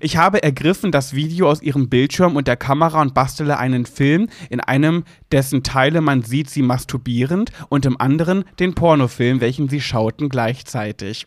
Ich 0.00 0.16
habe 0.16 0.42
ergriffen 0.42 0.92
das 0.92 1.14
Video 1.14 1.48
aus 1.48 1.62
ihrem 1.62 1.88
Bildschirm 1.88 2.36
und 2.36 2.48
der 2.48 2.56
Kamera 2.56 3.00
und 3.00 3.14
bastele 3.14 3.58
einen 3.58 3.86
Film, 3.86 4.28
in 4.50 4.60
einem 4.60 5.04
dessen 5.30 5.62
Teile 5.62 6.00
man 6.00 6.22
sieht 6.22 6.50
sie 6.50 6.62
masturbierend 6.62 7.52
und 7.68 7.86
im 7.86 8.00
anderen 8.00 8.44
den 8.58 8.74
Pornofilm, 8.74 9.40
welchen 9.40 9.68
sie 9.68 9.80
schauten 9.80 10.28
gleichzeitig. 10.28 11.26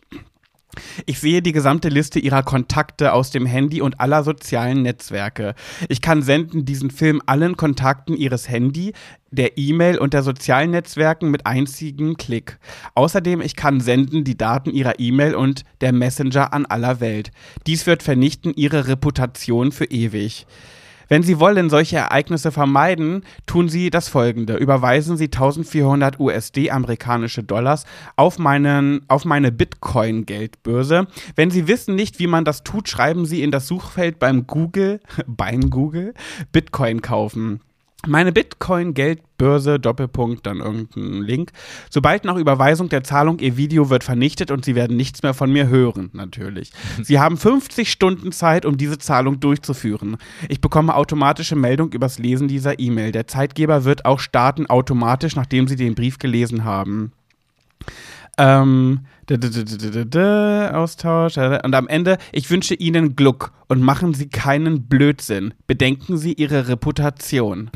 Ich 1.06 1.20
sehe 1.20 1.42
die 1.42 1.52
gesamte 1.52 1.90
Liste 1.90 2.20
ihrer 2.20 2.44
Kontakte 2.44 3.14
aus 3.14 3.32
dem 3.32 3.46
Handy 3.46 3.82
und 3.82 4.00
aller 4.00 4.24
sozialen 4.24 4.82
Netzwerke. 4.82 5.56
Ich 5.90 6.02
kann 6.02 6.22
senden 6.22 6.66
diesen 6.66 6.92
Film 6.92 7.22
allen 7.26 7.58
Kontakten 7.58 8.16
ihres 8.16 8.50
Handy, 8.50 8.94
der 9.32 9.58
E-Mail 9.58 9.98
und 9.98 10.14
der 10.14 10.24
sozialen 10.24 10.72
Netzwerken 10.72 11.30
mit 11.30 11.46
einzigem 11.46 12.18
Klick. 12.18 12.58
Außerdem 12.96 13.42
ich 13.42 13.56
kann 13.56 13.80
senden 13.80 14.24
die 14.24 14.38
Daten 14.38 14.72
ihrer 14.72 15.00
E-Mail 15.00 15.36
und 15.36 15.64
der 15.82 15.92
Messenger 15.92 16.54
an 16.54 16.66
aller 16.66 17.00
Welt. 17.00 17.32
Dies 17.68 17.86
wird 17.86 18.04
vernichten 18.04 18.54
ihre 18.56 18.88
Reputation 18.88 19.72
für 19.72 19.86
ewig. 19.86 20.46
Wenn 21.08 21.24
Sie 21.24 21.40
wollen 21.40 21.70
solche 21.70 21.98
Ereignisse 21.98 22.52
vermeiden, 22.52 23.24
tun 23.46 23.70
Sie 23.70 23.90
das 23.90 24.10
folgende. 24.10 24.56
Überweisen 24.56 25.18
Sie 25.18 25.26
1400 25.26 26.20
USD 26.20 26.72
amerikanische 26.72 27.44
Dollars 27.44 27.86
auf, 28.16 28.40
meinen, 28.40 29.02
auf 29.08 29.26
meine 29.26 29.52
Bitcoin-Geldbörse. 29.52 31.08
Wenn 31.36 31.52
Sie 31.52 31.68
wissen 31.68 31.96
nicht, 31.96 32.20
wie 32.20 32.28
man 32.28 32.46
das 32.46 32.64
tut, 32.64 32.90
schreiben 32.90 33.26
Sie 33.26 33.44
in 33.44 33.52
das 33.52 33.68
Suchfeld 33.68 34.20
beim 34.20 34.48
Google, 34.48 35.00
beim 35.28 35.70
Google, 35.70 36.14
Bitcoin 36.52 37.02
kaufen. 37.02 37.62
Meine 38.08 38.32
Bitcoin-Geldbörse, 38.32 39.80
Doppelpunkt, 39.80 40.46
dann 40.46 40.60
irgendein 40.60 41.22
Link. 41.22 41.52
Sobald 41.90 42.26
nach 42.26 42.36
Überweisung 42.36 42.90
der 42.90 43.04
Zahlung 43.04 43.40
Ihr 43.40 43.58
Video 43.58 43.90
wird 43.90 44.04
vernichtet 44.04 44.52
und 44.52 44.64
Sie 44.64 44.76
werden 44.76 44.96
nichts 44.96 45.24
mehr 45.24 45.34
von 45.34 45.52
mir 45.52 45.68
hören, 45.68 46.10
natürlich. 46.14 46.72
Sie 47.02 47.20
haben 47.20 47.38
50 47.38 47.92
Stunden 47.92 48.32
Zeit, 48.32 48.66
um 48.66 48.78
diese 48.78 48.98
Zahlung 48.98 49.40
durchzuführen. 49.40 50.18
Ich 50.50 50.62
bekomme 50.62 50.96
automatische 50.96 51.56
Meldung 51.56 51.92
übers 51.92 52.20
Lesen 52.20 52.48
dieser 52.48 52.80
E-Mail. 52.80 53.12
Der 53.12 53.28
Zeitgeber 53.28 53.84
wird 53.86 54.06
auch 54.06 54.20
starten 54.20 54.68
automatisch, 54.68 55.36
nachdem 55.36 55.68
Sie 55.68 55.76
den 55.76 55.96
Brief 55.96 56.20
gelesen 56.20 56.64
haben. 56.64 57.12
Ähm, 58.38 59.02
Austausch. 60.74 61.38
Und 61.38 61.76
am 61.76 61.88
Ende, 61.88 62.18
ich 62.32 62.50
wünsche 62.50 62.76
Ihnen 62.76 63.16
Glück 63.16 63.52
und 63.68 63.82
machen 63.82 64.14
Sie 64.14 64.28
keinen 64.28 64.88
Blödsinn. 64.88 65.54
Bedenken 65.68 66.18
Sie 66.18 66.34
Ihre 66.34 66.68
Reputation. 66.68 67.72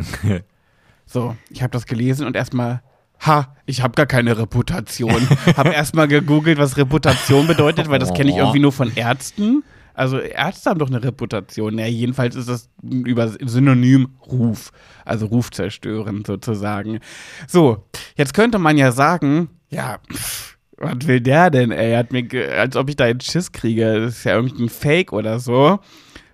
so, 1.05 1.35
ich 1.49 1.61
habe 1.61 1.71
das 1.71 1.85
gelesen 1.85 2.27
und 2.27 2.35
erstmal, 2.35 2.81
ha, 3.25 3.55
ich 3.65 3.81
habe 3.81 3.95
gar 3.95 4.05
keine 4.05 4.37
Reputation. 4.37 5.27
habe 5.57 5.69
erstmal 5.69 6.07
gegoogelt, 6.07 6.57
was 6.57 6.77
Reputation 6.77 7.47
bedeutet, 7.47 7.89
weil 7.89 7.99
das 7.99 8.13
kenne 8.13 8.29
ich 8.31 8.37
irgendwie 8.37 8.59
nur 8.59 8.71
von 8.71 8.91
Ärzten. 8.95 9.63
Also 9.99 10.17
Ärzte 10.17 10.69
haben 10.69 10.79
doch 10.79 10.87
eine 10.87 11.03
Reputation. 11.03 11.77
Ja, 11.77 11.85
jedenfalls 11.85 12.35
ist 12.35 12.47
das 12.47 12.69
über 12.81 13.27
Synonym 13.27 14.09
Ruf, 14.25 14.71
also 15.03 15.25
Ruf 15.25 15.51
zerstören 15.51 16.23
sozusagen. 16.25 16.99
So, 17.47 17.85
jetzt 18.15 18.33
könnte 18.33 18.59
man 18.59 18.77
ja 18.77 18.93
sagen, 18.93 19.49
ja, 19.69 19.97
pff, 20.09 20.57
was 20.79 21.07
will 21.07 21.21
der 21.21 21.49
denn, 21.49 21.71
ey? 21.71 21.95
Hat 21.95 22.11
mir, 22.11 22.25
als 22.57 22.75
ob 22.75 22.89
ich 22.89 22.95
da 22.95 23.05
einen 23.05 23.21
Schiss 23.21 23.51
kriege. 23.51 24.01
Das 24.01 24.17
ist 24.17 24.23
ja 24.23 24.35
irgendein 24.35 24.69
Fake 24.69 25.13
oder 25.13 25.39
so. 25.39 25.79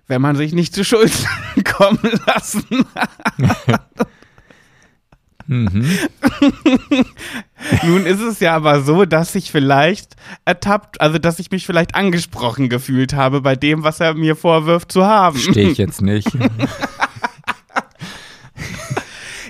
Wenn 0.06 0.22
man 0.22 0.36
sich 0.36 0.52
nicht 0.52 0.74
zu 0.74 0.84
Schuld 0.84 1.12
kommen 1.64 1.98
lassen 2.26 2.86
mhm. 5.46 5.82
Nun 7.84 8.06
ist 8.06 8.20
es 8.20 8.40
ja 8.40 8.54
aber 8.54 8.82
so, 8.82 9.04
dass 9.04 9.34
ich 9.34 9.50
vielleicht 9.50 10.16
ertappt, 10.44 11.00
also 11.00 11.18
dass 11.18 11.38
ich 11.38 11.50
mich 11.50 11.66
vielleicht 11.66 11.94
angesprochen 11.94 12.68
gefühlt 12.68 13.14
habe 13.14 13.40
bei 13.40 13.56
dem, 13.56 13.82
was 13.82 14.00
er 14.00 14.14
mir 14.14 14.36
vorwirft 14.36 14.92
zu 14.92 15.06
haben. 15.06 15.38
Stehe 15.38 15.70
ich 15.70 15.78
jetzt 15.78 16.02
nicht. 16.02 16.28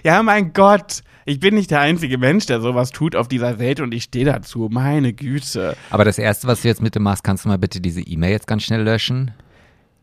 ja, 0.03 0.23
mein 0.23 0.53
Gott. 0.53 1.03
Ich 1.29 1.41
bin 1.41 1.57
nicht 1.57 1.73
der 1.73 1.81
einzige 1.81 2.19
Mensch, 2.19 2.47
der 2.47 2.61
sowas 2.61 2.93
tut 2.93 3.17
auf 3.17 3.27
dieser 3.27 3.59
Welt 3.59 3.81
und 3.81 3.93
ich 3.93 4.05
stehe 4.05 4.25
dazu. 4.25 4.69
Meine 4.71 5.13
Güte. 5.13 5.77
Aber 5.91 6.05
das 6.05 6.19
Erste, 6.19 6.47
was 6.47 6.63
du 6.63 6.69
jetzt 6.69 6.81
mit 6.81 6.95
dem 6.95 7.03
machst, 7.03 7.25
kannst 7.25 7.45
du 7.45 7.49
mal 7.49 7.59
bitte 7.59 7.81
diese 7.81 8.01
E-Mail 8.01 8.31
jetzt 8.31 8.47
ganz 8.47 8.63
schnell 8.63 8.83
löschen? 8.83 9.33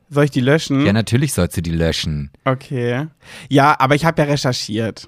Soll 0.10 0.26
ich 0.26 0.32
die 0.32 0.42
löschen? 0.42 0.86
Ja, 0.86 0.92
natürlich 0.92 1.32
sollst 1.32 1.56
du 1.56 1.62
die 1.62 1.72
löschen. 1.72 2.30
Okay. 2.44 3.08
Ja, 3.48 3.74
aber 3.80 3.96
ich 3.96 4.04
habe 4.04 4.22
ja 4.22 4.28
recherchiert. 4.28 5.08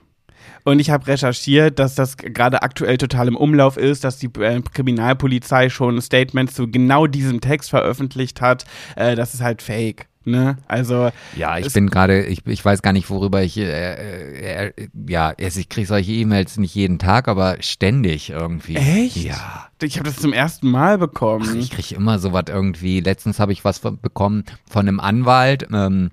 Und 0.63 0.79
ich 0.79 0.89
habe 0.89 1.05
recherchiert, 1.05 1.79
dass 1.79 1.95
das 1.95 2.15
gerade 2.15 2.61
aktuell 2.63 2.97
total 2.97 3.27
im 3.27 3.35
Umlauf 3.35 3.75
ist, 3.75 4.05
dass 4.05 4.17
die 4.17 4.29
äh, 4.39 4.61
Kriminalpolizei 4.61 5.69
schon 5.69 6.01
Statements 6.01 6.53
zu 6.53 6.71
genau 6.71 7.07
diesem 7.07 7.41
Text 7.41 7.69
veröffentlicht 7.69 8.39
hat. 8.39 8.63
Äh, 8.95 9.15
das 9.15 9.33
ist 9.33 9.41
halt 9.41 9.61
fake. 9.61 10.07
Ne? 10.25 10.57
Also 10.67 11.11
ja, 11.35 11.57
ich 11.57 11.71
bin 11.73 11.89
gerade, 11.89 12.25
ich, 12.25 12.45
ich 12.45 12.63
weiß 12.65 12.81
gar 12.81 12.93
nicht, 12.93 13.09
worüber 13.09 13.43
ich, 13.43 13.57
äh, 13.57 14.67
äh, 14.67 14.73
ja, 15.07 15.33
ich 15.37 15.69
kriege 15.69 15.87
solche 15.87 16.11
E-Mails 16.11 16.57
nicht 16.57 16.73
jeden 16.75 16.99
Tag, 16.99 17.27
aber 17.27 17.57
ständig 17.61 18.31
irgendwie. 18.31 18.75
Echt? 18.75 19.17
Ja. 19.17 19.67
Ich 19.81 19.97
habe 19.97 20.09
das 20.09 20.17
zum 20.17 20.33
ersten 20.33 20.71
Mal 20.71 20.97
bekommen. 20.97 21.47
Ach, 21.49 21.55
ich 21.55 21.69
kriege 21.69 21.95
immer 21.95 22.17
sowas 22.17 22.45
irgendwie. 22.47 23.01
Letztens 23.01 23.39
habe 23.39 23.51
ich 23.51 23.65
was 23.65 23.79
bekommen 23.79 24.45
von 24.67 24.87
einem 24.87 24.99
Anwalt. 24.99 25.67
Ähm, 25.71 26.11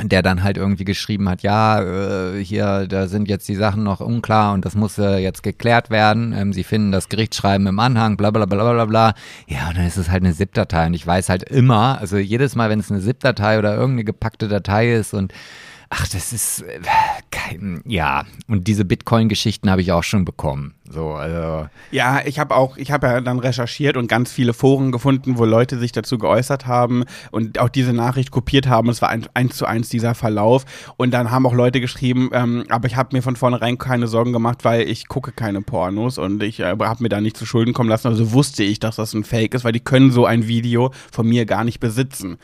der 0.00 0.22
dann 0.22 0.42
halt 0.42 0.56
irgendwie 0.56 0.84
geschrieben 0.84 1.28
hat, 1.28 1.42
ja, 1.42 1.82
äh, 1.82 2.42
hier, 2.42 2.86
da 2.86 3.08
sind 3.08 3.28
jetzt 3.28 3.46
die 3.48 3.54
Sachen 3.54 3.82
noch 3.82 4.00
unklar 4.00 4.54
und 4.54 4.64
das 4.64 4.74
muss 4.74 4.96
äh, 4.96 5.18
jetzt 5.18 5.42
geklärt 5.42 5.90
werden. 5.90 6.32
Ähm, 6.32 6.54
sie 6.54 6.64
finden 6.64 6.92
das 6.92 7.10
Gerichtsschreiben 7.10 7.66
im 7.66 7.78
Anhang, 7.78 8.16
bla 8.16 8.30
bla 8.30 8.46
bla 8.46 8.72
bla 8.72 8.84
bla. 8.86 9.14
Ja, 9.46 9.68
und 9.68 9.76
dann 9.76 9.86
ist 9.86 9.98
es 9.98 10.10
halt 10.10 10.24
eine 10.24 10.32
ZIP-Datei 10.32 10.86
und 10.86 10.94
ich 10.94 11.06
weiß 11.06 11.28
halt 11.28 11.42
immer, 11.42 11.98
also 12.00 12.16
jedes 12.16 12.54
Mal, 12.56 12.70
wenn 12.70 12.80
es 12.80 12.90
eine 12.90 13.00
ZIP-Datei 13.00 13.58
oder 13.58 13.74
irgendeine 13.74 14.04
gepackte 14.04 14.48
Datei 14.48 14.94
ist 14.94 15.12
und 15.12 15.34
Ach, 15.94 16.08
das 16.08 16.32
ist 16.32 16.62
äh, 16.62 16.80
ja. 17.86 18.24
Und 18.48 18.68
diese 18.68 18.84
Bitcoin-Geschichten 18.84 19.70
habe 19.70 19.82
ich 19.82 19.92
auch 19.92 20.02
schon 20.02 20.24
bekommen. 20.24 20.74
So, 20.88 21.12
also. 21.12 21.68
Ja, 21.90 22.20
ich 22.24 22.38
habe 22.38 22.54
auch, 22.54 22.76
ich 22.76 22.92
habe 22.92 23.06
ja 23.06 23.20
dann 23.20 23.38
recherchiert 23.38 23.96
und 23.96 24.08
ganz 24.08 24.30
viele 24.30 24.52
Foren 24.52 24.92
gefunden, 24.92 25.38
wo 25.38 25.44
Leute 25.44 25.78
sich 25.78 25.92
dazu 25.92 26.18
geäußert 26.18 26.66
haben 26.66 27.04
und 27.30 27.58
auch 27.58 27.70
diese 27.70 27.92
Nachricht 27.92 28.30
kopiert 28.30 28.66
haben. 28.66 28.90
Es 28.90 29.00
war 29.00 29.08
ein, 29.08 29.26
eins 29.32 29.56
zu 29.56 29.64
eins 29.64 29.88
dieser 29.88 30.14
Verlauf. 30.14 30.64
Und 30.98 31.12
dann 31.12 31.30
haben 31.30 31.46
auch 31.46 31.54
Leute 31.54 31.80
geschrieben, 31.80 32.30
ähm, 32.32 32.64
aber 32.68 32.88
ich 32.88 32.96
habe 32.96 33.16
mir 33.16 33.22
von 33.22 33.36
vornherein 33.36 33.78
keine 33.78 34.06
Sorgen 34.06 34.32
gemacht, 34.32 34.64
weil 34.64 34.88
ich 34.88 35.08
gucke 35.08 35.32
keine 35.32 35.62
Pornos 35.62 36.18
und 36.18 36.42
ich 36.42 36.60
äh, 36.60 36.76
habe 36.78 37.02
mir 37.02 37.08
da 37.08 37.20
nicht 37.20 37.36
zu 37.36 37.46
Schulden 37.46 37.72
kommen 37.72 37.88
lassen. 37.88 38.08
Also 38.08 38.32
wusste 38.32 38.62
ich, 38.62 38.78
dass 38.78 38.96
das 38.96 39.14
ein 39.14 39.24
Fake 39.24 39.54
ist, 39.54 39.64
weil 39.64 39.72
die 39.72 39.80
können 39.80 40.10
so 40.10 40.26
ein 40.26 40.46
Video 40.46 40.92
von 41.10 41.26
mir 41.26 41.46
gar 41.46 41.64
nicht 41.64 41.80
besitzen. 41.80 42.38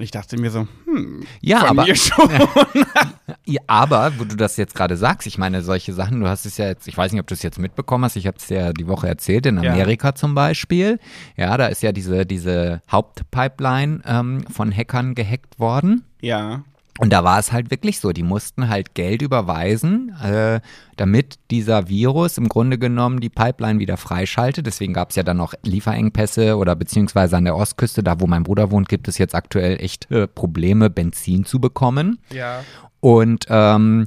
Und 0.00 0.04
ich 0.04 0.12
dachte 0.12 0.40
mir 0.40 0.50
so, 0.50 0.66
hm, 0.86 1.24
Ja, 1.42 1.66
aber-. 1.66 1.84
Ja, 3.44 3.60
aber, 3.66 4.12
wo 4.18 4.24
du 4.24 4.34
das 4.34 4.56
jetzt 4.56 4.74
gerade 4.74 4.96
sagst, 4.96 5.26
ich 5.26 5.36
meine, 5.36 5.60
solche 5.60 5.92
Sachen, 5.92 6.20
du 6.20 6.26
hast 6.26 6.46
es 6.46 6.56
ja 6.56 6.68
jetzt, 6.68 6.88
ich 6.88 6.96
weiß 6.96 7.12
nicht, 7.12 7.20
ob 7.20 7.26
du 7.26 7.34
es 7.34 7.42
jetzt 7.42 7.58
mitbekommen 7.58 8.04
hast, 8.06 8.16
ich 8.16 8.26
habe 8.26 8.38
es 8.38 8.48
ja 8.48 8.72
die 8.72 8.86
Woche 8.86 9.08
erzählt, 9.08 9.44
in 9.44 9.62
Ja. 9.62 9.72
Amerika 9.72 10.14
zum 10.14 10.34
Beispiel. 10.34 10.98
Ja, 11.36 11.54
da 11.58 11.66
ist 11.66 11.82
ja 11.82 11.92
diese, 11.92 12.24
diese 12.24 12.80
Hauptpipeline 12.90 14.00
ähm, 14.06 14.44
von 14.50 14.74
Hackern 14.74 15.14
gehackt 15.14 15.58
worden. 15.58 16.04
ja. 16.22 16.62
Und 17.00 17.14
da 17.14 17.24
war 17.24 17.38
es 17.38 17.50
halt 17.50 17.70
wirklich 17.70 17.98
so, 17.98 18.12
die 18.12 18.22
mussten 18.22 18.68
halt 18.68 18.94
Geld 18.94 19.22
überweisen, 19.22 20.14
äh, 20.22 20.60
damit 20.98 21.38
dieser 21.50 21.88
Virus 21.88 22.36
im 22.36 22.46
Grunde 22.46 22.76
genommen 22.76 23.20
die 23.20 23.30
Pipeline 23.30 23.78
wieder 23.78 23.96
freischaltet. 23.96 24.66
Deswegen 24.66 24.92
gab 24.92 25.08
es 25.08 25.16
ja 25.16 25.22
dann 25.22 25.38
noch 25.38 25.54
Lieferengpässe 25.62 26.58
oder 26.58 26.76
beziehungsweise 26.76 27.38
an 27.38 27.44
der 27.46 27.56
Ostküste, 27.56 28.02
da 28.02 28.20
wo 28.20 28.26
mein 28.26 28.42
Bruder 28.42 28.70
wohnt, 28.70 28.90
gibt 28.90 29.08
es 29.08 29.16
jetzt 29.16 29.34
aktuell 29.34 29.80
echt 29.80 30.10
äh, 30.10 30.26
Probleme, 30.26 30.90
Benzin 30.90 31.46
zu 31.46 31.58
bekommen. 31.58 32.18
Ja. 32.34 32.64
Und 33.00 33.46
ähm, 33.48 34.06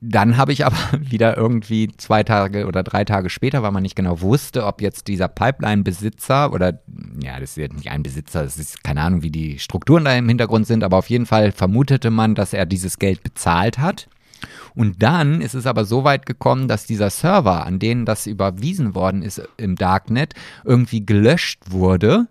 dann 0.00 0.36
habe 0.36 0.52
ich 0.52 0.66
aber 0.66 0.76
wieder 1.00 1.36
irgendwie 1.36 1.90
zwei 1.96 2.22
Tage 2.22 2.66
oder 2.66 2.82
drei 2.82 3.04
Tage 3.04 3.30
später, 3.30 3.62
weil 3.62 3.72
man 3.72 3.82
nicht 3.82 3.96
genau 3.96 4.20
wusste, 4.20 4.66
ob 4.66 4.82
jetzt 4.82 5.08
dieser 5.08 5.28
Pipeline-Besitzer 5.28 6.52
oder, 6.52 6.80
ja, 7.22 7.40
das 7.40 7.50
ist 7.50 7.56
jetzt 7.56 7.76
nicht 7.76 7.90
ein 7.90 8.02
Besitzer, 8.02 8.42
das 8.42 8.58
ist 8.58 8.84
keine 8.84 9.02
Ahnung, 9.02 9.22
wie 9.22 9.30
die 9.30 9.58
Strukturen 9.58 10.04
da 10.04 10.14
im 10.14 10.28
Hintergrund 10.28 10.66
sind, 10.66 10.84
aber 10.84 10.98
auf 10.98 11.10
jeden 11.10 11.26
Fall 11.26 11.52
vermutete 11.52 12.10
man, 12.10 12.34
dass 12.34 12.52
er 12.52 12.66
dieses 12.66 12.98
Geld 12.98 13.22
bezahlt 13.22 13.78
hat. 13.78 14.08
Und 14.74 15.02
dann 15.02 15.40
ist 15.40 15.54
es 15.54 15.66
aber 15.66 15.84
so 15.84 16.04
weit 16.04 16.26
gekommen, 16.26 16.68
dass 16.68 16.86
dieser 16.86 17.10
Server, 17.10 17.66
an 17.66 17.78
denen 17.78 18.06
das 18.06 18.26
überwiesen 18.26 18.94
worden 18.94 19.22
ist 19.22 19.42
im 19.56 19.76
Darknet, 19.76 20.34
irgendwie 20.64 21.04
gelöscht 21.04 21.70
wurde. 21.70 22.28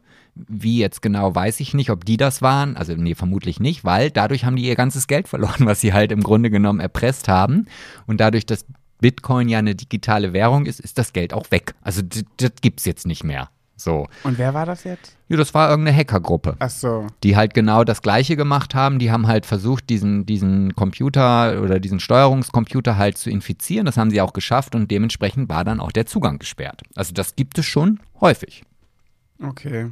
Wie 0.48 0.80
jetzt 0.80 1.02
genau, 1.02 1.34
weiß 1.34 1.60
ich 1.60 1.74
nicht, 1.74 1.90
ob 1.90 2.06
die 2.06 2.18
das 2.18 2.42
waren. 2.42 2.78
Also, 2.78 2.94
nee, 2.94 3.16
vermutlich 3.16 3.60
nicht, 3.60 3.84
weil 3.84 4.12
dadurch 4.12 4.46
haben 4.46 4.56
die 4.56 4.66
ihr 4.66 4.76
ganzes 4.76 5.08
Geld 5.08 5.28
verloren, 5.28 5.56
was 5.66 5.82
sie 5.82 5.94
halt 5.94 6.12
im 6.12 6.22
Grunde 6.22 6.50
genommen 6.50 6.80
erpresst 6.80 7.28
haben. 7.28 7.68
Und 8.08 8.20
dadurch, 8.20 8.46
dass 8.46 8.66
Bitcoin 9.00 9.50
ja 9.50 9.60
eine 9.60 9.76
digitale 9.76 10.34
Währung 10.34 10.66
ist, 10.66 10.80
ist 10.80 10.98
das 10.98 11.14
Geld 11.14 11.34
auch 11.34 11.52
weg. 11.52 11.74
Also, 11.82 12.02
das 12.38 12.52
gibt's 12.62 12.86
jetzt 12.86 13.08
nicht 13.08 13.24
mehr. 13.24 13.50
So. 13.80 14.08
Und 14.24 14.38
wer 14.38 14.54
war 14.54 14.66
das 14.66 14.84
jetzt? 14.84 15.16
Ja, 15.30 15.38
das 15.38 15.54
war 15.54 15.70
irgendeine 15.70 15.98
Hackergruppe 15.98 16.56
Ach 16.60 16.70
so. 16.70 17.08
die 17.24 17.36
halt 17.36 17.54
genau 17.54 17.84
das 17.84 18.02
Gleiche 18.02 18.36
gemacht 18.36 18.76
haben. 18.76 19.00
Die 19.00 19.12
haben 19.12 19.28
halt 19.28 19.46
versucht, 19.46 19.90
diesen, 19.90 20.26
diesen 20.26 20.76
Computer 20.76 21.62
oder 21.62 21.80
diesen 21.80 22.00
Steuerungscomputer 22.00 22.98
halt 22.98 23.18
zu 23.18 23.30
infizieren. 23.30 23.86
Das 23.86 23.98
haben 23.98 24.12
sie 24.12 24.22
auch 24.22 24.34
geschafft 24.34 24.76
und 24.76 24.92
dementsprechend 24.92 25.50
war 25.50 25.64
dann 25.64 25.80
auch 25.80 25.92
der 25.92 26.06
Zugang 26.06 26.40
gesperrt. 26.40 26.82
Also 26.96 27.14
das 27.14 27.36
gibt 27.36 27.58
es 27.58 27.66
schon 27.66 28.00
häufig. 28.20 28.64
Okay. 29.42 29.92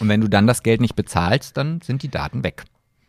Und 0.00 0.08
wenn 0.08 0.20
du 0.20 0.28
dann 0.28 0.46
das 0.46 0.62
Geld 0.62 0.80
nicht 0.80 0.96
bezahlst, 0.96 1.56
dann 1.56 1.80
sind 1.80 2.02
die 2.02 2.10
Daten 2.10 2.44
weg. 2.44 2.64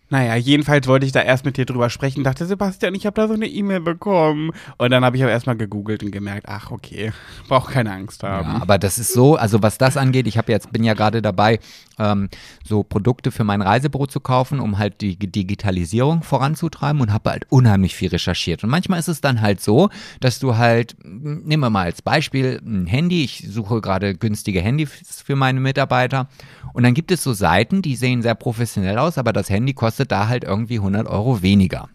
Naja, 0.10 0.36
jedenfalls 0.36 0.88
wollte 0.88 1.06
ich 1.06 1.12
da 1.12 1.22
erst 1.22 1.46
mit 1.46 1.58
dir 1.58 1.66
drüber 1.66 1.90
sprechen. 1.90 2.24
Dachte, 2.24 2.46
Sebastian, 2.46 2.94
ich 2.94 3.06
habe 3.06 3.16
da 3.16 3.28
so 3.28 3.34
eine 3.34 3.48
E-Mail 3.48 3.80
bekommen. 3.80 4.52
Und 4.78 4.92
dann 4.92 5.04
habe 5.04 5.18
ich 5.18 5.24
aber 5.24 5.32
erstmal 5.32 5.58
gegoogelt 5.58 6.04
und 6.04 6.12
gemerkt, 6.12 6.48
ach, 6.48 6.72
okay, 6.72 7.12
brauch 7.48 7.72
keine 7.72 7.92
Angst 7.92 8.22
haben. 8.22 8.50
Ja, 8.54 8.62
aber 8.62 8.78
das 8.78 9.00
ist 9.00 9.14
so, 9.14 9.36
also 9.36 9.64
was 9.64 9.78
das 9.78 9.98
angeht, 9.98 10.28
ich 10.28 10.38
habe 10.38 10.52
jetzt 10.52 10.72
bin 10.72 10.84
ja 10.84 10.94
gerade 10.94 11.22
dabei, 11.22 11.60
ähm, 11.98 12.30
so 12.64 12.84
Produkte 12.84 13.32
für 13.32 13.44
mein 13.44 13.62
Reisebüro 13.62 14.06
zu 14.06 14.20
kaufen, 14.20 14.60
um 14.60 14.78
halt 14.78 15.02
die 15.02 15.16
Digitalisierung 15.18 16.22
voranzutreiben 16.22 17.02
und 17.02 17.12
habe 17.12 17.32
halt 17.32 17.46
unheimlich 17.50 17.96
viel 17.96 18.10
recherchiert. 18.10 18.64
Und 18.64 18.70
manchmal 18.70 19.00
ist 19.00 19.08
es 19.08 19.22
dann 19.22 19.42
halt 19.42 19.62
so, 19.62 19.90
dass 20.20 20.40
du 20.40 20.56
halt, 20.58 20.96
m, 21.04 21.44
nehmen 21.46 21.62
wir 21.62 21.70
mal 21.70 21.86
als 21.86 22.02
Beispiel 22.02 22.62
ein 22.64 22.86
Handy, 22.86 23.24
ich 23.24 23.46
suche 23.50 23.82
gerade 23.82 24.16
günstige 24.16 24.62
Handys 24.62 24.92
für 25.24 25.36
meine 25.36 25.60
Mitarbeiter 25.60 26.28
und 26.74 26.84
dann 26.84 26.94
gibt 26.94 27.12
es 27.12 27.24
so 27.24 27.34
Seiten, 27.34 27.82
die 27.82 27.96
sehen 27.96 28.22
sehr 28.22 28.36
professionell 28.36 28.98
aus, 28.98 29.18
aber 29.18 29.34
das 29.34 29.50
Handy 29.50 29.74
kostet 29.74 29.95
da 30.04 30.28
halt 30.28 30.44
irgendwie 30.44 30.78
100 30.78 31.08
Euro 31.08 31.42
weniger. 31.42 31.88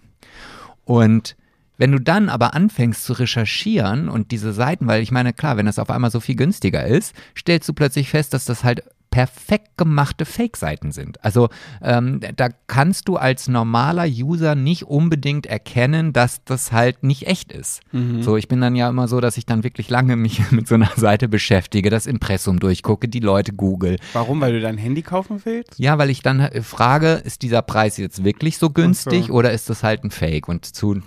Und 0.84 1.36
wenn 1.76 1.92
du 1.92 1.98
dann 1.98 2.28
aber 2.28 2.54
anfängst 2.54 3.04
zu 3.04 3.14
recherchieren 3.14 4.08
und 4.08 4.32
diese 4.32 4.52
Seiten, 4.52 4.86
weil 4.86 5.02
ich 5.02 5.10
meine, 5.10 5.32
klar, 5.32 5.56
wenn 5.56 5.66
das 5.66 5.78
auf 5.78 5.90
einmal 5.90 6.10
so 6.10 6.20
viel 6.20 6.36
günstiger 6.36 6.86
ist, 6.86 7.14
stellst 7.36 7.68
du 7.68 7.72
plötzlich 7.72 8.10
fest, 8.10 8.34
dass 8.34 8.44
das 8.44 8.64
halt 8.64 8.84
perfekt 9.10 9.76
gemachte 9.76 10.24
Fake-Seiten 10.24 10.92
sind. 10.92 11.22
Also 11.24 11.48
ähm, 11.82 12.20
da 12.36 12.48
kannst 12.66 13.08
du 13.08 13.16
als 13.16 13.48
normaler 13.48 14.06
User 14.06 14.54
nicht 14.54 14.84
unbedingt 14.84 15.46
erkennen, 15.46 16.12
dass 16.12 16.44
das 16.44 16.70
halt 16.72 17.02
nicht 17.02 17.26
echt 17.26 17.52
ist. 17.52 17.80
So, 18.20 18.36
ich 18.36 18.46
bin 18.48 18.60
dann 18.60 18.76
ja 18.76 18.88
immer 18.88 19.08
so, 19.08 19.20
dass 19.20 19.36
ich 19.36 19.46
dann 19.46 19.64
wirklich 19.64 19.90
lange 19.90 20.16
mich 20.16 20.50
mit 20.52 20.68
so 20.68 20.76
einer 20.76 20.90
Seite 20.96 21.28
beschäftige, 21.28 21.90
das 21.90 22.06
Impressum 22.06 22.60
durchgucke, 22.60 23.08
die 23.08 23.20
Leute 23.20 23.52
google, 23.52 23.96
Warum? 24.12 24.40
Weil 24.40 24.52
du 24.52 24.60
dein 24.60 24.78
Handy 24.78 25.02
kaufen 25.02 25.40
willst? 25.44 25.78
ja, 25.78 25.98
weil 25.98 26.10
ich 26.10 26.22
dann 26.22 26.40
äh, 26.40 26.62
frage, 26.62 27.14
ist 27.24 27.42
dieser 27.42 27.62
Preis 27.62 27.96
jetzt 27.96 28.24
wirklich 28.24 28.58
so 28.58 28.70
günstig 28.70 29.26
so. 29.26 29.32
oder 29.34 29.52
ist 29.52 29.68
das 29.70 29.82
halt 29.82 30.04
ein 30.04 30.10
Fake? 30.10 30.48
Und 30.48 30.64
zu 30.64 31.00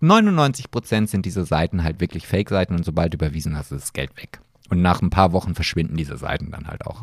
99 0.00 0.70
Prozent 0.70 1.08
sind 1.08 1.24
diese 1.24 1.44
Seiten 1.44 1.82
halt 1.82 2.00
wirklich 2.00 2.26
Fake-Seiten 2.26 2.74
und 2.74 2.84
sobald 2.84 3.12
du 3.12 3.16
überwiesen 3.16 3.56
hast, 3.56 3.72
ist 3.72 3.82
das 3.82 3.92
Geld 3.92 4.16
weg. 4.16 4.40
Und 4.68 4.82
nach 4.82 5.00
ein 5.00 5.10
paar 5.10 5.32
Wochen 5.32 5.54
verschwinden 5.54 5.96
diese 5.96 6.16
Seiten 6.16 6.50
dann 6.50 6.66
halt 6.66 6.86
auch. 6.86 7.02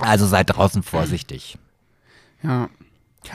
Also 0.00 0.26
seid 0.26 0.50
draußen 0.50 0.82
vorsichtig. 0.82 1.58
Ja. 2.42 2.68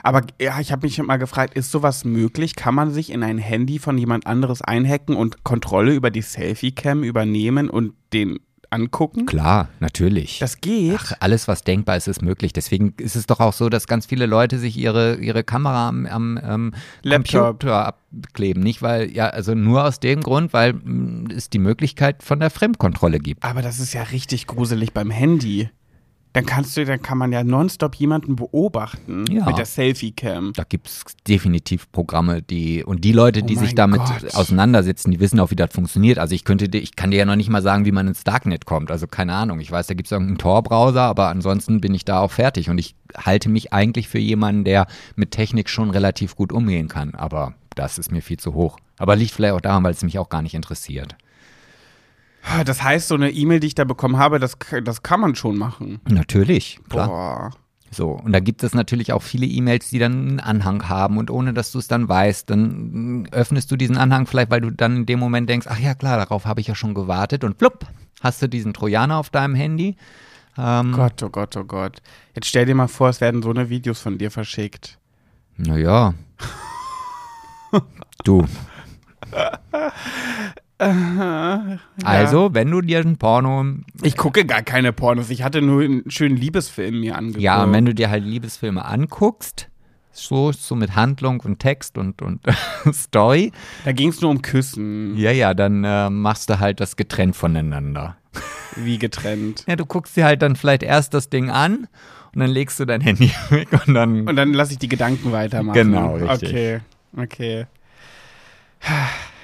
Aber 0.03 0.21
ja, 0.39 0.59
ich 0.59 0.71
habe 0.71 0.85
mich 0.85 1.01
mal 1.01 1.17
gefragt, 1.17 1.55
ist 1.55 1.71
sowas 1.71 2.05
möglich? 2.05 2.55
Kann 2.55 2.75
man 2.75 2.91
sich 2.91 3.11
in 3.11 3.23
ein 3.23 3.37
Handy 3.37 3.77
von 3.79 3.97
jemand 3.97 4.25
anderes 4.25 4.61
einhacken 4.61 5.15
und 5.15 5.43
Kontrolle 5.43 5.93
über 5.93 6.11
die 6.11 6.21
Selfie-Cam 6.21 7.03
übernehmen 7.03 7.69
und 7.69 7.93
den 8.13 8.39
angucken? 8.69 9.25
Klar, 9.25 9.69
natürlich. 9.79 10.39
Das 10.39 10.61
geht. 10.61 10.97
Ach, 10.97 11.13
alles, 11.19 11.47
was 11.47 11.63
denkbar 11.63 11.97
ist, 11.97 12.07
ist 12.07 12.21
möglich. 12.21 12.53
Deswegen 12.53 12.93
ist 12.97 13.15
es 13.15 13.27
doch 13.27 13.39
auch 13.39 13.53
so, 13.53 13.69
dass 13.69 13.85
ganz 13.87 14.05
viele 14.05 14.25
Leute 14.25 14.59
sich 14.59 14.77
ihre, 14.77 15.15
ihre 15.15 15.43
Kamera 15.43 15.89
am, 15.89 16.05
am 16.05 16.39
ähm, 16.41 16.73
Laptop. 17.03 17.59
Computer 17.59 17.85
abkleben. 17.87 18.63
Nicht, 18.63 18.81
weil, 18.81 19.11
ja, 19.11 19.27
also 19.27 19.55
nur 19.55 19.83
aus 19.83 19.99
dem 19.99 20.21
Grund, 20.21 20.53
weil 20.53 20.73
mh, 20.73 21.33
es 21.35 21.49
die 21.49 21.59
Möglichkeit 21.59 22.23
von 22.23 22.39
der 22.39 22.49
Fremdkontrolle 22.49 23.19
gibt. 23.19 23.43
Aber 23.43 23.61
das 23.61 23.79
ist 23.79 23.93
ja 23.93 24.03
richtig 24.03 24.47
gruselig 24.47 24.93
beim 24.93 25.11
Handy. 25.11 25.69
Dann 26.33 26.45
kannst 26.45 26.77
du, 26.77 26.85
dann 26.85 27.01
kann 27.01 27.17
man 27.17 27.33
ja 27.33 27.43
nonstop 27.43 27.95
jemanden 27.95 28.37
beobachten 28.37 29.25
Ja. 29.29 29.45
mit 29.45 29.57
der 29.57 29.65
Selfie-Cam. 29.65 30.53
Da 30.55 30.63
gibt 30.63 30.87
es 30.87 31.03
definitiv 31.27 31.91
Programme, 31.91 32.41
die 32.41 32.83
und 32.85 33.03
die 33.03 33.11
Leute, 33.11 33.43
die 33.43 33.57
Oh 33.57 33.59
sich 33.59 33.75
damit 33.75 33.99
Gott. 33.99 34.33
auseinandersetzen, 34.35 35.11
die 35.11 35.19
wissen 35.19 35.39
auch, 35.41 35.51
wie 35.51 35.55
das 35.57 35.73
funktioniert. 35.73 36.19
Also 36.19 36.33
ich 36.33 36.45
könnte, 36.45 36.69
dir- 36.69 36.81
ich 36.81 36.95
kann 36.95 37.11
dir 37.11 37.17
ja 37.17 37.25
noch 37.25 37.35
nicht 37.35 37.49
mal 37.49 37.61
sagen, 37.61 37.83
wie 37.85 37.91
man 37.91 38.07
ins 38.07 38.23
Darknet 38.23 38.65
kommt. 38.65 38.91
Also 38.91 39.07
keine 39.07 39.33
Ahnung. 39.33 39.59
Ich 39.59 39.69
weiß, 39.71 39.87
da 39.87 39.93
gibt 39.93 40.07
es 40.07 40.11
irgendeinen 40.13 40.37
Tor-Browser, 40.37 41.01
aber 41.01 41.27
ansonsten 41.27 41.81
bin 41.81 41.93
ich 41.93 42.05
da 42.05 42.19
auch 42.21 42.31
fertig. 42.31 42.69
Und 42.69 42.77
ich 42.77 42.95
halte 43.17 43.49
mich 43.49 43.73
eigentlich 43.73 44.07
für 44.07 44.19
jemanden, 44.19 44.63
der 44.63 44.87
mit 45.17 45.31
Technik 45.31 45.69
schon 45.69 45.89
relativ 45.89 46.35
gut 46.37 46.53
umgehen 46.53 46.87
kann. 46.87 47.13
Aber 47.13 47.55
das 47.75 47.97
ist 47.97 48.11
mir 48.11 48.21
viel 48.21 48.37
zu 48.37 48.53
hoch. 48.53 48.77
Aber 48.97 49.15
liegt 49.17 49.31
vielleicht 49.31 49.53
auch 49.53 49.61
daran, 49.61 49.83
weil 49.83 49.91
es 49.93 50.03
mich 50.03 50.17
auch 50.17 50.29
gar 50.29 50.41
nicht 50.41 50.53
interessiert. 50.53 51.15
Das 52.65 52.83
heißt, 52.83 53.07
so 53.07 53.15
eine 53.15 53.29
E-Mail, 53.29 53.59
die 53.59 53.67
ich 53.67 53.75
da 53.75 53.83
bekommen 53.83 54.17
habe, 54.17 54.39
das, 54.39 54.57
das 54.83 55.03
kann 55.03 55.19
man 55.19 55.35
schon 55.35 55.57
machen. 55.57 55.99
Natürlich, 56.09 56.79
klar. 56.89 57.07
Boah. 57.07 57.51
So, 57.93 58.11
und 58.11 58.31
da 58.31 58.39
gibt 58.39 58.63
es 58.63 58.73
natürlich 58.73 59.11
auch 59.11 59.21
viele 59.21 59.45
E-Mails, 59.45 59.89
die 59.89 59.99
dann 59.99 60.13
einen 60.13 60.39
Anhang 60.39 60.87
haben 60.87 61.17
und 61.17 61.29
ohne 61.29 61.53
dass 61.53 61.73
du 61.73 61.79
es 61.79 61.89
dann 61.89 62.07
weißt, 62.07 62.49
dann 62.49 63.27
öffnest 63.31 63.69
du 63.69 63.75
diesen 63.75 63.97
Anhang 63.97 64.27
vielleicht, 64.27 64.49
weil 64.49 64.61
du 64.61 64.71
dann 64.71 64.97
in 64.97 65.05
dem 65.05 65.19
Moment 65.19 65.49
denkst, 65.49 65.67
ach 65.69 65.77
ja 65.77 65.93
klar, 65.93 66.17
darauf 66.17 66.45
habe 66.45 66.61
ich 66.61 66.67
ja 66.67 66.75
schon 66.75 66.93
gewartet 66.93 67.43
und 67.43 67.57
plupp, 67.57 67.85
hast 68.21 68.41
du 68.41 68.47
diesen 68.47 68.73
Trojaner 68.73 69.17
auf 69.17 69.29
deinem 69.29 69.55
Handy. 69.55 69.97
Ähm, 70.57 70.93
Gott, 70.93 71.21
oh 71.21 71.29
Gott, 71.29 71.57
oh 71.57 71.65
Gott. 71.65 72.01
Jetzt 72.33 72.47
stell 72.47 72.65
dir 72.65 72.75
mal 72.75 72.87
vor, 72.87 73.09
es 73.09 73.19
werden 73.19 73.41
so 73.41 73.49
eine 73.49 73.69
Videos 73.69 73.99
von 73.99 74.17
dir 74.17 74.31
verschickt. 74.31 74.97
Naja. 75.57 76.13
du. 78.23 78.45
Also, 82.03 82.53
wenn 82.53 82.71
du 82.71 82.81
dir 82.81 82.99
ein 82.99 83.17
Porno, 83.17 83.65
Ich 84.01 84.17
gucke 84.17 84.45
gar 84.45 84.63
keine 84.63 84.91
Pornos. 84.93 85.29
Ich 85.29 85.43
hatte 85.43 85.61
nur 85.61 85.83
einen 85.83 86.09
schönen 86.09 86.35
Liebesfilm 86.37 86.99
mir 86.99 87.15
angeguckt. 87.15 87.43
ja, 87.43 87.63
und 87.63 87.73
wenn 87.73 87.85
du 87.85 87.93
dir 87.93 88.09
halt 88.09 88.23
Liebesfilme 88.23 88.83
anguckst, 88.83 89.69
so, 90.11 90.51
so 90.51 90.75
mit 90.75 90.95
Handlung 90.95 91.39
und 91.41 91.59
Text 91.59 91.97
und, 91.97 92.21
und 92.21 92.41
Story, 92.93 93.51
Da 93.85 93.91
ging 93.91 94.09
es 94.09 94.21
nur 94.21 94.31
um 94.31 94.41
Küssen. 94.41 95.15
Ja, 95.17 95.31
ja, 95.31 95.53
dann 95.53 95.83
äh, 95.83 96.09
machst 96.09 96.49
du 96.49 96.59
halt 96.59 96.79
das 96.79 96.95
getrennt 96.95 97.35
voneinander. 97.35 98.17
Wie 98.75 98.97
getrennt. 98.97 99.63
Ja, 99.67 99.75
du 99.75 99.85
guckst 99.85 100.17
dir 100.17 100.25
halt 100.25 100.41
dann 100.41 100.55
vielleicht 100.55 100.83
erst 100.83 101.13
das 101.13 101.29
Ding 101.29 101.49
an 101.49 101.87
und 102.33 102.39
dann 102.39 102.49
legst 102.49 102.79
du 102.79 102.85
dein 102.85 103.01
Handy 103.01 103.31
weg 103.49 103.67
und 103.85 103.93
dann. 103.93 104.27
Und 104.27 104.35
dann 104.35 104.53
lasse 104.53 104.73
ich 104.73 104.79
die 104.79 104.87
Gedanken 104.89 105.31
weitermachen. 105.31 105.75
Genau, 105.75 106.15
richtig. 106.15 106.49
Okay, 106.49 106.79
okay. 107.17 107.65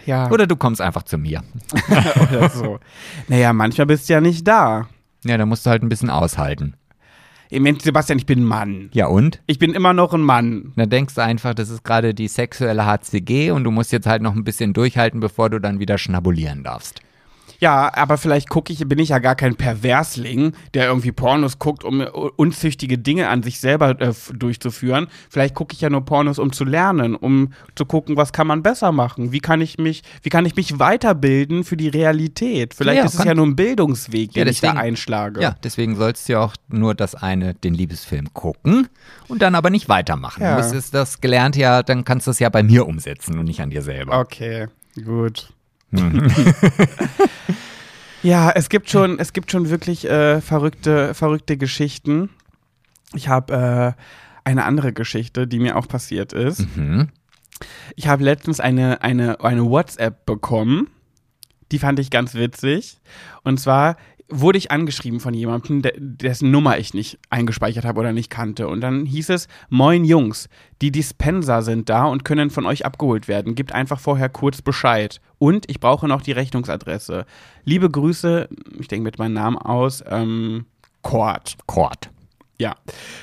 Ja, 0.08 0.32
oder 0.32 0.48
du 0.48 0.56
kommst 0.56 0.82
einfach 0.82 1.04
zu 1.04 1.18
mir. 1.18 1.44
oder 2.32 2.50
so. 2.50 2.80
Naja, 3.28 3.52
manchmal 3.52 3.88
bist 3.88 4.08
du 4.08 4.14
ja 4.14 4.22
nicht 4.22 4.48
da. 4.48 4.88
Ja, 5.26 5.38
da 5.38 5.46
musst 5.46 5.66
du 5.66 5.70
halt 5.70 5.84
ein 5.84 5.90
bisschen 5.90 6.10
aushalten. 6.10 6.76
Moment, 7.52 7.82
Sebastian, 7.82 8.18
ich 8.18 8.26
bin 8.26 8.40
ein 8.40 8.46
Mann. 8.46 8.90
Ja, 8.94 9.08
und? 9.08 9.42
Ich 9.48 9.60
bin 9.60 9.74
immer 9.74 9.94
noch 9.94 10.14
ein 10.14 10.22
Mann. 10.22 10.74
Da 10.76 10.86
denkst 10.86 11.16
du 11.16 11.22
einfach, 11.22 11.54
das 11.54 11.70
ist 11.70 11.84
gerade 11.84 12.14
die 12.14 12.28
sexuelle 12.28 12.86
HCG 12.86 13.52
und 13.52 13.66
du 13.66 13.72
musst 13.72 13.92
jetzt 13.92 14.08
halt 14.08 14.22
noch 14.22 14.36
ein 14.36 14.44
bisschen 14.44 14.74
durchhalten, 14.74 15.20
bevor 15.20 15.50
du 15.50 15.60
dann 15.60 15.80
wieder 15.80 15.98
schnabulieren 15.98 16.64
darfst. 16.64 17.02
Ja, 17.60 17.92
aber 17.96 18.18
vielleicht 18.18 18.50
gucke 18.50 18.72
ich, 18.72 18.80
bin 18.88 19.00
ich 19.00 19.10
ja 19.10 19.20
gar 19.20 19.36
kein 19.36 19.56
Perversling, 19.56 20.54
der 20.74 20.88
irgendwie 20.88 21.12
Pornos 21.12 21.58
guckt, 21.60 21.84
um 21.84 22.02
unzüchtige 22.02 22.98
Dinge 22.98 23.30
an 23.30 23.42
sich 23.44 23.60
selber 23.60 24.00
äh, 24.00 24.14
durchzuführen. 24.34 25.08
Vielleicht 25.30 25.56
gucke 25.56 25.74
ich 25.74 25.82
ja 25.82 25.90
nur 25.90 26.06
Pornos, 26.06 26.40
um 26.40 26.52
zu 26.52 26.66
lernen, 26.66 27.16
um 27.16 27.54
zu 27.76 27.86
gucken, 27.86 28.16
was 28.16 28.32
kann 28.34 28.48
man 28.48 28.62
besser 28.64 28.92
machen? 28.92 29.32
Wie 29.32 29.40
kann 29.40 29.62
ich 29.62 29.78
mich, 29.78 30.04
wie 30.22 30.30
kann 30.30 30.46
ich 30.46 30.56
mich 30.56 30.78
weiterbilden 30.80 31.64
für 31.64 31.78
die 31.78 31.88
Realität? 31.90 32.74
Vielleicht 32.74 32.98
Ja, 33.00 33.06
ist 33.06 33.16
es 33.16 33.24
ja 33.26 33.34
nur 33.34 33.48
ein 33.48 33.56
Bildungsweg, 33.56 34.34
den 34.34 34.46
Ja, 34.46 34.52
ich 34.52 34.62
da 34.62 34.68
deswegen- 34.68 34.78
einschlage. 34.86 35.42
Ja, 35.42 35.56
deswegen 35.64 35.96
sollst 35.96 36.28
du 36.30 36.34
ja 36.34 36.40
auch 36.42 36.54
nur 36.68 36.94
das 36.96 37.16
eine, 37.16 37.54
den 37.56 37.74
Liebesfilm 37.74 38.34
gucken 38.34 38.88
und 39.28 39.42
dann 39.42 39.56
aber 39.56 39.70
nicht 39.70 39.90
weitermachen. 39.90 40.44
Ja. 40.44 40.60
Du 40.62 40.74
musst 40.76 40.94
das 40.94 41.22
gelernt 41.22 41.56
ja, 41.56 41.82
dann 41.84 42.06
kannst 42.06 42.28
du 42.28 42.32
es 42.32 42.40
ja 42.40 42.50
bei 42.50 42.62
mir 42.62 42.86
umsetzen 42.88 43.40
und 43.40 43.46
nicht 43.46 43.62
an 43.62 43.70
dir 43.72 43.82
selber. 43.82 44.20
Okay, 44.20 44.68
gut. 45.04 45.50
Ja, 48.24 48.52
es 48.52 48.70
gibt 48.70 48.90
schon, 48.90 49.20
es 49.20 49.32
gibt 49.32 49.52
schon 49.52 49.70
wirklich 49.70 50.10
äh, 50.10 50.42
verrückte, 50.42 51.14
verrückte 51.14 51.56
Geschichten. 51.56 52.30
Ich 53.14 53.30
habe 53.30 53.96
äh, 53.96 54.02
eine 54.44 54.66
andere 54.66 54.92
Geschichte, 54.92 55.48
die 55.48 55.60
mir 55.60 55.78
auch 55.78 55.88
passiert 55.88 56.34
ist. 56.34 56.66
Mhm. 56.76 57.10
Ich 57.96 58.08
habe 58.08 58.24
letztens 58.24 58.60
eine, 58.60 59.02
eine, 59.02 59.42
eine 59.42 59.66
WhatsApp 59.70 60.26
bekommen. 60.26 60.90
Die 61.72 61.80
fand 61.80 62.00
ich 62.00 62.10
ganz 62.10 62.34
witzig. 62.34 62.98
Und 63.44 63.60
zwar 63.60 63.98
wurde 64.30 64.58
ich 64.58 64.72
angeschrieben 64.72 65.20
von 65.20 65.34
jemandem, 65.34 65.82
de- 65.82 65.94
dessen 65.98 66.52
Nummer 66.52 66.78
ich 66.78 66.94
nicht 66.94 67.18
eingespeichert 67.30 67.86
habe 67.86 68.00
oder 68.00 68.12
nicht 68.12 68.30
kannte. 68.30 68.68
Und 68.68 68.82
dann 68.82 69.06
hieß 69.06 69.30
es, 69.30 69.48
Moin 69.70 70.04
Jungs, 70.04 70.50
die 70.82 70.92
Dispenser 70.92 71.62
sind 71.62 71.90
da 71.90 72.06
und 72.06 72.26
können 72.26 72.50
von 72.50 72.66
euch 72.66 72.86
abgeholt 72.86 73.28
werden. 73.28 73.56
Gebt 73.56 73.72
einfach 73.72 74.00
vorher 74.00 74.30
kurz 74.30 74.62
Bescheid. 74.62 75.22
Und 75.40 75.70
ich 75.70 75.80
brauche 75.80 76.08
noch 76.08 76.22
die 76.22 76.34
Rechnungsadresse. 76.34 77.26
Liebe 77.64 77.90
Grüße, 77.90 78.50
ich 78.80 78.88
denke 78.88 79.04
mit 79.04 79.18
meinem 79.18 79.34
Namen 79.34 79.58
aus, 79.58 80.04
ähm, 80.10 80.66
Kort. 81.04 81.56
Kord. 81.68 82.10
Ja, 82.60 82.76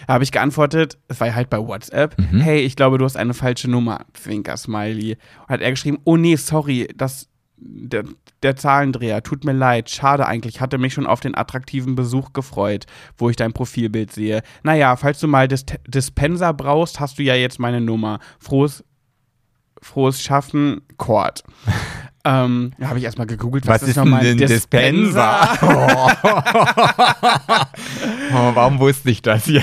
da 0.07 0.15
habe 0.15 0.25
ich 0.25 0.31
geantwortet, 0.31 0.97
es 1.09 1.19
war 1.19 1.27
ja 1.27 1.35
halt 1.35 1.51
bei 1.51 1.59
WhatsApp, 1.59 2.17
hey, 2.31 2.61
ich 2.61 2.77
glaube, 2.77 2.99
du 2.99 3.05
hast 3.05 3.17
eine 3.17 3.35
falsche 3.35 3.69
Nummer, 3.69 4.07
Zwinker-Smiley. 4.15 5.17
Und 5.41 5.49
hat 5.49 5.61
er 5.61 5.71
geschrieben, 5.71 5.99
oh 6.05 6.17
nee, 6.17 6.37
sorry, 6.37 6.87
das, 6.97 7.29
der 8.45 8.57
Zahlendreher, 8.57 9.23
tut 9.23 9.45
mir 9.45 9.53
leid, 9.53 9.91
schade 9.91 10.27
eigentlich, 10.27 10.61
hatte 10.61 10.79
mich 10.79 10.95
schon 10.95 11.07
auf 11.07 11.21
den 11.21 11.37
attraktiven 11.37 11.95
Besuch 11.95 12.33
gefreut, 12.33 12.87
wo 13.17 13.31
ich 13.31 13.37
dein 13.37 13.53
Profilbild 13.53 14.13
sehe. 14.13 14.43
Naja, 14.63 14.97
falls 14.97 15.21
du 15.21 15.27
mal 15.27 15.49
Dis 15.49 15.65
Dispenser 15.87 16.53
brauchst, 16.53 17.01
hast 17.01 17.19
du 17.19 17.23
ja 17.23 17.35
jetzt 17.35 17.59
meine 17.59 17.81
Nummer. 17.81 18.19
Frohes, 18.39 18.85
frohes 19.81 20.23
Schaffen, 20.23 20.83
Kord. 20.97 21.43
ähm, 22.25 22.73
da 22.79 22.89
habe 22.89 22.99
ich 22.99 23.05
erstmal 23.05 23.27
gegoogelt, 23.27 23.67
was, 23.67 23.83
Was 23.83 23.89
ist 23.89 23.97
nochmal 23.97 24.23
denn 24.23 24.39
ein 24.39 24.43
ein 24.43 24.49
Dispenser? 24.49 25.49
Oh, 28.33 28.55
warum 28.55 28.81
wusste 28.81 29.11
ich 29.11 29.23
das 29.23 29.45
hier? 29.45 29.63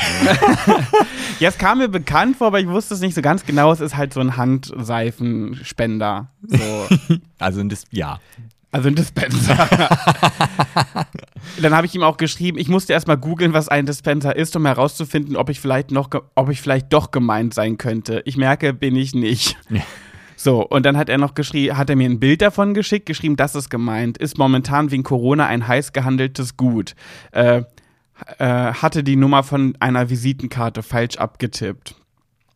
Ja, 1.39 1.49
es 1.49 1.57
kam 1.57 1.79
mir 1.79 1.89
bekannt 1.89 2.37
vor, 2.37 2.47
aber 2.47 2.59
ich 2.59 2.67
wusste 2.67 2.93
es 2.93 3.01
nicht 3.01 3.15
so 3.15 3.21
ganz 3.21 3.45
genau. 3.45 3.71
Es 3.71 3.79
ist 3.79 3.97
halt 3.97 4.13
so 4.13 4.19
ein 4.19 4.37
Handseifenspender. 4.37 6.27
So. 6.47 6.87
Also 7.39 7.61
ein 7.61 7.69
Dis 7.69 7.85
ja. 7.91 8.19
Also 8.71 8.87
ein 8.87 8.95
Dispenser. 8.95 9.67
Dann 11.61 11.75
habe 11.75 11.85
ich 11.85 11.93
ihm 11.93 12.03
auch 12.03 12.17
geschrieben, 12.17 12.57
ich 12.57 12.69
musste 12.69 12.93
erstmal 12.93 13.17
googeln, 13.17 13.53
was 13.53 13.67
ein 13.67 13.85
Dispenser 13.85 14.35
ist, 14.35 14.55
um 14.55 14.65
herauszufinden, 14.65 15.35
ob 15.35 15.49
ich 15.49 15.59
vielleicht 15.59 15.91
noch, 15.91 16.09
ob 16.35 16.49
ich 16.49 16.61
vielleicht 16.61 16.93
doch 16.93 17.11
gemeint 17.11 17.53
sein 17.53 17.77
könnte. 17.77 18.21
Ich 18.25 18.37
merke, 18.37 18.73
bin 18.73 18.95
ich 18.95 19.13
nicht. 19.13 19.57
So, 20.37 20.65
und 20.65 20.87
dann 20.87 20.97
hat 20.97 21.07
er 21.07 21.19
noch 21.19 21.35
geschrieben, 21.35 21.77
hat 21.77 21.91
er 21.91 21.95
mir 21.95 22.09
ein 22.09 22.19
Bild 22.19 22.41
davon 22.41 22.73
geschickt, 22.73 23.05
geschrieben, 23.05 23.35
das 23.35 23.53
ist 23.53 23.69
gemeint, 23.69 24.17
ist 24.17 24.39
momentan 24.39 24.89
wegen 24.89 25.03
Corona 25.03 25.45
ein 25.45 25.67
heiß 25.67 25.93
gehandeltes 25.93 26.57
Gut. 26.57 26.95
Äh, 27.31 27.63
äh, 28.37 28.45
hatte 28.45 29.03
die 29.03 29.17
Nummer 29.17 29.43
von 29.43 29.75
einer 29.79 30.09
Visitenkarte 30.09 30.81
falsch 30.81 31.17
abgetippt. 31.17 31.95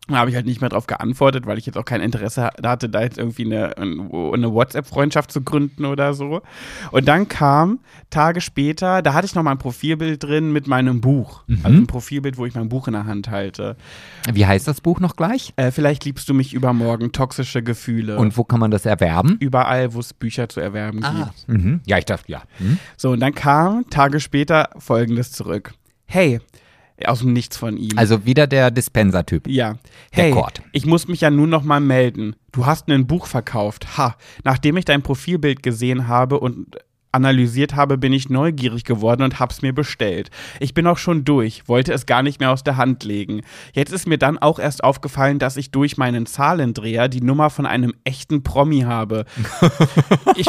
Da 0.07 0.17
habe 0.17 0.29
ich 0.29 0.35
halt 0.35 0.45
nicht 0.45 0.61
mehr 0.61 0.69
drauf 0.69 0.85
geantwortet, 0.87 1.47
weil 1.47 1.57
ich 1.57 1.65
jetzt 1.65 1.77
auch 1.77 1.85
kein 1.85 2.01
Interesse 2.01 2.51
hatte, 2.63 2.89
da 2.89 3.01
jetzt 3.01 3.17
irgendwie 3.17 3.45
eine, 3.45 3.77
eine 3.77 4.53
WhatsApp-Freundschaft 4.53 5.31
zu 5.31 5.41
gründen 5.41 5.85
oder 5.85 6.13
so. 6.13 6.41
Und 6.91 7.07
dann 7.07 7.27
kam 7.27 7.79
Tage 8.09 8.41
später, 8.41 9.01
da 9.01 9.13
hatte 9.13 9.25
ich 9.25 9.35
noch 9.35 9.43
mal 9.43 9.51
ein 9.51 9.57
Profilbild 9.57 10.23
drin 10.23 10.53
mit 10.53 10.67
meinem 10.67 11.01
Buch. 11.01 11.43
Also 11.63 11.77
ein 11.77 11.87
Profilbild, 11.87 12.37
wo 12.37 12.45
ich 12.45 12.53
mein 12.53 12.69
Buch 12.69 12.87
in 12.87 12.93
der 12.93 13.05
Hand 13.05 13.29
halte. 13.29 13.75
Wie 14.31 14.45
heißt 14.45 14.67
das 14.67 14.81
Buch 14.81 14.99
noch 14.99 15.15
gleich? 15.15 15.53
Äh, 15.55 15.71
vielleicht 15.71 16.05
liebst 16.05 16.29
du 16.29 16.33
mich 16.33 16.53
übermorgen, 16.53 17.11
toxische 17.11 17.63
Gefühle. 17.63 18.17
Und 18.17 18.37
wo 18.37 18.43
kann 18.43 18.59
man 18.59 18.71
das 18.71 18.85
erwerben? 18.85 19.37
überall, 19.39 19.93
wo 19.93 19.99
es 19.99 20.13
Bücher 20.13 20.49
zu 20.49 20.59
erwerben 20.59 21.01
gibt. 21.01 21.47
Mhm. 21.47 21.81
Ja, 21.85 21.97
ich 21.97 22.05
dachte, 22.05 22.31
ja. 22.31 22.41
Mhm. 22.59 22.79
So, 22.97 23.11
und 23.11 23.19
dann 23.19 23.33
kam 23.33 23.89
Tage 23.89 24.19
später 24.19 24.69
folgendes 24.77 25.31
zurück. 25.31 25.73
Hey, 26.05 26.39
aus 27.03 27.19
dem 27.19 27.33
Nichts 27.33 27.57
von 27.57 27.77
ihm. 27.77 27.97
Also 27.97 28.25
wieder 28.25 28.47
der 28.47 28.71
Dispenser-Typ. 28.71 29.47
Ja. 29.47 29.77
Hey, 30.11 30.31
Kord. 30.31 30.61
ich 30.71 30.85
muss 30.85 31.07
mich 31.07 31.21
ja 31.21 31.29
nun 31.29 31.49
noch 31.49 31.63
mal 31.63 31.81
melden. 31.81 32.35
Du 32.51 32.65
hast 32.65 32.87
ein 32.89 33.07
Buch 33.07 33.27
verkauft. 33.27 33.97
Ha. 33.97 34.15
Nachdem 34.43 34.77
ich 34.77 34.85
dein 34.85 35.01
Profilbild 35.01 35.61
gesehen 35.61 36.07
habe 36.07 36.39
und 36.39 36.77
analysiert 37.15 37.75
habe, 37.75 37.97
bin 37.97 38.13
ich 38.13 38.29
neugierig 38.29 38.83
geworden 38.83 39.23
und 39.23 39.39
hab's 39.39 39.61
mir 39.61 39.73
bestellt. 39.73 40.29
Ich 40.59 40.73
bin 40.73 40.85
auch 40.85 40.97
schon 40.97 41.25
durch, 41.25 41.67
wollte 41.67 41.93
es 41.93 42.05
gar 42.05 42.21
nicht 42.21 42.39
mehr 42.39 42.51
aus 42.51 42.63
der 42.63 42.77
Hand 42.77 43.03
legen. 43.03 43.41
Jetzt 43.73 43.91
ist 43.91 44.07
mir 44.07 44.17
dann 44.17 44.37
auch 44.37 44.59
erst 44.59 44.83
aufgefallen, 44.83 45.39
dass 45.39 45.57
ich 45.57 45.71
durch 45.71 45.97
meinen 45.97 46.25
Zahlendreher 46.25 47.07
die 47.07 47.21
Nummer 47.21 47.49
von 47.49 47.65
einem 47.65 47.93
echten 48.03 48.43
Promi 48.43 48.81
habe. 48.81 49.25
ich, 50.35 50.47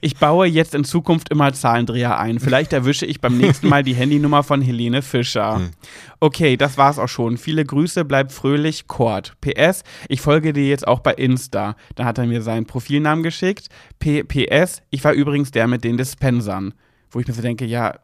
ich 0.00 0.16
baue 0.18 0.46
jetzt 0.46 0.74
in 0.74 0.84
Zukunft 0.84 1.30
immer 1.30 1.52
Zahlendreher 1.52 2.18
ein. 2.18 2.38
Vielleicht 2.38 2.72
erwische 2.72 3.06
ich 3.06 3.20
beim 3.20 3.38
nächsten 3.38 3.68
Mal 3.68 3.82
die 3.82 3.94
Handynummer 3.94 4.42
von 4.42 4.60
Helene 4.60 5.02
Fischer. 5.02 5.60
Okay, 6.22 6.56
das 6.56 6.78
war's 6.78 7.00
auch 7.00 7.08
schon. 7.08 7.36
Viele 7.36 7.64
Grüße, 7.64 8.04
bleib 8.04 8.30
fröhlich, 8.30 8.86
Kord. 8.86 9.32
PS, 9.40 9.82
ich 10.08 10.20
folge 10.20 10.52
dir 10.52 10.68
jetzt 10.68 10.86
auch 10.86 11.00
bei 11.00 11.14
Insta. 11.14 11.74
Dann 11.96 12.06
hat 12.06 12.16
er 12.16 12.26
mir 12.26 12.42
seinen 12.42 12.64
Profilnamen 12.64 13.24
geschickt. 13.24 13.66
P 13.98 14.22
PS, 14.22 14.82
ich 14.90 15.02
war 15.02 15.14
übrigens 15.14 15.50
der 15.50 15.66
mit 15.66 15.82
den 15.82 15.96
Dispensern. 15.96 16.74
Wo 17.10 17.18
ich 17.18 17.26
mir 17.26 17.34
so 17.34 17.42
denke, 17.42 17.64
ja, 17.64 17.96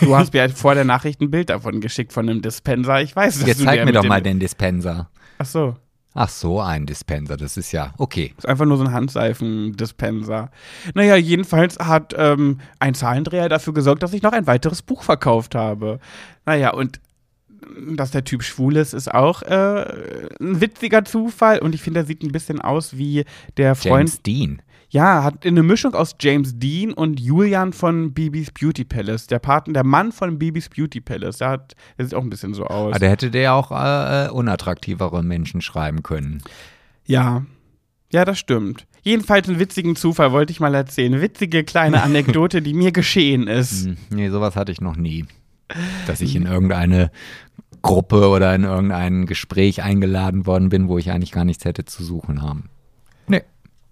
du 0.00 0.14
hast 0.14 0.32
mir 0.34 0.42
halt 0.42 0.52
vor 0.52 0.76
der 0.76 0.84
Nachricht 0.84 1.20
ein 1.20 1.32
Bild 1.32 1.50
davon 1.50 1.80
geschickt 1.80 2.12
von 2.12 2.28
einem 2.28 2.42
Dispenser. 2.42 3.02
Ich 3.02 3.16
weiß, 3.16 3.40
dass 3.40 3.48
Jetzt 3.48 3.60
du 3.60 3.64
zeig 3.64 3.84
mir 3.84 3.90
doch 3.90 4.04
mal 4.04 4.22
den 4.22 4.38
Dispenser. 4.38 5.10
Ach 5.38 5.46
so. 5.46 5.74
Ach 6.14 6.28
so, 6.28 6.60
ein 6.60 6.86
Dispenser, 6.86 7.36
das 7.36 7.56
ist 7.56 7.72
ja 7.72 7.92
okay. 7.98 8.34
Ist 8.38 8.46
einfach 8.46 8.66
nur 8.66 8.76
so 8.76 8.84
ein 8.84 8.92
Handseifendispenser. 8.92 10.50
Naja, 10.94 11.16
jedenfalls 11.16 11.76
hat 11.80 12.14
ähm, 12.16 12.60
ein 12.78 12.94
Zahlendreher 12.94 13.48
dafür 13.48 13.74
gesorgt, 13.74 14.04
dass 14.04 14.12
ich 14.12 14.22
noch 14.22 14.32
ein 14.32 14.46
weiteres 14.46 14.82
Buch 14.82 15.02
verkauft 15.02 15.56
habe. 15.56 15.98
Naja, 16.46 16.72
und 16.72 17.00
dass 17.96 18.10
der 18.10 18.24
Typ 18.24 18.42
schwul 18.42 18.76
ist, 18.76 18.92
ist 18.94 19.12
auch 19.12 19.42
äh, 19.42 20.28
ein 20.40 20.60
witziger 20.60 21.04
Zufall. 21.04 21.58
Und 21.58 21.74
ich 21.74 21.82
finde, 21.82 22.00
er 22.00 22.06
sieht 22.06 22.22
ein 22.22 22.32
bisschen 22.32 22.60
aus 22.60 22.96
wie 22.96 23.24
der 23.56 23.74
Freund. 23.74 24.08
James 24.10 24.22
Dean. 24.22 24.62
Ja, 24.90 25.22
hat 25.22 25.44
eine 25.44 25.62
Mischung 25.62 25.94
aus 25.94 26.16
James 26.18 26.58
Dean 26.58 26.94
und 26.94 27.20
Julian 27.20 27.74
von 27.74 28.14
Bibis 28.14 28.50
Beauty 28.50 28.84
Palace. 28.84 29.26
Der 29.26 29.38
Paten, 29.38 29.74
der 29.74 29.84
Mann 29.84 30.12
von 30.12 30.38
Bibis 30.38 30.70
Beauty 30.70 31.00
Palace. 31.02 31.38
Der, 31.38 31.50
hat, 31.50 31.74
der 31.98 32.06
sieht 32.06 32.14
auch 32.14 32.22
ein 32.22 32.30
bisschen 32.30 32.54
so 32.54 32.64
aus. 32.64 32.92
Aber 32.92 32.98
der 32.98 33.10
hätte 33.10 33.30
der 33.30 33.52
auch 33.52 33.70
äh, 33.70 34.30
unattraktivere 34.30 35.22
Menschen 35.22 35.60
schreiben 35.60 36.02
können. 36.02 36.42
Ja. 37.04 37.44
Ja, 38.10 38.24
das 38.24 38.38
stimmt. 38.38 38.86
Jedenfalls 39.02 39.46
einen 39.48 39.58
witzigen 39.58 39.94
Zufall 39.94 40.32
wollte 40.32 40.52
ich 40.52 40.60
mal 40.60 40.74
erzählen. 40.74 41.20
Witzige 41.20 41.64
kleine 41.64 42.02
Anekdote, 42.02 42.62
die 42.62 42.72
mir 42.72 42.92
geschehen 42.92 43.46
ist. 43.46 43.84
Hm, 43.86 43.96
Nee, 44.08 44.30
sowas 44.30 44.56
hatte 44.56 44.72
ich 44.72 44.80
noch 44.80 44.96
nie. 44.96 45.26
Dass 46.06 46.22
ich 46.22 46.34
in 46.34 46.46
irgendeine 46.46 47.10
Gruppe 47.82 48.28
oder 48.28 48.54
in 48.54 48.64
irgendein 48.64 49.26
Gespräch 49.26 49.82
eingeladen 49.82 50.46
worden 50.46 50.68
bin, 50.68 50.88
wo 50.88 50.98
ich 50.98 51.10
eigentlich 51.10 51.32
gar 51.32 51.44
nichts 51.44 51.64
hätte 51.64 51.84
zu 51.84 52.02
suchen 52.04 52.42
haben. 52.42 52.70
Nee, 53.26 53.42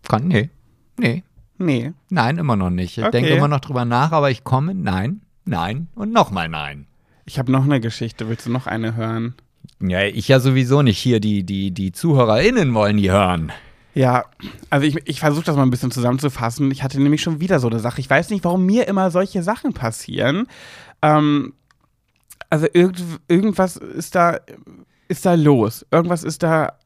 kann, 0.09 0.28
nee, 0.28 0.51
nee, 0.99 1.22
Nee. 1.59 1.93
nein, 2.11 2.39
immer 2.39 2.57
noch 2.57 2.70
nicht. 2.70 2.99
Ich 2.99 3.05
Okay. 3.05 3.12
denke 3.12 3.30
immer 3.30 3.49
noch 3.49 3.61
drüber 3.61 3.84
nach, 3.84 4.12
aber 4.12 4.30
ich 4.30 4.45
komme, 4.45 4.74
nein, 4.74 5.22
nein 5.45 5.89
und 5.95 6.12
nochmal 6.12 6.49
nein. 6.49 6.87
Ich 7.24 7.39
habe 7.39 7.51
noch 7.51 7.64
eine 7.64 7.80
Geschichte. 7.80 8.28
Willst 8.28 8.47
du 8.47 8.51
noch 8.53 8.66
eine 8.66 8.95
hören? 8.95 9.34
Ja, 9.80 10.03
ich 10.03 10.28
ja 10.28 10.39
sowieso 10.39 10.82
nicht 10.82 10.99
hier. 10.99 11.18
Die, 11.18 11.43
die, 11.45 11.70
die 11.72 11.93
ZuhörerInnen 11.93 12.72
wollen 12.74 12.99
die 12.99 13.11
hören. 13.11 13.51
Ja, 13.95 14.26
also 14.70 14.87
ich, 14.87 14.97
ich 15.07 15.20
versuche 15.20 15.45
das 15.47 15.57
mal 15.57 15.62
ein 15.62 15.70
bisschen 15.70 15.91
zusammenzufassen. 15.91 16.70
Ich 16.70 16.82
hatte 16.82 17.01
nämlich 17.01 17.22
schon 17.22 17.41
wieder 17.41 17.59
so 17.59 17.66
eine 17.68 17.80
Sache. 17.80 18.01
Ich 18.01 18.09
weiß 18.11 18.30
nicht, 18.30 18.45
warum 18.45 18.64
mir 18.66 18.87
immer 18.87 19.11
solche 19.11 19.43
Sachen 19.43 19.72
passieren. 19.72 20.47
Ähm, 21.03 21.55
also 22.51 22.66
irgend, 22.72 23.03
irgendwas 23.28 23.76
ist 23.76 24.14
da, 24.14 24.38
ist 25.09 25.26
da 25.26 25.34
los. 25.34 25.86
Irgendwas 25.90 26.24
ist 26.24 26.42
da, 26.42 26.78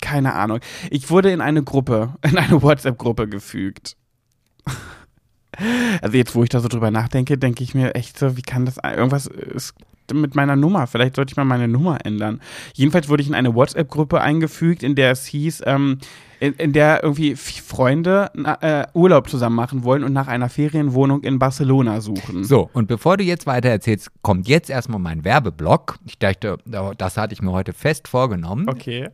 keine 0.00 0.34
Ahnung. 0.34 0.60
Ich 0.90 1.10
wurde 1.10 1.30
in 1.30 1.40
eine 1.40 1.62
Gruppe, 1.62 2.14
in 2.22 2.36
eine 2.36 2.62
WhatsApp-Gruppe 2.62 3.28
gefügt. 3.28 3.96
Also 6.00 6.16
jetzt, 6.16 6.34
wo 6.34 6.42
ich 6.42 6.48
da 6.48 6.60
so 6.60 6.68
drüber 6.68 6.90
nachdenke, 6.90 7.36
denke 7.36 7.62
ich 7.62 7.74
mir 7.74 7.94
echt 7.94 8.18
so, 8.18 8.36
wie 8.36 8.42
kann 8.42 8.64
das, 8.64 8.78
irgendwas 8.82 9.26
ist 9.26 9.74
mit 10.14 10.34
meiner 10.34 10.56
Nummer. 10.56 10.86
Vielleicht 10.86 11.16
sollte 11.16 11.32
ich 11.32 11.36
mal 11.36 11.44
meine 11.44 11.68
Nummer 11.68 11.98
ändern. 12.06 12.40
Jedenfalls 12.72 13.08
wurde 13.08 13.22
ich 13.22 13.28
in 13.28 13.34
eine 13.34 13.54
WhatsApp-Gruppe 13.54 14.22
eingefügt, 14.22 14.82
in 14.82 14.94
der 14.94 15.10
es 15.10 15.26
hieß, 15.26 15.62
ähm, 15.66 15.98
in, 16.40 16.54
in 16.54 16.72
der 16.72 17.02
irgendwie 17.02 17.36
Freunde 17.36 18.30
äh, 18.60 18.86
Urlaub 18.94 19.28
zusammen 19.28 19.56
machen 19.56 19.84
wollen 19.84 20.02
und 20.02 20.12
nach 20.12 20.26
einer 20.26 20.48
Ferienwohnung 20.48 21.22
in 21.22 21.38
Barcelona 21.38 22.00
suchen. 22.00 22.44
So, 22.44 22.70
und 22.72 22.88
bevor 22.88 23.18
du 23.18 23.24
jetzt 23.24 23.46
weiter 23.46 23.68
erzählst, 23.68 24.10
kommt 24.22 24.48
jetzt 24.48 24.70
erstmal 24.70 24.98
mein 24.98 25.24
Werbeblock. 25.24 25.98
Ich 26.06 26.18
dachte, 26.18 26.58
das 26.96 27.16
hatte 27.16 27.34
ich 27.34 27.42
mir 27.42 27.52
heute 27.52 27.72
fest 27.72 28.08
vorgenommen. 28.08 28.68
Okay. 28.68 29.10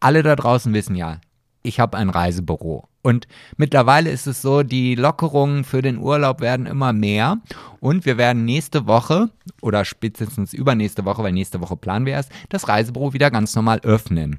Alle 0.00 0.22
da 0.22 0.34
draußen 0.34 0.72
wissen 0.72 0.96
ja, 0.96 1.20
ich 1.62 1.78
habe 1.78 1.98
ein 1.98 2.08
Reisebüro. 2.08 2.88
Und 3.02 3.28
mittlerweile 3.56 4.10
ist 4.10 4.26
es 4.26 4.42
so, 4.42 4.62
die 4.62 4.94
Lockerungen 4.94 5.64
für 5.64 5.82
den 5.82 5.98
Urlaub 5.98 6.40
werden 6.40 6.66
immer 6.66 6.92
mehr. 6.92 7.38
Und 7.80 8.06
wir 8.06 8.18
werden 8.18 8.44
nächste 8.44 8.86
Woche 8.86 9.30
oder 9.60 9.84
spätestens 9.84 10.52
übernächste 10.52 11.04
Woche, 11.04 11.22
weil 11.22 11.32
nächste 11.32 11.60
Woche 11.60 11.76
planen 11.76 12.06
wir 12.06 12.14
erst, 12.14 12.30
das 12.48 12.68
Reisebüro 12.68 13.12
wieder 13.12 13.30
ganz 13.30 13.54
normal 13.54 13.80
öffnen. 13.80 14.38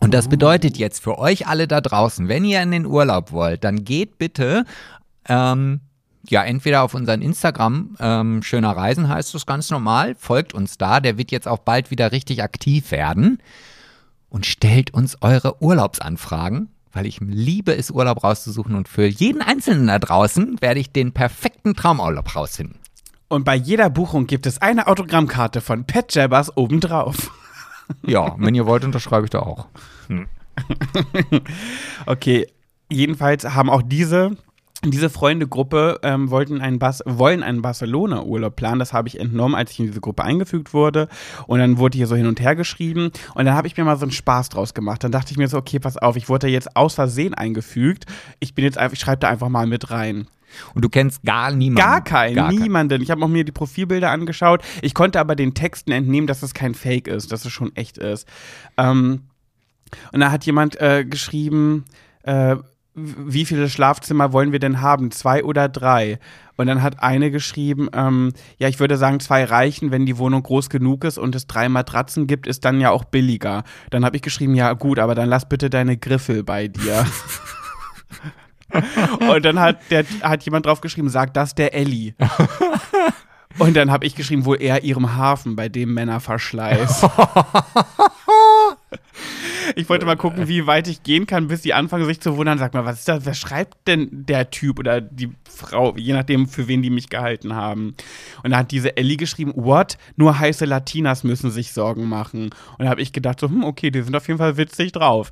Und 0.00 0.14
das 0.14 0.28
bedeutet 0.28 0.78
jetzt 0.78 1.02
für 1.02 1.18
euch 1.18 1.46
alle 1.46 1.68
da 1.68 1.80
draußen, 1.80 2.26
wenn 2.28 2.44
ihr 2.44 2.62
in 2.62 2.70
den 2.70 2.86
Urlaub 2.86 3.32
wollt, 3.32 3.64
dann 3.64 3.84
geht 3.84 4.18
bitte 4.18 4.64
ähm, 5.28 5.80
ja, 6.28 6.42
entweder 6.44 6.82
auf 6.82 6.94
unseren 6.94 7.22
Instagram, 7.22 7.96
ähm, 7.98 8.42
Schöner 8.42 8.76
Reisen 8.76 9.08
heißt 9.08 9.34
es 9.34 9.46
ganz 9.46 9.70
normal, 9.70 10.14
folgt 10.18 10.54
uns 10.54 10.76
da, 10.78 11.00
der 11.00 11.16
wird 11.16 11.30
jetzt 11.30 11.48
auch 11.48 11.58
bald 11.58 11.90
wieder 11.90 12.12
richtig 12.12 12.42
aktiv 12.42 12.90
werden 12.90 13.38
und 14.28 14.46
stellt 14.46 14.92
uns 14.92 15.18
eure 15.22 15.62
Urlaubsanfragen, 15.62 16.68
weil 16.92 17.06
ich 17.06 17.20
liebe 17.20 17.74
es, 17.74 17.90
Urlaub 17.90 18.22
rauszusuchen 18.22 18.74
und 18.74 18.88
für 18.88 19.06
jeden 19.06 19.42
Einzelnen 19.42 19.86
da 19.86 19.98
draußen 19.98 20.60
werde 20.60 20.80
ich 20.80 20.92
den 20.92 21.12
perfekten 21.12 21.74
Traumurlaub 21.74 22.34
rausfinden. 22.34 22.78
Und 23.28 23.44
bei 23.44 23.54
jeder 23.54 23.90
Buchung 23.90 24.26
gibt 24.26 24.46
es 24.46 24.60
eine 24.60 24.88
Autogrammkarte 24.88 25.60
von 25.60 25.84
Pat 25.84 26.14
Jabbers 26.14 26.56
obendrauf. 26.56 27.30
Ja, 28.06 28.34
wenn 28.38 28.54
ihr 28.54 28.66
wollt, 28.66 28.84
unterschreibe 28.84 29.24
ich 29.24 29.30
da 29.30 29.40
auch. 29.40 29.66
Hm. 30.08 30.26
okay, 32.06 32.46
jedenfalls 32.88 33.44
haben 33.44 33.70
auch 33.70 33.82
diese 33.82 34.36
diese 34.84 35.10
Freundegruppe 35.10 36.00
ähm, 36.02 36.30
wollten 36.30 36.62
einen 36.62 36.78
Bas 36.78 37.02
wollen 37.04 37.42
einen 37.42 37.60
Barcelona-Urlaub 37.60 38.56
planen. 38.56 38.78
Das 38.78 38.94
habe 38.94 39.08
ich 39.08 39.20
entnommen, 39.20 39.54
als 39.54 39.72
ich 39.72 39.80
in 39.80 39.86
diese 39.86 40.00
Gruppe 40.00 40.24
eingefügt 40.24 40.72
wurde. 40.72 41.08
Und 41.46 41.58
dann 41.58 41.76
wurde 41.76 41.98
hier 41.98 42.06
so 42.06 42.16
hin 42.16 42.26
und 42.26 42.40
her 42.40 42.56
geschrieben. 42.56 43.10
Und 43.34 43.44
dann 43.44 43.54
habe 43.54 43.66
ich 43.66 43.76
mir 43.76 43.84
mal 43.84 43.96
so 43.96 44.04
einen 44.04 44.12
Spaß 44.12 44.48
draus 44.48 44.72
gemacht. 44.72 45.04
Dann 45.04 45.12
dachte 45.12 45.32
ich 45.32 45.36
mir 45.36 45.48
so, 45.48 45.58
okay, 45.58 45.78
pass 45.78 45.98
auf, 45.98 46.16
ich 46.16 46.30
wurde 46.30 46.46
da 46.46 46.48
jetzt 46.48 46.76
aus 46.76 46.94
Versehen 46.94 47.34
eingefügt. 47.34 48.06
Ich 48.38 48.54
bin 48.54 48.64
jetzt 48.64 48.78
einfach, 48.78 48.94
ich 48.94 49.00
schreibe 49.00 49.20
da 49.20 49.28
einfach 49.28 49.50
mal 49.50 49.66
mit 49.66 49.90
rein. 49.90 50.28
Und 50.74 50.84
du 50.84 50.88
kennst 50.88 51.22
gar 51.22 51.50
niemanden? 51.50 51.88
Gar 51.88 52.04
keinen, 52.04 52.34
gar 52.34 52.52
niemanden. 52.52 52.96
Kein. 52.96 53.02
Ich 53.02 53.10
habe 53.10 53.24
auch 53.24 53.28
mir 53.28 53.44
die 53.44 53.52
Profilbilder 53.52 54.10
angeschaut. 54.10 54.62
Ich 54.82 54.94
konnte 54.94 55.20
aber 55.20 55.36
den 55.36 55.54
Texten 55.54 55.92
entnehmen, 55.92 56.26
dass 56.26 56.42
es 56.42 56.54
kein 56.54 56.74
Fake 56.74 57.08
ist, 57.08 57.32
dass 57.32 57.44
es 57.44 57.52
schon 57.52 57.74
echt 57.76 57.98
ist. 57.98 58.26
Ähm, 58.76 59.22
und 60.12 60.20
da 60.20 60.30
hat 60.30 60.46
jemand 60.46 60.80
äh, 60.80 61.04
geschrieben, 61.04 61.84
äh, 62.22 62.56
wie 62.94 63.44
viele 63.44 63.68
Schlafzimmer 63.68 64.32
wollen 64.32 64.52
wir 64.52 64.58
denn 64.58 64.80
haben? 64.80 65.10
Zwei 65.10 65.44
oder 65.44 65.68
drei? 65.68 66.18
Und 66.56 66.66
dann 66.66 66.82
hat 66.82 67.02
eine 67.02 67.30
geschrieben, 67.30 67.88
ähm, 67.94 68.32
ja, 68.58 68.68
ich 68.68 68.80
würde 68.80 68.96
sagen, 68.96 69.20
zwei 69.20 69.44
reichen, 69.44 69.90
wenn 69.90 70.06
die 70.06 70.18
Wohnung 70.18 70.42
groß 70.42 70.68
genug 70.68 71.04
ist 71.04 71.16
und 71.16 71.34
es 71.34 71.46
drei 71.46 71.68
Matratzen 71.68 72.26
gibt, 72.26 72.46
ist 72.46 72.64
dann 72.64 72.80
ja 72.80 72.90
auch 72.90 73.04
billiger. 73.04 73.64
Dann 73.90 74.04
habe 74.04 74.16
ich 74.16 74.22
geschrieben, 74.22 74.54
ja 74.54 74.72
gut, 74.74 74.98
aber 74.98 75.14
dann 75.14 75.28
lass 75.28 75.48
bitte 75.48 75.70
deine 75.70 75.96
Griffel 75.96 76.42
bei 76.42 76.68
dir. 76.68 77.06
und 79.20 79.44
dann 79.44 79.60
hat, 79.60 79.78
der, 79.90 80.04
hat 80.22 80.42
jemand 80.44 80.66
drauf 80.66 80.80
geschrieben, 80.80 81.08
sagt 81.08 81.36
das 81.36 81.54
der 81.54 81.74
Elli. 81.74 82.14
Und 83.58 83.76
dann 83.76 83.90
habe 83.90 84.06
ich 84.06 84.14
geschrieben, 84.14 84.44
wohl 84.44 84.62
eher 84.62 84.84
ihrem 84.84 85.16
Hafen, 85.16 85.56
bei 85.56 85.68
dem 85.68 85.92
Männer 85.92 86.20
Verschleiß. 86.20 87.06
Ich 89.76 89.88
wollte 89.88 90.06
mal 90.06 90.16
gucken, 90.16 90.48
wie 90.48 90.66
weit 90.66 90.88
ich 90.88 91.02
gehen 91.02 91.26
kann, 91.26 91.48
bis 91.48 91.62
sie 91.62 91.72
anfangen, 91.72 92.04
sich 92.04 92.20
zu 92.20 92.36
wundern. 92.36 92.58
Sag 92.58 92.74
mal, 92.74 92.84
was 92.84 93.00
ist 93.00 93.08
das? 93.08 93.24
Wer 93.24 93.34
schreibt 93.34 93.86
denn 93.86 94.08
der 94.10 94.50
Typ 94.50 94.78
oder 94.78 95.00
die 95.00 95.30
Frau, 95.48 95.94
je 95.96 96.12
nachdem, 96.12 96.48
für 96.48 96.68
wen 96.68 96.82
die 96.82 96.90
mich 96.90 97.08
gehalten 97.08 97.54
haben? 97.54 97.94
Und 98.42 98.50
da 98.50 98.58
hat 98.58 98.70
diese 98.70 98.96
Ellie 98.96 99.16
geschrieben, 99.16 99.52
what? 99.54 99.98
Nur 100.16 100.38
heiße 100.38 100.64
Latinas 100.64 101.24
müssen 101.24 101.50
sich 101.50 101.72
Sorgen 101.72 102.08
machen. 102.08 102.50
Und 102.78 102.84
da 102.84 102.88
habe 102.88 103.02
ich 103.02 103.12
gedacht, 103.12 103.40
so, 103.40 103.48
hm, 103.48 103.64
okay, 103.64 103.90
die 103.90 104.02
sind 104.02 104.16
auf 104.16 104.26
jeden 104.26 104.38
Fall 104.38 104.56
witzig 104.56 104.92
drauf. 104.92 105.30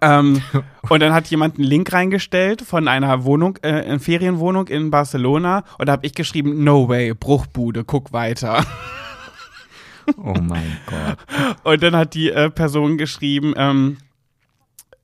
Ähm, 0.00 0.42
und 0.88 1.00
dann 1.00 1.12
hat 1.12 1.28
jemand 1.28 1.56
einen 1.56 1.64
Link 1.64 1.92
reingestellt 1.92 2.62
von 2.62 2.88
einer 2.88 3.24
Wohnung, 3.24 3.58
äh, 3.62 3.68
eine 3.68 4.00
Ferienwohnung 4.00 4.68
in 4.68 4.90
Barcelona. 4.90 5.64
Und 5.78 5.86
da 5.86 5.92
habe 5.92 6.06
ich 6.06 6.14
geschrieben, 6.14 6.64
no 6.64 6.88
way, 6.88 7.14
Bruchbude, 7.14 7.84
guck 7.84 8.12
weiter. 8.12 8.64
Oh 10.16 10.34
mein 10.40 10.78
Gott. 10.86 11.18
Und 11.62 11.82
dann 11.82 11.94
hat 11.94 12.14
die 12.14 12.30
äh, 12.30 12.50
Person 12.50 12.98
geschrieben, 12.98 13.54
ähm, 13.56 13.98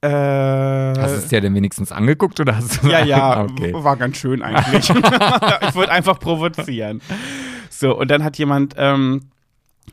äh, 0.01 0.09
hast 0.09 1.12
du 1.12 1.18
es 1.18 1.28
dir 1.28 1.41
denn 1.41 1.55
wenigstens 1.55 1.91
angeguckt 1.91 2.39
oder 2.39 2.57
hast 2.57 2.82
du 2.82 2.89
Ja, 2.89 3.05
ja, 3.05 3.43
okay. 3.51 3.72
war 3.74 3.97
ganz 3.97 4.16
schön 4.16 4.43
eigentlich. 4.43 4.91
ich 5.68 5.74
wollte 5.74 5.91
einfach 5.91 6.20
provozieren. 6.20 7.01
So, 7.68 7.99
und 7.99 8.11
dann 8.11 8.22
hat 8.22 8.39
jemand, 8.39 8.74
ähm, 8.76 9.30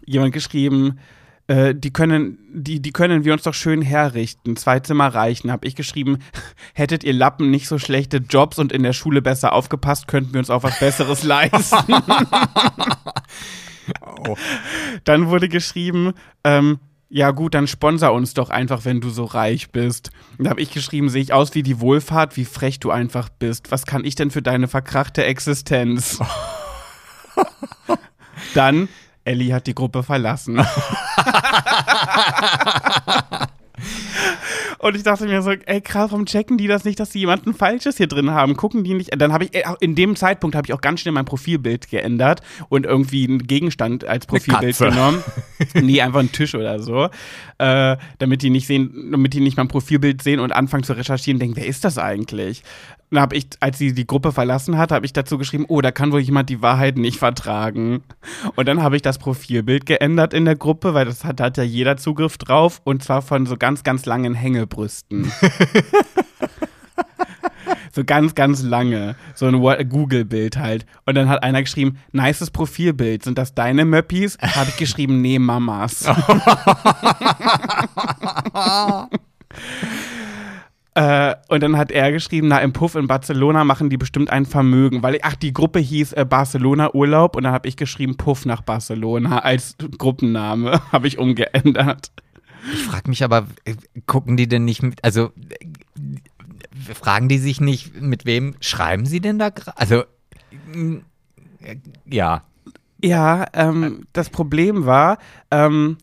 jemand 0.06 0.34
geschrieben, 0.34 1.00
äh, 1.48 1.76
die 1.76 1.92
können, 1.92 2.40
die, 2.54 2.82
die 2.82 2.92
können 2.92 3.24
wir 3.24 3.34
uns 3.34 3.44
doch 3.44 3.54
schön 3.54 3.82
herrichten. 3.82 4.56
Zwei 4.56 4.80
Zimmer 4.80 5.08
reichen. 5.08 5.52
Hab 5.52 5.66
ich 5.66 5.76
geschrieben, 5.76 6.20
hättet 6.74 7.04
ihr 7.04 7.14
Lappen 7.14 7.52
nicht 7.52 7.68
so 7.68 7.78
schlechte 7.78 8.18
Jobs 8.18 8.60
und 8.60 8.72
in 8.72 8.84
der 8.84 8.94
Schule 8.94 9.22
besser 9.22 9.54
aufgepasst, 9.54 10.08
könnten 10.08 10.34
wir 10.34 10.40
uns 10.40 10.50
auch 10.50 10.64
was 10.64 10.80
Besseres 10.80 11.24
leisten. 11.24 11.94
Oh. 14.28 14.36
Dann 15.04 15.28
wurde 15.28 15.48
geschrieben, 15.50 16.14
ähm, 16.44 16.80
ja 17.10 17.32
gut, 17.32 17.54
dann 17.54 17.68
sponsor 17.68 18.14
uns 18.14 18.34
doch 18.34 18.50
einfach, 18.50 18.84
wenn 18.84 19.00
du 19.00 19.10
so 19.10 19.26
reich 19.26 19.72
bist. 19.72 20.10
Da 20.40 20.50
habe 20.50 20.62
ich 20.62 20.72
geschrieben, 20.72 21.10
sehe 21.10 21.22
ich 21.22 21.34
aus 21.34 21.54
wie 21.54 21.64
die 21.64 21.80
Wohlfahrt, 21.80 22.36
wie 22.36 22.46
frech 22.46 22.80
du 22.80 22.92
einfach 22.92 23.30
bist. 23.30 23.72
Was 23.72 23.86
kann 23.86 24.04
ich 24.04 24.16
denn 24.16 24.32
für 24.32 24.42
deine 24.42 24.68
verkrachte 24.68 25.24
Existenz? 25.24 26.20
dann, 28.56 28.90
Ellie 29.26 29.54
hat 29.54 29.68
die 29.68 29.76
Gruppe 29.76 30.04
verlassen. 30.04 30.66
Und 34.80 34.96
ich 34.96 35.02
dachte 35.02 35.26
mir 35.26 35.42
so, 35.42 35.50
ey, 35.50 35.82
krass, 35.82 36.12
warum 36.12 36.28
checken 36.28 36.60
die 36.60 36.68
das 36.68 36.86
nicht, 36.86 37.00
dass 37.00 37.12
sie 37.12 37.18
jemanden 37.20 37.56
Falsches 37.56 37.98
hier 37.98 38.06
drin 38.06 38.30
haben? 38.30 38.56
Gucken 38.56 38.84
die 38.84 38.94
nicht? 38.94 39.10
Dann 39.20 39.34
habe 39.34 39.46
ich, 39.46 39.56
äh, 39.56 39.64
in 39.80 39.96
dem 39.96 40.16
Zeitpunkt 40.16 40.56
habe 40.56 40.68
ich 40.68 40.74
auch 40.74 40.82
ganz 40.82 41.00
schnell 41.00 41.14
mein 41.14 41.26
Profilbild 41.26 41.90
geändert 41.90 42.42
und 42.70 42.86
irgendwie 42.86 43.28
einen 43.28 43.48
Gegenstand 43.48 44.06
als 44.06 44.28
Profilbild 44.28 44.78
genommen. 44.78 45.24
nee, 45.74 46.02
einfach 46.02 46.20
einen 46.20 46.32
Tisch 46.32 46.54
oder 46.54 46.80
so. 46.80 47.10
Äh, 47.58 47.98
damit 48.20 48.44
die 48.44 48.52
nicht 48.52 48.68
sehen, 48.68 49.10
damit 49.12 49.34
die 49.34 49.40
nicht 49.40 49.58
mein 49.58 49.68
Profilbild 49.68 50.22
sehen 50.22 50.40
und 50.40 50.52
anfangen 50.52 50.84
zu 50.84 50.94
recherchieren, 50.94 51.40
denken, 51.40 51.56
wer 51.56 51.66
ist 51.66 51.84
das 51.84 51.98
eigentlich? 51.98 52.62
Dann 53.16 53.22
habe 53.22 53.38
ich, 53.38 53.48
als 53.62 53.78
sie 53.78 53.94
die 53.94 54.06
Gruppe 54.06 54.34
verlassen 54.34 54.78
hat, 54.78 54.92
habe 54.92 55.06
ich 55.06 55.14
dazu 55.14 55.38
geschrieben, 55.38 55.64
oh, 55.70 55.80
da 55.80 55.92
kann 55.92 56.12
wohl 56.12 56.20
jemand 56.20 56.50
die 56.50 56.62
Wahrheit 56.62 56.98
nicht 56.98 57.18
vertragen. 57.18 58.04
Und 58.58 58.68
dann 58.68 58.84
habe 58.84 58.98
ich 58.98 59.02
das 59.02 59.20
Profilbild 59.20 59.86
geändert 59.86 60.34
in 60.34 60.44
der 60.44 60.58
Gruppe, 60.58 60.94
weil 60.94 61.06
das 61.06 61.24
hat, 61.24 61.40
hat 61.40 61.56
ja 61.56 61.64
jeder 61.64 61.96
Zugriff 61.96 62.38
drauf 62.38 62.82
und 62.84 63.04
zwar 63.04 63.22
von 63.22 63.46
so 63.46 63.56
ganz, 63.56 63.84
ganz 63.84 64.06
langen 64.06 64.34
Hängebrüsten. 64.34 65.32
so 67.94 68.04
ganz, 68.04 68.36
ganz 68.36 68.64
lange. 68.64 69.16
So 69.34 69.46
ein 69.46 69.88
Google-Bild 69.88 70.58
halt. 70.58 70.86
Und 71.06 71.16
dann 71.16 71.30
hat 71.30 71.42
einer 71.42 71.62
geschrieben, 71.62 71.98
nices 72.12 72.52
Profilbild. 72.52 73.24
Sind 73.24 73.38
das 73.38 73.54
deine 73.54 73.86
Möppis? 73.86 74.38
Habe 74.42 74.72
ich 74.72 74.76
geschrieben, 74.76 75.22
nee, 75.22 75.40
Mamas. 75.40 76.04
Äh, 80.96 81.36
und 81.50 81.62
dann 81.62 81.78
hat 81.78 81.92
er 81.92 82.14
geschrieben, 82.14 82.48
na, 82.48 82.60
im 82.60 82.72
Puff 82.72 82.96
in 82.96 83.08
Barcelona 83.08 83.66
machen 83.66 83.90
die 83.90 83.98
bestimmt 83.98 84.30
ein 84.30 84.46
Vermögen, 84.46 85.04
weil, 85.04 85.20
ach, 85.24 85.36
die 85.36 85.52
Gruppe 85.52 85.80
hieß 85.80 86.14
äh, 86.14 86.26
Barcelona 86.26 86.94
Urlaub 86.94 87.36
und 87.36 87.44
dann 87.44 87.52
habe 87.52 87.68
ich 87.68 87.76
geschrieben 87.76 88.16
Puff 88.16 88.46
nach 88.46 88.62
Barcelona 88.62 89.40
als 89.40 89.76
Gruppenname, 89.98 90.82
habe 90.94 91.08
ich 91.08 91.18
umgeändert. 91.18 92.12
Ich 92.74 92.84
frage 92.84 93.10
mich 93.10 93.26
aber, 93.26 93.46
äh, 93.66 93.76
gucken 94.08 94.38
die 94.38 94.48
denn 94.48 94.64
nicht 94.64 94.84
mit, 94.84 95.04
also 95.04 95.34
äh, 95.50 96.94
fragen 96.94 97.28
die 97.28 97.40
sich 97.40 97.60
nicht, 97.60 98.02
mit 98.02 98.26
wem 98.26 98.56
schreiben 98.62 99.06
sie 99.06 99.20
denn 99.20 99.38
da 99.38 99.50
gerade? 99.50 99.78
Also, 99.78 100.04
äh, 101.62 101.76
ja. 102.06 102.44
Ja, 103.04 103.46
ähm, 103.52 104.08
das 104.14 104.30
Problem 104.30 104.86
war, 104.86 105.18
ähm, 105.52 105.98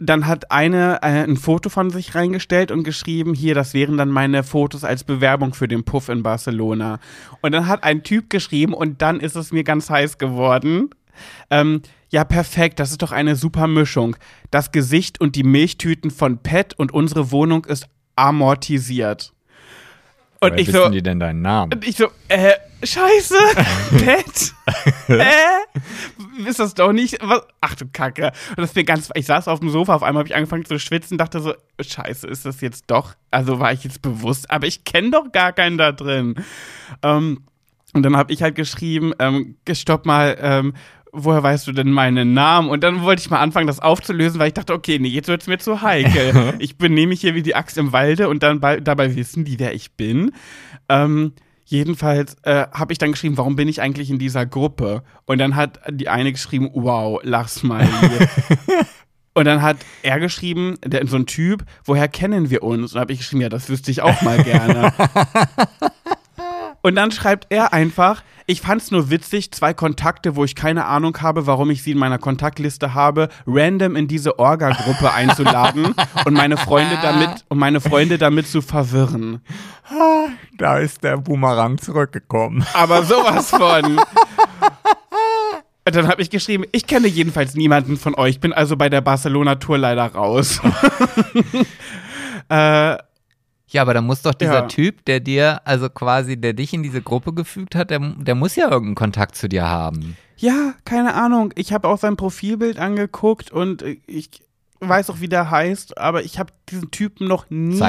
dann 0.00 0.26
hat 0.26 0.50
eine 0.50 1.02
äh, 1.02 1.24
ein 1.24 1.36
Foto 1.36 1.68
von 1.68 1.90
sich 1.90 2.14
reingestellt 2.14 2.70
und 2.70 2.82
geschrieben, 2.82 3.34
hier, 3.34 3.54
das 3.54 3.74
wären 3.74 3.96
dann 3.96 4.08
meine 4.08 4.42
Fotos 4.42 4.82
als 4.82 5.04
Bewerbung 5.04 5.54
für 5.54 5.68
den 5.68 5.84
Puff 5.84 6.08
in 6.08 6.22
Barcelona. 6.22 6.98
Und 7.42 7.52
dann 7.52 7.66
hat 7.66 7.84
ein 7.84 8.02
Typ 8.02 8.30
geschrieben 8.30 8.72
und 8.72 9.02
dann 9.02 9.20
ist 9.20 9.36
es 9.36 9.52
mir 9.52 9.62
ganz 9.62 9.90
heiß 9.90 10.18
geworden. 10.18 10.90
Ähm, 11.50 11.82
ja, 12.08 12.24
perfekt, 12.24 12.80
das 12.80 12.90
ist 12.90 13.02
doch 13.02 13.12
eine 13.12 13.36
super 13.36 13.66
Mischung. 13.66 14.16
Das 14.50 14.72
Gesicht 14.72 15.20
und 15.20 15.36
die 15.36 15.44
Milchtüten 15.44 16.10
von 16.10 16.38
Pet 16.38 16.74
und 16.78 16.92
unsere 16.92 17.30
Wohnung 17.30 17.66
ist 17.66 17.86
amortisiert. 18.16 19.32
Und 20.42 20.52
Woher 20.52 20.58
ich 20.58 20.68
wissen 20.68 20.84
so, 20.84 20.88
die 20.88 21.02
denn 21.02 21.20
deinen 21.20 21.42
Namen? 21.42 21.74
und 21.74 21.86
ich 21.86 21.96
so, 21.96 22.08
äh, 22.28 22.54
scheiße, 22.82 23.36
Pet, 23.98 24.54
äh, 25.08 26.48
ist 26.48 26.58
das 26.58 26.72
doch 26.72 26.92
nicht, 26.92 27.18
was? 27.20 27.42
ach 27.60 27.74
du 27.74 27.84
Kacke. 27.92 28.32
Und 28.48 28.60
das 28.60 28.74
mir 28.74 28.84
ganz, 28.84 29.10
ich 29.14 29.26
saß 29.26 29.48
auf 29.48 29.60
dem 29.60 29.68
Sofa, 29.68 29.94
auf 29.94 30.02
einmal 30.02 30.20
habe 30.20 30.28
ich 30.28 30.34
angefangen 30.34 30.64
zu 30.64 30.78
schwitzen, 30.78 31.18
dachte 31.18 31.40
so, 31.40 31.52
scheiße, 31.78 32.26
ist 32.26 32.46
das 32.46 32.62
jetzt 32.62 32.84
doch, 32.86 33.16
also 33.30 33.60
war 33.60 33.74
ich 33.74 33.84
jetzt 33.84 34.00
bewusst, 34.00 34.50
aber 34.50 34.66
ich 34.66 34.84
kenne 34.84 35.10
doch 35.10 35.30
gar 35.30 35.52
keinen 35.52 35.76
da 35.76 35.92
drin. 35.92 36.36
Ähm, 37.02 37.44
und 37.92 38.02
dann 38.02 38.16
habe 38.16 38.32
ich 38.32 38.42
halt 38.42 38.54
geschrieben, 38.54 39.12
ähm, 39.18 39.56
stopp 39.70 40.06
mal, 40.06 40.38
ähm, 40.40 40.72
woher 41.12 41.42
weißt 41.42 41.66
du 41.66 41.72
denn 41.72 41.90
meinen 41.90 42.34
Namen? 42.34 42.68
Und 42.68 42.84
dann 42.84 43.02
wollte 43.02 43.20
ich 43.20 43.30
mal 43.30 43.40
anfangen, 43.40 43.66
das 43.66 43.80
aufzulösen, 43.80 44.38
weil 44.38 44.48
ich 44.48 44.54
dachte, 44.54 44.72
okay, 44.72 44.98
nee, 44.98 45.08
jetzt 45.08 45.28
wird's 45.28 45.46
mir 45.46 45.58
zu 45.58 45.82
heikel. 45.82 46.54
ich 46.58 46.78
benehme 46.78 47.08
mich 47.08 47.20
hier 47.20 47.34
wie 47.34 47.42
die 47.42 47.54
Axt 47.54 47.78
im 47.78 47.92
Walde 47.92 48.28
und 48.28 48.42
dann 48.42 48.60
bei, 48.60 48.80
dabei 48.80 49.16
wissen 49.16 49.44
die, 49.44 49.58
wer 49.58 49.74
ich 49.74 49.92
bin. 49.92 50.32
Ähm, 50.88 51.32
jedenfalls 51.64 52.36
äh, 52.42 52.66
habe 52.72 52.92
ich 52.92 52.98
dann 52.98 53.12
geschrieben, 53.12 53.36
warum 53.36 53.56
bin 53.56 53.68
ich 53.68 53.80
eigentlich 53.80 54.10
in 54.10 54.18
dieser 54.18 54.46
Gruppe? 54.46 55.02
Und 55.26 55.38
dann 55.38 55.56
hat 55.56 55.80
die 55.90 56.08
eine 56.08 56.32
geschrieben, 56.32 56.70
wow, 56.74 57.20
lach's 57.22 57.62
mal. 57.62 57.88
Und 59.32 59.44
dann 59.44 59.62
hat 59.62 59.76
er 60.02 60.18
geschrieben, 60.18 60.76
der, 60.84 61.06
so 61.06 61.16
ein 61.16 61.24
Typ, 61.26 61.64
woher 61.84 62.08
kennen 62.08 62.50
wir 62.50 62.64
uns? 62.64 62.90
Und 62.90 62.94
dann 62.94 63.02
habe 63.02 63.12
ich 63.12 63.20
geschrieben, 63.20 63.42
ja, 63.42 63.48
das 63.48 63.68
wüsste 63.68 63.90
ich 63.90 64.02
auch 64.02 64.20
mal 64.22 64.42
gerne. 64.42 64.92
Und 66.82 66.94
dann 66.94 67.10
schreibt 67.10 67.46
er 67.50 67.72
einfach, 67.72 68.22
ich 68.46 68.62
fand's 68.62 68.90
nur 68.90 69.10
witzig, 69.10 69.52
zwei 69.52 69.74
Kontakte, 69.74 70.34
wo 70.34 70.44
ich 70.44 70.54
keine 70.54 70.86
Ahnung 70.86 71.16
habe, 71.20 71.46
warum 71.46 71.70
ich 71.70 71.82
sie 71.82 71.92
in 71.92 71.98
meiner 71.98 72.18
Kontaktliste 72.18 72.94
habe, 72.94 73.28
random 73.46 73.96
in 73.96 74.08
diese 74.08 74.38
Orga-Gruppe 74.38 75.12
einzuladen 75.14 75.94
und 76.24 76.34
meine 76.34 76.56
Freunde 76.56 76.98
damit 77.02 77.44
und 77.48 77.58
meine 77.58 77.80
Freunde 77.80 78.18
damit 78.18 78.48
zu 78.48 78.62
verwirren. 78.62 79.42
Da 80.56 80.78
ist 80.78 81.04
der 81.04 81.18
Boomerang 81.18 81.78
zurückgekommen. 81.78 82.64
Aber 82.74 83.02
sowas 83.04 83.50
von. 83.50 83.98
Und 83.98 84.04
dann 85.94 86.08
habe 86.08 86.22
ich 86.22 86.30
geschrieben, 86.30 86.64
ich 86.72 86.86
kenne 86.86 87.08
jedenfalls 87.08 87.54
niemanden 87.54 87.96
von 87.96 88.14
euch, 88.14 88.40
bin 88.40 88.52
also 88.52 88.76
bei 88.76 88.88
der 88.88 89.00
Barcelona-Tour 89.00 89.78
leider 89.78 90.06
raus. 90.06 90.60
äh, 92.48 92.96
Ja, 93.70 93.82
aber 93.82 93.94
da 93.94 94.00
muss 94.00 94.22
doch 94.22 94.34
dieser 94.34 94.62
Ja. 94.62 94.66
Typ, 94.66 95.04
der 95.04 95.20
dir, 95.20 95.60
also 95.64 95.88
quasi, 95.88 96.36
der 96.36 96.54
dich 96.54 96.74
in 96.74 96.82
diese 96.82 97.02
Gruppe 97.02 97.32
gefügt 97.32 97.74
hat, 97.76 97.90
der, 97.90 98.00
der 98.00 98.34
muss 98.34 98.56
ja 98.56 98.64
irgendeinen 98.64 98.96
Kontakt 98.96 99.36
zu 99.36 99.48
dir 99.48 99.68
haben. 99.68 100.16
Ja, 100.36 100.74
keine 100.84 101.14
Ahnung. 101.14 101.52
Ich 101.54 101.72
habe 101.72 101.86
auch 101.88 101.98
sein 101.98 102.16
Profilbild 102.16 102.78
angeguckt 102.78 103.52
und 103.52 103.84
ich 104.06 104.30
weiß 104.80 105.10
auch, 105.10 105.20
wie 105.20 105.28
der 105.28 105.50
heißt, 105.50 105.98
aber 105.98 106.24
ich 106.24 106.38
habe 106.38 106.52
diesen 106.68 106.90
Typen 106.90 107.28
noch 107.28 107.48
nie 107.48 107.80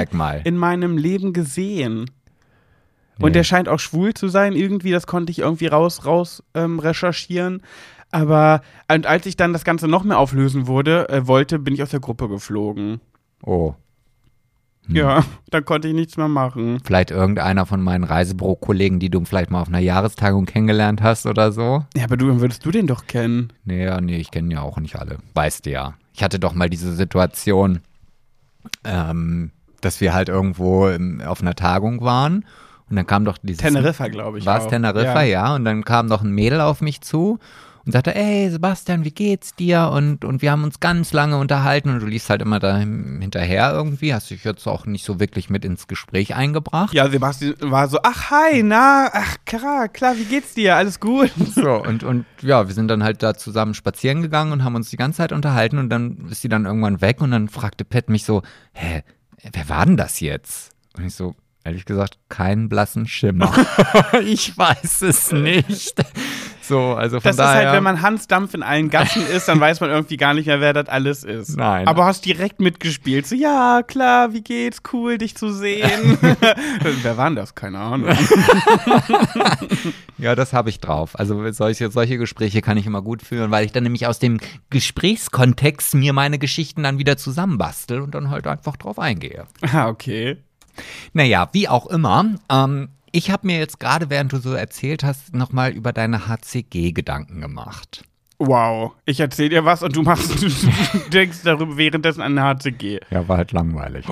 in 0.44 0.58
meinem 0.58 0.98
Leben 0.98 1.34
gesehen. 1.34 2.12
Nee. 3.18 3.26
Und 3.26 3.34
der 3.36 3.44
scheint 3.44 3.70
auch 3.70 3.80
schwul 3.80 4.14
zu 4.14 4.28
sein, 4.28 4.54
irgendwie, 4.54 4.92
das 4.92 5.08
konnte 5.08 5.32
ich 5.32 5.40
irgendwie 5.40 5.68
raus, 5.68 6.06
raus 6.06 6.44
ähm, 6.54 6.80
recherchieren. 6.80 7.62
Aber 8.12 8.62
und 8.92 9.06
als 9.06 9.26
ich 9.26 9.38
dann 9.38 9.54
das 9.54 9.64
Ganze 9.64 9.88
noch 9.88 10.04
mehr 10.04 10.20
auflösen 10.20 10.68
wurde, 10.68 11.08
äh, 11.10 11.28
wollte, 11.28 11.58
bin 11.60 11.74
ich 11.74 11.82
aus 11.82 11.92
der 11.92 12.02
Gruppe 12.02 12.28
geflogen. 12.28 13.00
Oh. 13.44 13.74
Hm. 14.92 14.98
Ja, 14.98 15.24
dann 15.50 15.66
konnte 15.66 15.88
ich 15.88 15.94
nichts 15.94 16.18
mehr 16.18 16.28
machen. 16.28 16.80
Vielleicht 16.84 17.12
irgendeiner 17.12 17.66
von 17.66 17.82
meinen 17.82 18.04
Reisebüro-Kollegen, 18.04 19.00
die 19.00 19.10
du 19.10 19.24
vielleicht 19.26 19.50
mal 19.50 19.62
auf 19.62 19.68
einer 19.68 19.80
Jahrestagung 19.80 20.46
kennengelernt 20.46 21.02
hast 21.02 21.26
oder 21.26 21.52
so. 21.52 21.86
Ja, 21.96 22.04
aber 22.04 22.18
du, 22.18 22.40
würdest 22.40 22.66
du 22.66 22.72
den 22.72 22.88
doch 22.88 23.08
kennen. 23.08 23.54
Nee, 23.64 23.86
ja, 23.86 24.00
nee, 24.02 24.18
ich 24.18 24.32
kenne 24.32 24.54
ja 24.54 24.62
auch 24.62 24.78
nicht 24.80 24.96
alle. 24.98 25.18
Weißt 25.34 25.66
du 25.66 25.72
ja. 25.72 25.94
Ich 26.14 26.24
hatte 26.24 26.40
doch 26.40 26.54
mal 26.54 26.70
diese 26.70 26.94
Situation, 26.94 27.80
ähm, 28.84 29.52
dass 29.80 30.02
wir 30.02 30.14
halt 30.14 30.30
irgendwo 30.30 30.88
im, 30.88 31.22
auf 31.22 31.42
einer 31.42 31.56
Tagung 31.56 32.02
waren 32.02 32.46
und 32.90 32.98
dann 32.98 33.08
kam 33.08 33.24
doch 33.24 33.38
dieses... 33.42 33.62
Teneriffa, 33.62 34.10
glaube 34.10 34.40
ich. 34.40 34.46
War 34.46 34.60
es. 34.60 34.68
Teneriffa, 34.68 35.24
ja. 35.24 35.56
Und 35.56 35.64
dann 35.64 35.86
kam 35.86 36.08
noch 36.08 36.22
ein 36.22 36.32
Mädel 36.32 36.60
auf 36.60 36.82
mich 36.82 37.00
zu 37.02 37.40
und 37.86 37.92
sagte, 37.92 38.16
ey 38.16 38.50
Sebastian, 38.50 39.04
wie 39.06 39.12
geht's 39.12 39.56
dir? 39.56 39.90
Und, 39.94 40.24
und 40.26 40.42
wir 40.42 40.52
haben 40.52 40.64
uns 40.64 40.80
ganz 40.80 41.14
lange 41.14 41.38
unterhalten 41.38 41.90
und 41.90 42.00
du 42.02 42.06
liest 42.06 42.30
halt 42.30 42.42
immer 42.42 42.60
da 42.60 42.78
hin- 42.78 43.18
hinterher 43.22 43.72
irgendwie, 43.74 44.14
hast 44.14 44.30
dich 44.30 44.44
jetzt 44.44 44.68
auch 44.68 44.86
nicht 44.86 45.04
so 45.06 45.20
wirklich 45.20 45.50
mit 45.50 45.66
ins 45.66 45.88
Gespräch 45.88 46.36
eingebracht. 46.36 46.94
Ja, 46.94 47.10
Sebastian 47.10 47.56
war 47.62 47.88
so, 47.88 48.00
ach 48.04 48.30
hi, 48.32 48.62
na, 48.64 49.10
ach 49.14 49.38
klar, 49.46 49.88
klar, 49.90 50.16
wie 50.18 50.26
geht's 50.26 50.54
dir? 50.54 50.76
Alles 50.76 51.00
gut? 51.00 51.32
So, 51.54 51.74
und, 51.84 52.04
und 52.04 52.26
ja, 52.42 52.68
wir 52.68 52.74
sind 52.74 52.88
dann 52.88 53.04
halt 53.04 53.22
da 53.24 53.34
zusammen 53.34 53.74
spazieren 53.74 54.22
gegangen 54.22 54.52
und 54.54 54.64
haben 54.64 54.76
uns 54.76 54.90
die 54.90 54.98
ganze 54.98 55.18
Zeit 55.18 55.32
unterhalten 55.32 55.78
und 55.80 55.90
dann 55.90 56.28
ist 56.30 56.42
sie 56.42 56.50
dann 56.50 56.66
irgendwann 56.66 57.02
weg 57.02 57.22
und 57.22 57.32
dann 57.32 57.50
fragte 57.50 57.84
Pat 57.84 58.10
mich 58.10 58.24
so, 58.24 58.42
hä, 58.74 59.04
wer 59.52 59.70
war 59.70 59.86
denn 59.86 59.98
das 59.98 60.20
jetzt? 60.22 60.72
Und 60.98 61.06
ich 61.06 61.14
so, 61.16 61.36
ehrlich 61.64 61.86
gesagt, 61.86 62.18
keinen 62.30 62.70
blassen 62.70 63.06
Schimmer. 63.08 63.54
ich 64.26 64.58
weiß 64.58 65.02
es 65.02 65.32
nicht. 65.32 65.94
So, 66.72 66.94
also 66.94 67.20
von 67.20 67.28
Das 67.28 67.32
ist 67.36 67.38
daher. 67.40 67.66
halt, 67.68 67.76
wenn 67.76 67.84
man 67.84 68.02
Hans 68.02 68.28
Dampf 68.28 68.54
in 68.54 68.64
allen 68.64 68.90
Gassen 68.90 69.28
ist, 69.28 69.46
dann 69.50 69.60
weiß 69.60 69.82
man 69.82 69.90
irgendwie 69.90 70.16
gar 70.16 70.34
nicht 70.34 70.46
mehr, 70.46 70.62
wer 70.62 70.72
das 70.72 70.88
alles 70.88 71.26
ist. 71.26 71.58
Nein. 71.58 71.86
Aber 71.86 72.06
hast 72.06 72.24
direkt 72.26 72.62
mitgespielt. 72.62 73.28
So, 73.28 73.36
ja, 73.36 73.82
klar, 73.86 74.32
wie 74.32 74.40
geht's? 74.42 74.82
Cool, 74.94 75.18
dich 75.18 75.36
zu 75.36 75.52
sehen. 75.52 76.18
wer 77.02 77.18
war 77.18 77.26
denn 77.30 77.36
das? 77.36 77.56
Keine 77.56 77.80
Ahnung. 77.80 78.16
Ja, 80.18 80.36
das 80.36 80.54
habe 80.54 80.70
ich 80.70 80.80
drauf. 80.80 81.18
Also 81.20 81.52
solche, 81.52 81.90
solche 81.90 82.20
Gespräche 82.20 82.62
kann 82.62 82.78
ich 82.78 82.86
immer 82.86 83.02
gut 83.02 83.24
führen, 83.24 83.50
weil 83.50 83.66
ich 83.66 83.72
dann 83.72 83.82
nämlich 83.84 84.06
aus 84.06 84.20
dem 84.20 84.40
Gesprächskontext 84.70 85.96
mir 85.96 86.14
meine 86.14 86.38
Geschichten 86.38 86.84
dann 86.84 87.00
wieder 87.00 87.18
zusammenbastel 87.18 88.02
und 88.02 88.14
dann 88.14 88.30
halt 88.30 88.46
einfach 88.46 88.78
drauf 88.78 89.00
eingehe. 89.00 89.46
ah, 89.74 89.88
okay. 89.90 90.38
Naja, 91.14 91.50
wie 91.54 91.68
auch 91.68 91.88
immer. 91.88 92.36
Ähm, 92.52 92.90
ich 93.12 93.32
habe 93.32 93.48
mir 93.48 93.58
jetzt 93.60 93.80
gerade, 93.80 94.10
während 94.10 94.34
du 94.34 94.38
so 94.38 94.54
erzählt 94.54 95.04
hast, 95.04 95.34
nochmal 95.34 95.72
über 95.72 95.94
deine 95.94 96.28
HCG 96.28 96.92
Gedanken 96.92 97.42
gemacht. 97.42 98.04
Wow. 98.40 98.94
Ich 99.06 99.20
erzähl 99.20 99.50
dir 99.50 99.66
was 99.66 99.84
und 99.84 99.96
du 99.96 100.02
machst, 100.02 100.42
du 100.42 100.50
denkst 101.14 101.40
darüber 101.44 101.78
währenddessen 101.78 102.22
an 102.22 102.38
eine 102.38 102.48
HCG. 102.48 103.00
Ja, 103.12 103.28
war 103.28 103.38
halt 103.38 103.52
langweilig. 103.52 104.06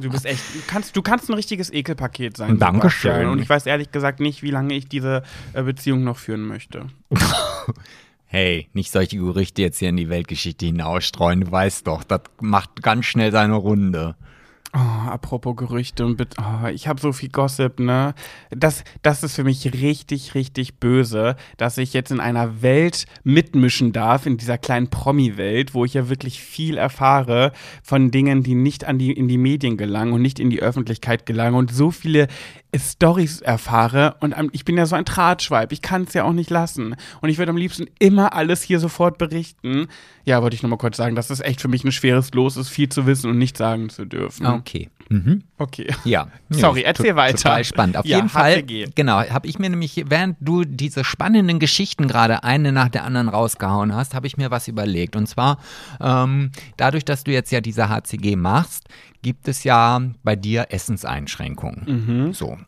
Du 0.00 0.10
bist 0.10 0.26
echt, 0.26 0.42
du 0.54 0.58
kannst, 0.66 0.96
du 0.96 1.02
kannst 1.02 1.30
ein 1.30 1.34
richtiges 1.34 1.72
Ekelpaket 1.72 2.36
sein. 2.36 2.58
Dankeschön. 2.58 3.12
Sebastian. 3.12 3.32
Und 3.32 3.40
ich 3.40 3.48
weiß 3.48 3.66
ehrlich 3.66 3.92
gesagt 3.92 4.20
nicht, 4.20 4.42
wie 4.42 4.50
lange 4.50 4.74
ich 4.74 4.88
diese 4.88 5.22
äh, 5.52 5.62
Beziehung 5.62 6.04
noch 6.04 6.18
führen 6.18 6.42
möchte. 6.42 6.86
Hey, 8.34 8.70
nicht 8.72 8.90
solche 8.90 9.18
Gerüchte 9.18 9.60
jetzt 9.60 9.78
hier 9.78 9.90
in 9.90 9.98
die 9.98 10.08
Weltgeschichte 10.08 10.64
hinausstreuen. 10.64 11.42
Du 11.42 11.52
weißt 11.52 11.86
doch, 11.86 12.02
das 12.02 12.22
macht 12.40 12.82
ganz 12.82 13.04
schnell 13.04 13.30
seine 13.30 13.56
Runde. 13.56 14.16
Oh, 14.74 14.78
apropos 14.78 15.54
Gerüchte 15.54 16.06
und 16.06 16.16
Bit 16.16 16.36
oh, 16.38 16.66
ich 16.68 16.88
habe 16.88 16.98
so 16.98 17.12
viel 17.12 17.28
Gossip, 17.28 17.78
ne? 17.78 18.14
Das, 18.48 18.84
das 19.02 19.22
ist 19.22 19.34
für 19.34 19.44
mich 19.44 19.70
richtig, 19.74 20.34
richtig 20.34 20.80
böse, 20.80 21.36
dass 21.58 21.76
ich 21.76 21.92
jetzt 21.92 22.10
in 22.10 22.20
einer 22.20 22.62
Welt 22.62 23.04
mitmischen 23.22 23.92
darf, 23.92 24.24
in 24.24 24.38
dieser 24.38 24.56
kleinen 24.56 24.88
Promi-Welt, 24.88 25.74
wo 25.74 25.84
ich 25.84 25.92
ja 25.92 26.08
wirklich 26.08 26.40
viel 26.40 26.78
erfahre 26.78 27.52
von 27.82 28.10
Dingen, 28.10 28.42
die 28.42 28.54
nicht 28.54 28.86
an 28.86 28.98
die, 28.98 29.12
in 29.12 29.28
die 29.28 29.36
Medien 29.36 29.76
gelangen 29.76 30.14
und 30.14 30.22
nicht 30.22 30.40
in 30.40 30.48
die 30.48 30.62
Öffentlichkeit 30.62 31.26
gelangen 31.26 31.56
und 31.56 31.70
so 31.70 31.90
viele 31.90 32.28
Stories 32.74 33.42
erfahre 33.42 34.16
und 34.20 34.34
ich 34.52 34.64
bin 34.64 34.78
ja 34.78 34.86
so 34.86 34.96
ein 34.96 35.04
Drahtschweib, 35.04 35.72
ich 35.72 35.82
kann 35.82 36.04
es 36.04 36.14
ja 36.14 36.24
auch 36.24 36.32
nicht 36.32 36.48
lassen 36.48 36.96
und 37.20 37.28
ich 37.28 37.36
würde 37.36 37.50
am 37.50 37.58
liebsten 37.58 37.84
immer 37.98 38.32
alles 38.32 38.62
hier 38.62 38.80
sofort 38.80 39.18
berichten. 39.18 39.88
Ja, 40.24 40.42
wollte 40.42 40.54
ich 40.54 40.62
nochmal 40.62 40.78
kurz 40.78 40.96
sagen, 40.96 41.16
dass 41.16 41.30
es 41.30 41.40
echt 41.40 41.60
für 41.60 41.68
mich 41.68 41.84
ein 41.84 41.92
schweres 41.92 42.32
Los 42.32 42.56
ist, 42.56 42.68
viel 42.68 42.88
zu 42.88 43.06
wissen 43.06 43.30
und 43.30 43.38
nicht 43.38 43.56
sagen 43.56 43.88
zu 43.88 44.04
dürfen. 44.04 44.46
Okay. 44.46 44.88
Mhm. 45.08 45.42
Okay. 45.58 45.88
Ja. 46.04 46.28
Sorry, 46.50 46.82
erzähl 46.82 47.16
weiter. 47.16 47.36
Total 47.36 47.64
spannend. 47.64 47.96
Auf 47.96 48.06
Ja, 48.06 48.16
jeden 48.16 48.28
Fall, 48.28 48.62
genau, 48.62 49.20
habe 49.20 49.46
ich 49.46 49.58
mir 49.58 49.68
nämlich, 49.68 50.04
während 50.08 50.36
du 50.40 50.64
diese 50.64 51.04
spannenden 51.04 51.58
Geschichten 51.58 52.08
gerade 52.08 52.44
eine 52.44 52.72
nach 52.72 52.88
der 52.88 53.04
anderen 53.04 53.28
rausgehauen 53.28 53.94
hast, 53.94 54.14
habe 54.14 54.26
ich 54.26 54.36
mir 54.36 54.50
was 54.50 54.68
überlegt. 54.68 55.16
Und 55.16 55.26
zwar, 55.28 55.58
ähm, 56.00 56.50
dadurch, 56.76 57.04
dass 57.04 57.24
du 57.24 57.32
jetzt 57.32 57.50
ja 57.52 57.60
diese 57.60 57.88
HCG 57.88 58.36
machst, 58.36 58.84
gibt 59.22 59.48
es 59.48 59.64
ja 59.64 60.00
bei 60.22 60.36
dir 60.36 60.66
Essenseinschränkungen. 60.70 62.32
So. 62.32 62.58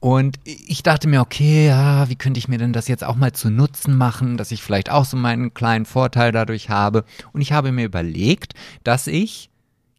Und 0.00 0.38
ich 0.44 0.82
dachte 0.82 1.08
mir, 1.08 1.20
okay, 1.20 1.66
ja, 1.68 2.08
wie 2.08 2.16
könnte 2.16 2.38
ich 2.38 2.48
mir 2.48 2.58
denn 2.58 2.72
das 2.72 2.88
jetzt 2.88 3.04
auch 3.04 3.16
mal 3.16 3.32
zu 3.32 3.50
Nutzen 3.50 3.96
machen, 3.96 4.36
dass 4.36 4.52
ich 4.52 4.62
vielleicht 4.62 4.90
auch 4.90 5.04
so 5.04 5.16
meinen 5.16 5.54
kleinen 5.54 5.86
Vorteil 5.86 6.30
dadurch 6.32 6.70
habe. 6.70 7.04
Und 7.32 7.40
ich 7.40 7.52
habe 7.52 7.72
mir 7.72 7.84
überlegt, 7.84 8.54
dass 8.84 9.06
ich 9.06 9.50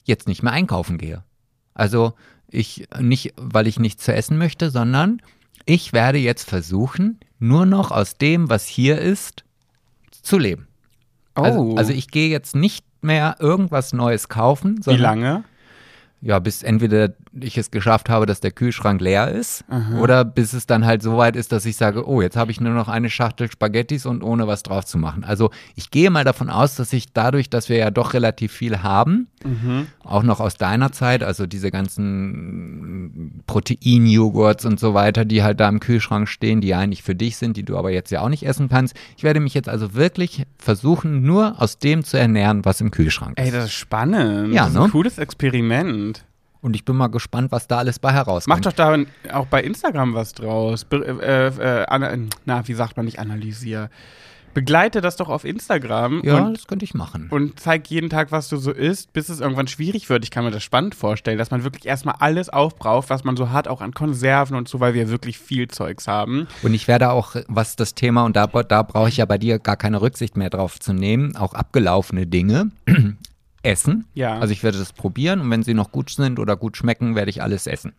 jetzt 0.03 0.27
nicht 0.27 0.43
mehr 0.43 0.53
einkaufen 0.53 0.97
gehe. 0.97 1.23
Also 1.73 2.13
ich 2.49 2.87
nicht, 2.99 3.33
weil 3.37 3.67
ich 3.67 3.79
nichts 3.79 4.03
zu 4.05 4.13
essen 4.13 4.37
möchte, 4.37 4.69
sondern 4.69 5.21
ich 5.65 5.93
werde 5.93 6.19
jetzt 6.19 6.47
versuchen, 6.47 7.19
nur 7.39 7.65
noch 7.65 7.91
aus 7.91 8.17
dem, 8.17 8.49
was 8.49 8.65
hier 8.65 8.99
ist, 8.99 9.43
zu 10.21 10.37
leben. 10.37 10.67
Also, 11.33 11.59
Oh. 11.59 11.75
also 11.75 11.91
ich 11.91 12.09
gehe 12.09 12.29
jetzt 12.29 12.55
nicht 12.55 12.85
mehr 13.01 13.35
irgendwas 13.39 13.91
Neues 13.93 14.29
kaufen, 14.29 14.79
Wie 14.85 14.95
lange? 14.95 15.43
Ja, 16.25 16.39
bis 16.39 16.63
entweder 16.63 17.13
ich 17.39 17.57
es 17.57 17.71
geschafft 17.71 18.09
habe, 18.09 18.25
dass 18.25 18.39
der 18.39 18.51
Kühlschrank 18.51 19.01
leer 19.01 19.29
ist. 19.29 19.65
Oder 19.99 20.23
bis 20.23 20.53
es 20.53 20.65
dann 20.65 20.85
halt 20.85 21.01
so 21.01 21.17
weit 21.17 21.35
ist, 21.35 21.51
dass 21.51 21.65
ich 21.65 21.75
sage, 21.75 22.07
oh, 22.07 22.21
jetzt 22.21 22.37
habe 22.37 22.51
ich 22.51 22.61
nur 22.61 22.73
noch 22.73 22.87
eine 22.87 23.09
Schachtel 23.09 23.51
Spaghettis 23.51 24.05
und 24.05 24.23
ohne 24.23 24.47
was 24.47 24.63
drauf 24.63 24.85
zu 24.85 24.97
machen. 24.97 25.23
Also 25.23 25.51
ich 25.75 25.91
gehe 25.91 26.09
mal 26.09 26.23
davon 26.23 26.49
aus, 26.49 26.75
dass 26.75 26.93
ich 26.93 27.11
dadurch, 27.13 27.49
dass 27.49 27.69
wir 27.69 27.77
ja 27.77 27.91
doch 27.91 28.13
relativ 28.13 28.51
viel 28.51 28.83
haben, 28.83 29.27
auch 30.03 30.23
noch 30.23 30.39
aus 30.39 30.55
deiner 30.55 30.91
Zeit, 30.91 31.23
also 31.23 31.45
diese 31.45 31.71
ganzen 31.71 33.43
Proteinjoghurts 33.47 34.65
und 34.65 34.79
so 34.79 34.93
weiter, 34.93 35.25
die 35.25 35.43
halt 35.43 35.59
da 35.59 35.69
im 35.69 35.79
Kühlschrank 35.79 36.27
stehen, 36.27 36.61
die 36.61 36.73
eigentlich 36.73 37.03
für 37.03 37.15
dich 37.15 37.37
sind, 37.37 37.57
die 37.57 37.63
du 37.63 37.77
aber 37.77 37.91
jetzt 37.91 38.11
ja 38.11 38.21
auch 38.21 38.29
nicht 38.29 38.45
essen 38.45 38.69
kannst. 38.69 38.95
Ich 39.17 39.23
werde 39.23 39.39
mich 39.39 39.53
jetzt 39.53 39.69
also 39.69 39.93
wirklich 39.93 40.45
versuchen, 40.57 41.23
nur 41.23 41.61
aus 41.61 41.77
dem 41.77 42.03
zu 42.03 42.17
ernähren, 42.17 42.65
was 42.65 42.81
im 42.81 42.91
Kühlschrank 42.91 43.37
ist. 43.37 43.45
Ey, 43.45 43.51
das 43.51 43.65
ist 43.65 43.73
spannend. 43.73 44.53
Ja, 44.53 44.63
das 44.63 44.69
ist 44.69 44.75
ne? 44.79 44.85
ein 44.85 44.91
cooles 44.91 45.17
Experiment. 45.17 46.23
Und 46.65 46.75
ich 46.75 46.83
bin 46.83 46.95
mal 46.95 47.09
gespannt, 47.09 47.51
was 47.51 47.67
da 47.67 47.77
alles 47.77 47.99
bei 47.99 48.11
herauskommt. 48.11 48.47
Mach 48.57 48.59
doch 48.59 48.73
da 48.73 48.97
auch 49.31 49.45
bei 49.45 49.61
Instagram 49.61 50.15
was 50.15 50.33
draus. 50.33 50.83
Be 50.83 50.97
äh, 51.21 51.47
äh, 51.81 51.85
ana- 51.87 52.17
na, 52.45 52.67
wie 52.67 52.73
sagt 52.73 52.97
man 52.97 53.05
nicht 53.05 53.19
analysier? 53.19 53.91
Begleite 54.55 54.99
das 55.01 55.15
doch 55.15 55.29
auf 55.29 55.45
Instagram 55.45 56.21
Ja, 56.23 56.37
und, 56.45 56.57
das 56.57 56.65
könnte 56.65 56.83
ich 56.83 56.95
machen. 56.95 57.27
und 57.29 57.59
zeig 57.59 57.87
jeden 57.91 58.09
Tag, 58.09 58.31
was 58.31 58.49
du 58.49 58.57
so 58.57 58.71
isst, 58.71 59.13
bis 59.13 59.29
es 59.29 59.41
irgendwann 59.41 59.67
schwierig 59.67 60.09
wird. 60.09 60.23
Ich 60.23 60.31
kann 60.31 60.43
mir 60.43 60.49
das 60.49 60.63
spannend 60.63 60.95
vorstellen, 60.95 61.37
dass 61.37 61.51
man 61.51 61.63
wirklich 61.63 61.85
erstmal 61.85 62.15
alles 62.19 62.49
aufbraucht, 62.49 63.11
was 63.11 63.23
man 63.23 63.37
so 63.37 63.51
hat, 63.51 63.67
auch 63.67 63.81
an 63.81 63.93
Konserven 63.93 64.55
und 64.57 64.67
so, 64.67 64.79
weil 64.79 64.95
wir 64.95 65.09
wirklich 65.09 65.37
viel 65.37 65.67
Zeugs 65.67 66.07
haben. 66.07 66.47
Und 66.63 66.73
ich 66.73 66.87
werde 66.87 67.11
auch, 67.11 67.35
was 67.47 67.75
das 67.75 67.93
Thema, 67.93 68.23
und 68.23 68.35
da, 68.35 68.47
da 68.47 68.81
brauche 68.81 69.09
ich 69.09 69.17
ja 69.17 69.25
bei 69.25 69.37
dir 69.37 69.59
gar 69.59 69.77
keine 69.77 70.01
Rücksicht 70.01 70.35
mehr 70.35 70.49
drauf 70.49 70.79
zu 70.79 70.93
nehmen, 70.93 71.35
auch 71.35 71.53
abgelaufene 71.53 72.25
Dinge 72.25 72.71
essen. 73.65 74.05
Ja. 74.13 74.37
Also 74.39 74.51
ich 74.53 74.63
werde 74.63 74.77
das 74.77 74.93
probieren 74.93 75.41
und 75.41 75.49
wenn 75.51 75.63
sie 75.63 75.73
noch 75.73 75.91
gut 75.91 76.09
sind 76.09 76.39
oder 76.39 76.55
gut 76.55 76.77
schmecken, 76.77 77.15
werde 77.15 77.29
ich 77.29 77.41
alles 77.41 77.67
essen. 77.67 77.93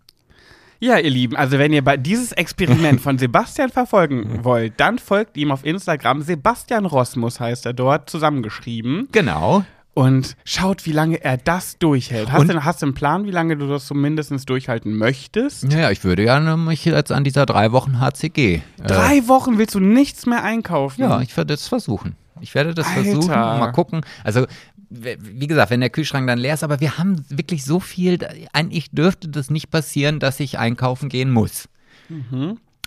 Ja, 0.78 0.98
ihr 0.98 1.10
Lieben, 1.10 1.36
also 1.36 1.58
wenn 1.58 1.72
ihr 1.72 1.82
bei 1.82 1.96
dieses 1.96 2.32
Experiment 2.32 3.00
von 3.00 3.16
Sebastian 3.18 3.70
verfolgen 3.70 4.44
wollt, 4.44 4.74
dann 4.76 4.98
folgt 4.98 5.36
ihm 5.38 5.50
auf 5.50 5.64
Instagram. 5.64 6.20
Sebastian 6.22 6.84
Rosmus 6.84 7.40
heißt 7.40 7.64
er 7.66 7.72
dort, 7.72 8.10
zusammengeschrieben. 8.10 9.08
Genau. 9.10 9.64
Und 9.94 10.36
schaut, 10.44 10.84
wie 10.84 10.92
lange 10.92 11.24
er 11.24 11.38
das 11.38 11.78
durchhält. 11.78 12.30
Hast, 12.30 12.50
du, 12.50 12.64
hast 12.64 12.82
du 12.82 12.86
einen 12.86 12.94
Plan, 12.94 13.24
wie 13.24 13.30
lange 13.30 13.56
du 13.56 13.66
das 13.66 13.86
so 13.86 13.94
mindestens 13.94 14.44
durchhalten 14.44 14.94
möchtest? 14.94 15.64
Naja, 15.64 15.90
ich 15.90 16.04
würde 16.04 16.22
ja 16.22 16.38
mich 16.58 16.84
jetzt 16.84 17.10
an 17.10 17.24
dieser 17.24 17.46
drei 17.46 17.72
Wochen 17.72 17.98
HCG. 17.98 18.56
Äh, 18.56 18.60
Drei 18.86 19.26
Wochen 19.26 19.56
willst 19.56 19.74
du 19.74 19.80
nichts 19.80 20.26
mehr 20.26 20.44
einkaufen? 20.44 21.00
ja, 21.00 21.22
ich 21.22 21.34
werde 21.34 21.54
es 21.54 21.66
versuchen. 21.68 22.14
Ich 22.42 22.54
werde 22.54 22.74
das 22.74 22.86
Alter. 22.86 23.02
versuchen 23.04 23.30
mal 23.30 23.72
gucken. 23.72 24.02
Also, 24.22 24.46
wie 24.90 25.46
gesagt, 25.46 25.70
wenn 25.70 25.80
der 25.80 25.90
Kühlschrank 25.90 26.26
dann 26.26 26.38
leer 26.38 26.54
ist, 26.54 26.64
aber 26.64 26.80
wir 26.80 26.98
haben 26.98 27.24
wirklich 27.28 27.64
so 27.64 27.80
viel, 27.80 28.18
eigentlich 28.52 28.90
dürfte 28.90 29.28
das 29.28 29.50
nicht 29.50 29.70
passieren, 29.70 30.20
dass 30.20 30.40
ich 30.40 30.58
einkaufen 30.58 31.08
gehen 31.08 31.30
muss. 31.30 31.68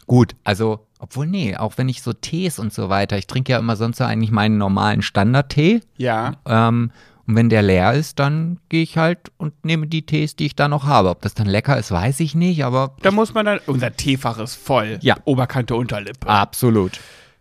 Gut, 0.07 0.35
also, 0.43 0.87
obwohl, 0.97 1.27
nee, 1.27 1.55
auch 1.55 1.77
wenn 1.77 1.89
ich 1.89 2.01
so 2.01 2.13
Tees 2.13 2.57
und 2.57 2.73
so 2.73 2.89
weiter, 2.89 3.17
ich 3.17 3.27
trinke 3.27 3.51
ja 3.51 3.59
immer 3.59 3.75
sonst 3.75 3.97
so 3.97 4.05
eigentlich 4.05 4.31
meinen 4.31 4.57
normalen 4.57 5.01
Standardtee. 5.01 5.81
Ja. 5.97 6.37
Ähm, 6.45 6.91
und 7.27 7.35
wenn 7.35 7.49
der 7.49 7.61
leer 7.61 7.93
ist, 7.93 8.17
dann 8.17 8.57
gehe 8.69 8.81
ich 8.81 8.97
halt 8.97 9.31
und 9.37 9.53
nehme 9.63 9.85
die 9.85 10.03
Tees, 10.03 10.35
die 10.35 10.47
ich 10.47 10.55
da 10.55 10.67
noch 10.67 10.85
habe. 10.85 11.09
Ob 11.09 11.21
das 11.21 11.35
dann 11.35 11.45
lecker 11.45 11.77
ist, 11.77 11.91
weiß 11.91 12.21
ich 12.21 12.33
nicht, 12.33 12.65
aber 12.65 12.95
Da 13.03 13.11
muss 13.11 13.35
man 13.35 13.45
dann. 13.45 13.59
Unser 13.67 13.95
Teefach 13.95 14.39
ist 14.39 14.55
voll. 14.55 14.97
Ja. 15.03 15.17
Oberkante, 15.25 15.75
Unterlippe. 15.75 16.27
absolut. 16.27 16.99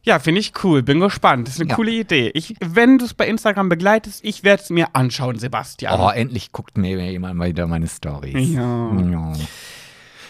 Ja, 0.08 0.18
finde 0.18 0.40
ich 0.40 0.52
cool. 0.64 0.82
Bin 0.82 1.00
gespannt. 1.00 1.46
Das 1.46 1.56
ist 1.56 1.60
eine 1.60 1.68
Ja. 1.68 1.76
coole 1.76 1.90
Idee. 1.90 2.30
Ich, 2.32 2.54
wenn 2.60 2.96
du 2.96 3.04
es 3.04 3.12
bei 3.12 3.28
Instagram 3.28 3.68
begleitest, 3.68 4.24
ich 4.24 4.42
werde 4.42 4.62
es 4.62 4.70
mir 4.70 4.86
anschauen, 4.96 5.38
Sebastian. 5.38 6.00
Oh, 6.00 6.08
endlich 6.08 6.50
guckt 6.50 6.78
mir 6.78 6.96
jemand 7.12 7.36
mal 7.36 7.48
wieder 7.48 7.66
meine 7.66 7.86
Stories. 7.86 8.54
Ja. 8.54 8.90
ja. 8.98 9.32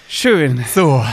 Schön. 0.09 0.64
So. 0.74 1.05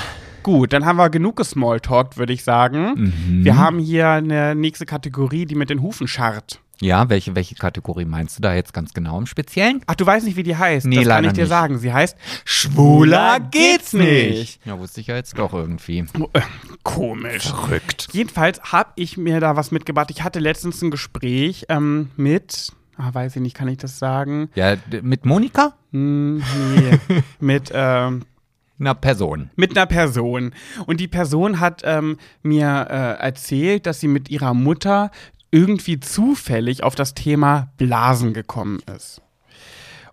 Gut, 0.41 0.73
dann 0.73 0.83
haben 0.83 0.97
wir 0.97 1.11
genug 1.11 1.35
gesmalltalkt, 1.35 2.17
würde 2.17 2.33
ich 2.33 2.43
sagen. 2.43 2.93
Mhm. 2.95 3.45
Wir 3.45 3.55
haben 3.57 3.77
hier 3.77 4.09
eine 4.09 4.55
nächste 4.55 4.87
Kategorie, 4.87 5.45
die 5.45 5.53
mit 5.55 5.69
den 5.69 5.83
Hufen 5.83 6.07
scharrt. 6.07 6.59
Ja, 6.81 7.09
welche, 7.09 7.35
welche 7.35 7.55
Kategorie 7.55 8.05
meinst 8.05 8.37
du 8.37 8.41
da 8.41 8.53
jetzt 8.53 8.73
ganz 8.73 8.93
genau 8.93 9.17
im 9.17 9.25
Speziellen? 9.25 9.81
Ach, 9.87 9.95
du 9.95 10.05
weißt 10.05 10.25
nicht, 10.25 10.35
wie 10.35 10.43
die 10.43 10.55
heißt. 10.57 10.85
Nee, 10.87 10.97
das 10.97 11.07
kann 11.07 11.23
ich 11.25 11.33
dir 11.33 11.41
nicht. 11.41 11.49
sagen. 11.49 11.77
Sie 11.79 11.93
heißt 11.93 12.17
Schwuler 12.43 13.39
geht's 13.39 13.93
nicht. 13.93 14.59
Ja, 14.65 14.77
wusste 14.77 15.01
ich 15.01 15.07
ja 15.07 15.15
jetzt 15.15 15.37
doch 15.37 15.53
irgendwie. 15.53 15.99
Äh, 16.33 16.41
Komisch. 16.83 17.47
Verrückt. 17.47 18.07
Jedenfalls 18.11 18.61
habe 18.71 18.89
ich 18.95 19.17
mir 19.17 19.39
da 19.39 19.55
was 19.55 19.71
mitgebracht. 19.71 20.11
Ich 20.11 20.23
hatte 20.23 20.39
letztens 20.39 20.81
ein 20.81 20.91
Gespräch 20.91 21.65
ähm, 21.69 22.09
mit, 22.17 22.71
ah, 22.97 23.13
weiß 23.13 23.35
ich 23.37 23.41
nicht, 23.41 23.55
kann 23.55 23.67
ich 23.67 23.77
das 23.77 23.97
sagen? 23.99 24.49
Ja, 24.55 24.75
mit 25.01 25.25
Monika? 25.25 25.73
Hm, 25.91 26.37
nee, 26.75 27.21
mit, 27.39 27.71
ähm, 27.73 28.23
Einer 28.79 28.95
Person. 28.95 29.49
mit 29.55 29.77
einer 29.77 29.85
Person. 29.85 30.53
Und 30.85 30.99
die 30.99 31.07
Person 31.07 31.59
hat 31.61 31.81
ähm, 31.85 32.17
mir 32.43 32.87
äh, 32.89 33.23
erzählt, 33.23 33.85
dass 33.85 34.01
sie 34.01 34.07
mit 34.09 34.29
ihrer 34.29 34.53
Mutter 34.53 35.11
irgendwie 35.55 35.99
zufällig 36.01 36.83
auf 36.83 36.95
das 36.95 37.13
Thema 37.13 37.69
Blasen 37.77 38.33
gekommen 38.33 38.79
ist. 38.93 39.21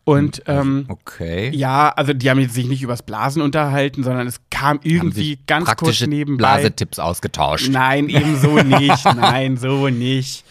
Und 0.04 0.42
ähm, 0.46 0.86
Okay. 0.88 1.50
ja, 1.54 1.88
also 1.90 2.12
die 2.12 2.28
haben 2.28 2.40
jetzt 2.40 2.54
sich 2.54 2.66
nicht 2.66 2.82
übers 2.82 3.02
Blasen 3.04 3.40
unterhalten, 3.40 4.02
sondern 4.02 4.26
es 4.26 4.40
kam 4.50 4.80
irgendwie 4.82 5.38
ganz 5.46 5.72
kurz 5.76 6.04
nebenbei. 6.04 6.38
Blasetipps 6.38 6.98
ausgetauscht. 6.98 7.68
Nein, 7.70 8.08
eben 8.08 8.36
so 8.36 8.56
nicht. 8.62 9.04
Nein, 9.04 9.56
so 9.56 9.88
nicht. 9.88 10.44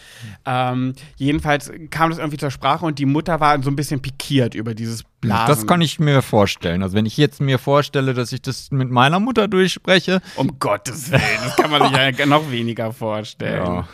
Ähm, 0.46 0.94
jedenfalls 1.16 1.70
kam 1.90 2.08
das 2.08 2.18
irgendwie 2.18 2.38
zur 2.38 2.50
Sprache 2.50 2.86
und 2.86 2.98
die 2.98 3.04
Mutter 3.04 3.40
war 3.40 3.62
so 3.62 3.68
ein 3.70 3.76
bisschen 3.76 4.00
pikiert 4.00 4.54
über 4.54 4.74
dieses 4.74 5.04
Blasen. 5.20 5.48
Das 5.48 5.66
kann 5.66 5.82
ich 5.82 6.00
mir 6.00 6.22
vorstellen. 6.22 6.82
Also 6.82 6.96
wenn 6.96 7.04
ich 7.04 7.18
jetzt 7.18 7.42
mir 7.42 7.58
vorstelle, 7.58 8.14
dass 8.14 8.32
ich 8.32 8.40
das 8.40 8.70
mit 8.70 8.90
meiner 8.90 9.20
Mutter 9.20 9.48
durchspreche. 9.48 10.22
Um 10.36 10.58
Gottes 10.60 11.10
Willen, 11.10 11.22
das 11.44 11.56
kann 11.56 11.70
man 11.70 11.82
sich 11.88 12.18
ja 12.18 12.24
noch 12.26 12.50
weniger 12.50 12.90
vorstellen. 12.94 13.66
Ja. 13.66 13.88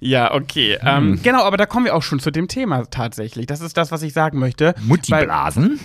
Ja, 0.00 0.34
okay. 0.34 0.78
Hm. 0.80 0.88
Ähm, 1.12 1.20
genau, 1.22 1.44
aber 1.44 1.56
da 1.56 1.64
kommen 1.66 1.84
wir 1.86 1.94
auch 1.94 2.02
schon 2.02 2.18
zu 2.18 2.32
dem 2.32 2.48
Thema 2.48 2.84
tatsächlich. 2.90 3.46
Das 3.46 3.60
ist 3.60 3.76
das, 3.76 3.92
was 3.92 4.02
ich 4.02 4.12
sagen 4.12 4.38
möchte. 4.38 4.74
Weil- 4.76 4.84
Mutti-Blasen? 4.84 5.78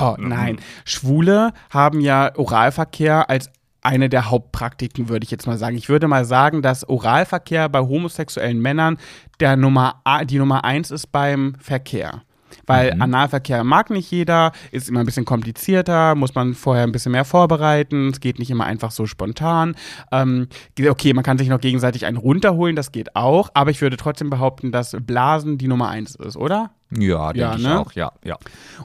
Oh, 0.00 0.14
nein. 0.18 0.60
Schwule 0.84 1.52
haben 1.70 2.00
ja 2.00 2.30
Oralverkehr 2.36 3.28
als 3.28 3.50
eine 3.82 4.08
der 4.08 4.30
Hauptpraktiken, 4.30 5.08
würde 5.08 5.24
ich 5.24 5.30
jetzt 5.30 5.46
mal 5.46 5.58
sagen. 5.58 5.76
Ich 5.76 5.88
würde 5.88 6.06
mal 6.08 6.24
sagen, 6.24 6.62
dass 6.62 6.88
Oralverkehr 6.88 7.68
bei 7.68 7.80
homosexuellen 7.80 8.60
Männern 8.60 8.96
der 9.40 9.56
Nummer, 9.56 10.02
die 10.26 10.38
Nummer 10.38 10.64
eins 10.64 10.90
ist 10.90 11.10
beim 11.10 11.54
Verkehr. 11.60 12.22
Weil 12.66 13.00
Analverkehr 13.00 13.64
mag 13.64 13.90
nicht 13.90 14.10
jeder, 14.10 14.52
ist 14.70 14.88
immer 14.88 15.00
ein 15.00 15.06
bisschen 15.06 15.24
komplizierter, 15.24 16.14
muss 16.14 16.34
man 16.34 16.54
vorher 16.54 16.84
ein 16.84 16.92
bisschen 16.92 17.12
mehr 17.12 17.24
vorbereiten, 17.24 18.08
es 18.08 18.20
geht 18.20 18.38
nicht 18.38 18.50
immer 18.50 18.64
einfach 18.64 18.90
so 18.90 19.06
spontan. 19.06 19.74
Ähm, 20.12 20.48
okay, 20.88 21.12
man 21.14 21.24
kann 21.24 21.38
sich 21.38 21.48
noch 21.48 21.60
gegenseitig 21.60 22.06
einen 22.06 22.16
runterholen, 22.16 22.76
das 22.76 22.92
geht 22.92 23.16
auch, 23.16 23.50
aber 23.54 23.70
ich 23.70 23.80
würde 23.80 23.96
trotzdem 23.96 24.30
behaupten, 24.30 24.72
dass 24.72 24.96
Blasen 25.00 25.58
die 25.58 25.68
Nummer 25.68 25.88
eins 25.88 26.14
ist, 26.14 26.36
oder? 26.36 26.70
Ja, 26.90 27.32
denke 27.32 27.40
Ja, 27.40 27.56
ich 27.56 27.62
ne? 27.62 27.80
auch, 27.80 27.92
ja, 27.92 28.12
ja. 28.24 28.36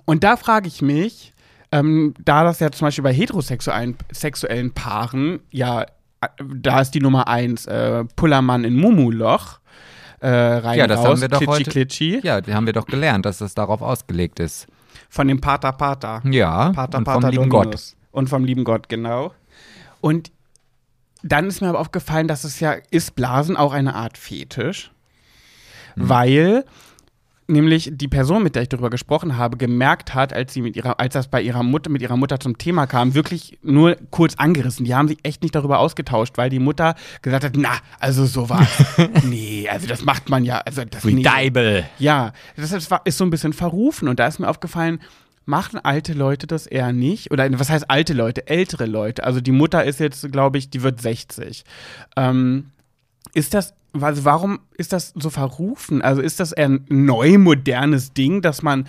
Und 0.05 0.23
da 0.23 0.37
frage 0.37 0.67
ich 0.67 0.81
mich, 0.81 1.33
ähm, 1.71 2.13
da 2.23 2.43
das 2.43 2.59
ja 2.59 2.71
zum 2.71 2.87
Beispiel 2.87 3.03
bei 3.03 3.13
heterosexuellen 3.13 3.97
sexuellen 4.11 4.73
Paaren, 4.73 5.39
ja, 5.51 5.81
äh, 5.81 5.87
da 6.55 6.81
ist 6.81 6.91
die 6.91 6.99
Nummer 6.99 7.27
eins 7.27 7.65
äh, 7.65 8.03
Pullermann 8.15 8.63
in 8.63 8.75
Mumuloch, 8.75 9.59
äh, 10.23 10.29
rein 10.57 10.77
Ja, 10.79 10.87
das 10.87 10.99
raus, 10.99 11.07
haben 11.07 11.21
wir 11.21 11.27
doch 11.27 11.37
klitschi, 11.39 11.53
heute- 11.55 11.69
klitschi, 11.71 12.19
Ja, 12.23 12.41
die 12.41 12.53
haben 12.53 12.65
wir 12.65 12.73
doch 12.73 12.85
gelernt, 12.85 13.25
dass 13.25 13.37
das 13.39 13.53
darauf 13.53 13.81
ausgelegt 13.81 14.39
ist. 14.39 14.67
von 15.09 15.27
dem 15.27 15.39
Pater 15.41 15.71
Pater. 15.73 16.21
Ja, 16.25 16.71
Pater 16.71 16.97
und 16.99 17.03
Pater 17.03 17.21
vom 17.21 17.29
lieben 17.31 17.49
Dominus. 17.49 17.95
Gott. 17.95 18.19
Und 18.19 18.29
vom 18.29 18.45
lieben 18.45 18.63
Gott, 18.63 18.89
genau. 18.89 19.31
Und 20.01 20.31
dann 21.23 21.47
ist 21.47 21.61
mir 21.61 21.69
aber 21.69 21.79
aufgefallen, 21.79 22.27
dass 22.27 22.43
es 22.43 22.59
ja, 22.59 22.75
ist 22.91 23.15
Blasen 23.15 23.55
auch 23.57 23.73
eine 23.73 23.95
Art 23.95 24.17
Fetisch, 24.17 24.91
Hm. 25.95 26.09
weil 26.09 26.65
nämlich 27.53 27.91
die 27.93 28.07
Person, 28.07 28.43
mit 28.43 28.55
der 28.55 28.63
ich 28.63 28.69
darüber 28.69 28.89
gesprochen 28.89 29.37
habe, 29.37 29.57
gemerkt 29.57 30.13
hat, 30.13 30.33
als 30.33 30.53
sie 30.53 30.61
mit 30.61 30.75
ihrer, 30.75 30.99
als 30.99 31.13
das 31.13 31.27
bei 31.27 31.41
ihrer 31.41 31.63
Mutter, 31.63 31.89
mit 31.89 32.01
ihrer 32.01 32.17
Mutter 32.17 32.39
zum 32.39 32.57
Thema 32.57 32.85
kam, 32.87 33.13
wirklich 33.13 33.57
nur 33.63 33.95
kurz 34.11 34.35
angerissen. 34.35 34.85
Die 34.85 34.93
haben 34.93 35.07
sich 35.07 35.19
echt 35.23 35.41
nicht 35.41 35.55
darüber 35.55 35.79
ausgetauscht, 35.79 36.33
weil 36.37 36.49
die 36.49 36.59
Mutter 36.59 36.95
gesagt 37.21 37.45
hat, 37.45 37.53
na, 37.55 37.77
also 37.99 38.25
sowas. 38.25 38.67
nee, 39.23 39.67
also 39.69 39.87
das 39.87 40.03
macht 40.03 40.29
man 40.29 40.43
ja, 40.43 40.59
also 40.59 40.83
das 40.83 41.03
nee. 41.05 41.23
Deibel. 41.23 41.85
Ja, 41.99 42.33
das 42.57 42.71
ist, 42.71 42.91
ist 43.05 43.17
so 43.17 43.23
ein 43.23 43.29
bisschen 43.29 43.53
verrufen 43.53 44.07
und 44.07 44.19
da 44.19 44.27
ist 44.27 44.39
mir 44.39 44.49
aufgefallen, 44.49 44.99
machen 45.45 45.79
alte 45.83 46.13
Leute 46.13 46.47
das 46.47 46.67
eher 46.67 46.93
nicht? 46.93 47.31
Oder 47.31 47.47
was 47.59 47.69
heißt 47.69 47.89
alte 47.89 48.13
Leute? 48.13 48.47
Ältere 48.47 48.85
Leute. 48.85 49.23
Also 49.23 49.41
die 49.41 49.51
Mutter 49.51 49.83
ist 49.83 49.99
jetzt, 49.99 50.31
glaube 50.31 50.57
ich, 50.57 50.69
die 50.69 50.83
wird 50.83 51.01
60. 51.01 51.63
Ähm, 52.15 52.71
ist 53.33 53.53
das, 53.53 53.73
also 53.99 54.25
warum 54.25 54.59
ist 54.77 54.93
das 54.93 55.13
so 55.15 55.29
verrufen? 55.29 56.01
Also 56.01 56.21
ist 56.21 56.39
das 56.39 56.53
ein 56.53 56.85
neu 56.89 57.37
modernes 57.37 58.13
Ding, 58.13 58.41
dass 58.41 58.61
man, 58.61 58.87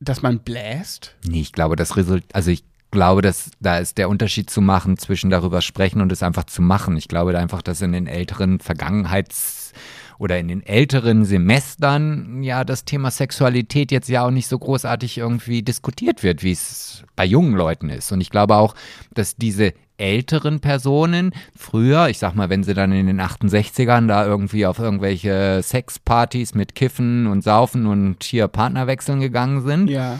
dass 0.00 0.22
man 0.22 0.40
bläst? 0.40 1.14
Nee, 1.26 1.40
ich 1.40 1.52
glaube, 1.52 1.76
das 1.76 1.96
Result, 1.96 2.24
also 2.32 2.50
ich 2.50 2.64
glaube, 2.90 3.22
dass 3.22 3.50
da 3.60 3.78
ist 3.78 3.98
der 3.98 4.08
Unterschied 4.08 4.50
zu 4.50 4.60
machen 4.60 4.98
zwischen 4.98 5.30
darüber 5.30 5.62
sprechen 5.62 6.00
und 6.00 6.10
es 6.10 6.22
einfach 6.22 6.44
zu 6.44 6.62
machen. 6.62 6.96
Ich 6.96 7.08
glaube 7.08 7.38
einfach, 7.38 7.62
dass 7.62 7.80
in 7.80 7.92
den 7.92 8.06
älteren 8.06 8.58
Vergangenheits- 8.58 9.72
oder 10.20 10.38
in 10.38 10.48
den 10.48 10.62
älteren 10.62 11.24
Semestern 11.24 12.42
ja 12.42 12.62
das 12.62 12.84
Thema 12.84 13.10
Sexualität 13.10 13.90
jetzt 13.90 14.08
ja 14.10 14.26
auch 14.26 14.30
nicht 14.30 14.48
so 14.48 14.58
großartig 14.58 15.16
irgendwie 15.16 15.62
diskutiert 15.62 16.22
wird, 16.22 16.42
wie 16.42 16.52
es 16.52 17.04
bei 17.16 17.24
jungen 17.24 17.54
Leuten 17.54 17.88
ist. 17.88 18.12
Und 18.12 18.20
ich 18.20 18.28
glaube 18.28 18.56
auch, 18.56 18.74
dass 19.14 19.36
diese 19.36 19.72
älteren 19.96 20.60
Personen 20.60 21.32
früher, 21.56 22.08
ich 22.10 22.18
sag 22.18 22.34
mal, 22.34 22.50
wenn 22.50 22.64
sie 22.64 22.74
dann 22.74 22.92
in 22.92 23.06
den 23.06 23.20
68ern 23.20 24.08
da 24.08 24.26
irgendwie 24.26 24.66
auf 24.66 24.78
irgendwelche 24.78 25.62
Sexpartys 25.62 26.54
mit 26.54 26.74
Kiffen 26.74 27.26
und 27.26 27.42
Saufen 27.42 27.86
und 27.86 28.22
hier 28.22 28.46
Partnerwechseln 28.48 29.20
gegangen 29.20 29.62
sind, 29.62 29.88
Ja. 29.88 30.18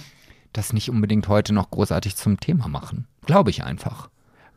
das 0.54 0.72
nicht 0.72 0.88
unbedingt 0.88 1.28
heute 1.28 1.52
noch 1.52 1.70
großartig 1.70 2.16
zum 2.16 2.40
Thema 2.40 2.68
machen. 2.68 3.06
Glaube 3.26 3.50
ich 3.50 3.64
einfach. 3.64 4.08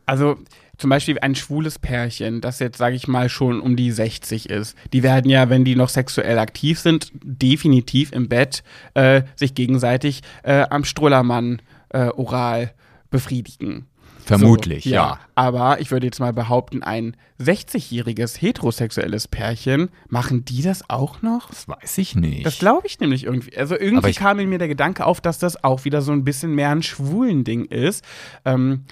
Also 0.05 0.37
zum 0.77 0.89
Beispiel 0.89 1.19
ein 1.19 1.35
schwules 1.35 1.77
Pärchen, 1.79 2.41
das 2.41 2.59
jetzt, 2.59 2.77
sage 2.77 2.95
ich 2.95 3.07
mal, 3.07 3.29
schon 3.29 3.61
um 3.61 3.75
die 3.75 3.91
60 3.91 4.49
ist. 4.49 4.75
Die 4.91 5.03
werden 5.03 5.29
ja, 5.29 5.49
wenn 5.49 5.63
die 5.65 5.75
noch 5.75 5.89
sexuell 5.89 6.39
aktiv 6.39 6.79
sind, 6.79 7.11
definitiv 7.23 8.11
im 8.11 8.27
Bett 8.27 8.63
äh, 8.95 9.21
sich 9.35 9.53
gegenseitig 9.53 10.21
äh, 10.43 10.65
am 10.69 10.83
Strullermann 10.83 11.61
äh, 11.89 12.07
oral 12.07 12.73
befriedigen. 13.11 13.85
Vermutlich, 14.25 14.85
So, 14.85 14.89
ja. 14.91 15.19
Aber 15.35 15.81
ich 15.81 15.91
würde 15.91 16.07
jetzt 16.07 16.19
mal 16.21 16.31
behaupten, 16.31 16.81
ein 16.81 17.17
60-jähriges 17.41 18.39
heterosexuelles 18.39 19.27
Pärchen, 19.27 19.89
machen 20.07 20.45
die 20.45 20.61
das 20.61 20.89
auch 20.89 21.21
noch? 21.21 21.49
Das 21.49 21.67
weiß 21.67 21.97
ich 21.97 22.15
nicht. 22.15 22.45
Das 22.45 22.57
glaube 22.57 22.87
ich 22.87 22.99
nämlich 23.01 23.25
irgendwie. 23.25 23.57
Also 23.57 23.77
irgendwie 23.77 24.11
ich- 24.11 24.15
kam 24.17 24.39
in 24.39 24.47
mir 24.49 24.59
der 24.59 24.69
Gedanke 24.69 25.05
auf, 25.05 25.19
dass 25.19 25.39
das 25.39 25.61
auch 25.63 25.83
wieder 25.83 26.01
so 26.01 26.13
ein 26.13 26.23
bisschen 26.23 26.55
mehr 26.55 26.69
ein 26.69 26.83
schwulen 26.83 27.43
Ding 27.43 27.65
ist. 27.65 28.03
Ähm, 28.45 28.85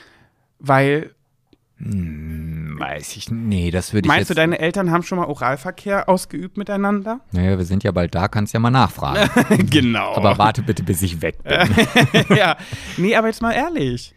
weil, 0.59 1.11
Hm, 1.83 2.75
weiß 2.77 3.15
ich 3.15 3.31
Nee, 3.31 3.71
das 3.71 3.93
würde 3.93 4.05
ich 4.05 4.07
meinst 4.07 4.29
du, 4.29 4.33
deine 4.33 4.59
Eltern 4.59 4.91
haben 4.91 5.03
schon 5.03 5.17
mal 5.17 5.25
Oralverkehr 5.25 6.07
ausgeübt 6.07 6.57
miteinander? 6.57 7.21
naja, 7.31 7.57
wir 7.57 7.65
sind 7.65 7.83
ja 7.83 7.91
bald 7.91 8.13
da, 8.13 8.27
kannst 8.27 8.53
ja 8.53 8.59
mal 8.59 8.69
nachfragen. 8.69 9.29
genau. 9.69 10.15
Aber 10.15 10.37
warte 10.37 10.61
bitte, 10.61 10.83
bis 10.83 11.01
ich 11.01 11.21
weg 11.21 11.37
bin. 11.43 11.57
ja. 12.37 12.57
Nee, 12.97 13.15
aber 13.15 13.27
jetzt 13.27 13.41
mal 13.41 13.51
ehrlich. 13.53 14.13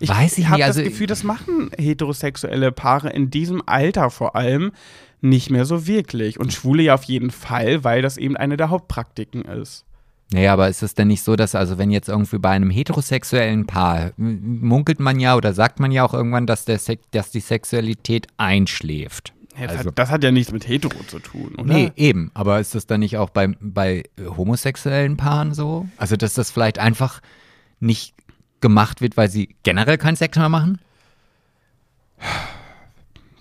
Ich 0.00 0.08
Weiß 0.08 0.38
ich 0.38 0.48
habe 0.48 0.60
das 0.60 0.76
also- 0.76 0.82
Gefühl, 0.84 1.06
das 1.06 1.24
machen 1.24 1.70
heterosexuelle 1.76 2.72
Paare 2.72 3.10
in 3.10 3.30
diesem 3.30 3.62
Alter 3.66 4.10
vor 4.10 4.36
allem 4.36 4.72
nicht 5.20 5.50
mehr 5.50 5.64
so 5.64 5.86
wirklich. 5.86 6.38
Und 6.38 6.52
Schwule 6.52 6.84
ja 6.84 6.94
auf 6.94 7.04
jeden 7.04 7.30
Fall, 7.30 7.82
weil 7.84 8.02
das 8.02 8.16
eben 8.16 8.36
eine 8.36 8.56
der 8.56 8.70
Hauptpraktiken 8.70 9.42
ist. 9.42 9.84
Naja, 10.32 10.52
aber 10.52 10.68
ist 10.68 10.82
es 10.82 10.94
denn 10.94 11.08
nicht 11.08 11.22
so, 11.22 11.36
dass 11.36 11.54
also 11.54 11.78
wenn 11.78 11.90
jetzt 11.90 12.08
irgendwie 12.08 12.38
bei 12.38 12.50
einem 12.50 12.68
heterosexuellen 12.70 13.66
Paar 13.66 14.12
munkelt 14.16 15.00
man 15.00 15.18
ja 15.20 15.36
oder 15.36 15.54
sagt 15.54 15.80
man 15.80 15.90
ja 15.90 16.04
auch 16.04 16.12
irgendwann, 16.12 16.46
dass, 16.46 16.66
der 16.66 16.78
Sex, 16.78 17.02
dass 17.12 17.30
die 17.30 17.40
Sexualität 17.40 18.26
einschläft? 18.36 19.32
Das, 19.58 19.70
Also- 19.70 19.88
hat, 19.88 19.98
das 19.98 20.10
hat 20.10 20.22
ja 20.22 20.30
nichts 20.30 20.52
mit 20.52 20.68
hetero 20.68 21.02
zu 21.04 21.18
tun, 21.18 21.54
oder? 21.56 21.64
Nee, 21.72 21.92
eben. 21.96 22.30
Aber 22.34 22.60
ist 22.60 22.74
das 22.74 22.86
dann 22.86 23.00
nicht 23.00 23.16
auch 23.16 23.30
bei, 23.30 23.48
bei 23.60 24.04
äh, 24.16 24.26
homosexuellen 24.36 25.16
Paaren 25.16 25.54
so? 25.54 25.88
Also, 25.96 26.16
dass 26.16 26.34
das 26.34 26.50
vielleicht 26.50 26.78
einfach 26.78 27.20
nicht 27.80 28.14
gemacht 28.60 29.00
wird, 29.00 29.16
weil 29.16 29.30
sie 29.30 29.56
generell 29.62 29.98
keinen 29.98 30.16
Sex 30.16 30.36
mehr 30.36 30.48
machen? 30.48 30.78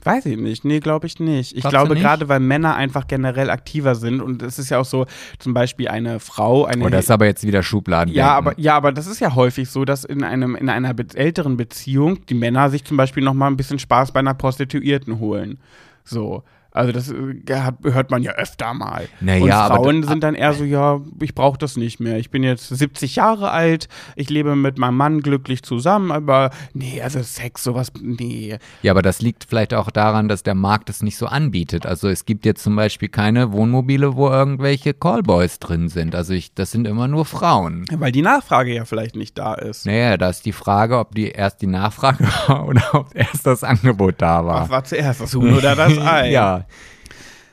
Weiß 0.04 0.26
ich 0.26 0.38
nicht. 0.38 0.64
Nee, 0.64 0.80
glaube 0.80 1.08
ich 1.08 1.20
nicht. 1.20 1.54
Ich 1.54 1.62
Glaubst 1.62 1.72
glaube 1.72 1.94
nicht? 1.94 2.04
gerade, 2.04 2.30
weil 2.30 2.40
Männer 2.40 2.76
einfach 2.76 3.08
generell 3.08 3.50
aktiver 3.50 3.96
sind 3.96 4.22
und 4.22 4.42
es 4.42 4.60
ist 4.60 4.70
ja 4.70 4.80
auch 4.80 4.86
so, 4.86 5.06
zum 5.40 5.54
Beispiel 5.54 5.88
eine 5.90 6.20
Frau, 6.20 6.66
eine. 6.66 6.86
Oder 6.86 7.00
ist 7.00 7.12
aber 7.12 7.26
jetzt 7.26 7.46
wieder 7.46 7.64
Schubladen? 7.64 8.14
ja, 8.14 8.30
aber, 8.30 8.58
ja, 8.58 8.76
aber 8.76 8.92
das 8.92 9.08
ist 9.08 9.20
ja 9.20 9.36
häufig 9.36 9.70
so, 9.70 9.86
dass 9.86 10.04
in, 10.06 10.24
einem, 10.24 10.56
in 10.56 10.70
einer 10.70 10.94
be 10.94 11.06
älteren 11.14 11.58
Beziehung 11.58 12.26
die 12.28 12.36
Männer 12.36 12.70
sich 12.70 12.84
zum 12.86 12.98
Beispiel 12.98 13.24
noch 13.24 13.34
mal 13.34 13.48
ein 13.48 13.58
bisschen 13.58 13.80
Spaß 13.80 14.12
bei 14.12 14.20
einer 14.20 14.34
Prostituierten 14.34 15.20
holen. 15.20 15.60
So. 16.04 16.44
Also 16.78 16.92
das 16.92 17.10
äh, 17.10 17.72
hört 17.92 18.12
man 18.12 18.24
ja 18.24 18.32
öfter 18.34 18.74
mal. 18.74 19.08
Naja, 19.20 19.44
und 19.44 19.52
aber 19.52 19.76
Frauen 19.76 20.02
da- 20.02 20.08
sind 20.10 20.24
dann 20.24 20.36
eher 20.36 20.54
so, 20.54 20.64
ja, 20.64 21.02
ich 21.22 21.36
brauche 21.36 21.58
das 21.58 21.76
nicht 21.78 22.00
mehr. 22.00 22.18
Ich 22.18 22.30
bin 22.30 22.44
jetzt 22.44 22.68
70 22.70 23.16
Jahre 23.18 23.52
alt, 23.52 23.88
ich 24.16 24.30
lebe 24.30 24.56
mit 24.56 24.78
meinem 24.78 24.98
Mann 24.98 25.22
glücklich 25.22 25.64
zusammen, 25.64 26.12
aber 26.12 26.52
nee, 26.74 27.02
also 27.02 27.22
Sex, 27.22 27.64
sowas, 27.64 27.92
nee. 28.02 28.58
Ja, 28.82 28.92
aber 28.94 29.02
das 29.02 29.22
liegt 29.22 29.46
vielleicht 29.50 29.74
auch 29.74 29.90
daran, 29.92 30.28
dass 30.28 30.44
der 30.44 30.56
Markt 30.56 30.90
es 30.90 31.02
nicht 31.04 31.18
so 31.18 31.26
anbietet. 31.26 31.86
Also 31.86 32.08
es 32.10 32.26
gibt 32.26 32.46
jetzt 32.46 32.64
zum 32.64 32.76
Beispiel 32.76 33.10
keine 33.10 33.52
Wohnmobile, 33.52 34.16
wo 34.16 34.30
irgendwelche 34.30 34.94
Callboys 34.94 35.60
drin 35.60 35.90
sind. 35.90 36.16
Also 36.16 36.34
ich, 36.34 36.54
das 36.54 36.72
sind 36.72 36.88
immer 36.88 37.08
nur 37.08 37.26
Frauen. 37.26 37.86
Weil 37.92 38.12
die 38.12 38.22
Nachfrage 38.22 38.74
ja 38.74 38.86
vielleicht 38.86 39.16
nicht 39.16 39.38
da 39.38 39.54
ist. 39.56 39.86
Naja, 39.86 40.18
da 40.18 40.30
ist 40.30 40.46
die 40.46 40.52
Frage, 40.54 40.98
ob 41.00 41.16
die 41.16 41.30
erst 41.32 41.62
die 41.62 41.68
Nachfrage 41.68 42.24
war 42.48 42.66
oder 42.68 42.84
ob 42.94 43.16
erst 43.16 43.46
das 43.46 43.64
Angebot 43.64 44.16
da 44.20 44.46
war. 44.46 44.62
Was 44.62 44.70
war 44.70 44.84
zuerst, 44.84 45.22
das 45.22 45.34
Huhn 45.34 45.54
oder 45.56 45.76
das 45.76 45.98
Ei? 45.98 46.32
ja. 46.32 46.66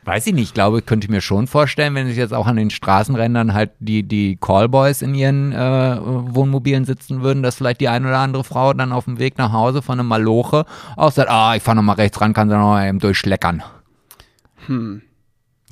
Weiß 0.04 0.26
ich 0.26 0.34
nicht, 0.34 0.48
ich 0.48 0.54
glaube, 0.54 0.80
ich 0.80 0.86
könnte 0.86 1.10
mir 1.10 1.22
schon 1.22 1.46
vorstellen, 1.46 1.94
wenn 1.94 2.06
sich 2.06 2.18
jetzt 2.18 2.34
auch 2.34 2.46
an 2.46 2.56
den 2.56 2.68
Straßenrändern 2.68 3.54
halt 3.54 3.70
die, 3.78 4.02
die 4.02 4.36
Callboys 4.36 5.00
in 5.00 5.14
ihren 5.14 5.52
äh, 5.52 5.98
Wohnmobilen 5.98 6.84
sitzen 6.84 7.22
würden, 7.22 7.42
dass 7.42 7.54
vielleicht 7.54 7.80
die 7.80 7.88
eine 7.88 8.08
oder 8.08 8.18
andere 8.18 8.44
Frau 8.44 8.74
dann 8.74 8.92
auf 8.92 9.06
dem 9.06 9.18
Weg 9.18 9.38
nach 9.38 9.52
Hause 9.52 9.80
von 9.80 9.98
einem 9.98 10.08
Maloche 10.08 10.66
auch 10.96 11.10
sagt, 11.10 11.30
ah, 11.30 11.56
ich 11.56 11.62
fahr 11.62 11.74
noch 11.74 11.82
mal 11.82 11.94
rechts 11.94 12.20
ran, 12.20 12.34
kann 12.34 12.50
sie 12.50 12.54
noch 12.54 12.68
mal 12.68 12.86
eben 12.86 12.98
durchschleckern. 12.98 13.62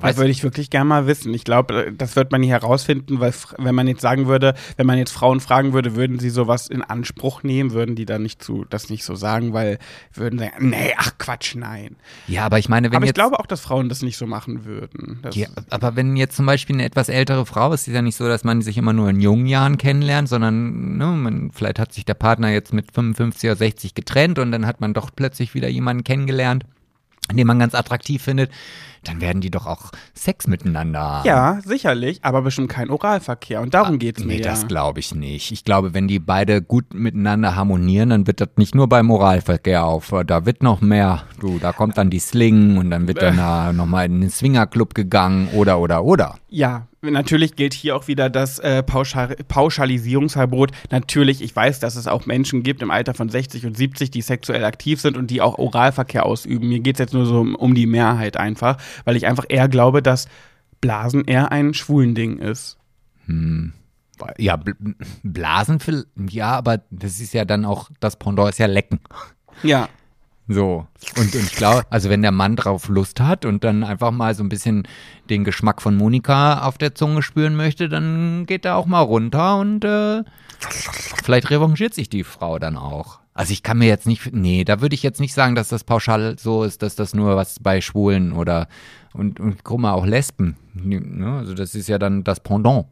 Das 0.09 0.17
würde 0.17 0.31
ich 0.31 0.43
wirklich 0.43 0.69
gerne 0.69 0.85
mal 0.85 1.07
wissen. 1.07 1.33
Ich 1.33 1.43
glaube, 1.43 1.93
das 1.97 2.15
wird 2.15 2.31
man 2.31 2.41
nie 2.41 2.49
herausfinden, 2.49 3.19
weil 3.19 3.33
wenn 3.57 3.75
man 3.75 3.87
jetzt 3.87 4.01
sagen 4.01 4.27
würde, 4.27 4.53
wenn 4.77 4.85
man 4.85 4.97
jetzt 4.97 5.11
Frauen 5.11 5.39
fragen 5.39 5.73
würde, 5.73 5.95
würden 5.95 6.19
sie 6.19 6.29
sowas 6.29 6.67
in 6.67 6.81
Anspruch 6.81 7.43
nehmen, 7.43 7.71
würden 7.71 7.95
die 7.95 8.05
dann 8.05 8.23
nicht 8.23 8.43
zu, 8.43 8.65
das 8.69 8.89
nicht 8.89 9.03
so 9.03 9.15
sagen, 9.15 9.53
weil 9.53 9.79
würden 10.13 10.39
sagen, 10.39 10.69
nee, 10.69 10.93
ach 10.97 11.17
Quatsch, 11.17 11.55
nein. 11.55 11.95
Ja, 12.27 12.45
aber 12.45 12.59
ich 12.59 12.69
meine, 12.69 12.89
wenn 12.91 12.97
Aber 12.97 13.05
ich 13.05 13.09
jetzt. 13.09 13.15
glaube 13.15 13.39
auch, 13.39 13.45
dass 13.45 13.61
Frauen 13.61 13.89
das 13.89 14.01
nicht 14.01 14.17
so 14.17 14.27
machen 14.27 14.65
würden. 14.65 15.19
Ja, 15.31 15.47
aber 15.69 15.95
wenn 15.95 16.15
jetzt 16.15 16.35
zum 16.35 16.45
Beispiel 16.45 16.75
eine 16.75 16.85
etwas 16.85 17.09
ältere 17.09 17.45
Frau 17.45 17.71
ist, 17.73 17.87
ist 17.87 17.93
ja 17.93 18.01
nicht 18.01 18.15
so, 18.15 18.27
dass 18.27 18.43
man 18.43 18.61
sich 18.61 18.77
immer 18.77 18.93
nur 18.93 19.09
in 19.09 19.21
jungen 19.21 19.45
Jahren 19.45 19.77
kennenlernt, 19.77 20.29
sondern 20.29 20.97
ne, 20.97 21.05
man, 21.07 21.51
vielleicht 21.53 21.79
hat 21.79 21.93
sich 21.93 22.05
der 22.05 22.13
Partner 22.13 22.49
jetzt 22.51 22.73
mit 22.73 22.91
55 22.91 23.49
oder 23.49 23.55
60 23.57 23.95
getrennt 23.95 24.39
und 24.39 24.51
dann 24.51 24.65
hat 24.65 24.81
man 24.81 24.93
doch 24.93 25.11
plötzlich 25.15 25.53
wieder 25.53 25.67
jemanden 25.69 26.03
kennengelernt, 26.03 26.65
den 27.31 27.47
man 27.47 27.59
ganz 27.59 27.75
attraktiv 27.75 28.21
findet, 28.21 28.51
dann 29.05 29.19
werden 29.19 29.41
die 29.41 29.51
doch 29.51 29.65
auch 29.65 29.91
Sex 30.13 30.47
miteinander 30.47 30.99
haben. 31.01 31.27
ja, 31.27 31.59
sicherlich, 31.65 32.19
aber 32.23 32.41
bestimmt 32.41 32.69
kein 32.69 32.89
Oralverkehr. 32.89 33.61
Und 33.61 33.73
darum 33.73 33.99
geht 33.99 34.17
es 34.17 34.23
mir 34.23 34.33
Ah, 34.33 34.35
Nee, 34.37 34.41
das 34.41 34.67
glaube 34.67 35.01
ich 35.01 35.13
nicht. 35.13 35.51
Ich 35.51 35.65
glaube, 35.65 35.93
wenn 35.93 36.07
die 36.07 36.19
beide 36.19 36.61
gut 36.61 36.93
miteinander 36.93 37.55
harmonieren, 37.55 38.09
dann 38.11 38.27
wird 38.27 38.39
das 38.39 38.49
nicht 38.55 38.75
nur 38.75 38.87
beim 38.87 39.07
Moralverkehr 39.07 39.83
auf. 39.83 40.13
Da 40.25 40.45
wird 40.45 40.63
noch 40.63 40.79
mehr. 40.79 41.23
Du, 41.39 41.59
da 41.59 41.73
kommt 41.73 41.97
dann 41.97 42.09
die 42.09 42.19
Sling 42.19 42.77
und 42.77 42.89
dann 42.91 43.07
wird 43.07 43.21
dann 43.21 43.37
da 43.37 43.73
nochmal 43.73 44.05
in 44.05 44.21
den 44.21 44.29
Swingerclub 44.29 44.93
gegangen 44.93 45.49
oder, 45.49 45.79
oder, 45.79 46.05
oder. 46.05 46.35
Ja, 46.49 46.87
natürlich 47.11 47.55
gilt 47.55 47.73
hier 47.73 47.95
auch 47.95 48.07
wieder 48.07 48.29
das 48.29 48.59
äh, 48.59 48.81
Pauschal 48.83 49.35
Pauschalisierungsverbot. 49.47 50.71
Natürlich, 50.89 51.41
ich 51.41 51.55
weiß, 51.55 51.79
dass 51.79 51.95
es 51.95 52.07
auch 52.07 52.25
Menschen 52.25 52.63
gibt 52.63 52.81
im 52.81 52.91
Alter 52.91 53.13
von 53.13 53.29
60 53.29 53.65
und 53.65 53.77
70, 53.77 54.11
die 54.11 54.21
sexuell 54.21 54.63
aktiv 54.65 55.01
sind 55.01 55.17
und 55.17 55.29
die 55.29 55.41
auch 55.41 55.57
Oralverkehr 55.57 56.25
ausüben. 56.25 56.69
Mir 56.69 56.79
geht 56.79 56.95
es 56.95 56.99
jetzt 56.99 57.13
nur 57.13 57.25
so 57.25 57.39
um, 57.39 57.55
um 57.55 57.75
die 57.75 57.85
Mehrheit 57.85 58.37
einfach, 58.37 58.77
weil 59.05 59.15
ich 59.15 59.27
einfach 59.27 59.45
eher 59.49 59.67
glaube, 59.67 60.01
dass 60.01 60.27
Blasen 60.81 61.25
eher 61.25 61.51
ein 61.51 61.73
schwulen 61.73 62.15
Ding 62.15 62.39
ist. 62.39 62.77
Ja, 64.37 64.57
Bl 64.57 64.75
Blasen, 65.23 65.79
ja, 66.29 66.51
aber 66.51 66.81
das 66.89 67.19
ist 67.19 67.33
ja 67.33 67.45
dann 67.45 67.65
auch, 67.65 67.89
das 67.99 68.17
Pendant 68.17 68.49
ist 68.49 68.59
ja 68.59 68.67
Lecken. 68.67 68.99
Ja. 69.63 69.89
So. 70.47 70.85
Und, 71.15 71.35
und 71.35 71.43
ich 71.43 71.55
glaube, 71.55 71.83
also 71.89 72.09
wenn 72.09 72.21
der 72.21 72.31
Mann 72.31 72.55
drauf 72.55 72.89
Lust 72.89 73.19
hat 73.19 73.45
und 73.45 73.63
dann 73.63 73.83
einfach 73.83 74.11
mal 74.11 74.35
so 74.35 74.43
ein 74.43 74.49
bisschen 74.49 74.87
den 75.29 75.43
Geschmack 75.43 75.81
von 75.81 75.95
Monika 75.95 76.65
auf 76.65 76.77
der 76.77 76.95
Zunge 76.95 77.21
spüren 77.21 77.55
möchte, 77.55 77.87
dann 77.87 78.45
geht 78.45 78.65
er 78.65 78.75
auch 78.75 78.85
mal 78.85 79.01
runter 79.01 79.57
und 79.57 79.85
äh, 79.85 80.23
vielleicht 81.23 81.49
revanchiert 81.49 81.93
sich 81.93 82.09
die 82.09 82.23
Frau 82.23 82.59
dann 82.59 82.77
auch. 82.77 83.19
Also 83.33 83.51
ich 83.53 83.63
kann 83.63 83.79
mir 83.79 83.87
jetzt 83.87 84.05
nicht, 84.05 84.33
nee, 84.33 84.63
da 84.63 84.81
würde 84.81 84.93
ich 84.93 85.01
jetzt 85.01 85.19
nicht 85.19 85.33
sagen, 85.33 85.55
dass 85.55 85.69
das 85.69 85.83
pauschal 85.83 86.37
so 86.37 86.63
ist, 86.63 86.83
dass 86.83 86.95
das 86.95 87.13
nur 87.13 87.35
was 87.35 87.59
bei 87.59 87.81
Schwulen 87.81 88.33
oder 88.33 88.67
und, 89.13 89.39
und 89.39 89.63
guck 89.63 89.79
mal, 89.79 89.93
auch 89.93 90.05
Lesben. 90.05 90.57
Ne? 90.73 91.37
Also 91.37 91.53
das 91.53 91.73
ist 91.73 91.87
ja 91.87 91.97
dann 91.97 92.23
das 92.23 92.39
Pendant. 92.41 92.85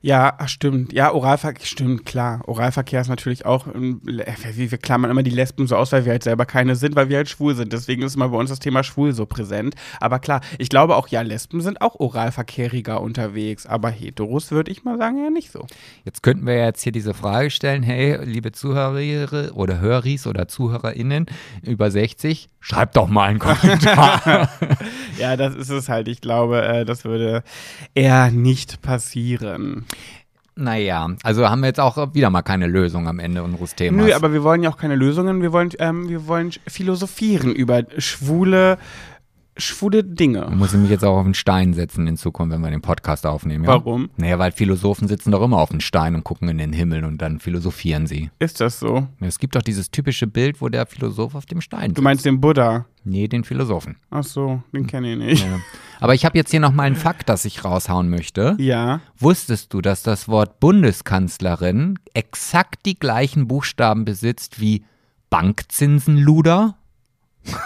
Ja, 0.00 0.34
ach, 0.38 0.48
stimmt. 0.48 0.92
Ja, 0.92 1.12
Oralverkehr, 1.12 1.66
stimmt, 1.66 2.06
klar. 2.06 2.42
Oralverkehr 2.46 3.00
ist 3.00 3.08
natürlich 3.08 3.44
auch, 3.46 3.66
ähm, 3.66 4.00
wie 4.04 4.70
wir 4.70 4.78
klammern 4.78 5.10
immer 5.10 5.24
die 5.24 5.30
Lesben 5.30 5.66
so 5.66 5.74
aus, 5.74 5.90
weil 5.90 6.04
wir 6.04 6.12
halt 6.12 6.22
selber 6.22 6.46
keine 6.46 6.76
sind, 6.76 6.94
weil 6.94 7.08
wir 7.08 7.16
halt 7.16 7.28
schwul 7.28 7.56
sind. 7.56 7.72
Deswegen 7.72 8.02
ist 8.02 8.14
immer 8.14 8.28
bei 8.28 8.36
uns 8.36 8.50
das 8.50 8.60
Thema 8.60 8.84
schwul 8.84 9.12
so 9.12 9.26
präsent. 9.26 9.74
Aber 10.00 10.20
klar, 10.20 10.40
ich 10.58 10.68
glaube 10.68 10.94
auch, 10.94 11.08
ja, 11.08 11.22
Lesben 11.22 11.60
sind 11.60 11.80
auch 11.80 11.96
oralverkehriger 11.98 13.00
unterwegs. 13.00 13.66
Aber 13.66 13.90
Heteros 13.90 14.52
würde 14.52 14.70
ich 14.70 14.84
mal 14.84 14.98
sagen, 14.98 15.18
ja 15.22 15.30
nicht 15.30 15.50
so. 15.50 15.66
Jetzt 16.04 16.22
könnten 16.22 16.46
wir 16.46 16.56
jetzt 16.56 16.82
hier 16.82 16.92
diese 16.92 17.12
Frage 17.12 17.50
stellen, 17.50 17.82
hey, 17.82 18.24
liebe 18.24 18.52
Zuhörer 18.52 19.56
oder 19.56 19.80
Höris 19.80 20.28
oder 20.28 20.46
ZuhörerInnen 20.46 21.26
über 21.62 21.90
60, 21.90 22.48
schreibt 22.60 22.96
doch 22.96 23.08
mal 23.08 23.24
einen 23.24 23.38
Kommentar. 23.40 24.48
Ja, 25.18 25.36
das 25.36 25.56
ist 25.56 25.70
es 25.70 25.88
halt. 25.88 26.06
Ich 26.06 26.20
glaube, 26.20 26.62
äh, 26.62 26.84
das 26.84 27.04
würde 27.04 27.42
eher 27.94 28.30
nicht 28.30 28.82
passieren. 28.82 29.84
Naja, 30.58 31.08
also 31.22 31.48
haben 31.48 31.60
wir 31.60 31.68
jetzt 31.68 31.80
auch 31.80 32.14
wieder 32.14 32.30
mal 32.30 32.42
keine 32.42 32.66
Lösung 32.66 33.06
am 33.08 33.18
Ende 33.18 33.42
unseres 33.42 33.74
Themas. 33.74 34.06
Nö, 34.06 34.12
aber 34.12 34.32
wir 34.32 34.42
wollen 34.42 34.62
ja 34.62 34.70
auch 34.70 34.76
keine 34.76 34.96
Lösungen. 34.96 35.40
Wir 35.40 35.52
wollen, 35.52 35.70
ähm, 35.78 36.08
wir 36.08 36.26
wollen 36.26 36.50
philosophieren 36.66 37.52
über 37.52 37.82
schwule 37.98 38.78
schwule 39.60 40.04
Dinge. 40.04 40.48
Muss 40.54 40.72
ich 40.72 40.78
mich 40.78 40.90
jetzt 40.90 41.04
auch 41.04 41.16
auf 41.18 41.24
den 41.24 41.34
Stein 41.34 41.74
setzen 41.74 42.06
in 42.06 42.16
Zukunft, 42.16 42.54
wenn 42.54 42.60
wir 42.60 42.70
den 42.70 42.80
Podcast 42.80 43.26
aufnehmen. 43.26 43.64
Ja? 43.64 43.70
Warum? 43.70 44.08
Naja, 44.16 44.38
weil 44.38 44.52
Philosophen 44.52 45.08
sitzen 45.08 45.32
doch 45.32 45.42
immer 45.42 45.58
auf 45.58 45.70
den 45.70 45.80
Stein 45.80 46.14
und 46.14 46.22
gucken 46.24 46.48
in 46.48 46.58
den 46.58 46.72
Himmel 46.72 47.04
und 47.04 47.20
dann 47.20 47.40
philosophieren 47.40 48.06
sie. 48.06 48.30
Ist 48.38 48.60
das 48.60 48.78
so? 48.78 49.08
Es 49.20 49.38
gibt 49.40 49.56
doch 49.56 49.62
dieses 49.62 49.90
typische 49.90 50.26
Bild, 50.28 50.60
wo 50.60 50.68
der 50.68 50.86
Philosoph 50.86 51.34
auf 51.34 51.46
dem 51.46 51.60
Stein 51.60 51.88
Du 51.88 51.94
sitzt. 51.96 52.02
meinst 52.02 52.24
den 52.24 52.40
Buddha? 52.40 52.86
Nee, 53.08 53.26
den 53.26 53.42
Philosophen. 53.42 53.96
Ach 54.10 54.22
so, 54.22 54.62
den 54.74 54.86
kenne 54.86 55.12
ich 55.12 55.18
nicht. 55.18 55.46
Ja. 55.46 55.60
Aber 55.98 56.14
ich 56.14 56.26
habe 56.26 56.36
jetzt 56.36 56.50
hier 56.50 56.60
nochmal 56.60 56.86
einen 56.86 56.96
Fakt, 56.96 57.28
das 57.28 57.46
ich 57.46 57.64
raushauen 57.64 58.10
möchte. 58.10 58.54
Ja. 58.58 59.00
Wusstest 59.18 59.72
du, 59.72 59.80
dass 59.80 60.02
das 60.02 60.28
Wort 60.28 60.60
Bundeskanzlerin 60.60 61.98
exakt 62.12 62.84
die 62.84 62.98
gleichen 62.98 63.48
Buchstaben 63.48 64.04
besitzt 64.04 64.60
wie 64.60 64.84
Bankzinsenluder? 65.30 66.76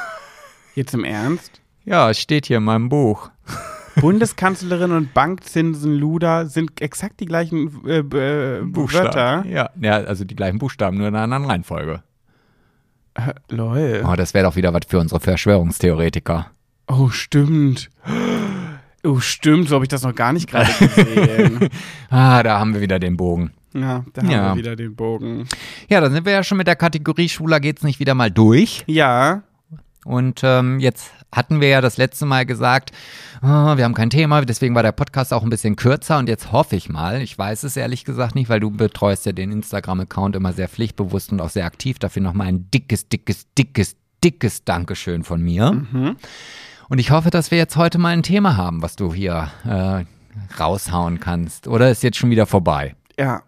Jetzt 0.77 0.95
im 0.95 1.05
Ernst? 1.05 1.61
Ja, 1.85 2.09
es 2.09 2.21
steht 2.21 2.47
hier 2.47 2.59
in 2.59 2.65
meinem 2.65 2.89
Buch. 2.89 3.31
Bundeskanzlerin 4.01 4.93
und 4.93 5.13
Bankzinsenluder 5.13 6.47
sind 6.47 6.81
exakt 6.81 7.19
die 7.19 7.27
gleichen 7.27 7.85
äh, 7.87 7.99
äh, 7.99 8.63
Wörter. 8.63 9.45
Ja. 9.47 9.71
ja, 9.79 9.95
also 9.97 10.25
die 10.25 10.37
gleichen 10.37 10.59
Buchstaben, 10.59 10.97
nur 10.99 11.09
in 11.09 11.15
einer 11.17 11.25
anderen 11.25 11.45
Reihenfolge. 11.45 12.03
Lol. 13.51 14.05
Oh, 14.07 14.15
das 14.17 14.35
wäre 14.35 14.45
doch 14.47 14.57
wieder 14.57 14.73
was 14.73 14.83
für 14.89 14.99
unsere 14.99 15.21
Verschwörungstheoretiker. 15.21 16.47
Oh, 16.89 17.09
stimmt. 17.11 17.91
Oh, 19.05 19.19
stimmt. 19.21 19.69
So 19.69 19.75
habe 19.77 19.85
ich 19.85 19.89
das 19.89 20.03
noch 20.03 20.15
gar 20.15 20.33
nicht 20.33 20.49
gerade 20.49 20.71
gesehen. 20.79 21.69
Ah, 22.11 22.43
da 22.43 22.59
haben 22.59 22.75
wir 22.75 22.81
wieder 22.81 22.99
den 22.99 23.17
Bogen. 23.17 23.53
ja, 23.75 24.05
da 24.13 24.23
haben 24.23 24.31
Ja. 24.31 24.53
wir 24.55 24.59
wieder 24.59 24.77
den 24.77 24.95
Bogen. 24.95 25.47
Ja, 25.89 26.01
dann 26.01 26.13
sind 26.13 26.25
wir 26.25 26.33
ja 26.33 26.43
schon 26.45 26.59
mit 26.59 26.67
der 26.67 26.77
Kategorie 26.77 27.29
Schwuler 27.29 27.61
geht's 27.61 27.83
nicht 27.83 28.01
wieder 28.01 28.15
mal 28.15 28.31
durch. 28.31 28.85
Ja, 28.87 29.43
Und 30.05 30.41
ähm, 30.45 30.79
jetzt 30.81 31.11
hatten 31.33 31.61
wir 31.61 31.69
ja 31.69 31.81
das 31.81 31.97
letzte 31.97 32.27
Mal 32.27 32.47
gesagt, 32.47 32.93
oh, 33.43 33.47
wir 33.77 33.85
haben 33.85 33.95
kein 33.95 34.11
Thema, 34.11 34.43
deswegen 34.43 34.75
war 34.75 34.83
der 34.83 34.93
Podcast 34.93 35.33
auch 35.33 35.43
ein 35.43 35.51
bisschen 35.51 35.77
kürzer 35.77 36.19
und 36.19 36.29
jetzt 36.29 36.53
hoffe 36.53 36.77
ich 36.77 36.89
mal, 36.89 37.23
ich 37.23 37.37
weiß 37.37 37.63
es 37.63 37.77
ehrlich 37.77 38.05
gesagt 38.05 38.35
nicht, 38.35 38.49
weil 38.49 38.61
du 38.61 38.71
betreust 38.71 39.27
ja 39.27 39.33
den 39.33 39.51
Instagram-Account 39.51 40.37
immer 40.37 40.53
sehr 40.53 40.69
pflichtbewusst 40.69 41.33
und 41.33 41.41
auch 41.41 41.51
sehr 41.51 41.65
aktiv. 41.65 41.99
Dafür 41.99 42.23
nochmal 42.23 42.49
ein 42.49 42.71
dickes, 42.71 43.09
dickes, 43.09 43.47
dickes, 43.57 43.97
dickes 44.23 44.65
Dankeschön 44.65 45.25
von 45.25 45.41
mir. 45.41 45.87
Und 46.89 46.99
ich 46.99 47.11
hoffe, 47.11 47.31
dass 47.31 47.51
wir 47.51 47.59
jetzt 47.59 47.77
heute 47.77 47.99
mal 47.99 48.11
ein 48.11 48.23
Thema 48.23 48.57
haben, 48.57 48.83
was 48.83 48.97
du 48.97 49.15
hier 49.15 49.51
äh, 49.65 50.05
raushauen 50.61 51.21
kannst. 51.21 51.67
Oder 51.67 51.91
ist 51.91 52.03
jetzt 52.03 52.19
schon 52.19 52.31
wieder 52.31 52.47
vorbei? 52.47 52.95
ja. 53.19 53.43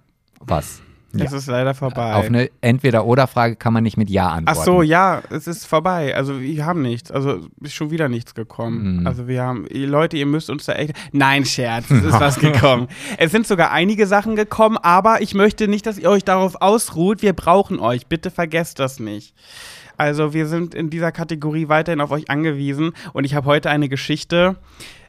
Was? 0.46 0.82
Es 1.20 1.32
ist 1.32 1.46
leider 1.46 1.74
vorbei. 1.74 2.14
Auf 2.14 2.26
eine 2.26 2.50
Entweder-Oder-Frage 2.60 3.56
kann 3.56 3.72
man 3.72 3.82
nicht 3.82 3.96
mit 3.96 4.10
Ja 4.10 4.28
antworten. 4.28 4.58
Ach 4.60 4.64
so, 4.64 4.82
ja, 4.82 5.22
es 5.30 5.46
ist 5.46 5.66
vorbei. 5.66 6.14
Also 6.14 6.40
wir 6.40 6.64
haben 6.64 6.82
nichts. 6.82 7.10
Also 7.10 7.40
ist 7.60 7.74
schon 7.74 7.90
wieder 7.90 8.08
nichts 8.08 8.34
gekommen. 8.34 9.00
Mhm. 9.00 9.06
Also 9.06 9.28
wir 9.28 9.42
haben, 9.42 9.66
ihr 9.68 9.86
Leute, 9.86 10.16
ihr 10.16 10.26
müsst 10.26 10.50
uns 10.50 10.64
da 10.66 10.74
echt. 10.74 10.94
Nein, 11.12 11.44
Scherz, 11.44 11.90
es 11.90 12.04
ist 12.04 12.12
was 12.20 12.38
gekommen. 12.38 12.88
Es 13.18 13.32
sind 13.32 13.46
sogar 13.46 13.70
einige 13.70 14.06
Sachen 14.06 14.36
gekommen, 14.36 14.78
aber 14.78 15.22
ich 15.22 15.34
möchte 15.34 15.68
nicht, 15.68 15.86
dass 15.86 15.98
ihr 15.98 16.10
euch 16.10 16.24
darauf 16.24 16.60
ausruht. 16.60 17.22
Wir 17.22 17.32
brauchen 17.32 17.78
euch. 17.78 18.06
Bitte 18.06 18.30
vergesst 18.30 18.78
das 18.78 19.00
nicht. 19.00 19.34
Also 19.96 20.32
wir 20.32 20.46
sind 20.46 20.74
in 20.74 20.90
dieser 20.90 21.12
Kategorie 21.12 21.68
weiterhin 21.68 22.00
auf 22.00 22.10
euch 22.10 22.30
angewiesen 22.30 22.92
und 23.12 23.24
ich 23.24 23.34
habe 23.34 23.46
heute 23.46 23.70
eine 23.70 23.88
Geschichte. 23.88 24.56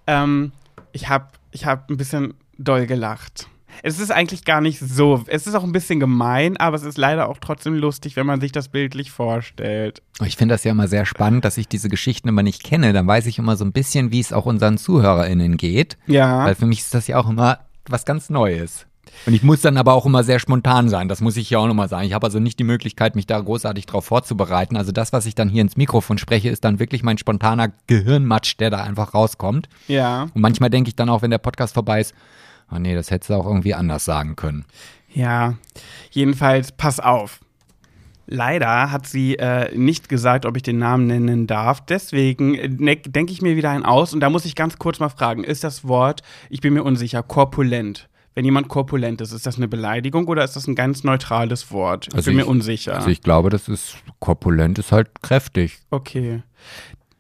Ähm, 0.07 0.51
ich 0.91 1.09
habe 1.09 1.27
ich 1.51 1.65
hab 1.65 1.89
ein 1.89 1.97
bisschen 1.97 2.35
doll 2.57 2.85
gelacht. 2.85 3.47
Es 3.83 3.99
ist 3.99 4.11
eigentlich 4.11 4.45
gar 4.45 4.61
nicht 4.61 4.79
so. 4.79 5.23
Es 5.27 5.47
ist 5.47 5.55
auch 5.55 5.63
ein 5.63 5.71
bisschen 5.71 5.99
gemein, 5.99 6.57
aber 6.57 6.75
es 6.75 6.83
ist 6.83 6.97
leider 6.97 7.29
auch 7.29 7.37
trotzdem 7.39 7.75
lustig, 7.75 8.15
wenn 8.15 8.25
man 8.25 8.41
sich 8.41 8.51
das 8.51 8.69
bildlich 8.69 9.11
vorstellt. 9.11 10.01
Ich 10.23 10.37
finde 10.37 10.53
das 10.53 10.63
ja 10.63 10.71
immer 10.71 10.87
sehr 10.87 11.05
spannend, 11.05 11.45
dass 11.45 11.57
ich 11.57 11.67
diese 11.67 11.89
Geschichten 11.89 12.27
immer 12.27 12.43
nicht 12.43 12.63
kenne. 12.63 12.93
Dann 12.93 13.07
weiß 13.07 13.25
ich 13.27 13.39
immer 13.39 13.55
so 13.57 13.65
ein 13.65 13.71
bisschen, 13.71 14.11
wie 14.11 14.19
es 14.19 14.33
auch 14.33 14.45
unseren 14.45 14.77
ZuhörerInnen 14.77 15.57
geht. 15.57 15.97
Ja. 16.07 16.45
Weil 16.45 16.55
für 16.55 16.65
mich 16.65 16.79
ist 16.79 16.93
das 16.93 17.07
ja 17.07 17.17
auch 17.17 17.29
immer 17.29 17.59
was 17.87 18.05
ganz 18.05 18.29
Neues. 18.29 18.85
Und 19.25 19.33
ich 19.33 19.43
muss 19.43 19.61
dann 19.61 19.77
aber 19.77 19.93
auch 19.93 20.05
immer 20.05 20.23
sehr 20.23 20.39
spontan 20.39 20.89
sein. 20.89 21.07
Das 21.07 21.21
muss 21.21 21.37
ich 21.37 21.49
ja 21.49 21.59
auch 21.59 21.67
nochmal 21.67 21.89
sagen. 21.89 22.05
Ich 22.05 22.13
habe 22.13 22.25
also 22.25 22.39
nicht 22.39 22.59
die 22.59 22.63
Möglichkeit, 22.63 23.15
mich 23.15 23.25
da 23.25 23.39
großartig 23.39 23.85
drauf 23.85 24.05
vorzubereiten. 24.05 24.77
Also 24.77 24.91
das, 24.91 25.13
was 25.13 25.25
ich 25.25 25.35
dann 25.35 25.49
hier 25.49 25.61
ins 25.61 25.77
Mikrofon 25.77 26.17
spreche, 26.17 26.49
ist 26.49 26.63
dann 26.63 26.79
wirklich 26.79 27.03
mein 27.03 27.17
spontaner 27.17 27.71
Gehirnmatsch, 27.87 28.57
der 28.59 28.69
da 28.69 28.83
einfach 28.83 29.13
rauskommt. 29.13 29.69
Ja. 29.87 30.23
Und 30.33 30.41
manchmal 30.41 30.69
denke 30.69 30.89
ich 30.89 30.95
dann 30.95 31.09
auch, 31.09 31.21
wenn 31.21 31.31
der 31.31 31.37
Podcast 31.37 31.73
vorbei 31.73 32.01
ist, 32.01 32.13
oh 32.75 32.79
nee, 32.79 32.95
das 32.95 33.11
hättest 33.11 33.29
du 33.29 33.35
auch 33.35 33.45
irgendwie 33.45 33.73
anders 33.73 34.05
sagen 34.05 34.35
können. 34.35 34.65
Ja. 35.13 35.55
Jedenfalls, 36.11 36.71
pass 36.71 36.99
auf. 36.99 37.39
Leider 38.27 38.91
hat 38.91 39.05
sie 39.05 39.37
äh, 39.37 39.75
nicht 39.77 40.09
gesagt, 40.09 40.45
ob 40.47 40.57
ich 40.57 40.63
den 40.63 40.79
Namen 40.79 41.05
nennen 41.05 41.45
darf. 41.45 41.85
Deswegen 41.85 42.53
ne, 42.83 42.95
denke 42.97 43.31
ich 43.31 43.41
mir 43.43 43.55
wieder 43.55 43.69
einen 43.69 43.85
aus. 43.85 44.13
Und 44.13 44.19
da 44.21 44.29
muss 44.31 44.45
ich 44.45 44.55
ganz 44.55 44.79
kurz 44.79 44.99
mal 44.99 45.09
fragen: 45.09 45.43
Ist 45.43 45.63
das 45.63 45.87
Wort, 45.87 46.21
ich 46.49 46.59
bin 46.59 46.73
mir 46.73 46.83
unsicher, 46.83 47.21
korpulent? 47.21 48.09
Wenn 48.33 48.43
jemand 48.43 48.67
korpulent 48.67 49.21
ist, 49.21 49.31
ist 49.31 49.45
das 49.45 49.57
eine 49.57 49.67
Beleidigung 49.67 50.27
oder 50.27 50.43
ist 50.43 50.55
das 50.55 50.67
ein 50.67 50.75
ganz 50.75 51.03
neutrales 51.03 51.71
Wort? 51.71 52.07
Ich 52.09 52.15
Also 52.15 52.31
bin 52.31 52.39
ich- 52.39 52.45
mir 52.45 52.49
unsicher. 52.49 52.95
Also 52.95 53.09
ich 53.09 53.21
glaube, 53.21 53.49
das 53.49 53.69
ist 53.69 53.95
korpulent, 54.19 54.79
ist 54.79 54.91
halt 54.91 55.21
kräftig. 55.21 55.77
Okay. 55.91 56.41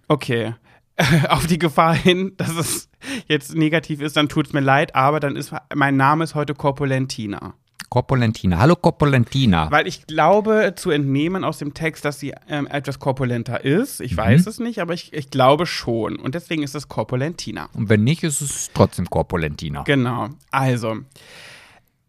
Okay. 0.07 0.55
Auf 1.29 1.45
die 1.47 1.59
Gefahr 1.59 1.93
hin, 1.93 2.33
dass 2.37 2.55
es 2.55 2.89
jetzt 3.27 3.55
negativ 3.55 4.01
ist, 4.01 4.17
dann 4.17 4.29
tut's 4.29 4.53
mir 4.53 4.61
leid, 4.61 4.95
aber 4.95 5.19
dann 5.19 5.35
ist 5.35 5.53
mein 5.73 5.97
Name 5.97 6.23
ist 6.23 6.35
heute 6.35 6.53
Korpulentina. 6.53 7.53
Korpulentina. 7.89 8.57
Hallo 8.57 8.75
Korpulentina. 8.75 9.71
Weil 9.71 9.87
ich 9.87 10.07
glaube 10.07 10.73
zu 10.75 10.91
entnehmen 10.91 11.43
aus 11.43 11.59
dem 11.59 11.73
Text, 11.73 12.03
dass 12.03 12.19
sie 12.19 12.33
ähm, 12.49 12.67
etwas 12.67 12.99
korpulenter 12.99 13.63
ist. 13.63 14.01
Ich 14.01 14.17
weiß 14.17 14.47
es 14.47 14.59
nicht, 14.59 14.79
aber 14.79 14.93
ich, 14.93 15.13
ich 15.13 15.29
glaube 15.29 15.65
schon. 15.65 16.17
Und 16.17 16.35
deswegen 16.35 16.63
ist 16.63 16.75
es 16.75 16.89
Korpulentina. 16.89 17.69
Und 17.73 17.89
wenn 17.89 18.03
nicht, 18.03 18.23
ist 18.23 18.41
es 18.41 18.71
trotzdem 18.73 19.09
Korpulentina. 19.09 19.83
Genau. 19.83 20.29
Also. 20.51 20.97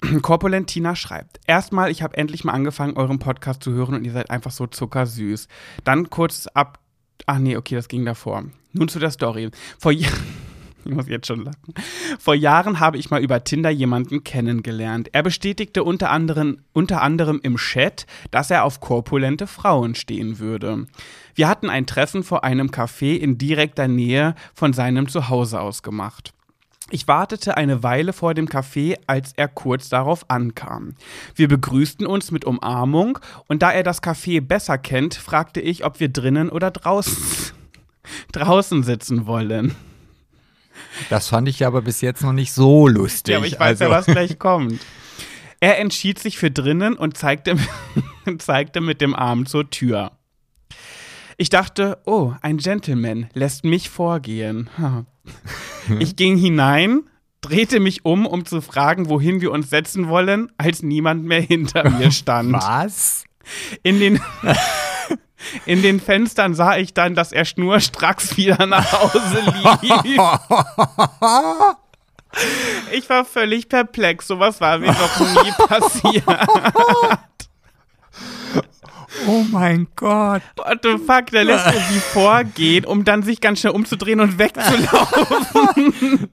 Korpulentina 0.23 0.97
schreibt. 0.97 1.41
Erstmal, 1.47 1.91
ich 1.91 2.03
habe 2.03 2.17
endlich 2.17 2.45
mal 2.45 2.53
angefangen, 2.53 2.97
euren 2.97 3.19
Podcast 3.19 3.63
zu 3.63 3.73
hören 3.73 3.95
und 3.95 4.05
ihr 4.05 4.13
seid 4.13 4.31
einfach 4.31 4.51
so 4.51 4.67
zuckersüß. 4.67 5.49
Dann 5.85 6.11
kurz 6.11 6.47
ab. 6.49 6.81
Ach 7.27 7.39
nee, 7.39 7.57
okay, 7.57 7.75
das 7.75 7.89
ging 7.89 8.05
davor. 8.05 8.45
Nun 8.73 8.89
zu 8.89 8.99
der 8.99 9.11
Story. 9.11 9.51
Vor 9.79 9.93
Jahren. 9.93 10.15
Ich 10.87 10.93
muss 10.95 11.09
jetzt 11.09 11.27
schon 11.27 11.45
lachen. 11.45 11.75
Vor 12.19 12.35
Jahren 12.35 12.81
habe 12.81 12.99
ich 12.99 13.11
mal 13.11 13.23
über 13.23 13.43
Tinder 13.45 13.71
jemanden 13.71 14.25
kennengelernt. 14.25 15.09
Er 15.13 15.23
bestätigte 15.23 15.85
unter 15.85 16.11
anderem, 16.11 16.59
unter 16.73 17.03
anderem 17.03 17.41
im 17.43 17.57
Chat, 17.57 18.07
dass 18.31 18.51
er 18.51 18.65
auf 18.65 18.81
korpulente 18.81 19.47
Frauen 19.47 19.95
stehen 19.95 20.39
würde. 20.39 20.87
Wir 21.35 21.49
hatten 21.49 21.69
ein 21.69 21.87
Treffen 21.87 22.23
vor 22.23 22.45
einem 22.45 22.69
Café 22.69 23.17
in 23.17 23.39
direkter 23.39 23.89
Nähe 23.89 24.35
von 24.55 24.73
seinem 24.73 25.09
Zuhause 25.09 25.61
ausgemacht. 25.61 26.33
Ich 26.91 27.09
wartete 27.09 27.57
eine 27.57 27.83
Weile 27.83 28.13
vor 28.13 28.33
dem 28.33 28.47
Café, 28.47 28.97
als 29.09 29.33
er 29.37 29.49
kurz 29.49 29.89
darauf 29.89 30.31
ankam. 30.31 30.95
Wir 31.35 31.49
begrüßten 31.49 32.07
uns 32.07 32.31
mit 32.31 32.45
Umarmung 32.45 33.19
und 33.49 33.63
da 33.63 33.73
er 33.73 33.83
das 33.83 34.05
Café 34.05 34.41
besser 34.41 34.79
kennt, 34.79 35.17
fragte 35.17 35.61
ich, 35.61 35.85
ob 35.85 35.99
wir 35.99 36.09
drinnen 36.09 36.49
oder 36.49 36.71
draußen, 36.71 37.17
draußen 38.33 38.85
sitzen 38.85 39.27
wollen. 39.27 39.75
Das 41.11 41.29
fand 41.29 41.49
ich 41.49 41.67
aber 41.67 41.83
bis 41.83 42.01
jetzt 42.01 42.23
noch 42.23 42.33
nicht 42.33 42.53
so 42.53 42.89
lustig. 42.89 43.33
Ja, 43.33 43.39
aber 43.39 43.47
ich 43.47 43.59
weiß 43.59 43.81
ja, 43.81 43.87
Also- 43.89 43.97
was 43.99 44.07
gleich 44.07 44.39
kommt. 44.39 44.81
Er 45.61 45.79
entschied 45.79 46.19
sich 46.19 46.37
für 46.39 46.51
drinnen 46.51 46.95
und 46.95 47.17
zeigte, 47.17 47.57
zeigte 48.39 48.81
mit 48.81 49.01
dem 49.01 49.15
Arm 49.15 49.47
zur 49.47 49.71
Tür. 49.71 50.13
Ich 51.39 51.49
dachte, 51.51 51.99
oh, 52.07 52.33
ein 52.43 52.59
Gentleman 52.59 53.29
lässt 53.35 53.65
mich 53.65 53.89
vorgehen. 53.91 54.69
Ich 56.01 56.17
ging 56.17 56.37
hinein, 56.37 57.03
drehte 57.43 57.79
mich 57.79 58.05
um, 58.05 58.27
um 58.27 58.45
zu 58.45 58.61
fragen, 58.61 59.09
wohin 59.09 59.41
wir 59.41 59.53
uns 59.53 59.71
setzen 59.71 60.09
wollen, 60.09 60.51
als 60.59 60.83
niemand 60.83 61.25
mehr 61.25 61.41
hinter 61.41 61.89
mir 61.91 62.11
stand. 62.11 62.53
Was? 62.53 63.23
In 63.85 64.01
den, 64.01 64.21
in 65.67 65.83
den 65.83 66.01
Fenstern 66.01 66.55
sah 66.55 66.77
ich 66.77 66.95
dann, 66.95 67.15
dass 67.15 67.33
er 67.33 67.45
schnurstracks 67.45 68.37
wieder 68.37 68.67
nach 68.67 68.93
Hause 68.93 69.43
lief. 69.81 70.21
Ich 72.93 73.09
war 73.09 73.25
völlig 73.25 73.69
perplex. 73.69 74.27
Sowas 74.27 74.61
war 74.61 74.79
mir 74.79 74.93
noch 74.93 75.21
nie 75.21 75.53
passiert. 75.67 76.23
Oh 79.27 79.45
mein 79.51 79.89
Gott. 79.97 80.43
What 80.57 80.81
the 80.83 80.99
fuck, 80.99 81.27
der 81.31 81.45
lässt 81.45 81.67
sie 81.89 81.99
vorgehen, 81.99 82.85
um 82.85 83.05
dann 83.05 83.23
sich 83.23 83.41
ganz 83.41 83.61
schnell 83.61 83.73
umzudrehen 83.73 84.21
und 84.21 84.39
wegzulaufen. 84.39 86.29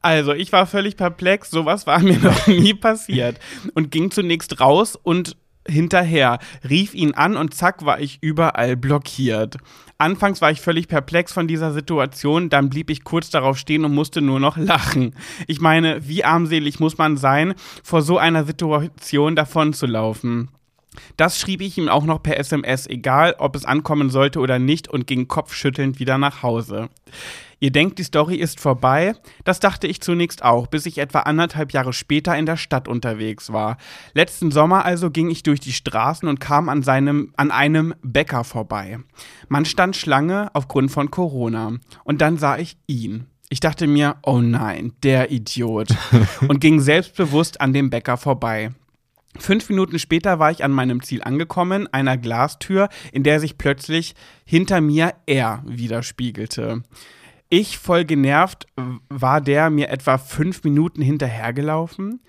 Also, 0.00 0.32
ich 0.32 0.52
war 0.52 0.66
völlig 0.66 0.96
perplex, 0.96 1.50
sowas 1.50 1.86
war 1.88 1.98
mir 1.98 2.18
noch 2.18 2.46
nie 2.46 2.74
passiert. 2.74 3.40
Und 3.74 3.90
ging 3.90 4.12
zunächst 4.12 4.60
raus 4.60 4.94
und 4.94 5.36
hinterher, 5.68 6.38
rief 6.68 6.94
ihn 6.94 7.14
an 7.14 7.36
und 7.36 7.54
zack 7.54 7.84
war 7.84 8.00
ich 8.00 8.18
überall 8.22 8.76
blockiert. 8.76 9.56
Anfangs 9.98 10.40
war 10.40 10.50
ich 10.50 10.60
völlig 10.60 10.88
perplex 10.88 11.32
von 11.32 11.48
dieser 11.48 11.72
Situation, 11.72 12.50
dann 12.50 12.70
blieb 12.70 12.90
ich 12.90 13.04
kurz 13.04 13.30
darauf 13.30 13.58
stehen 13.58 13.84
und 13.84 13.94
musste 13.94 14.20
nur 14.20 14.40
noch 14.40 14.56
lachen. 14.56 15.14
Ich 15.46 15.60
meine, 15.60 16.06
wie 16.08 16.24
armselig 16.24 16.80
muss 16.80 16.98
man 16.98 17.16
sein, 17.16 17.54
vor 17.82 18.02
so 18.02 18.18
einer 18.18 18.44
Situation 18.44 19.36
davon 19.36 19.72
zu 19.72 19.86
laufen? 19.86 20.50
Das 21.16 21.38
schrieb 21.38 21.60
ich 21.60 21.78
ihm 21.78 21.88
auch 21.88 22.04
noch 22.04 22.22
per 22.22 22.38
SMS, 22.38 22.86
egal 22.86 23.34
ob 23.38 23.56
es 23.56 23.64
ankommen 23.64 24.10
sollte 24.10 24.40
oder 24.40 24.58
nicht, 24.58 24.88
und 24.88 25.06
ging 25.06 25.28
kopfschüttelnd 25.28 25.98
wieder 25.98 26.18
nach 26.18 26.42
Hause. 26.42 26.88
Ihr 27.60 27.72
denkt, 27.72 27.98
die 27.98 28.04
Story 28.04 28.36
ist 28.36 28.60
vorbei? 28.60 29.14
Das 29.44 29.58
dachte 29.58 29.88
ich 29.88 30.00
zunächst 30.00 30.44
auch, 30.44 30.68
bis 30.68 30.86
ich 30.86 30.98
etwa 30.98 31.20
anderthalb 31.20 31.72
Jahre 31.72 31.92
später 31.92 32.36
in 32.36 32.46
der 32.46 32.56
Stadt 32.56 32.86
unterwegs 32.86 33.52
war. 33.52 33.78
Letzten 34.14 34.52
Sommer 34.52 34.84
also 34.84 35.10
ging 35.10 35.28
ich 35.28 35.42
durch 35.42 35.58
die 35.58 35.72
Straßen 35.72 36.28
und 36.28 36.38
kam 36.38 36.68
an, 36.68 36.82
seinem, 36.82 37.32
an 37.36 37.50
einem 37.50 37.94
Bäcker 38.02 38.44
vorbei. 38.44 39.00
Man 39.48 39.64
stand 39.64 39.96
Schlange 39.96 40.50
aufgrund 40.54 40.92
von 40.92 41.10
Corona. 41.10 41.72
Und 42.04 42.20
dann 42.20 42.38
sah 42.38 42.58
ich 42.58 42.76
ihn. 42.86 43.26
Ich 43.50 43.60
dachte 43.60 43.86
mir, 43.86 44.16
oh 44.22 44.40
nein, 44.40 44.92
der 45.02 45.32
Idiot. 45.32 45.88
und 46.48 46.60
ging 46.60 46.80
selbstbewusst 46.80 47.60
an 47.60 47.72
dem 47.72 47.90
Bäcker 47.90 48.18
vorbei. 48.18 48.70
Fünf 49.36 49.68
Minuten 49.68 49.98
später 49.98 50.38
war 50.38 50.50
ich 50.50 50.64
an 50.64 50.72
meinem 50.72 51.02
Ziel 51.02 51.22
angekommen, 51.22 51.88
einer 51.92 52.16
Glastür, 52.16 52.88
in 53.12 53.22
der 53.22 53.40
sich 53.40 53.58
plötzlich 53.58 54.14
hinter 54.44 54.80
mir 54.80 55.14
er 55.26 55.62
widerspiegelte. 55.66 56.82
Ich, 57.50 57.78
voll 57.78 58.04
genervt, 58.04 58.66
war 59.08 59.40
der 59.40 59.70
mir 59.70 59.88
etwa 59.88 60.18
fünf 60.18 60.64
Minuten 60.64 61.00
hinterhergelaufen. 61.00 62.20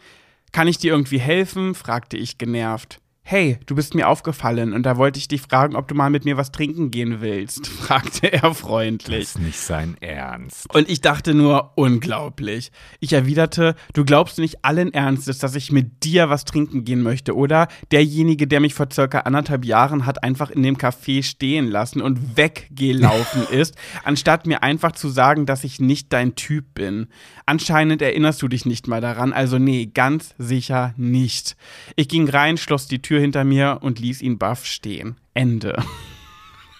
Kann 0.52 0.68
ich 0.68 0.78
dir 0.78 0.92
irgendwie 0.92 1.20
helfen? 1.20 1.76
fragte 1.76 2.18
ich 2.18 2.38
genervt 2.38 3.02
hey, 3.32 3.60
du 3.68 3.76
bist 3.76 3.94
mir 3.94 4.08
aufgefallen 4.08 4.74
und 4.74 4.88
da 4.88 4.98
wollte 4.98 5.20
ich 5.20 5.28
dich 5.28 5.44
fragen, 5.44 5.76
ob 5.76 5.88
du 5.88 5.94
mal 5.94 6.10
mit 6.10 6.26
mir 6.26 6.36
was 6.36 6.52
trinken 6.52 6.90
gehen 6.90 7.22
willst, 7.22 7.68
fragte 7.68 8.34
er 8.34 8.56
freundlich. 8.56 9.20
Das 9.20 9.36
ist 9.36 9.40
nicht 9.40 9.60
sein 9.60 9.98
Ernst. 10.02 10.66
Und 10.74 10.90
ich 10.90 11.02
dachte 11.02 11.36
nur, 11.36 11.74
unglaublich. 11.76 12.72
Ich 13.00 13.14
erwiderte, 13.14 13.76
du 13.94 14.04
glaubst 14.04 14.40
nicht 14.40 14.66
allen 14.66 14.92
Ernstes, 14.96 15.38
dass 15.38 15.54
ich 15.54 15.72
mit 15.72 16.04
dir 16.04 16.32
was 16.32 16.44
trinken 16.44 16.86
gehen 16.86 17.04
möchte, 17.04 17.36
oder? 17.36 17.68
Derjenige, 17.92 18.48
der 18.48 18.62
mich 18.62 18.74
vor 18.74 18.88
circa 18.92 19.20
anderthalb 19.20 19.64
Jahren 19.64 20.08
hat 20.08 20.24
einfach 20.24 20.50
in 20.50 20.64
dem 20.64 20.78
Café 20.78 21.22
stehen 21.22 21.68
lassen 21.68 22.02
und 22.02 22.36
weggelaufen 22.36 23.44
ist, 23.52 23.76
anstatt 24.04 24.48
mir 24.48 24.64
einfach 24.64 24.94
zu 24.94 25.08
sagen, 25.08 25.46
dass 25.46 25.64
ich 25.64 25.80
nicht 25.80 26.12
dein 26.14 26.34
Typ 26.34 26.74
bin. 26.74 27.06
Anscheinend 27.46 28.02
erinnerst 28.02 28.42
du 28.42 28.48
dich 28.48 28.66
nicht 28.66 28.88
mal 28.88 29.02
daran, 29.02 29.34
also 29.34 29.60
nee, 29.60 29.86
ganz 29.86 30.34
sicher 30.40 30.96
nicht. 30.98 31.56
Ich 31.96 32.08
ging 32.08 32.28
rein, 32.28 32.58
schloss 32.58 32.88
die 32.88 33.04
Tür 33.04 33.19
Tür 33.20 33.22
hinter 33.22 33.44
mir 33.44 33.80
und 33.82 34.00
ließ 34.00 34.22
ihn 34.22 34.38
baff 34.38 34.66
stehen. 34.66 35.18
Ende. 35.34 35.82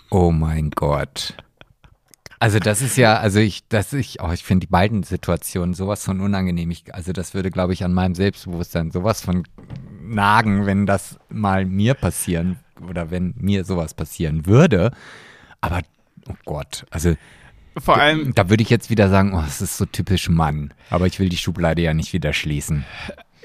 Oh 0.10 0.32
mein 0.32 0.72
Gott. 0.72 1.36
Also 2.40 2.60
das 2.60 2.82
ist 2.82 2.96
ja, 2.96 3.18
also 3.18 3.40
ich, 3.40 3.68
das 3.68 3.92
ich, 3.92 4.22
oh, 4.22 4.32
ich 4.32 4.44
finde 4.44 4.66
die 4.66 4.72
beiden 4.72 5.04
Situationen 5.04 5.74
sowas 5.74 6.06
von 6.06 6.22
unangenehm. 6.22 6.72
Ich, 6.72 6.96
also 6.96 7.12
das 7.12 7.34
würde, 7.34 7.52
glaube 7.52 7.74
ich, 7.74 7.84
an 7.84 7.94
meinem 7.94 8.16
Selbstbewusstsein 8.16 8.92
sowas 8.92 9.22
von 9.22 9.44
nagen, 10.02 10.66
wenn 10.66 10.86
das 10.86 11.20
mal 11.28 11.66
mir 11.66 11.94
passieren 11.94 12.58
oder 12.90 13.12
wenn 13.12 13.34
mir 13.38 13.66
sowas 13.66 13.94
passieren 13.94 14.46
würde. 14.46 14.92
Aber 15.60 15.82
oh 16.30 16.36
Gott, 16.46 16.86
also 16.90 17.16
vor 17.78 17.98
allem. 17.98 18.34
Da 18.34 18.50
würde 18.50 18.64
ich 18.64 18.70
jetzt 18.70 18.90
wieder 18.90 19.10
sagen, 19.10 19.34
oh, 19.34 19.42
das 19.42 19.62
ist 19.62 19.78
so 19.78 19.86
typisch 19.86 20.30
Mann. 20.30 20.74
Aber 20.90 21.06
ich 21.06 21.20
will 21.20 21.30
die 21.30 21.38
Schublade 21.38 21.82
ja 21.82 21.94
nicht 21.94 22.14
wieder 22.14 22.32
schließen 22.32 22.86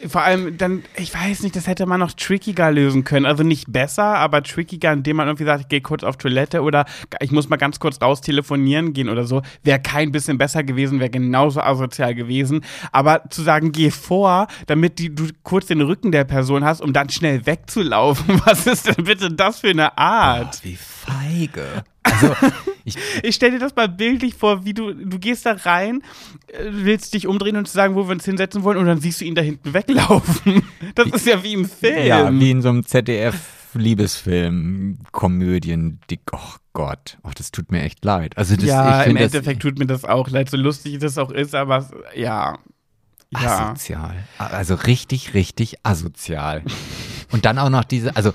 vor 0.09 0.23
allem 0.23 0.57
dann, 0.59 0.83
ich 0.97 1.15
weiß 1.15 1.43
nicht, 1.43 1.57
das 1.57 1.67
hätte 1.67 1.87
man 1.87 2.01
noch 2.01 2.13
trickiger 2.13 2.71
lösen 2.71 3.05
können. 3.05 3.27
Also 3.27 3.43
nicht 3.43 3.73
besser, 3.73 4.05
aber 4.05 4.43
trickiger, 4.43 4.93
indem 4.93 5.17
man 5.17 5.29
irgendwie 5.29 5.45
sagt, 5.45 5.63
ich 5.63 5.69
gehe 5.69 5.81
kurz 5.81 6.05
auf 6.05 6.17
Toilette 6.17 6.63
oder 6.63 6.85
ich 7.21 7.31
muss 7.31 7.49
mal 7.49 7.57
ganz 7.57 7.79
kurz 7.79 8.01
raus 8.01 8.21
telefonieren 8.21 8.93
gehen 8.93 9.09
oder 9.09 9.25
so. 9.25 9.43
Wäre 9.63 9.81
kein 9.81 10.13
bisschen 10.13 10.39
besser 10.39 10.63
gewesen, 10.63 11.01
wäre 11.01 11.11
genauso 11.11 11.61
asozial 11.61 12.15
gewesen. 12.15 12.65
Aber 12.93 13.23
zu 13.31 13.43
sagen, 13.43 13.73
geh 13.73 13.91
vor, 13.91 14.47
damit 14.67 14.99
die, 14.99 15.15
du 15.15 15.29
kurz 15.43 15.67
den 15.67 15.81
Rücken 15.81 16.13
der 16.13 16.25
Person 16.25 16.65
hast, 16.65 16.81
um 16.81 16.93
dann 16.93 17.09
schnell 17.09 17.47
wegzulaufen. 17.47 18.41
Was 18.45 18.67
ist 18.67 18.87
denn 18.87 19.05
bitte 19.05 19.33
das 19.33 19.61
für 19.61 19.71
eine 19.71 19.97
Art? 19.97 20.61
Oh, 20.61 20.65
wie 20.65 20.77
feige. 20.77 21.85
Also, 22.05 22.37
ich, 22.85 22.97
ich 23.23 23.35
stelle 23.35 23.53
dir 23.53 23.59
das 23.59 23.75
mal 23.75 23.89
bildlich 23.89 24.35
vor, 24.35 24.65
wie 24.65 24.75
du, 24.75 24.93
du 24.93 25.19
gehst 25.19 25.47
da 25.47 25.53
rein, 25.53 26.03
äh, 26.49 26.67
willst 26.71 27.15
dich 27.15 27.27
umdrehen 27.27 27.57
und 27.57 27.67
sagen, 27.67 27.97
wo 27.97 28.07
wir 28.07 28.13
uns 28.13 28.25
hinsetzen 28.25 28.63
wollen, 28.63 28.79
und 28.79 28.87
dann 28.87 29.01
siehst 29.01 29.21
du 29.21 29.25
ihn 29.25 29.35
da 29.35 29.43
hinten 29.43 29.75
weglaufen. 29.75 30.63
Das 30.95 31.09
ist 31.09 31.27
ja 31.27 31.43
wie 31.43 31.55
im 31.55 31.65
Film. 31.65 32.07
Ja, 32.07 32.33
wie 32.33 32.51
in 32.51 32.63
so 32.63 32.69
einem 32.69 32.87
ZDF-Liebesfilm, 32.87 34.99
Komödien, 35.11 35.99
dick, 36.09 36.21
oh 36.33 36.55
Gott, 36.73 37.19
oh, 37.25 37.31
das 37.35 37.51
tut 37.51 37.73
mir 37.73 37.83
echt 37.83 38.05
leid. 38.05 38.39
Also 38.39 38.55
das, 38.55 38.65
ja, 38.65 39.03
im 39.03 39.17
Endeffekt 39.17 39.63
tut 39.63 39.79
mir 39.79 39.87
das 39.87 40.05
auch 40.05 40.29
leid, 40.29 40.51
so 40.51 40.57
lustig 40.57 40.99
das 40.99 41.19
auch 41.19 41.33
ist, 41.33 41.55
aber 41.55 41.89
ja. 42.15 42.59
Ja. 43.31 43.71
Asozial. 43.71 44.15
Also 44.39 44.75
richtig, 44.75 45.35
richtig 45.35 45.77
asozial. 45.83 46.63
Und 47.33 47.45
dann 47.45 47.59
auch 47.59 47.71
noch 47.71 47.85
diese, 47.85 48.17
also 48.17 48.33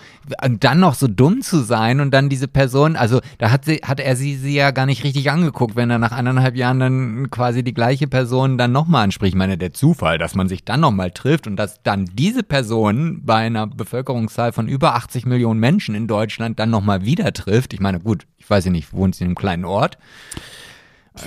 dann 0.60 0.80
noch 0.80 0.94
so 0.94 1.08
dumm 1.08 1.42
zu 1.42 1.60
sein 1.60 2.00
und 2.00 2.12
dann 2.12 2.30
diese 2.30 2.48
Person, 2.48 2.96
also 2.96 3.22
da 3.38 3.52
hat 3.52 3.66
sie, 3.66 3.78
hat 3.84 4.00
er 4.00 4.16
sie, 4.16 4.36
sie 4.36 4.56
ja 4.56 4.72
gar 4.72 4.86
nicht 4.86 5.04
richtig 5.04 5.32
angeguckt, 5.32 5.76
wenn 5.76 5.90
er 5.90 6.00
nach 6.00 6.12
anderthalb 6.12 6.56
Jahren 6.56 6.80
dann 6.80 7.30
quasi 7.30 7.64
die 7.64 7.74
gleiche 7.74 8.08
Person 8.08 8.58
dann 8.58 8.72
nochmal 8.72 9.04
anspricht. 9.04 9.34
Ich 9.34 9.38
meine, 9.38 9.58
der 9.58 9.74
Zufall, 9.74 10.18
dass 10.18 10.36
man 10.36 10.48
sich 10.48 10.64
dann 10.64 10.80
nochmal 10.80 11.12
trifft 11.12 11.48
und 11.48 11.56
dass 11.56 11.82
dann 11.84 12.06
diese 12.14 12.44
Person 12.44 13.22
bei 13.24 13.36
einer 13.36 13.68
Bevölkerungszahl 13.68 14.52
von 14.52 14.68
über 14.68 14.96
80 14.96 15.26
Millionen 15.26 15.60
Menschen 15.60 15.96
in 15.96 16.08
Deutschland 16.08 16.60
dann 16.60 16.70
nochmal 16.70 17.06
wieder 17.06 17.32
trifft. 17.34 17.74
Ich 17.74 17.80
meine, 17.80 18.00
gut, 18.00 18.26
ich 18.38 18.50
weiß 18.50 18.66
ja 18.66 18.72
nicht, 18.72 18.94
wohnt 18.94 19.16
sie 19.16 19.24
in 19.24 19.30
einem 19.30 19.36
kleinen 19.36 19.66
Ort? 19.66 19.98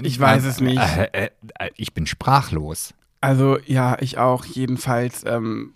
Ich 0.03 0.19
weiß 0.19 0.45
es 0.45 0.61
nicht. 0.61 0.81
Äh, 0.81 1.09
äh, 1.13 1.31
äh, 1.59 1.71
ich 1.77 1.93
bin 1.93 2.07
sprachlos. 2.07 2.95
Also 3.21 3.59
ja, 3.67 3.97
ich 4.01 4.19
auch. 4.19 4.45
Jedenfalls 4.45 5.25
ähm, 5.25 5.75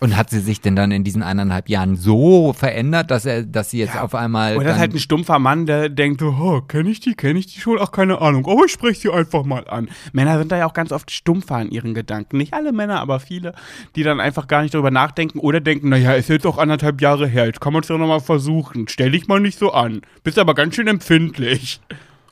und 0.00 0.16
hat 0.16 0.30
sie 0.30 0.40
sich 0.40 0.60
denn 0.60 0.76
dann 0.76 0.90
in 0.90 1.04
diesen 1.04 1.22
eineinhalb 1.22 1.68
Jahren 1.68 1.96
so 1.96 2.52
verändert, 2.52 3.10
dass 3.10 3.24
er, 3.24 3.42
dass 3.44 3.70
sie 3.70 3.78
jetzt 3.78 3.94
ja. 3.94 4.02
auf 4.02 4.14
einmal. 4.14 4.56
Oder 4.56 4.72
ist 4.72 4.78
halt 4.78 4.94
ein 4.94 4.98
stumpfer 4.98 5.38
Mann, 5.38 5.66
der 5.66 5.88
denkt 5.88 6.20
so, 6.20 6.28
oh, 6.38 6.60
kenne 6.60 6.90
ich 6.90 7.00
die, 7.00 7.14
kenne 7.14 7.38
ich 7.38 7.46
die 7.46 7.60
schon? 7.60 7.78
Ach, 7.80 7.92
keine 7.92 8.20
Ahnung. 8.20 8.46
Aber 8.46 8.64
ich 8.66 8.72
spreche 8.72 9.00
sie 9.00 9.10
einfach 9.10 9.44
mal 9.44 9.66
an. 9.68 9.88
Männer 10.12 10.38
sind 10.38 10.52
da 10.52 10.58
ja 10.58 10.66
auch 10.66 10.74
ganz 10.74 10.92
oft 10.92 11.10
stumpfer 11.10 11.60
in 11.62 11.70
ihren 11.70 11.94
Gedanken. 11.94 12.36
Nicht 12.36 12.52
alle 12.52 12.72
Männer, 12.72 13.00
aber 13.00 13.20
viele, 13.20 13.54
die 13.94 14.02
dann 14.02 14.20
einfach 14.20 14.48
gar 14.48 14.62
nicht 14.62 14.74
darüber 14.74 14.90
nachdenken 14.90 15.38
oder 15.38 15.60
denken, 15.60 15.88
naja, 15.88 16.12
ist 16.12 16.28
jetzt 16.28 16.44
doch 16.44 16.58
anderthalb 16.58 17.00
Jahre 17.00 17.26
her, 17.26 17.46
jetzt 17.46 17.60
kann 17.60 17.72
man 17.72 17.82
es 17.82 17.88
ja 17.88 17.96
nochmal 17.96 18.20
versuchen. 18.20 18.88
Stell 18.88 19.12
dich 19.12 19.28
mal 19.28 19.40
nicht 19.40 19.58
so 19.58 19.72
an. 19.72 20.02
Bist 20.22 20.38
aber 20.38 20.54
ganz 20.54 20.74
schön 20.74 20.88
empfindlich. 20.88 21.80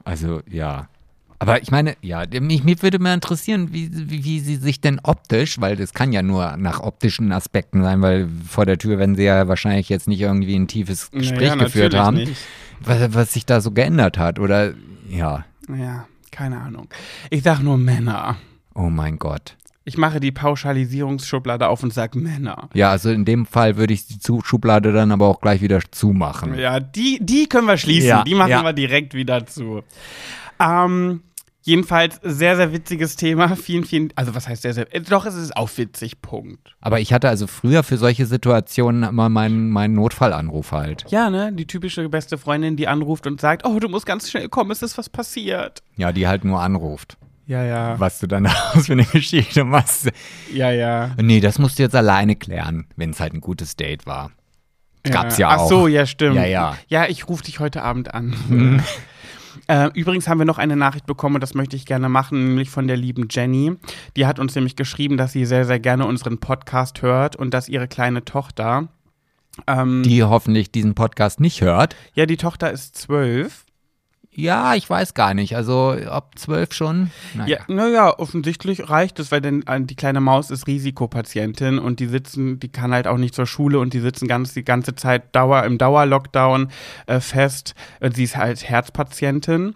Also, 0.04 0.42
ja. 0.50 0.88
Aber 1.48 1.62
ich 1.62 1.70
meine, 1.70 1.96
ja, 2.00 2.24
mich, 2.40 2.64
mich 2.64 2.82
würde 2.82 2.98
mal 2.98 3.14
interessieren, 3.14 3.72
wie, 3.72 3.90
wie, 3.92 4.24
wie, 4.24 4.40
sie 4.40 4.56
sich 4.56 4.80
denn 4.80 5.00
optisch, 5.02 5.60
weil 5.60 5.76
das 5.76 5.94
kann 5.94 6.12
ja 6.12 6.22
nur 6.22 6.56
nach 6.56 6.80
optischen 6.80 7.32
Aspekten 7.32 7.82
sein, 7.82 8.02
weil 8.02 8.28
vor 8.48 8.66
der 8.66 8.78
Tür 8.78 8.98
werden 8.98 9.16
sie 9.16 9.24
ja 9.24 9.48
wahrscheinlich 9.48 9.88
jetzt 9.88 10.08
nicht 10.08 10.20
irgendwie 10.20 10.54
ein 10.54 10.68
tiefes 10.68 11.10
Gespräch 11.10 11.50
naja, 11.50 11.64
geführt 11.64 11.94
haben, 11.94 12.28
was, 12.80 13.14
was, 13.14 13.32
sich 13.32 13.46
da 13.46 13.60
so 13.60 13.70
geändert 13.70 14.18
hat, 14.18 14.38
oder 14.38 14.74
ja. 15.08 15.44
Ja, 15.68 16.06
keine 16.30 16.60
Ahnung. 16.60 16.88
Ich 17.30 17.42
sag 17.42 17.60
nur 17.60 17.78
Männer. 17.78 18.36
Oh 18.74 18.90
mein 18.90 19.18
Gott. 19.18 19.56
Ich 19.86 19.98
mache 19.98 20.18
die 20.18 20.32
Pauschalisierungsschublade 20.32 21.68
auf 21.68 21.82
und 21.82 21.92
sage 21.92 22.18
Männer. 22.18 22.70
Ja, 22.72 22.90
also 22.90 23.10
in 23.10 23.26
dem 23.26 23.44
Fall 23.44 23.76
würde 23.76 23.92
ich 23.92 24.06
die 24.06 24.18
Schublade 24.42 24.92
dann 24.92 25.12
aber 25.12 25.28
auch 25.28 25.42
gleich 25.42 25.60
wieder 25.60 25.80
zumachen. 25.90 26.58
Ja, 26.58 26.80
die, 26.80 27.18
die 27.20 27.46
können 27.46 27.66
wir 27.66 27.76
schließen. 27.76 28.08
Ja, 28.08 28.24
die 28.24 28.34
machen 28.34 28.50
ja. 28.50 28.62
wir 28.62 28.72
direkt 28.72 29.12
wieder 29.12 29.44
zu. 29.44 29.82
Ähm, 30.58 31.20
Jedenfalls 31.66 32.20
sehr, 32.22 32.56
sehr 32.56 32.74
witziges 32.74 33.16
Thema. 33.16 33.56
Vielen, 33.64 33.84
vielen, 33.84 34.12
also 34.16 34.34
was 34.34 34.46
heißt 34.46 34.62
sehr, 34.62 34.74
sehr, 34.74 34.84
doch, 35.08 35.24
es 35.24 35.34
ist 35.34 35.56
auch 35.56 35.70
witzig, 35.76 36.20
Punkt. 36.20 36.76
Aber 36.82 37.00
ich 37.00 37.14
hatte 37.14 37.30
also 37.30 37.46
früher 37.46 37.82
für 37.82 37.96
solche 37.96 38.26
Situationen 38.26 39.02
immer 39.02 39.30
meinen, 39.30 39.70
meinen 39.70 39.94
Notfallanruf 39.94 40.72
halt. 40.72 41.06
Ja, 41.08 41.30
ne, 41.30 41.52
die 41.54 41.66
typische 41.66 42.06
beste 42.10 42.36
Freundin, 42.36 42.76
die 42.76 42.86
anruft 42.86 43.26
und 43.26 43.40
sagt, 43.40 43.66
oh, 43.66 43.78
du 43.78 43.88
musst 43.88 44.04
ganz 44.04 44.30
schnell 44.30 44.50
kommen, 44.50 44.70
es 44.72 44.82
ist 44.82 44.98
was 44.98 45.08
passiert. 45.08 45.82
Ja, 45.96 46.12
die 46.12 46.28
halt 46.28 46.44
nur 46.44 46.60
anruft. 46.60 47.16
Ja, 47.46 47.64
ja. 47.64 47.98
Was 47.98 48.18
du 48.18 48.26
dann 48.26 48.46
aus 48.74 48.84
für 48.84 48.92
eine 48.92 49.04
Geschichte 49.04 49.64
machst. 49.64 50.10
Ja, 50.52 50.70
ja. 50.70 51.12
Nee, 51.20 51.40
das 51.40 51.58
musst 51.58 51.78
du 51.78 51.82
jetzt 51.82 51.96
alleine 51.96 52.36
klären, 52.36 52.86
wenn 52.96 53.10
es 53.10 53.20
halt 53.20 53.32
ein 53.32 53.40
gutes 53.40 53.76
Date 53.76 54.04
war. 54.04 54.32
Gab's 55.02 55.38
ja, 55.38 55.48
ja 55.48 55.56
auch. 55.56 55.64
Ach 55.64 55.68
so, 55.68 55.88
ja, 55.88 56.04
stimmt. 56.04 56.36
Ja, 56.36 56.44
ja. 56.44 56.76
Ja, 56.88 57.06
ich 57.06 57.26
rufe 57.26 57.44
dich 57.44 57.58
heute 57.58 57.82
Abend 57.82 58.12
an. 58.12 58.34
Mhm. 58.48 58.82
Äh, 59.68 59.90
übrigens 59.94 60.28
haben 60.28 60.38
wir 60.38 60.44
noch 60.44 60.58
eine 60.58 60.76
Nachricht 60.76 61.06
bekommen 61.06 61.36
und 61.36 61.40
das 61.40 61.54
möchte 61.54 61.76
ich 61.76 61.86
gerne 61.86 62.08
machen, 62.08 62.48
nämlich 62.48 62.70
von 62.70 62.86
der 62.86 62.96
lieben 62.96 63.28
Jenny. 63.30 63.76
Die 64.16 64.26
hat 64.26 64.38
uns 64.38 64.54
nämlich 64.54 64.76
geschrieben, 64.76 65.16
dass 65.16 65.32
sie 65.32 65.44
sehr, 65.46 65.64
sehr 65.64 65.80
gerne 65.80 66.06
unseren 66.06 66.38
Podcast 66.38 67.02
hört 67.02 67.36
und 67.36 67.52
dass 67.52 67.68
ihre 67.68 67.88
kleine 67.88 68.24
Tochter. 68.24 68.88
Ähm, 69.66 70.02
die 70.04 70.22
hoffentlich 70.22 70.72
diesen 70.72 70.94
Podcast 70.94 71.40
nicht 71.40 71.60
hört. 71.60 71.94
Ja, 72.14 72.26
die 72.26 72.36
Tochter 72.36 72.72
ist 72.72 72.96
zwölf 72.96 73.63
ja, 74.34 74.74
ich 74.74 74.88
weiß 74.88 75.14
gar 75.14 75.32
nicht. 75.34 75.56
Also 75.56 75.96
ob 76.10 76.38
zwölf 76.38 76.72
schon? 76.72 77.10
Naja. 77.34 77.58
Ja, 77.68 77.74
naja, 77.74 78.18
offensichtlich 78.18 78.90
reicht 78.90 79.18
es, 79.20 79.30
weil 79.30 79.40
denn 79.40 79.66
äh, 79.66 79.80
die 79.80 79.94
kleine 79.94 80.20
Maus 80.20 80.50
ist 80.50 80.66
Risikopatientin 80.66 81.78
und 81.78 82.00
die 82.00 82.06
sitzen, 82.06 82.58
die 82.58 82.68
kann 82.68 82.92
halt 82.92 83.06
auch 83.06 83.16
nicht 83.16 83.34
zur 83.34 83.46
Schule 83.46 83.78
und 83.78 83.94
die 83.94 84.00
sitzen 84.00 84.26
ganz 84.26 84.52
die 84.54 84.64
ganze 84.64 84.94
Zeit 84.94 85.34
Dauer 85.34 85.64
im 85.64 85.78
Dauerlockdown 85.78 86.68
äh, 87.06 87.20
fest. 87.20 87.74
Sie 88.12 88.24
ist 88.24 88.36
halt 88.36 88.68
Herzpatientin. 88.68 89.74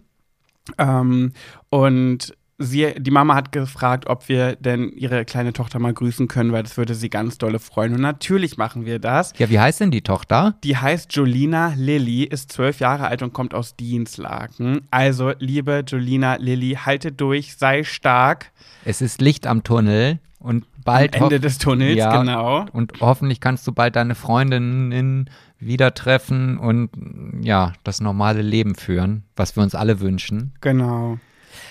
Ähm, 0.77 1.33
und 1.71 2.35
sie, 2.59 2.93
die 2.99 3.11
Mama 3.11 3.35
hat 3.35 3.53
gefragt, 3.53 4.07
ob 4.09 4.29
wir 4.29 4.57
denn 4.57 4.91
ihre 4.91 5.25
kleine 5.25 5.53
Tochter 5.53 5.79
mal 5.79 5.93
grüßen 5.95 6.29
können, 6.29 6.53
weil 6.53 6.63
das 6.65 6.77
würde 6.77 6.95
sie 6.95 7.09
ganz 7.09 7.39
dolle 7.39 7.59
freuen. 7.59 7.95
Und 7.95 8.01
natürlich 8.01 8.57
machen 8.57 8.85
wir 8.85 8.99
das. 8.99 9.33
Ja, 9.39 9.49
wie 9.49 9.59
heißt 9.61 9.81
denn 9.81 9.91
die 9.91 10.03
Tochter? 10.03 10.57
Die 10.65 10.77
heißt 10.77 11.13
Jolina 11.15 11.73
Lilly, 11.77 12.25
ist 12.25 12.53
zwölf 12.53 12.81
Jahre 12.81 13.07
alt 13.09 13.23
und 13.23 13.33
kommt 13.33 13.55
aus 13.55 13.77
Dienstlaken. 13.77 14.81
Also, 14.91 15.33
liebe 15.39 15.85
Jolina 15.87 16.37
Lilly, 16.37 16.77
halte 16.85 17.13
durch, 17.13 17.57
sei 17.57 17.85
stark. 17.85 18.51
Es 18.85 19.01
ist 19.01 19.21
Licht 19.21 19.47
am 19.47 19.63
Tunnel 19.63 20.19
und 20.41 20.65
bald. 20.85 21.17
Am 21.17 21.25
Ende 21.25 21.41
des 21.41 21.59
Tunnels, 21.59 21.97
Ja. 21.97 22.19
genau. 22.21 22.67
Und 22.73 22.93
hoffentlich 23.01 23.41
kannst 23.41 23.67
du 23.67 23.73
bald 23.73 23.97
deine 23.97 24.15
Freundinnen 24.15 25.31
wieder 25.61 25.93
treffen 25.95 26.57
und 26.59 26.91
ja, 27.43 27.73
das 27.85 28.01
normale 28.01 28.43
Leben 28.43 28.75
führen, 28.77 29.25
was 29.37 29.57
wir 29.57 29.63
uns 29.63 29.75
alle 29.75 30.01
wünschen. 30.01 30.55
Genau. 30.61 31.19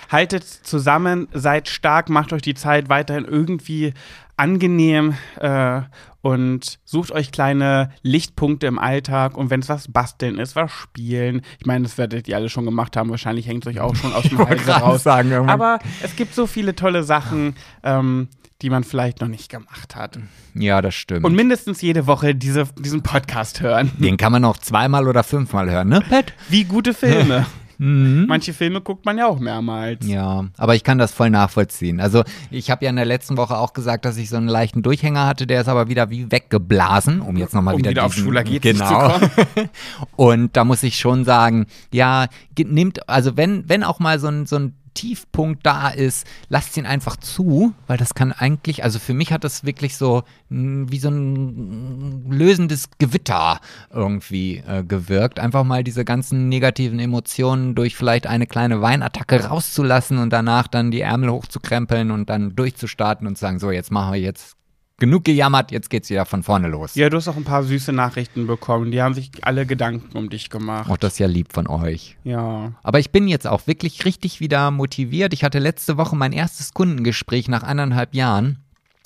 Haltet 0.09 0.43
zusammen, 0.43 1.27
seid 1.33 1.67
stark, 1.67 2.09
macht 2.09 2.33
euch 2.33 2.41
die 2.41 2.53
Zeit 2.53 2.89
weiterhin 2.89 3.25
irgendwie 3.25 3.93
angenehm 4.37 5.15
äh, 5.39 5.81
und 6.21 6.79
sucht 6.85 7.11
euch 7.11 7.31
kleine 7.31 7.89
Lichtpunkte 8.03 8.67
im 8.67 8.77
Alltag 8.79 9.35
und 9.37 9.49
wenn 9.49 9.61
es 9.61 9.69
was 9.69 9.91
basteln 9.91 10.37
ist, 10.37 10.55
was 10.55 10.71
spielen. 10.71 11.41
Ich 11.59 11.65
meine, 11.65 11.83
das 11.83 11.97
werdet 11.97 12.27
ihr 12.27 12.35
alle 12.35 12.49
schon 12.49 12.65
gemacht 12.65 12.95
haben, 12.97 13.09
wahrscheinlich 13.09 13.47
hängt 13.47 13.65
es 13.65 13.71
euch 13.73 13.79
auch 13.79 13.95
schon 13.95 14.13
aus 14.13 14.23
dem 14.23 14.37
gerade 14.37 14.61
raus. 14.71 15.03
sagen, 15.03 15.31
irgendwann- 15.31 15.53
Aber 15.53 15.79
es 16.03 16.15
gibt 16.15 16.35
so 16.35 16.45
viele 16.47 16.75
tolle 16.75 17.03
Sachen, 17.03 17.55
ähm, 17.83 18.27
die 18.61 18.69
man 18.69 18.83
vielleicht 18.83 19.21
noch 19.21 19.27
nicht 19.27 19.49
gemacht 19.49 19.95
hat. 19.95 20.19
Ja, 20.55 20.81
das 20.81 20.95
stimmt. 20.95 21.25
Und 21.25 21.35
mindestens 21.35 21.81
jede 21.81 22.07
Woche 22.07 22.33
diese, 22.35 22.65
diesen 22.77 23.03
Podcast 23.03 23.61
hören. 23.61 23.91
Den 23.97 24.17
kann 24.17 24.31
man 24.31 24.45
auch 24.45 24.57
zweimal 24.57 25.07
oder 25.07 25.23
fünfmal 25.23 25.69
hören, 25.69 25.89
ne, 25.89 26.01
Pat? 26.01 26.33
Wie 26.49 26.63
gute 26.63 26.93
Filme. 26.93 27.45
Mhm. 27.77 28.25
Manche 28.27 28.53
Filme 28.53 28.81
guckt 28.81 29.05
man 29.05 29.17
ja 29.17 29.27
auch 29.27 29.39
mehrmals. 29.39 30.05
Ja, 30.07 30.45
aber 30.57 30.75
ich 30.75 30.83
kann 30.83 30.97
das 30.97 31.11
voll 31.11 31.29
nachvollziehen. 31.29 31.99
Also 31.99 32.23
ich 32.49 32.71
habe 32.71 32.85
ja 32.85 32.89
in 32.89 32.95
der 32.95 33.05
letzten 33.05 33.37
Woche 33.37 33.57
auch 33.57 33.73
gesagt, 33.73 34.05
dass 34.05 34.17
ich 34.17 34.29
so 34.29 34.37
einen 34.37 34.47
leichten 34.47 34.81
Durchhänger 34.81 35.25
hatte, 35.25 35.47
der 35.47 35.61
ist 35.61 35.67
aber 35.67 35.87
wieder 35.87 36.09
wie 36.09 36.31
weggeblasen, 36.31 37.21
um 37.21 37.37
jetzt 37.37 37.53
nochmal 37.53 37.75
Um 37.75 37.79
wieder, 37.79 37.91
wieder 37.91 38.05
auf 38.05 38.13
diesen, 38.13 38.25
Schwuler 38.25 38.43
geht's 38.43 38.65
nicht 38.65 38.79
genau. 38.79 39.19
zu 39.19 39.69
Und 40.15 40.57
da 40.57 40.63
muss 40.63 40.83
ich 40.83 40.97
schon 40.97 41.23
sagen, 41.23 41.67
ja, 41.93 42.27
nimmt, 42.57 43.07
also 43.07 43.37
wenn, 43.37 43.69
wenn 43.69 43.83
auch 43.83 43.99
mal 43.99 44.19
so 44.19 44.27
ein, 44.27 44.45
so 44.45 44.57
ein 44.57 44.73
Tiefpunkt 44.97 45.63
da 45.63 45.89
ist, 45.89 46.25
lasst 46.49 46.75
ihn 46.75 46.87
einfach 46.87 47.17
zu, 47.17 47.73
weil 47.85 47.97
das 47.97 48.15
kann 48.15 48.31
eigentlich, 48.31 48.83
also 48.83 48.97
für 48.97 49.13
mich 49.13 49.31
hat 49.31 49.43
das 49.43 49.63
wirklich 49.63 49.95
so 49.95 50.23
wie 50.49 50.97
so 50.97 51.09
ein 51.09 52.31
lösendes 52.31 52.89
Gewitter 52.97 53.59
irgendwie 53.93 54.63
äh, 54.67 54.83
gewirkt. 54.83 55.39
Einfach 55.39 55.63
mal 55.63 55.83
diese 55.83 56.03
ganzen 56.03 56.49
negativen 56.49 56.99
Emotionen 56.99 57.75
durch 57.75 57.95
vielleicht 57.95 58.25
eine 58.25 58.47
kleine 58.47 58.81
Weinattacke 58.81 59.45
rauszulassen 59.45 60.17
und 60.17 60.33
danach 60.33 60.67
dann 60.67 60.89
die 60.89 61.01
Ärmel 61.01 61.29
hochzukrempeln 61.29 62.09
und 62.09 62.29
dann 62.29 62.55
durchzustarten 62.55 63.27
und 63.27 63.35
zu 63.35 63.41
sagen, 63.41 63.59
so, 63.59 63.69
jetzt 63.69 63.91
machen 63.91 64.13
wir 64.13 64.19
jetzt 64.19 64.56
genug 64.97 65.23
gejammert, 65.23 65.71
jetzt 65.71 65.89
geht's 65.89 66.09
wieder 66.09 66.25
von 66.25 66.43
vorne 66.43 66.67
los. 66.67 66.95
Ja, 66.95 67.09
du 67.09 67.17
hast 67.17 67.27
auch 67.27 67.37
ein 67.37 67.43
paar 67.43 67.63
süße 67.63 67.93
Nachrichten 67.93 68.47
bekommen. 68.47 68.91
Die 68.91 69.01
haben 69.01 69.13
sich 69.13 69.31
alle 69.41 69.65
Gedanken 69.65 70.17
um 70.17 70.29
dich 70.29 70.49
gemacht. 70.49 70.89
Auch 70.89 70.97
das 70.97 71.13
ist 71.13 71.19
ja 71.19 71.27
lieb 71.27 71.53
von 71.53 71.67
euch. 71.67 72.17
Ja. 72.23 72.73
Aber 72.83 72.99
ich 72.99 73.11
bin 73.11 73.27
jetzt 73.27 73.47
auch 73.47 73.67
wirklich 73.67 74.05
richtig 74.05 74.39
wieder 74.39 74.71
motiviert. 74.71 75.33
Ich 75.33 75.43
hatte 75.43 75.59
letzte 75.59 75.97
Woche 75.97 76.15
mein 76.15 76.33
erstes 76.33 76.73
Kundengespräch 76.73 77.47
nach 77.47 77.63
anderthalb 77.63 78.13
Jahren. 78.13 78.63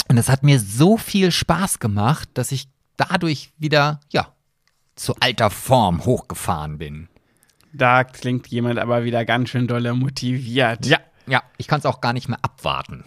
Und 0.08 0.18
es 0.18 0.30
hat 0.30 0.44
mir 0.44 0.60
so 0.60 0.98
viel 0.98 1.32
Spaß 1.32 1.80
gemacht, 1.80 2.30
dass 2.34 2.52
ich 2.52 2.68
dadurch 2.98 3.52
wieder, 3.58 4.00
ja, 4.12 4.28
zu 4.96 5.16
alter 5.20 5.50
Form 5.50 6.06
hochgefahren 6.06 6.78
bin. 6.78 7.08
Da 7.74 8.04
klingt 8.04 8.48
jemand 8.48 8.80
aber 8.80 9.04
wieder 9.04 9.24
ganz 9.26 9.50
schön 9.50 9.68
dolle 9.68 9.94
motiviert. 9.94 10.86
Ja, 10.86 11.00
ja, 11.28 11.42
ich 11.58 11.68
kann 11.68 11.80
es 11.80 11.86
auch 11.86 12.02
gar 12.02 12.14
nicht 12.14 12.28
mehr 12.28 12.40
abwarten, 12.42 13.06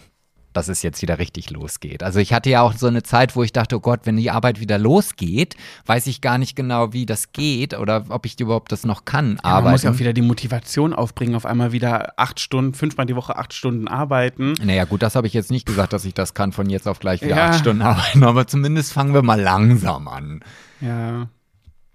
dass 0.55 0.67
es 0.69 0.81
jetzt 0.81 1.01
wieder 1.01 1.19
richtig 1.19 1.49
losgeht. 1.49 2.01
Also 2.03 2.19
ich 2.19 2.33
hatte 2.33 2.49
ja 2.49 2.61
auch 2.61 2.73
so 2.73 2.87
eine 2.87 3.03
Zeit, 3.03 3.35
wo 3.35 3.43
ich 3.43 3.51
dachte, 3.53 3.77
oh 3.77 3.79
Gott, 3.79 4.01
wenn 4.05 4.17
die 4.17 4.31
Arbeit 4.31 4.59
wieder 4.59 4.77
losgeht, 4.77 5.55
weiß 5.85 6.07
ich 6.07 6.21
gar 6.21 6.37
nicht 6.37 6.55
genau, 6.55 6.93
wie 6.93 7.05
das 7.05 7.31
geht 7.33 7.77
oder 7.77 8.05
ob 8.09 8.25
ich 8.25 8.39
überhaupt 8.39 8.71
das 8.71 8.85
noch 8.85 9.05
kann. 9.05 9.37
Ja, 9.43 9.61
man 9.61 9.71
muss 9.71 9.83
ja 9.83 9.91
auch 9.91 9.99
wieder 9.99 10.13
die 10.13 10.21
Motivation 10.21 10.93
aufbringen, 10.93 11.35
auf 11.35 11.45
einmal 11.45 11.71
wieder 11.71 12.13
acht 12.17 12.39
Stunden, 12.39 12.73
fünfmal 12.73 13.05
die 13.05 13.15
Woche 13.15 13.35
acht 13.35 13.53
Stunden 13.53 13.87
arbeiten. 13.87 14.53
Naja, 14.63 14.85
gut, 14.85 15.01
das 15.03 15.15
habe 15.15 15.27
ich 15.27 15.33
jetzt 15.33 15.51
nicht 15.51 15.65
gesagt, 15.65 15.93
dass 15.93 16.05
ich 16.05 16.13
das 16.13 16.33
kann, 16.33 16.51
von 16.51 16.69
jetzt 16.69 16.87
auf 16.87 16.99
gleich 16.99 17.21
wieder 17.21 17.35
Ja. 17.35 17.49
acht 17.49 17.59
Stunden 17.59 17.81
arbeiten, 17.83 18.23
aber 18.23 18.47
zumindest 18.47 18.93
fangen 18.93 19.13
wir 19.13 19.21
mal 19.21 19.39
langsam 19.39 20.07
an. 20.07 20.41
Ja. 20.81 21.27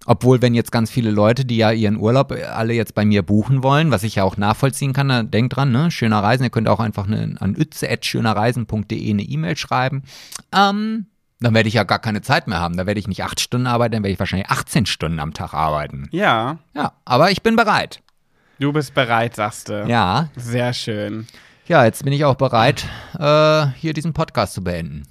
Obwohl, 0.06 0.40
wenn 0.40 0.54
jetzt 0.54 0.72
ganz 0.72 0.90
viele 0.90 1.10
Leute, 1.10 1.44
die 1.44 1.58
ja 1.58 1.72
ihren 1.72 1.96
Urlaub 1.98 2.32
äh, 2.32 2.44
alle 2.44 2.72
jetzt 2.72 2.94
bei 2.94 3.04
mir 3.04 3.22
buchen 3.22 3.62
wollen, 3.62 3.90
was 3.90 4.02
ich 4.02 4.14
ja 4.16 4.24
auch 4.24 4.36
nachvollziehen 4.36 4.92
kann, 4.92 5.08
dann 5.08 5.30
denkt 5.30 5.56
dran, 5.56 5.72
ne, 5.72 5.90
schöner 5.90 6.22
Reisen, 6.22 6.44
ihr 6.44 6.50
könnt 6.50 6.68
auch 6.68 6.80
einfach 6.80 7.06
eine, 7.06 7.36
an 7.38 7.54
ütze.schönerreisen.de 7.54 9.10
eine 9.10 9.22
E-Mail 9.22 9.56
schreiben. 9.56 10.02
Ähm, 10.52 11.06
dann 11.40 11.54
werde 11.54 11.68
ich 11.68 11.74
ja 11.74 11.84
gar 11.84 11.98
keine 11.98 12.22
Zeit 12.22 12.46
mehr 12.46 12.60
haben. 12.60 12.76
Da 12.76 12.86
werde 12.86 13.00
ich 13.00 13.08
nicht 13.08 13.24
acht 13.24 13.40
Stunden 13.40 13.66
arbeiten, 13.66 13.92
dann 13.92 14.02
werde 14.02 14.12
ich 14.12 14.18
wahrscheinlich 14.18 14.50
18 14.50 14.86
Stunden 14.86 15.20
am 15.20 15.32
Tag 15.34 15.54
arbeiten. 15.54 16.08
Ja. 16.12 16.58
Ja, 16.74 16.92
aber 17.04 17.30
ich 17.30 17.42
bin 17.42 17.56
bereit. 17.56 18.00
Du 18.58 18.72
bist 18.72 18.94
bereit, 18.94 19.36
sagst 19.36 19.70
du. 19.70 19.86
Ja, 19.86 20.28
Sehr 20.36 20.72
schön. 20.74 21.26
ja, 21.66 21.84
jetzt 21.84 22.04
bin 22.04 22.12
ich 22.12 22.24
auch 22.26 22.34
bereit, 22.34 22.86
äh, 23.18 23.66
hier 23.76 23.94
diesen 23.94 24.12
Podcast 24.12 24.52
zu 24.54 24.62
beenden. 24.62 25.04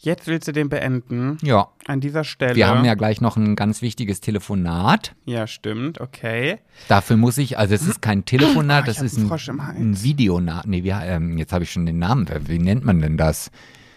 Jetzt 0.00 0.28
willst 0.28 0.46
du 0.46 0.52
den 0.52 0.68
beenden. 0.68 1.38
Ja. 1.42 1.68
An 1.86 2.00
dieser 2.00 2.22
Stelle. 2.22 2.54
Wir 2.54 2.68
haben 2.68 2.84
ja 2.84 2.94
gleich 2.94 3.20
noch 3.20 3.36
ein 3.36 3.56
ganz 3.56 3.82
wichtiges 3.82 4.20
Telefonat. 4.20 5.14
Ja, 5.24 5.48
stimmt. 5.48 6.00
Okay. 6.00 6.58
Dafür 6.86 7.16
muss 7.16 7.36
ich, 7.36 7.58
also 7.58 7.74
es 7.74 7.82
ist 7.86 8.00
kein 8.00 8.24
Telefonat, 8.24 8.84
Ah, 8.84 8.86
das 8.86 9.02
ist 9.02 9.18
ein, 9.18 9.28
ein 9.60 10.02
Videonat. 10.02 10.66
Nee, 10.68 10.84
wie, 10.84 10.90
ähm, 10.90 11.36
jetzt 11.36 11.52
habe 11.52 11.64
ich 11.64 11.72
schon 11.72 11.84
den 11.84 11.98
Namen. 11.98 12.28
Wie 12.46 12.60
nennt 12.60 12.84
man 12.84 13.00
denn 13.00 13.16
das? 13.16 13.50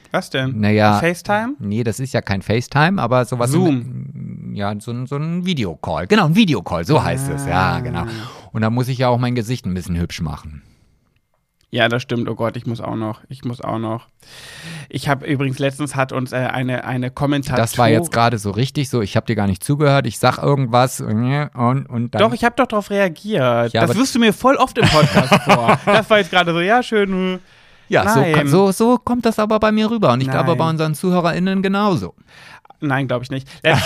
Was 0.09 0.31
denn? 0.31 0.59
Naja. 0.59 0.99
FaceTime? 0.99 1.53
Nee, 1.59 1.83
das 1.83 1.99
ist 1.99 2.13
ja 2.13 2.21
kein 2.21 2.41
FaceTime, 2.41 2.99
aber 3.01 3.23
sowas. 3.25 3.51
Zoom. 3.51 4.51
ja, 4.55 4.73
so, 4.79 4.91
ein- 4.91 5.05
so 5.05 5.15
ein 5.17 5.45
Videocall. 5.45 6.07
Genau, 6.07 6.25
ein 6.25 6.35
Videocall, 6.35 6.83
so 6.83 7.01
heißt 7.03 7.29
es. 7.29 7.45
Ja, 7.45 7.75
Ah. 7.75 7.79
genau. 7.79 8.05
Und 8.51 8.61
da 8.61 8.69
muss 8.71 8.87
ich 8.89 8.97
ja 8.97 9.07
auch 9.07 9.19
mein 9.19 9.35
Gesicht 9.35 9.65
ein 9.67 9.73
bisschen 9.75 9.97
hübsch 9.99 10.19
machen. 10.21 10.63
Ja, 11.73 11.87
das 11.87 12.01
stimmt. 12.01 12.27
Oh 12.27 12.35
Gott, 12.35 12.57
ich 12.57 12.65
muss 12.65 12.81
auch 12.81 12.97
noch. 12.97 13.21
Ich 13.29 13.45
muss 13.45 13.61
auch 13.61 13.79
noch. 13.79 14.07
Ich 14.89 15.07
habe 15.07 15.25
übrigens 15.25 15.57
letztens 15.57 15.95
hat 15.95 16.11
uns 16.11 16.33
äh, 16.33 16.35
eine, 16.35 16.83
eine 16.83 17.11
Kommentatorin. 17.11 17.63
Das 17.63 17.77
war 17.77 17.89
jetzt 17.89 18.11
gerade 18.11 18.37
so 18.37 18.51
richtig 18.51 18.89
so, 18.89 19.01
ich 19.01 19.15
habe 19.15 19.25
dir 19.25 19.35
gar 19.35 19.47
nicht 19.47 19.63
zugehört, 19.63 20.05
ich 20.05 20.19
sag 20.19 20.37
irgendwas 20.37 20.99
und, 20.99 21.49
und, 21.55 21.85
und 21.85 22.13
dann. 22.13 22.19
Doch, 22.19 22.33
ich 22.33 22.43
habe 22.43 22.55
doch 22.57 22.67
darauf 22.67 22.89
reagiert. 22.89 23.71
Ja, 23.71 23.87
das 23.87 23.95
wirst 23.95 24.13
du 24.13 24.19
mir 24.19 24.33
voll 24.33 24.57
oft 24.57 24.77
im 24.77 24.85
Podcast 24.85 25.33
vor. 25.45 25.79
Das 25.85 26.09
war 26.09 26.17
jetzt 26.17 26.29
gerade 26.29 26.51
so, 26.51 26.59
ja, 26.59 26.83
schön. 26.83 27.39
ja, 27.87 28.13
so, 28.13 28.47
so, 28.47 28.71
so 28.73 28.97
kommt 28.97 29.25
das 29.25 29.39
aber 29.39 29.57
bei 29.61 29.71
mir 29.71 29.89
rüber. 29.89 30.11
Und 30.11 30.19
ich 30.19 30.29
glaube 30.29 30.49
Nein. 30.49 30.57
bei 30.57 30.69
unseren 30.69 30.93
ZuhörerInnen 30.93 31.61
genauso. 31.61 32.15
Nein, 32.83 33.07
glaube 33.07 33.23
ich 33.23 33.29
nicht. 33.29 33.47
Letztens, 33.61 33.77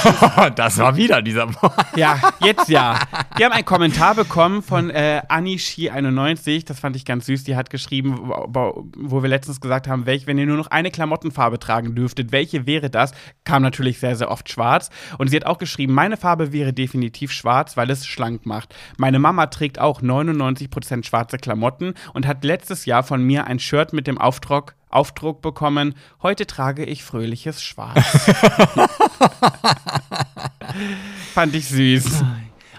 das 0.55 0.77
war 0.77 0.95
wieder 0.95 1.21
dieser 1.21 1.49
ja, 1.97 2.17
jetzt 2.39 2.69
ja. 2.69 2.97
Wir 3.35 3.45
haben 3.45 3.53
einen 3.53 3.65
Kommentar 3.65 4.15
bekommen 4.15 4.61
von 4.61 4.89
äh, 4.89 5.21
Anishi91. 5.27 6.65
Das 6.65 6.79
fand 6.79 6.95
ich 6.95 7.03
ganz 7.03 7.25
süß. 7.25 7.43
Die 7.43 7.57
hat 7.57 7.69
geschrieben, 7.69 8.17
wo, 8.17 8.87
wo 8.95 9.21
wir 9.21 9.27
letztens 9.27 9.59
gesagt 9.59 9.89
haben, 9.89 10.05
welch, 10.05 10.27
wenn 10.27 10.37
ihr 10.37 10.45
nur 10.45 10.55
noch 10.55 10.67
eine 10.67 10.91
Klamottenfarbe 10.91 11.59
tragen 11.59 11.93
dürftet, 11.93 12.31
welche 12.31 12.65
wäre 12.65 12.89
das? 12.89 13.11
Kam 13.43 13.63
natürlich 13.63 13.99
sehr, 13.99 14.15
sehr 14.15 14.31
oft 14.31 14.49
schwarz. 14.49 14.89
Und 15.17 15.27
sie 15.27 15.35
hat 15.35 15.45
auch 15.45 15.57
geschrieben, 15.57 15.93
meine 15.93 16.15
Farbe 16.15 16.53
wäre 16.53 16.71
definitiv 16.71 17.33
schwarz, 17.33 17.75
weil 17.75 17.89
es 17.89 18.05
schlank 18.05 18.45
macht. 18.45 18.73
Meine 18.97 19.19
Mama 19.19 19.47
trägt 19.47 19.77
auch 19.77 20.01
99% 20.01 21.03
schwarze 21.03 21.37
Klamotten 21.37 21.95
und 22.13 22.25
hat 22.25 22.45
letztes 22.45 22.85
Jahr 22.85 23.03
von 23.03 23.21
mir 23.21 23.45
ein 23.45 23.59
Shirt 23.59 23.91
mit 23.91 24.07
dem 24.07 24.17
Aufdruck 24.17 24.75
Aufdruck 24.95 25.41
bekommen, 25.41 25.93
heute 26.23 26.47
trage 26.47 26.85
ich 26.85 27.03
fröhliches 27.03 27.61
Schwarz. 27.61 28.03
Fand 31.33 31.53
ich 31.55 31.67
süß. 31.67 32.23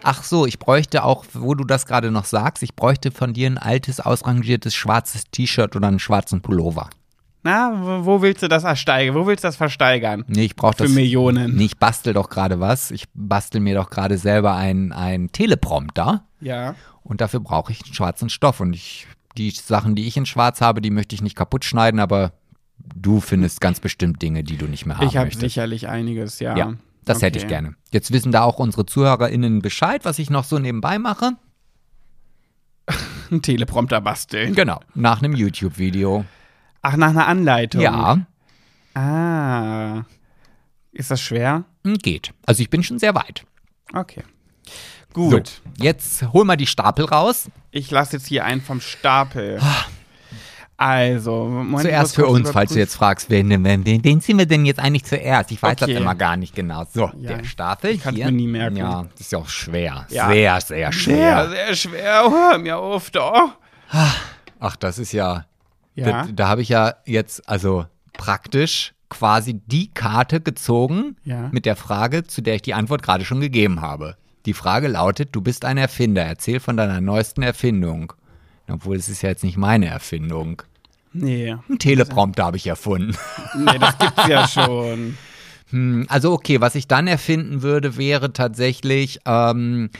Ach 0.03 0.23
so, 0.23 0.47
ich 0.47 0.59
bräuchte 0.59 1.05
auch, 1.05 1.25
wo 1.33 1.55
du 1.55 1.65
das 1.65 1.87
gerade 1.87 2.11
noch 2.11 2.25
sagst, 2.25 2.63
ich 2.63 2.75
bräuchte 2.77 3.11
von 3.11 3.33
dir 3.33 3.49
ein 3.51 3.59
altes, 3.59 4.01
ausrangiertes 4.01 4.75
schwarzes 4.75 5.25
T-Shirt 5.31 5.75
oder 5.77 5.89
einen 5.89 5.99
schwarzen 5.99 6.43
Pullover. 6.43 6.91
Na, 7.43 8.05
wo- 8.05 8.23
willst 8.23 8.43
du 8.43 8.49
das 8.49 8.65
ersteigern? 8.65 9.15
Wo 9.15 9.27
willst 9.27 9.45
du 9.45 9.49
das 9.49 9.57
versteigern? 9.57 10.25
Nee, 10.27 10.45
ich 10.47 10.57
brauche 10.57 10.77
Für 10.77 10.83
das. 10.85 10.93
Millionen. 10.93 11.55
Nee, 11.57 11.67
ich 11.67 11.77
bastel 11.79 12.13
doch 12.13 12.29
gerade 12.29 12.59
was. 12.61 12.91
Ich 12.91 13.05
bastel 13.15 13.61
mir 13.61 13.75
doch 13.77 13.91
gerade 13.91 14.19
selber 14.19 14.55
ein, 14.57 14.93
ein 14.93 15.31
Teleprompter 15.33 16.25
Ja. 16.41 16.75
und 17.05 17.21
dafür 17.21 17.41
brauche 17.41 17.71
ich 17.73 17.85
einen 17.85 17.95
schwarzen 17.95 18.31
Stoff. 18.31 18.59
Und 18.61 18.75
ich, 18.75 19.07
die 19.37 19.51
Sachen, 19.51 19.95
die 19.95 20.07
ich 20.07 20.17
in 20.17 20.27
schwarz 20.27 20.61
habe, 20.61 20.81
die 20.81 20.91
möchte 20.91 21.15
ich 21.15 21.23
nicht 21.23 21.37
kaputt 21.37 21.65
schneiden, 21.65 22.01
aber 22.01 22.33
du 22.79 23.21
findest 23.21 23.61
ganz 23.61 23.81
bestimmt 23.81 24.21
Dinge, 24.23 24.43
die 24.45 24.57
du 24.57 24.67
nicht 24.67 24.87
mehr 24.87 24.99
haben 24.99 25.07
Ich 25.07 25.17
habe 25.17 25.27
möchtest. 25.27 25.41
sicherlich 25.43 25.89
einiges, 25.89 26.41
ja. 26.41 26.57
Ja, 26.57 26.75
das 27.05 27.23
hätte 27.23 27.39
ich 27.39 27.45
Okay. 27.45 27.55
gerne. 27.55 27.75
Jetzt 27.93 28.13
wissen 28.13 28.33
da 28.33 28.43
auch 28.43 28.59
unsere 28.59 28.87
ZuhörerInnen 28.87 29.61
Bescheid, 29.63 30.05
was 30.05 30.19
ich 30.19 30.31
noch 30.31 30.45
so 30.45 30.59
nebenbei 30.59 30.99
mache. 30.99 31.33
Ein 33.31 33.43
Teleprompter 33.43 34.01
basteln. 34.01 34.55
Genau, 34.55 34.81
nach 34.95 35.21
einem 35.23 35.35
YouTube-Video. 35.35 36.25
Ach, 36.83 36.97
nach 36.97 37.11
einer 37.11 37.27
Anleitung. 37.27 37.81
Ja, 37.81 38.27
Ah. 38.95 40.05
Ist 40.93 41.11
das 41.11 41.21
schwer? 41.21 41.65
hm, 41.85 41.99
geht. 41.99 42.33
Also 42.47 42.63
ich 42.63 42.71
bin 42.71 42.83
schon 42.83 42.99
sehr 42.99 43.15
weit. 43.15 43.45
Okay. 43.93 44.23
Gut. 45.17 45.49
So, 45.49 45.83
jetzt 45.83 46.23
hol 46.33 46.45
mal 46.45 46.57
die 46.57 46.67
Stapel 46.67 47.07
raus. 47.07 47.49
Ich 47.71 47.91
lasse 47.91 48.17
jetzt 48.19 48.27
hier 48.27 48.45
einen 48.45 48.61
vom 48.61 48.81
Stapel. 48.81 49.59
Also, 50.79 51.47
Moment, 51.47 51.81
Zuerst 51.81 52.15
für 52.17 52.27
uns, 52.27 52.51
falls 52.51 52.73
du 52.75 52.79
jetzt 52.79 52.97
fragst, 52.97 53.31
wen, 53.31 53.49
wen, 53.49 53.85
wen, 53.87 54.05
wen 54.05 54.21
ziehen 54.21 54.37
wir 54.37 54.45
denn 54.45 54.67
jetzt 54.67 54.79
eigentlich 54.79 55.05
zuerst? 55.05 55.51
Ich 55.51 55.63
weiß 55.63 55.81
Okay. 55.81 55.93
das 55.95 56.03
immer 56.03 56.15
gar 56.15 56.37
nicht 56.37 56.55
genau. 56.55 56.85
So, 56.93 57.11
Ja. 57.19 57.37
der 57.39 57.45
Stapel 57.45 57.93
Ich 57.93 58.03
hier. 58.07 58.27
mir 58.27 58.33
nie 58.33 58.47
merken. 58.47 58.77
Ja, 58.77 59.07
das 59.13 59.21
ist 59.23 59.33
ja 59.33 59.39
auch 59.39 59.49
schwer. 59.49 60.07
Ja. 60.11 60.29
Sehr, 60.29 60.61
sehr 60.61 60.77
Sehr, 60.77 60.93
schwer. 60.93 61.49
sehr 61.49 61.75
schwer. 61.77 62.23
Oh, 62.27 62.31
hör 62.31 62.59
mir 62.59 62.77
auf, 62.77 63.11
doch. 63.11 63.53
Ach, 64.61 64.77
das 64.77 64.99
ist 64.99 65.13
ja, 65.13 65.47
Ja. 65.95 66.25
da, 66.25 66.29
da 66.31 66.49
habe 66.49 66.61
ich 66.61 66.69
ja 66.69 66.95
jetzt 67.07 67.49
also 67.49 67.87
praktisch 68.13 68.93
quasi 69.09 69.55
die 69.67 69.91
Karte 69.95 70.43
gezogen 70.43 71.17
mit 71.53 71.65
der 71.65 71.77
Frage, 71.77 72.25
zu 72.27 72.43
der 72.43 72.57
ich 72.57 72.63
die 72.63 72.75
Antwort 72.75 73.03
gerade 73.03 73.25
schon 73.25 73.41
gegeben 73.41 73.81
habe. 73.81 74.17
Die 74.47 74.55
Frage 74.55 74.89
lautet, 74.89 75.31
du 75.33 75.41
bist 75.41 75.65
ein 75.65 75.77
Erfinder, 75.77 76.23
erzähl 76.23 76.61
von 76.61 76.77
deiner 76.77 77.01
neuesten 77.01 77.43
Erfindung. 77.43 78.13
Obwohl, 78.69 78.97
es 78.97 79.09
ist 79.09 79.23
ja 79.23 79.29
jetzt 79.29 79.45
nicht 79.45 79.57
meine 79.57 79.87
Erfindung. 79.87 80.63
Nee. 81.13 81.57
Ein 81.69 81.79
Teleprompter 81.79 82.45
habe 82.45 82.57
ich 82.57 82.67
erfunden. 82.67 83.17
Nee, 83.57 83.79
das 83.79 83.99
gibt's 83.99 84.27
ja 84.29 84.47
schon. 84.49 85.17
Hm, 85.71 86.07
Also 86.09 86.33
okay, 86.33 86.61
was 86.61 86.75
ich 86.75 86.87
dann 86.89 87.07
erfinden 87.07 87.63
würde, 87.63 87.97
wäre 87.97 88.33
tatsächlich, 88.33 89.21
ähm, 89.25 89.91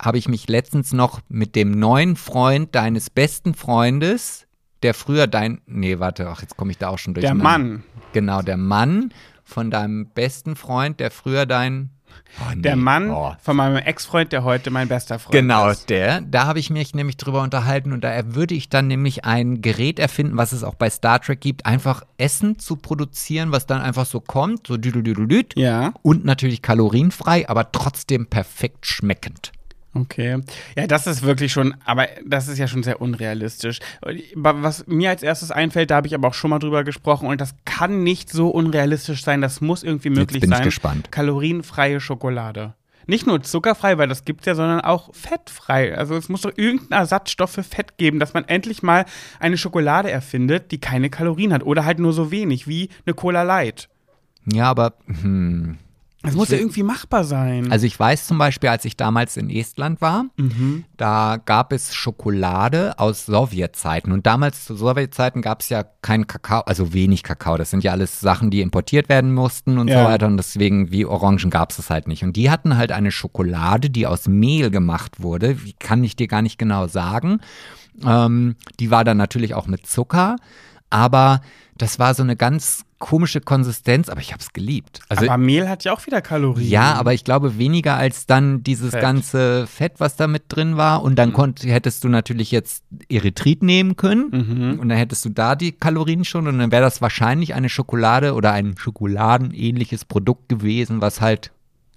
habe 0.00 0.18
ich 0.18 0.28
mich 0.28 0.48
letztens 0.48 0.92
noch 0.92 1.20
mit 1.28 1.56
dem 1.56 1.70
neuen 1.72 2.16
Freund 2.16 2.74
deines 2.74 3.10
besten 3.10 3.54
Freundes, 3.54 4.46
der 4.82 4.92
früher 4.92 5.26
dein, 5.26 5.60
nee, 5.66 5.98
warte, 5.98 6.28
ach, 6.28 6.42
jetzt 6.42 6.56
komme 6.56 6.70
ich 6.70 6.78
da 6.78 6.88
auch 6.88 6.98
schon 6.98 7.14
durch. 7.14 7.24
Der 7.24 7.34
Mann. 7.34 7.82
Genau, 8.12 8.42
der 8.42 8.58
Mann 8.58 9.12
von 9.42 9.70
deinem 9.70 10.06
besten 10.10 10.54
Freund, 10.56 11.00
der 11.00 11.10
früher 11.10 11.46
dein, 11.46 11.90
oh, 12.40 12.52
nee, 12.54 12.62
Der 12.62 12.76
Mann 12.76 13.10
oh. 13.10 13.34
von 13.40 13.56
meinem 13.56 13.76
Ex-Freund, 13.76 14.32
der 14.32 14.44
heute 14.44 14.70
mein 14.70 14.88
bester 14.88 15.18
Freund 15.18 15.32
Genau, 15.32 15.68
ist. 15.68 15.90
der. 15.90 16.20
Da 16.22 16.46
habe 16.46 16.58
ich 16.58 16.70
mich 16.70 16.94
nämlich 16.94 17.16
drüber 17.16 17.42
unterhalten 17.42 17.92
und 17.92 18.02
da 18.04 18.34
würde 18.34 18.54
ich 18.54 18.68
dann 18.68 18.86
nämlich 18.86 19.24
ein 19.24 19.62
Gerät 19.62 19.98
erfinden, 19.98 20.36
was 20.36 20.52
es 20.52 20.64
auch 20.64 20.74
bei 20.74 20.90
Star 20.90 21.20
Trek 21.20 21.40
gibt, 21.40 21.66
einfach 21.66 22.02
Essen 22.18 22.58
zu 22.58 22.76
produzieren, 22.76 23.52
was 23.52 23.66
dann 23.66 23.80
einfach 23.82 24.06
so 24.06 24.20
kommt, 24.20 24.66
so 24.66 24.76
düdelüdelüd. 24.76 25.54
Ja, 25.56 25.92
Und 26.02 26.24
natürlich 26.24 26.62
kalorienfrei, 26.62 27.48
aber 27.48 27.72
trotzdem 27.72 28.26
perfekt 28.26 28.86
schmeckend. 28.86 29.52
Okay. 30.00 30.40
Ja, 30.76 30.86
das 30.86 31.06
ist 31.06 31.22
wirklich 31.22 31.52
schon, 31.52 31.74
aber 31.84 32.08
das 32.24 32.48
ist 32.48 32.58
ja 32.58 32.68
schon 32.68 32.82
sehr 32.82 33.00
unrealistisch. 33.00 33.80
Was 34.34 34.86
mir 34.86 35.10
als 35.10 35.22
erstes 35.22 35.50
einfällt, 35.50 35.90
da 35.90 35.96
habe 35.96 36.06
ich 36.06 36.14
aber 36.14 36.28
auch 36.28 36.34
schon 36.34 36.50
mal 36.50 36.58
drüber 36.58 36.84
gesprochen 36.84 37.28
und 37.28 37.40
das 37.40 37.54
kann 37.64 38.02
nicht 38.02 38.30
so 38.30 38.48
unrealistisch 38.48 39.24
sein, 39.24 39.40
das 39.40 39.60
muss 39.60 39.82
irgendwie 39.82 40.10
möglich 40.10 40.40
bin 40.40 40.50
ich 40.50 40.56
sein. 40.56 40.64
gespannt. 40.64 41.12
Kalorienfreie 41.12 42.00
Schokolade. 42.00 42.74
Nicht 43.06 43.26
nur 43.26 43.40
zuckerfrei, 43.40 43.98
weil 43.98 44.08
das 44.08 44.24
gibt's 44.24 44.46
ja, 44.46 44.56
sondern 44.56 44.80
auch 44.80 45.14
fettfrei. 45.14 45.96
Also 45.96 46.16
es 46.16 46.28
muss 46.28 46.40
doch 46.40 46.52
irgendeinen 46.56 47.00
Ersatzstoff 47.00 47.52
für 47.52 47.62
Fett 47.62 47.98
geben, 47.98 48.18
dass 48.18 48.34
man 48.34 48.44
endlich 48.44 48.82
mal 48.82 49.04
eine 49.38 49.56
Schokolade 49.56 50.10
erfindet, 50.10 50.72
die 50.72 50.78
keine 50.78 51.08
Kalorien 51.08 51.52
hat 51.52 51.62
oder 51.62 51.84
halt 51.84 52.00
nur 52.00 52.12
so 52.12 52.32
wenig 52.32 52.66
wie 52.66 52.90
eine 53.04 53.14
Cola 53.14 53.42
Light. 53.42 53.88
Ja, 54.52 54.68
aber 54.68 54.94
hm. 55.06 55.78
Das 56.26 56.34
muss 56.34 56.48
ja 56.50 56.58
irgendwie 56.58 56.82
machbar 56.82 57.24
sein. 57.24 57.70
also 57.72 57.86
ich 57.86 57.98
weiß 57.98 58.26
zum 58.26 58.38
Beispiel, 58.38 58.68
als 58.68 58.84
ich 58.84 58.96
damals 58.96 59.36
in 59.36 59.48
Estland 59.50 60.00
war, 60.00 60.26
Mhm. 60.36 60.84
da 60.96 61.38
gab 61.44 61.72
es 61.72 61.94
Schokolade 61.94 62.98
aus 62.98 63.26
Sowjetzeiten. 63.26 64.12
Und 64.12 64.26
damals 64.26 64.64
zu 64.64 64.74
Sowjetzeiten 64.76 65.42
gab 65.42 65.60
es 65.60 65.68
ja 65.68 65.84
keinen 66.02 66.26
Kakao, 66.26 66.60
also 66.62 66.92
wenig 66.92 67.22
Kakao. 67.22 67.56
Das 67.56 67.70
sind 67.70 67.84
ja 67.84 67.92
alles 67.92 68.20
Sachen, 68.20 68.50
die 68.50 68.60
importiert 68.60 69.08
werden 69.08 69.32
mussten 69.34 69.78
und 69.78 69.88
Ja. 69.88 70.02
so 70.04 70.08
weiter. 70.10 70.26
Und 70.26 70.36
deswegen, 70.36 70.90
wie 70.90 71.04
Orangen 71.06 71.50
gab 71.50 71.70
es 71.70 71.76
das 71.76 71.90
halt 71.90 72.08
nicht. 72.08 72.22
Und 72.24 72.36
die 72.36 72.50
hatten 72.50 72.76
halt 72.76 72.92
eine 72.92 73.10
Schokolade, 73.12 73.90
die 73.90 74.06
aus 74.06 74.28
Mehl 74.28 74.70
gemacht 74.70 75.22
wurde. 75.22 75.64
Wie 75.64 75.72
kann 75.74 76.02
ich 76.04 76.16
dir 76.16 76.28
gar 76.28 76.42
nicht 76.42 76.58
genau 76.58 76.86
sagen. 76.86 77.40
Ähm, 78.04 78.56
die 78.80 78.90
war 78.90 79.04
dann 79.04 79.16
natürlich 79.16 79.54
auch 79.54 79.66
mit 79.66 79.86
Zucker. 79.86 80.36
Aber 80.90 81.40
das 81.78 81.98
war 81.98 82.14
so 82.14 82.22
eine 82.22 82.36
ganz 82.36 82.84
komische 82.98 83.40
Konsistenz, 83.42 84.08
aber 84.08 84.20
ich 84.20 84.32
habe 84.32 84.40
es 84.42 84.52
geliebt. 84.54 85.00
Also 85.10 85.26
aber 85.26 85.36
Mehl 85.36 85.68
hat 85.68 85.84
ja 85.84 85.92
auch 85.92 86.06
wieder 86.06 86.22
Kalorien. 86.22 86.68
ja, 86.70 86.94
aber 86.94 87.12
ich 87.12 87.24
glaube 87.24 87.58
weniger 87.58 87.96
als 87.96 88.24
dann 88.26 88.62
dieses 88.62 88.92
Fett. 88.92 89.02
ganze 89.02 89.66
Fett, 89.66 89.94
was 89.98 90.16
da 90.16 90.26
mit 90.26 90.44
drin 90.48 90.76
war. 90.78 91.02
Und 91.02 91.16
dann 91.16 91.34
konnt, 91.34 91.62
hättest 91.64 92.04
du 92.04 92.08
natürlich 92.08 92.50
jetzt 92.50 92.84
Erythrit 93.10 93.62
nehmen 93.62 93.96
können. 93.96 94.30
Mhm. 94.30 94.80
Und 94.80 94.88
dann 94.88 94.96
hättest 94.96 95.24
du 95.26 95.28
da 95.28 95.54
die 95.56 95.72
Kalorien 95.72 96.24
schon. 96.24 96.46
Und 96.46 96.58
dann 96.58 96.72
wäre 96.72 96.82
das 96.82 97.02
wahrscheinlich 97.02 97.52
eine 97.54 97.68
Schokolade 97.68 98.32
oder 98.32 98.52
ein 98.52 98.76
schokoladenähnliches 98.78 100.06
Produkt 100.06 100.48
gewesen, 100.48 101.02
was 101.02 101.20
halt 101.20 101.52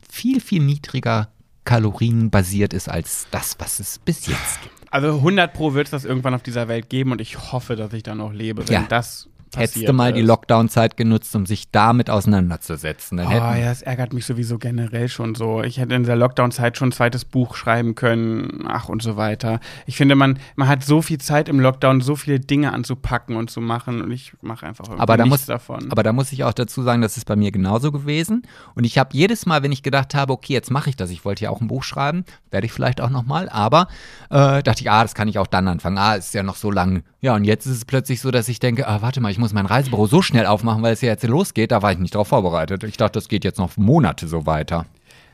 viel, 0.09 0.41
viel 0.41 0.61
niedriger 0.63 1.29
kalorienbasiert 1.63 2.73
ist 2.73 2.89
als 2.89 3.27
das, 3.31 3.55
was 3.59 3.79
es 3.79 3.99
bis 3.99 4.25
jetzt 4.27 4.61
gibt. 4.61 4.75
Also 4.91 5.15
100 5.17 5.53
pro 5.53 5.73
wird 5.75 5.87
es 5.87 5.91
das 5.91 6.03
irgendwann 6.05 6.33
auf 6.33 6.41
dieser 6.43 6.67
Welt 6.67 6.89
geben 6.89 7.11
und 7.11 7.21
ich 7.21 7.51
hoffe, 7.51 7.75
dass 7.75 7.93
ich 7.93 8.03
da 8.03 8.15
noch 8.15 8.33
lebe, 8.33 8.67
wenn 8.67 8.73
Ja. 8.73 8.85
das 8.89 9.29
Hättest 9.55 9.87
du 9.87 9.93
mal 9.93 10.13
die 10.13 10.21
ist. 10.21 10.27
Lockdown-Zeit 10.27 10.97
genutzt, 10.97 11.35
um 11.35 11.45
sich 11.45 11.71
damit 11.71 12.09
auseinanderzusetzen. 12.09 13.17
Dann 13.17 13.27
Oh, 13.27 13.31
ja, 13.31 13.65
das 13.65 13.81
ärgert 13.81 14.13
mich 14.13 14.25
sowieso 14.25 14.57
generell 14.57 15.07
schon 15.09 15.35
so. 15.35 15.61
Ich 15.63 15.77
hätte 15.79 15.95
in 15.95 16.03
der 16.03 16.15
Lockdown-Zeit 16.15 16.77
schon 16.77 16.89
ein 16.89 16.91
zweites 16.91 17.25
Buch 17.25 17.55
schreiben 17.55 17.95
können, 17.95 18.65
ach 18.67 18.89
und 18.89 19.01
so 19.01 19.17
weiter. 19.17 19.59
Ich 19.85 19.97
finde, 19.97 20.15
man, 20.15 20.39
man 20.55 20.67
hat 20.67 20.83
so 20.83 21.01
viel 21.01 21.17
Zeit 21.19 21.49
im 21.49 21.59
Lockdown, 21.59 22.01
so 22.01 22.15
viele 22.15 22.39
Dinge 22.39 22.73
anzupacken 22.73 23.35
und 23.35 23.49
zu 23.49 23.61
machen 23.61 24.01
und 24.01 24.11
ich 24.11 24.33
mache 24.41 24.65
einfach 24.65 24.85
irgendwie 24.85 25.01
Aber 25.01 25.17
da, 25.17 25.23
nichts 25.23 25.39
muss, 25.41 25.45
davon. 25.47 25.91
aber 25.91 26.03
da 26.03 26.13
muss 26.13 26.31
ich 26.31 26.43
auch 26.43 26.53
dazu 26.53 26.81
sagen, 26.83 27.01
das 27.01 27.17
ist 27.17 27.25
bei 27.25 27.35
mir 27.35 27.51
genauso 27.51 27.91
gewesen. 27.91 28.43
Und 28.75 28.83
ich 28.83 28.97
habe 28.97 29.09
jedes 29.13 29.45
Mal, 29.45 29.63
wenn 29.63 29.71
ich 29.71 29.83
gedacht 29.83 30.15
habe, 30.15 30.33
okay, 30.33 30.53
jetzt 30.53 30.71
mache 30.71 30.89
ich 30.89 30.95
das, 30.95 31.09
ich 31.09 31.25
wollte 31.25 31.43
ja 31.45 31.49
auch 31.49 31.61
ein 31.61 31.67
Buch 31.67 31.83
schreiben, 31.83 32.25
werde 32.51 32.65
ich 32.65 32.71
vielleicht 32.73 33.01
auch 33.01 33.09
nochmal, 33.09 33.49
aber 33.49 33.87
äh, 34.29 34.61
dachte 34.63 34.81
ich, 34.81 34.91
ah, 34.91 35.01
das 35.03 35.15
kann 35.15 35.27
ich 35.27 35.39
auch 35.39 35.47
dann 35.47 35.67
anfangen. 35.67 35.97
Ah, 35.97 36.15
ist 36.15 36.33
ja 36.33 36.43
noch 36.43 36.55
so 36.55 36.71
lang. 36.71 37.03
Ja, 37.21 37.35
und 37.35 37.43
jetzt 37.43 37.65
ist 37.65 37.75
es 37.75 37.85
plötzlich 37.85 38.21
so, 38.21 38.31
dass 38.31 38.47
ich 38.47 38.59
denke, 38.59 38.87
ah, 38.87 39.01
warte 39.01 39.19
mal, 39.21 39.31
ich 39.31 39.38
muss 39.39 39.53
mein 39.53 39.65
Reisebüro 39.65 40.05
so 40.05 40.21
schnell 40.21 40.45
aufmachen, 40.45 40.83
weil 40.83 40.93
es 40.93 41.01
ja 41.01 41.09
jetzt 41.09 41.25
losgeht. 41.25 41.71
Da 41.71 41.81
war 41.81 41.91
ich 41.91 41.99
nicht 41.99 42.15
drauf 42.15 42.27
vorbereitet. 42.27 42.83
Ich 42.83 42.97
dachte, 42.97 43.13
das 43.13 43.27
geht 43.27 43.43
jetzt 43.43 43.57
noch 43.57 43.75
Monate 43.77 44.27
so 44.27 44.45
weiter. 44.45 44.85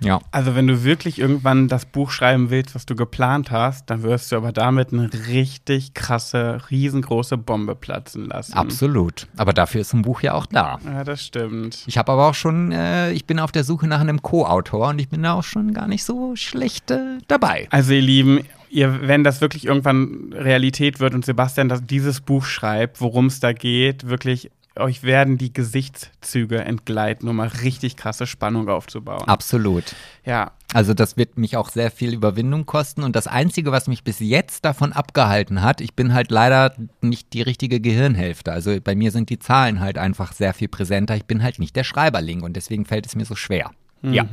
Ja. 0.01 0.19
also 0.31 0.55
wenn 0.55 0.67
du 0.67 0.83
wirklich 0.83 1.19
irgendwann 1.19 1.67
das 1.67 1.85
Buch 1.85 2.11
schreiben 2.11 2.49
willst, 2.49 2.75
was 2.75 2.85
du 2.85 2.95
geplant 2.95 3.51
hast, 3.51 3.89
dann 3.89 4.03
wirst 4.03 4.31
du 4.31 4.35
aber 4.35 4.51
damit 4.51 4.91
eine 4.91 5.09
richtig 5.27 5.93
krasse, 5.93 6.61
riesengroße 6.69 7.37
Bombe 7.37 7.75
platzen 7.75 8.25
lassen. 8.25 8.53
Absolut. 8.53 9.27
Aber 9.37 9.53
dafür 9.53 9.81
ist 9.81 9.93
ein 9.93 10.01
Buch 10.01 10.21
ja 10.21 10.33
auch 10.33 10.45
da. 10.45 10.79
Ja, 10.85 11.03
das 11.03 11.23
stimmt. 11.23 11.83
Ich 11.87 11.97
habe 11.97 12.11
aber 12.11 12.27
auch 12.27 12.33
schon, 12.33 12.71
äh, 12.71 13.11
ich 13.11 13.25
bin 13.25 13.39
auf 13.39 13.51
der 13.51 13.63
Suche 13.63 13.87
nach 13.87 14.01
einem 14.01 14.21
Co-Autor 14.21 14.89
und 14.89 14.99
ich 14.99 15.09
bin 15.09 15.23
da 15.23 15.33
auch 15.33 15.43
schon 15.43 15.73
gar 15.73 15.87
nicht 15.87 16.03
so 16.03 16.35
schlecht 16.35 16.91
äh, 16.91 17.19
dabei. 17.27 17.67
Also 17.71 17.93
ihr 17.93 18.01
Lieben, 18.01 18.41
ihr, 18.75 19.07
wenn 19.07 19.23
das 19.23 19.41
wirklich 19.41 19.65
irgendwann 19.65 20.33
Realität 20.33 20.99
wird 20.99 21.15
und 21.15 21.25
Sebastian 21.25 21.69
das, 21.69 21.83
dieses 21.83 22.21
Buch 22.21 22.43
schreibt, 22.45 23.01
worum 23.01 23.27
es 23.27 23.39
da 23.39 23.53
geht, 23.53 24.07
wirklich, 24.07 24.51
euch 24.77 25.03
werden 25.03 25.37
die 25.37 25.53
Gesichtszüge 25.53 26.59
entgleiten, 26.59 27.29
um 27.29 27.37
mal 27.37 27.47
richtig 27.47 27.95
krasse 27.95 28.27
Spannung 28.27 28.67
aufzubauen. 28.67 29.27
Absolut. 29.27 29.95
Ja, 30.25 30.51
Also 30.73 30.93
das 30.93 31.15
wird 31.15 31.37
mich 31.37 31.55
auch 31.55 31.69
sehr 31.69 31.89
viel 31.89 32.13
Überwindung 32.13 32.65
kosten. 32.65 33.03
Und 33.03 33.15
das 33.15 33.27
Einzige, 33.27 33.71
was 33.71 33.87
mich 33.87 34.03
bis 34.03 34.19
jetzt 34.19 34.65
davon 34.65 34.91
abgehalten 34.91 35.61
hat, 35.61 35.79
ich 35.79 35.93
bin 35.93 36.13
halt 36.13 36.31
leider 36.31 36.75
nicht 36.99 37.31
die 37.31 37.41
richtige 37.41 37.79
Gehirnhälfte. 37.79 38.51
Also 38.51 38.77
bei 38.83 38.93
mir 38.93 39.11
sind 39.11 39.29
die 39.29 39.39
Zahlen 39.39 39.79
halt 39.79 39.97
einfach 39.97 40.33
sehr 40.33 40.53
viel 40.53 40.67
präsenter. 40.67 41.15
Ich 41.15 41.23
bin 41.23 41.41
halt 41.41 41.59
nicht 41.59 41.77
der 41.77 41.85
Schreiberling 41.85 42.41
und 42.41 42.57
deswegen 42.57 42.83
fällt 42.83 43.05
es 43.05 43.15
mir 43.15 43.23
so 43.23 43.35
schwer. 43.35 43.71
Ja. 44.03 44.25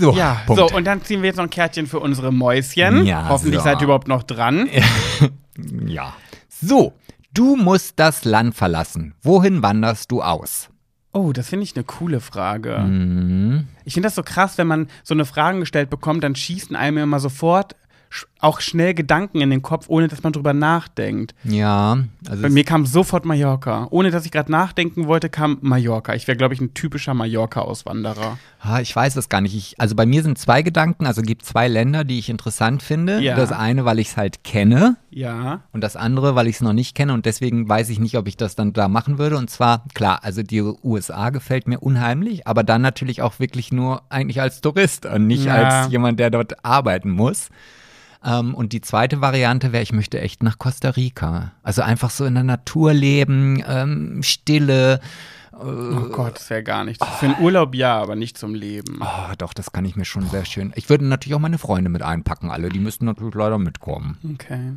So, 0.00 0.12
ja. 0.12 0.42
Punkt. 0.46 0.58
So, 0.60 0.76
und 0.76 0.84
dann 0.84 1.02
ziehen 1.04 1.22
wir 1.22 1.28
jetzt 1.28 1.36
noch 1.36 1.44
ein 1.44 1.50
Kärtchen 1.50 1.86
für 1.86 2.00
unsere 2.00 2.32
Mäuschen. 2.32 3.04
Ja, 3.04 3.28
Hoffentlich 3.28 3.60
so. 3.60 3.64
seid 3.64 3.80
ihr 3.80 3.84
überhaupt 3.84 4.08
noch 4.08 4.22
dran. 4.22 4.68
ja. 5.86 6.14
So, 6.48 6.94
du 7.34 7.56
musst 7.56 7.98
das 7.98 8.24
Land 8.24 8.54
verlassen. 8.54 9.14
Wohin 9.22 9.62
wanderst 9.62 10.10
du 10.10 10.22
aus? 10.22 10.70
Oh, 11.12 11.32
das 11.32 11.48
finde 11.48 11.64
ich 11.64 11.74
eine 11.74 11.84
coole 11.84 12.20
Frage. 12.20 12.78
Mhm. 12.78 13.66
Ich 13.84 13.94
finde 13.94 14.06
das 14.06 14.14
so 14.14 14.22
krass, 14.22 14.58
wenn 14.58 14.68
man 14.68 14.88
so 15.02 15.12
eine 15.12 15.24
Frage 15.24 15.58
gestellt 15.58 15.90
bekommt, 15.90 16.22
dann 16.24 16.36
schießen 16.36 16.76
einem 16.76 16.98
immer 16.98 17.20
sofort 17.20 17.74
auch 18.40 18.60
schnell 18.60 18.94
Gedanken 18.94 19.40
in 19.40 19.50
den 19.50 19.62
Kopf, 19.62 19.84
ohne 19.88 20.08
dass 20.08 20.22
man 20.22 20.32
drüber 20.32 20.52
nachdenkt. 20.52 21.34
Ja, 21.44 21.98
also 22.28 22.42
Bei 22.42 22.48
mir 22.48 22.64
kam 22.64 22.86
sofort 22.86 23.24
Mallorca. 23.24 23.86
Ohne 23.90 24.10
dass 24.10 24.24
ich 24.24 24.30
gerade 24.32 24.50
nachdenken 24.50 25.06
wollte, 25.06 25.28
kam 25.28 25.58
Mallorca. 25.60 26.14
Ich 26.14 26.26
wäre, 26.26 26.36
glaube 26.36 26.54
ich, 26.54 26.60
ein 26.60 26.74
typischer 26.74 27.14
Mallorca-Auswanderer. 27.14 28.38
Ah, 28.62 28.80
Ich 28.80 28.94
weiß 28.96 29.16
es 29.16 29.28
gar 29.28 29.40
nicht. 29.40 29.54
Ich, 29.54 29.74
also 29.78 29.94
bei 29.94 30.06
mir 30.06 30.22
sind 30.22 30.38
zwei 30.38 30.62
Gedanken, 30.62 31.06
also 31.06 31.22
gibt 31.22 31.44
zwei 31.44 31.68
Länder, 31.68 32.04
die 32.04 32.18
ich 32.18 32.28
interessant 32.28 32.82
finde. 32.82 33.20
Ja. 33.20 33.36
Das 33.36 33.52
eine, 33.52 33.84
weil 33.84 33.98
ich 33.98 34.08
es 34.08 34.16
halt 34.16 34.42
kenne 34.42 34.96
Ja. 35.10 35.60
und 35.72 35.82
das 35.82 35.96
andere, 35.96 36.34
weil 36.34 36.46
ich 36.48 36.56
es 36.56 36.60
noch 36.62 36.72
nicht 36.72 36.94
kenne 36.96 37.12
und 37.12 37.26
deswegen 37.26 37.68
weiß 37.68 37.88
ich 37.90 38.00
nicht, 38.00 38.16
ob 38.16 38.26
ich 38.26 38.36
das 38.36 38.54
dann 38.56 38.72
da 38.72 38.88
machen 38.88 39.18
würde. 39.18 39.36
Und 39.36 39.50
zwar, 39.50 39.84
klar, 39.94 40.20
also 40.24 40.42
die 40.42 40.62
USA 40.62 41.30
gefällt 41.30 41.68
mir 41.68 41.78
unheimlich, 41.80 42.46
aber 42.46 42.64
dann 42.64 42.82
natürlich 42.82 43.22
auch 43.22 43.38
wirklich 43.38 43.70
nur 43.72 44.02
eigentlich 44.08 44.40
als 44.40 44.60
Tourist 44.60 45.06
und 45.06 45.26
nicht 45.26 45.44
Ja. 45.44 45.54
als 45.54 45.92
jemand, 45.92 46.18
der 46.18 46.30
dort 46.30 46.64
arbeiten 46.64 47.10
muss. 47.10 47.48
Ähm, 48.24 48.54
und 48.54 48.72
die 48.72 48.80
zweite 48.80 49.20
Variante 49.20 49.72
wäre, 49.72 49.82
ich 49.82 49.92
möchte 49.92 50.20
echt 50.20 50.42
nach 50.42 50.58
Costa 50.58 50.90
Rica. 50.90 51.52
Also 51.62 51.82
einfach 51.82 52.10
so 52.10 52.24
in 52.24 52.34
der 52.34 52.44
Natur 52.44 52.92
leben, 52.92 53.62
ähm, 53.66 54.22
Stille 54.22 55.00
Oh 55.62 56.08
Gott, 56.08 56.36
das 56.36 56.48
wäre 56.48 56.62
gar 56.62 56.84
nichts. 56.84 57.06
Für 57.18 57.26
einen 57.26 57.40
Urlaub 57.40 57.74
ja, 57.74 58.00
aber 58.00 58.16
nicht 58.16 58.38
zum 58.38 58.54
Leben. 58.54 58.98
Oh, 59.00 59.32
doch, 59.36 59.52
das 59.52 59.72
kann 59.72 59.84
ich 59.84 59.94
mir 59.94 60.06
schon 60.06 60.26
sehr 60.28 60.46
schön. 60.46 60.72
Ich 60.74 60.88
würde 60.88 61.04
natürlich 61.04 61.34
auch 61.34 61.40
meine 61.40 61.58
Freunde 61.58 61.90
mit 61.90 62.02
einpacken, 62.02 62.50
alle. 62.50 62.70
Die 62.70 62.78
müssten 62.78 63.04
natürlich 63.04 63.34
leider 63.34 63.58
mitkommen. 63.58 64.16
Okay. 64.34 64.72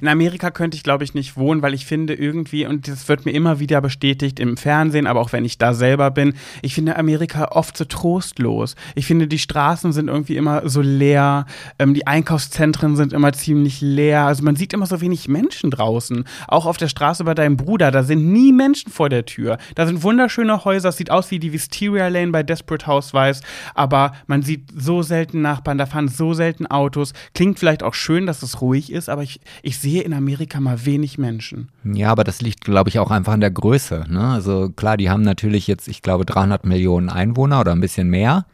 In 0.00 0.06
Amerika 0.06 0.50
könnte 0.50 0.76
ich, 0.76 0.84
glaube 0.84 1.02
ich, 1.02 1.14
nicht 1.14 1.36
wohnen, 1.36 1.62
weil 1.62 1.74
ich 1.74 1.86
finde 1.86 2.14
irgendwie, 2.14 2.66
und 2.66 2.86
das 2.86 3.08
wird 3.08 3.24
mir 3.24 3.32
immer 3.32 3.58
wieder 3.58 3.80
bestätigt 3.80 4.38
im 4.38 4.56
Fernsehen, 4.56 5.06
aber 5.08 5.20
auch 5.20 5.32
wenn 5.32 5.44
ich 5.44 5.58
da 5.58 5.74
selber 5.74 6.10
bin, 6.10 6.34
ich 6.62 6.74
finde 6.74 6.96
Amerika 6.96 7.48
oft 7.52 7.76
so 7.76 7.84
trostlos. 7.84 8.76
Ich 8.94 9.06
finde, 9.06 9.26
die 9.26 9.38
Straßen 9.38 9.92
sind 9.92 10.08
irgendwie 10.08 10.36
immer 10.36 10.68
so 10.68 10.82
leer, 10.82 11.46
ähm, 11.80 11.94
die 11.94 12.06
Einkaufszentren 12.06 12.94
sind 12.94 13.12
immer 13.12 13.32
ziemlich 13.32 13.80
leer. 13.80 14.26
Also 14.26 14.44
man 14.44 14.54
sieht 14.54 14.72
immer 14.72 14.86
so 14.86 15.00
wenig 15.00 15.26
Menschen 15.26 15.70
draußen. 15.70 16.24
Auch 16.46 16.66
auf 16.66 16.76
der 16.76 16.88
Straße 16.88 17.24
bei 17.24 17.34
deinem 17.34 17.56
Bruder, 17.56 17.90
da 17.90 18.04
sind 18.04 18.32
nie 18.32 18.52
Menschen 18.52 18.92
vor 18.92 19.08
der 19.08 19.24
Tür. 19.24 19.58
Da 19.74 19.86
sind 19.86 20.02
wunderschöne 20.02 20.27
Häuser, 20.64 20.90
es 20.90 20.96
sieht 20.96 21.10
aus 21.10 21.30
wie 21.30 21.38
die 21.38 21.52
Wisteria 21.52 22.08
Lane 22.08 22.32
bei 22.32 22.42
Desperate 22.42 22.86
Housewives, 22.86 23.42
aber 23.74 24.12
man 24.26 24.42
sieht 24.42 24.68
so 24.76 25.02
selten 25.02 25.42
Nachbarn, 25.42 25.78
da 25.78 25.86
fahren 25.86 26.08
so 26.08 26.34
selten 26.34 26.66
Autos. 26.66 27.12
Klingt 27.34 27.58
vielleicht 27.58 27.82
auch 27.82 27.94
schön, 27.94 28.26
dass 28.26 28.42
es 28.42 28.60
ruhig 28.60 28.92
ist, 28.92 29.08
aber 29.08 29.22
ich, 29.22 29.40
ich 29.62 29.78
sehe 29.78 30.02
in 30.02 30.12
Amerika 30.12 30.60
mal 30.60 30.84
wenig 30.84 31.18
Menschen. 31.18 31.68
Ja, 31.84 32.10
aber 32.10 32.24
das 32.24 32.40
liegt, 32.40 32.64
glaube 32.64 32.90
ich, 32.90 32.98
auch 32.98 33.10
einfach 33.10 33.32
an 33.32 33.40
der 33.40 33.50
Größe. 33.50 34.04
Ne? 34.08 34.28
Also 34.28 34.70
klar, 34.70 34.96
die 34.96 35.10
haben 35.10 35.22
natürlich 35.22 35.66
jetzt, 35.66 35.88
ich 35.88 36.02
glaube, 36.02 36.24
300 36.24 36.64
Millionen 36.64 37.08
Einwohner 37.08 37.60
oder 37.60 37.72
ein 37.72 37.80
bisschen 37.80 38.08
mehr. 38.08 38.46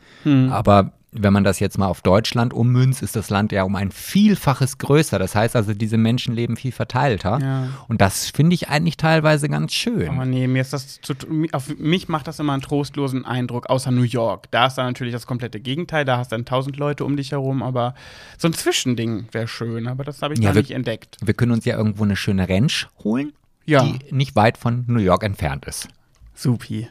Aber 0.50 0.92
wenn 1.16 1.32
man 1.32 1.44
das 1.44 1.60
jetzt 1.60 1.78
mal 1.78 1.86
auf 1.86 2.02
Deutschland 2.02 2.52
ummünzt, 2.52 3.00
ist 3.02 3.14
das 3.14 3.30
Land 3.30 3.52
ja 3.52 3.62
um 3.62 3.76
ein 3.76 3.92
Vielfaches 3.92 4.78
größer. 4.78 5.18
Das 5.18 5.34
heißt 5.36 5.54
also, 5.54 5.72
diese 5.72 5.96
Menschen 5.96 6.34
leben 6.34 6.56
viel 6.56 6.72
verteilter. 6.72 7.38
Ja. 7.40 7.68
Und 7.86 8.00
das 8.00 8.30
finde 8.30 8.54
ich 8.54 8.68
eigentlich 8.68 8.96
teilweise 8.96 9.48
ganz 9.48 9.72
schön. 9.72 10.08
Aber 10.08 10.24
nee, 10.26 10.48
mir 10.48 10.60
ist 10.60 10.72
das 10.72 11.00
zu, 11.00 11.14
auf 11.52 11.68
mich 11.78 12.08
macht 12.08 12.26
das 12.26 12.40
immer 12.40 12.52
einen 12.52 12.62
trostlosen 12.62 13.24
Eindruck, 13.24 13.70
außer 13.70 13.92
New 13.92 14.02
York. 14.02 14.50
Da 14.50 14.66
ist 14.66 14.74
dann 14.74 14.86
natürlich 14.86 15.12
das 15.12 15.26
komplette 15.26 15.60
Gegenteil, 15.60 16.04
da 16.04 16.18
hast 16.18 16.32
du 16.32 16.36
dann 16.36 16.44
tausend 16.44 16.76
Leute 16.76 17.04
um 17.04 17.16
dich 17.16 17.30
herum, 17.30 17.62
aber 17.62 17.94
so 18.36 18.48
ein 18.48 18.52
Zwischending 18.52 19.28
wäre 19.30 19.46
schön, 19.46 19.86
aber 19.86 20.02
das 20.02 20.20
habe 20.20 20.34
ich 20.34 20.40
Ja, 20.40 20.50
da 20.50 20.54
wir- 20.56 20.62
nicht 20.62 20.72
entdeckt. 20.72 21.16
Wir 21.24 21.34
können 21.34 21.52
uns 21.52 21.64
ja 21.64 21.76
irgendwo 21.76 22.02
eine 22.02 22.16
schöne 22.16 22.48
Ranch 22.48 22.88
holen, 23.04 23.32
Ja. 23.66 23.84
die 23.84 24.12
nicht 24.12 24.34
weit 24.34 24.58
von 24.58 24.84
New 24.88 24.98
York 25.00 25.22
entfernt 25.22 25.64
ist. 25.66 25.86
Supi. 26.34 26.88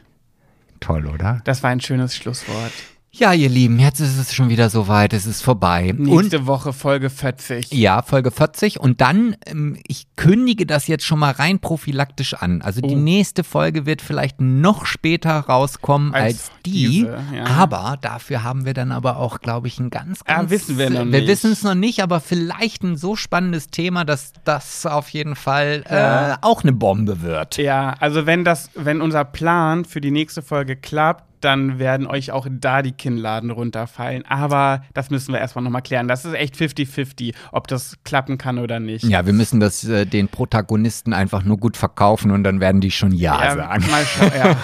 Toll, 0.80 1.06
oder? 1.06 1.40
Das 1.44 1.62
war 1.62 1.68
ein 1.70 1.80
schönes 1.80 2.16
Schlusswort. 2.16 2.72
Ja, 3.16 3.32
ihr 3.32 3.48
Lieben, 3.48 3.78
jetzt 3.78 4.00
ist 4.00 4.18
es 4.18 4.34
schon 4.34 4.48
wieder 4.48 4.70
soweit. 4.70 5.12
Es 5.12 5.24
ist 5.24 5.40
vorbei. 5.40 5.90
Und 5.96 6.00
Nächste 6.02 6.48
Woche 6.48 6.72
Folge 6.72 7.10
40. 7.10 7.72
Ja, 7.72 8.02
Folge 8.02 8.32
40. 8.32 8.80
Und 8.80 9.00
dann, 9.00 9.36
ähm, 9.46 9.78
ich 9.86 10.06
kündige 10.16 10.66
das 10.66 10.88
jetzt 10.88 11.04
schon 11.04 11.20
mal 11.20 11.30
rein 11.30 11.60
prophylaktisch 11.60 12.34
an. 12.34 12.60
Also 12.60 12.80
die 12.80 12.96
Oh. 12.96 12.98
nächste 12.98 13.44
Folge 13.44 13.86
wird 13.86 14.02
vielleicht 14.02 14.40
noch 14.40 14.84
später 14.84 15.30
rauskommen 15.38 16.12
als, 16.12 16.24
Als 16.24 16.50
die. 16.66 16.88
diese, 16.88 17.16
ja. 17.32 17.44
Aber 17.46 17.98
dafür 18.00 18.42
haben 18.42 18.64
wir 18.66 18.74
dann 18.74 18.90
aber 18.90 19.18
auch, 19.18 19.38
glaube 19.38 19.68
ich, 19.68 19.78
ein 19.78 19.90
ganz, 19.90 20.18
Ja, 20.26 20.38
ganz 20.38 20.50
wissen 20.50 20.76
wir 20.76 20.90
noch 20.90 20.98
Wir 21.04 21.04
nicht. 21.04 21.28
wissen 21.28 21.52
es 21.52 21.62
noch 21.62 21.76
nicht, 21.76 22.02
aber 22.02 22.18
vielleicht 22.18 22.82
ein 22.82 22.96
so 22.96 23.14
spannendes 23.14 23.68
Thema, 23.68 24.04
dass 24.04 24.32
das 24.42 24.86
auf 24.86 25.08
jeden 25.10 25.36
Fall 25.36 25.84
Ja. 25.88 26.32
äh, 26.32 26.36
auch 26.40 26.64
eine 26.64 26.72
Bombe 26.72 27.22
wird. 27.22 27.58
Ja, 27.58 27.94
also 28.00 28.26
wenn 28.26 28.42
das, 28.44 28.70
wenn 28.74 29.00
unser 29.00 29.24
Plan 29.24 29.84
für 29.84 30.00
die 30.00 30.10
nächste 30.10 30.42
Folge 30.42 30.74
klappt, 30.74 31.22
dann 31.44 31.78
werden 31.78 32.06
euch 32.06 32.32
auch 32.32 32.46
da 32.50 32.82
die 32.82 32.92
Kinnladen 32.92 33.50
runterfallen. 33.50 34.24
Aber 34.26 34.82
das 34.94 35.10
müssen 35.10 35.32
wir 35.32 35.40
erstmal 35.40 35.62
nochmal 35.62 35.82
klären. 35.82 36.08
Das 36.08 36.24
ist 36.24 36.34
echt 36.34 36.54
50-50, 36.56 37.34
ob 37.52 37.68
das 37.68 37.96
klappen 38.04 38.38
kann 38.38 38.58
oder 38.58 38.80
nicht. 38.80 39.04
Ja, 39.04 39.26
wir 39.26 39.32
müssen 39.32 39.60
das 39.60 39.84
äh, 39.84 40.06
den 40.06 40.28
Protagonisten 40.28 41.12
einfach 41.12 41.44
nur 41.44 41.58
gut 41.58 41.76
verkaufen 41.76 42.30
und 42.30 42.42
dann 42.44 42.60
werden 42.60 42.80
die 42.80 42.90
schon 42.90 43.12
Ja, 43.12 43.44
Ja, 43.44 43.54
sagen. 43.56 43.84
mal 43.90 44.04
schauen. 44.04 44.32
Ja, 44.36 44.56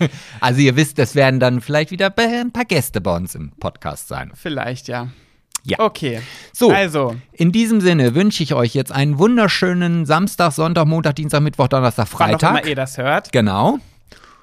Also 0.40 0.60
ihr 0.60 0.76
wisst, 0.76 0.98
das 0.98 1.14
werden 1.14 1.40
dann 1.40 1.60
vielleicht 1.60 1.90
wieder 1.90 2.12
ein 2.16 2.52
paar 2.52 2.64
Gäste 2.64 3.00
bei 3.00 3.16
uns 3.16 3.34
im 3.34 3.50
Podcast 3.58 4.08
sein. 4.08 4.30
vielleicht, 4.34 4.88
ja. 4.88 5.08
Ja. 5.64 5.80
Okay. 5.80 6.20
So. 6.52 6.70
Also, 6.70 7.16
In 7.32 7.52
diesem 7.52 7.80
Sinne 7.80 8.14
wünsche 8.14 8.42
ich 8.42 8.54
euch 8.54 8.74
jetzt 8.74 8.92
einen 8.92 9.18
wunderschönen 9.18 10.06
Samstag, 10.06 10.52
Sonntag, 10.52 10.86
Montag, 10.86 11.16
Dienstag, 11.16 11.40
Mittwoch, 11.40 11.68
Donnerstag, 11.68 12.06
wann 12.12 12.34
auch 12.34 12.40
immer 12.40 12.50
Freitag. 12.52 12.66
ihr 12.68 12.76
das 12.76 12.96
hört, 12.96 13.32
Genau. 13.32 13.78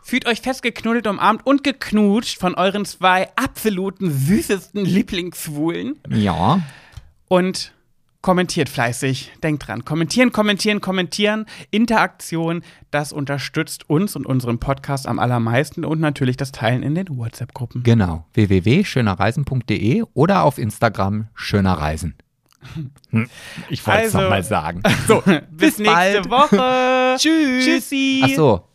Fühlt 0.08 0.28
euch 0.28 0.42
festgeknuddelt, 0.42 1.08
umarmt 1.08 1.46
und 1.48 1.64
geknutscht 1.64 2.40
von 2.40 2.54
euren 2.54 2.86
zwei 2.86 3.28
absoluten 3.36 4.12
süßesten 4.12 4.86
Lieblingsschwulen 4.86 5.96
Ja. 6.10 6.62
und 7.28 7.74
kommentiert 8.22 8.70
fleißig. 8.70 9.32
Denkt 9.44 9.68
dran. 9.68 9.84
Kommentieren, 9.84 10.32
kommentieren, 10.32 10.80
kommentieren. 10.80 11.46
Interaktion, 11.72 12.64
das 12.92 13.14
unterstützt 13.14 13.90
uns 13.90 14.16
und 14.16 14.26
unseren 14.28 14.60
Podcast 14.60 15.08
am 15.08 15.18
allermeisten 15.20 15.84
und 15.86 16.00
natürlich 16.00 16.38
das 16.38 16.52
Teilen 16.52 16.84
in 16.84 16.94
den 16.96 17.08
WhatsApp-Gruppen. 17.18 17.82
Genau. 17.84 18.26
www.schönerreisen.de 18.34 20.04
oder 20.14 20.44
auf 20.44 20.58
Instagram 20.60 21.28
schönerreisen. 21.34 22.16
Ich 23.70 23.86
wollte 23.86 24.02
es 24.04 24.16
Also- 24.16 24.22
nochmal 24.22 24.44
sagen. 24.44 24.82
So, 25.08 25.22
bis, 25.26 25.42
bis 25.52 25.78
nächste 25.80 26.22
bald. 26.28 26.30
Woche. 26.30 27.16
Tschüss. 27.20 27.66
Tschüssi. 27.66 28.22
Ach 28.24 28.30
so. 28.36 28.68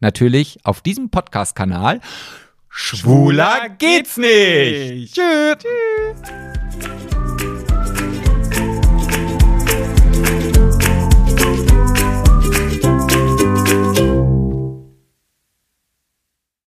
Natürlich 0.00 0.58
auf 0.64 0.80
diesem 0.80 1.10
Podcast-Kanal 1.10 2.00
Schwuler 2.68 3.70
geht's 3.70 4.16
nicht. 4.18 5.14
Tschüss. 5.14 5.56
Tschüss. 5.58 6.55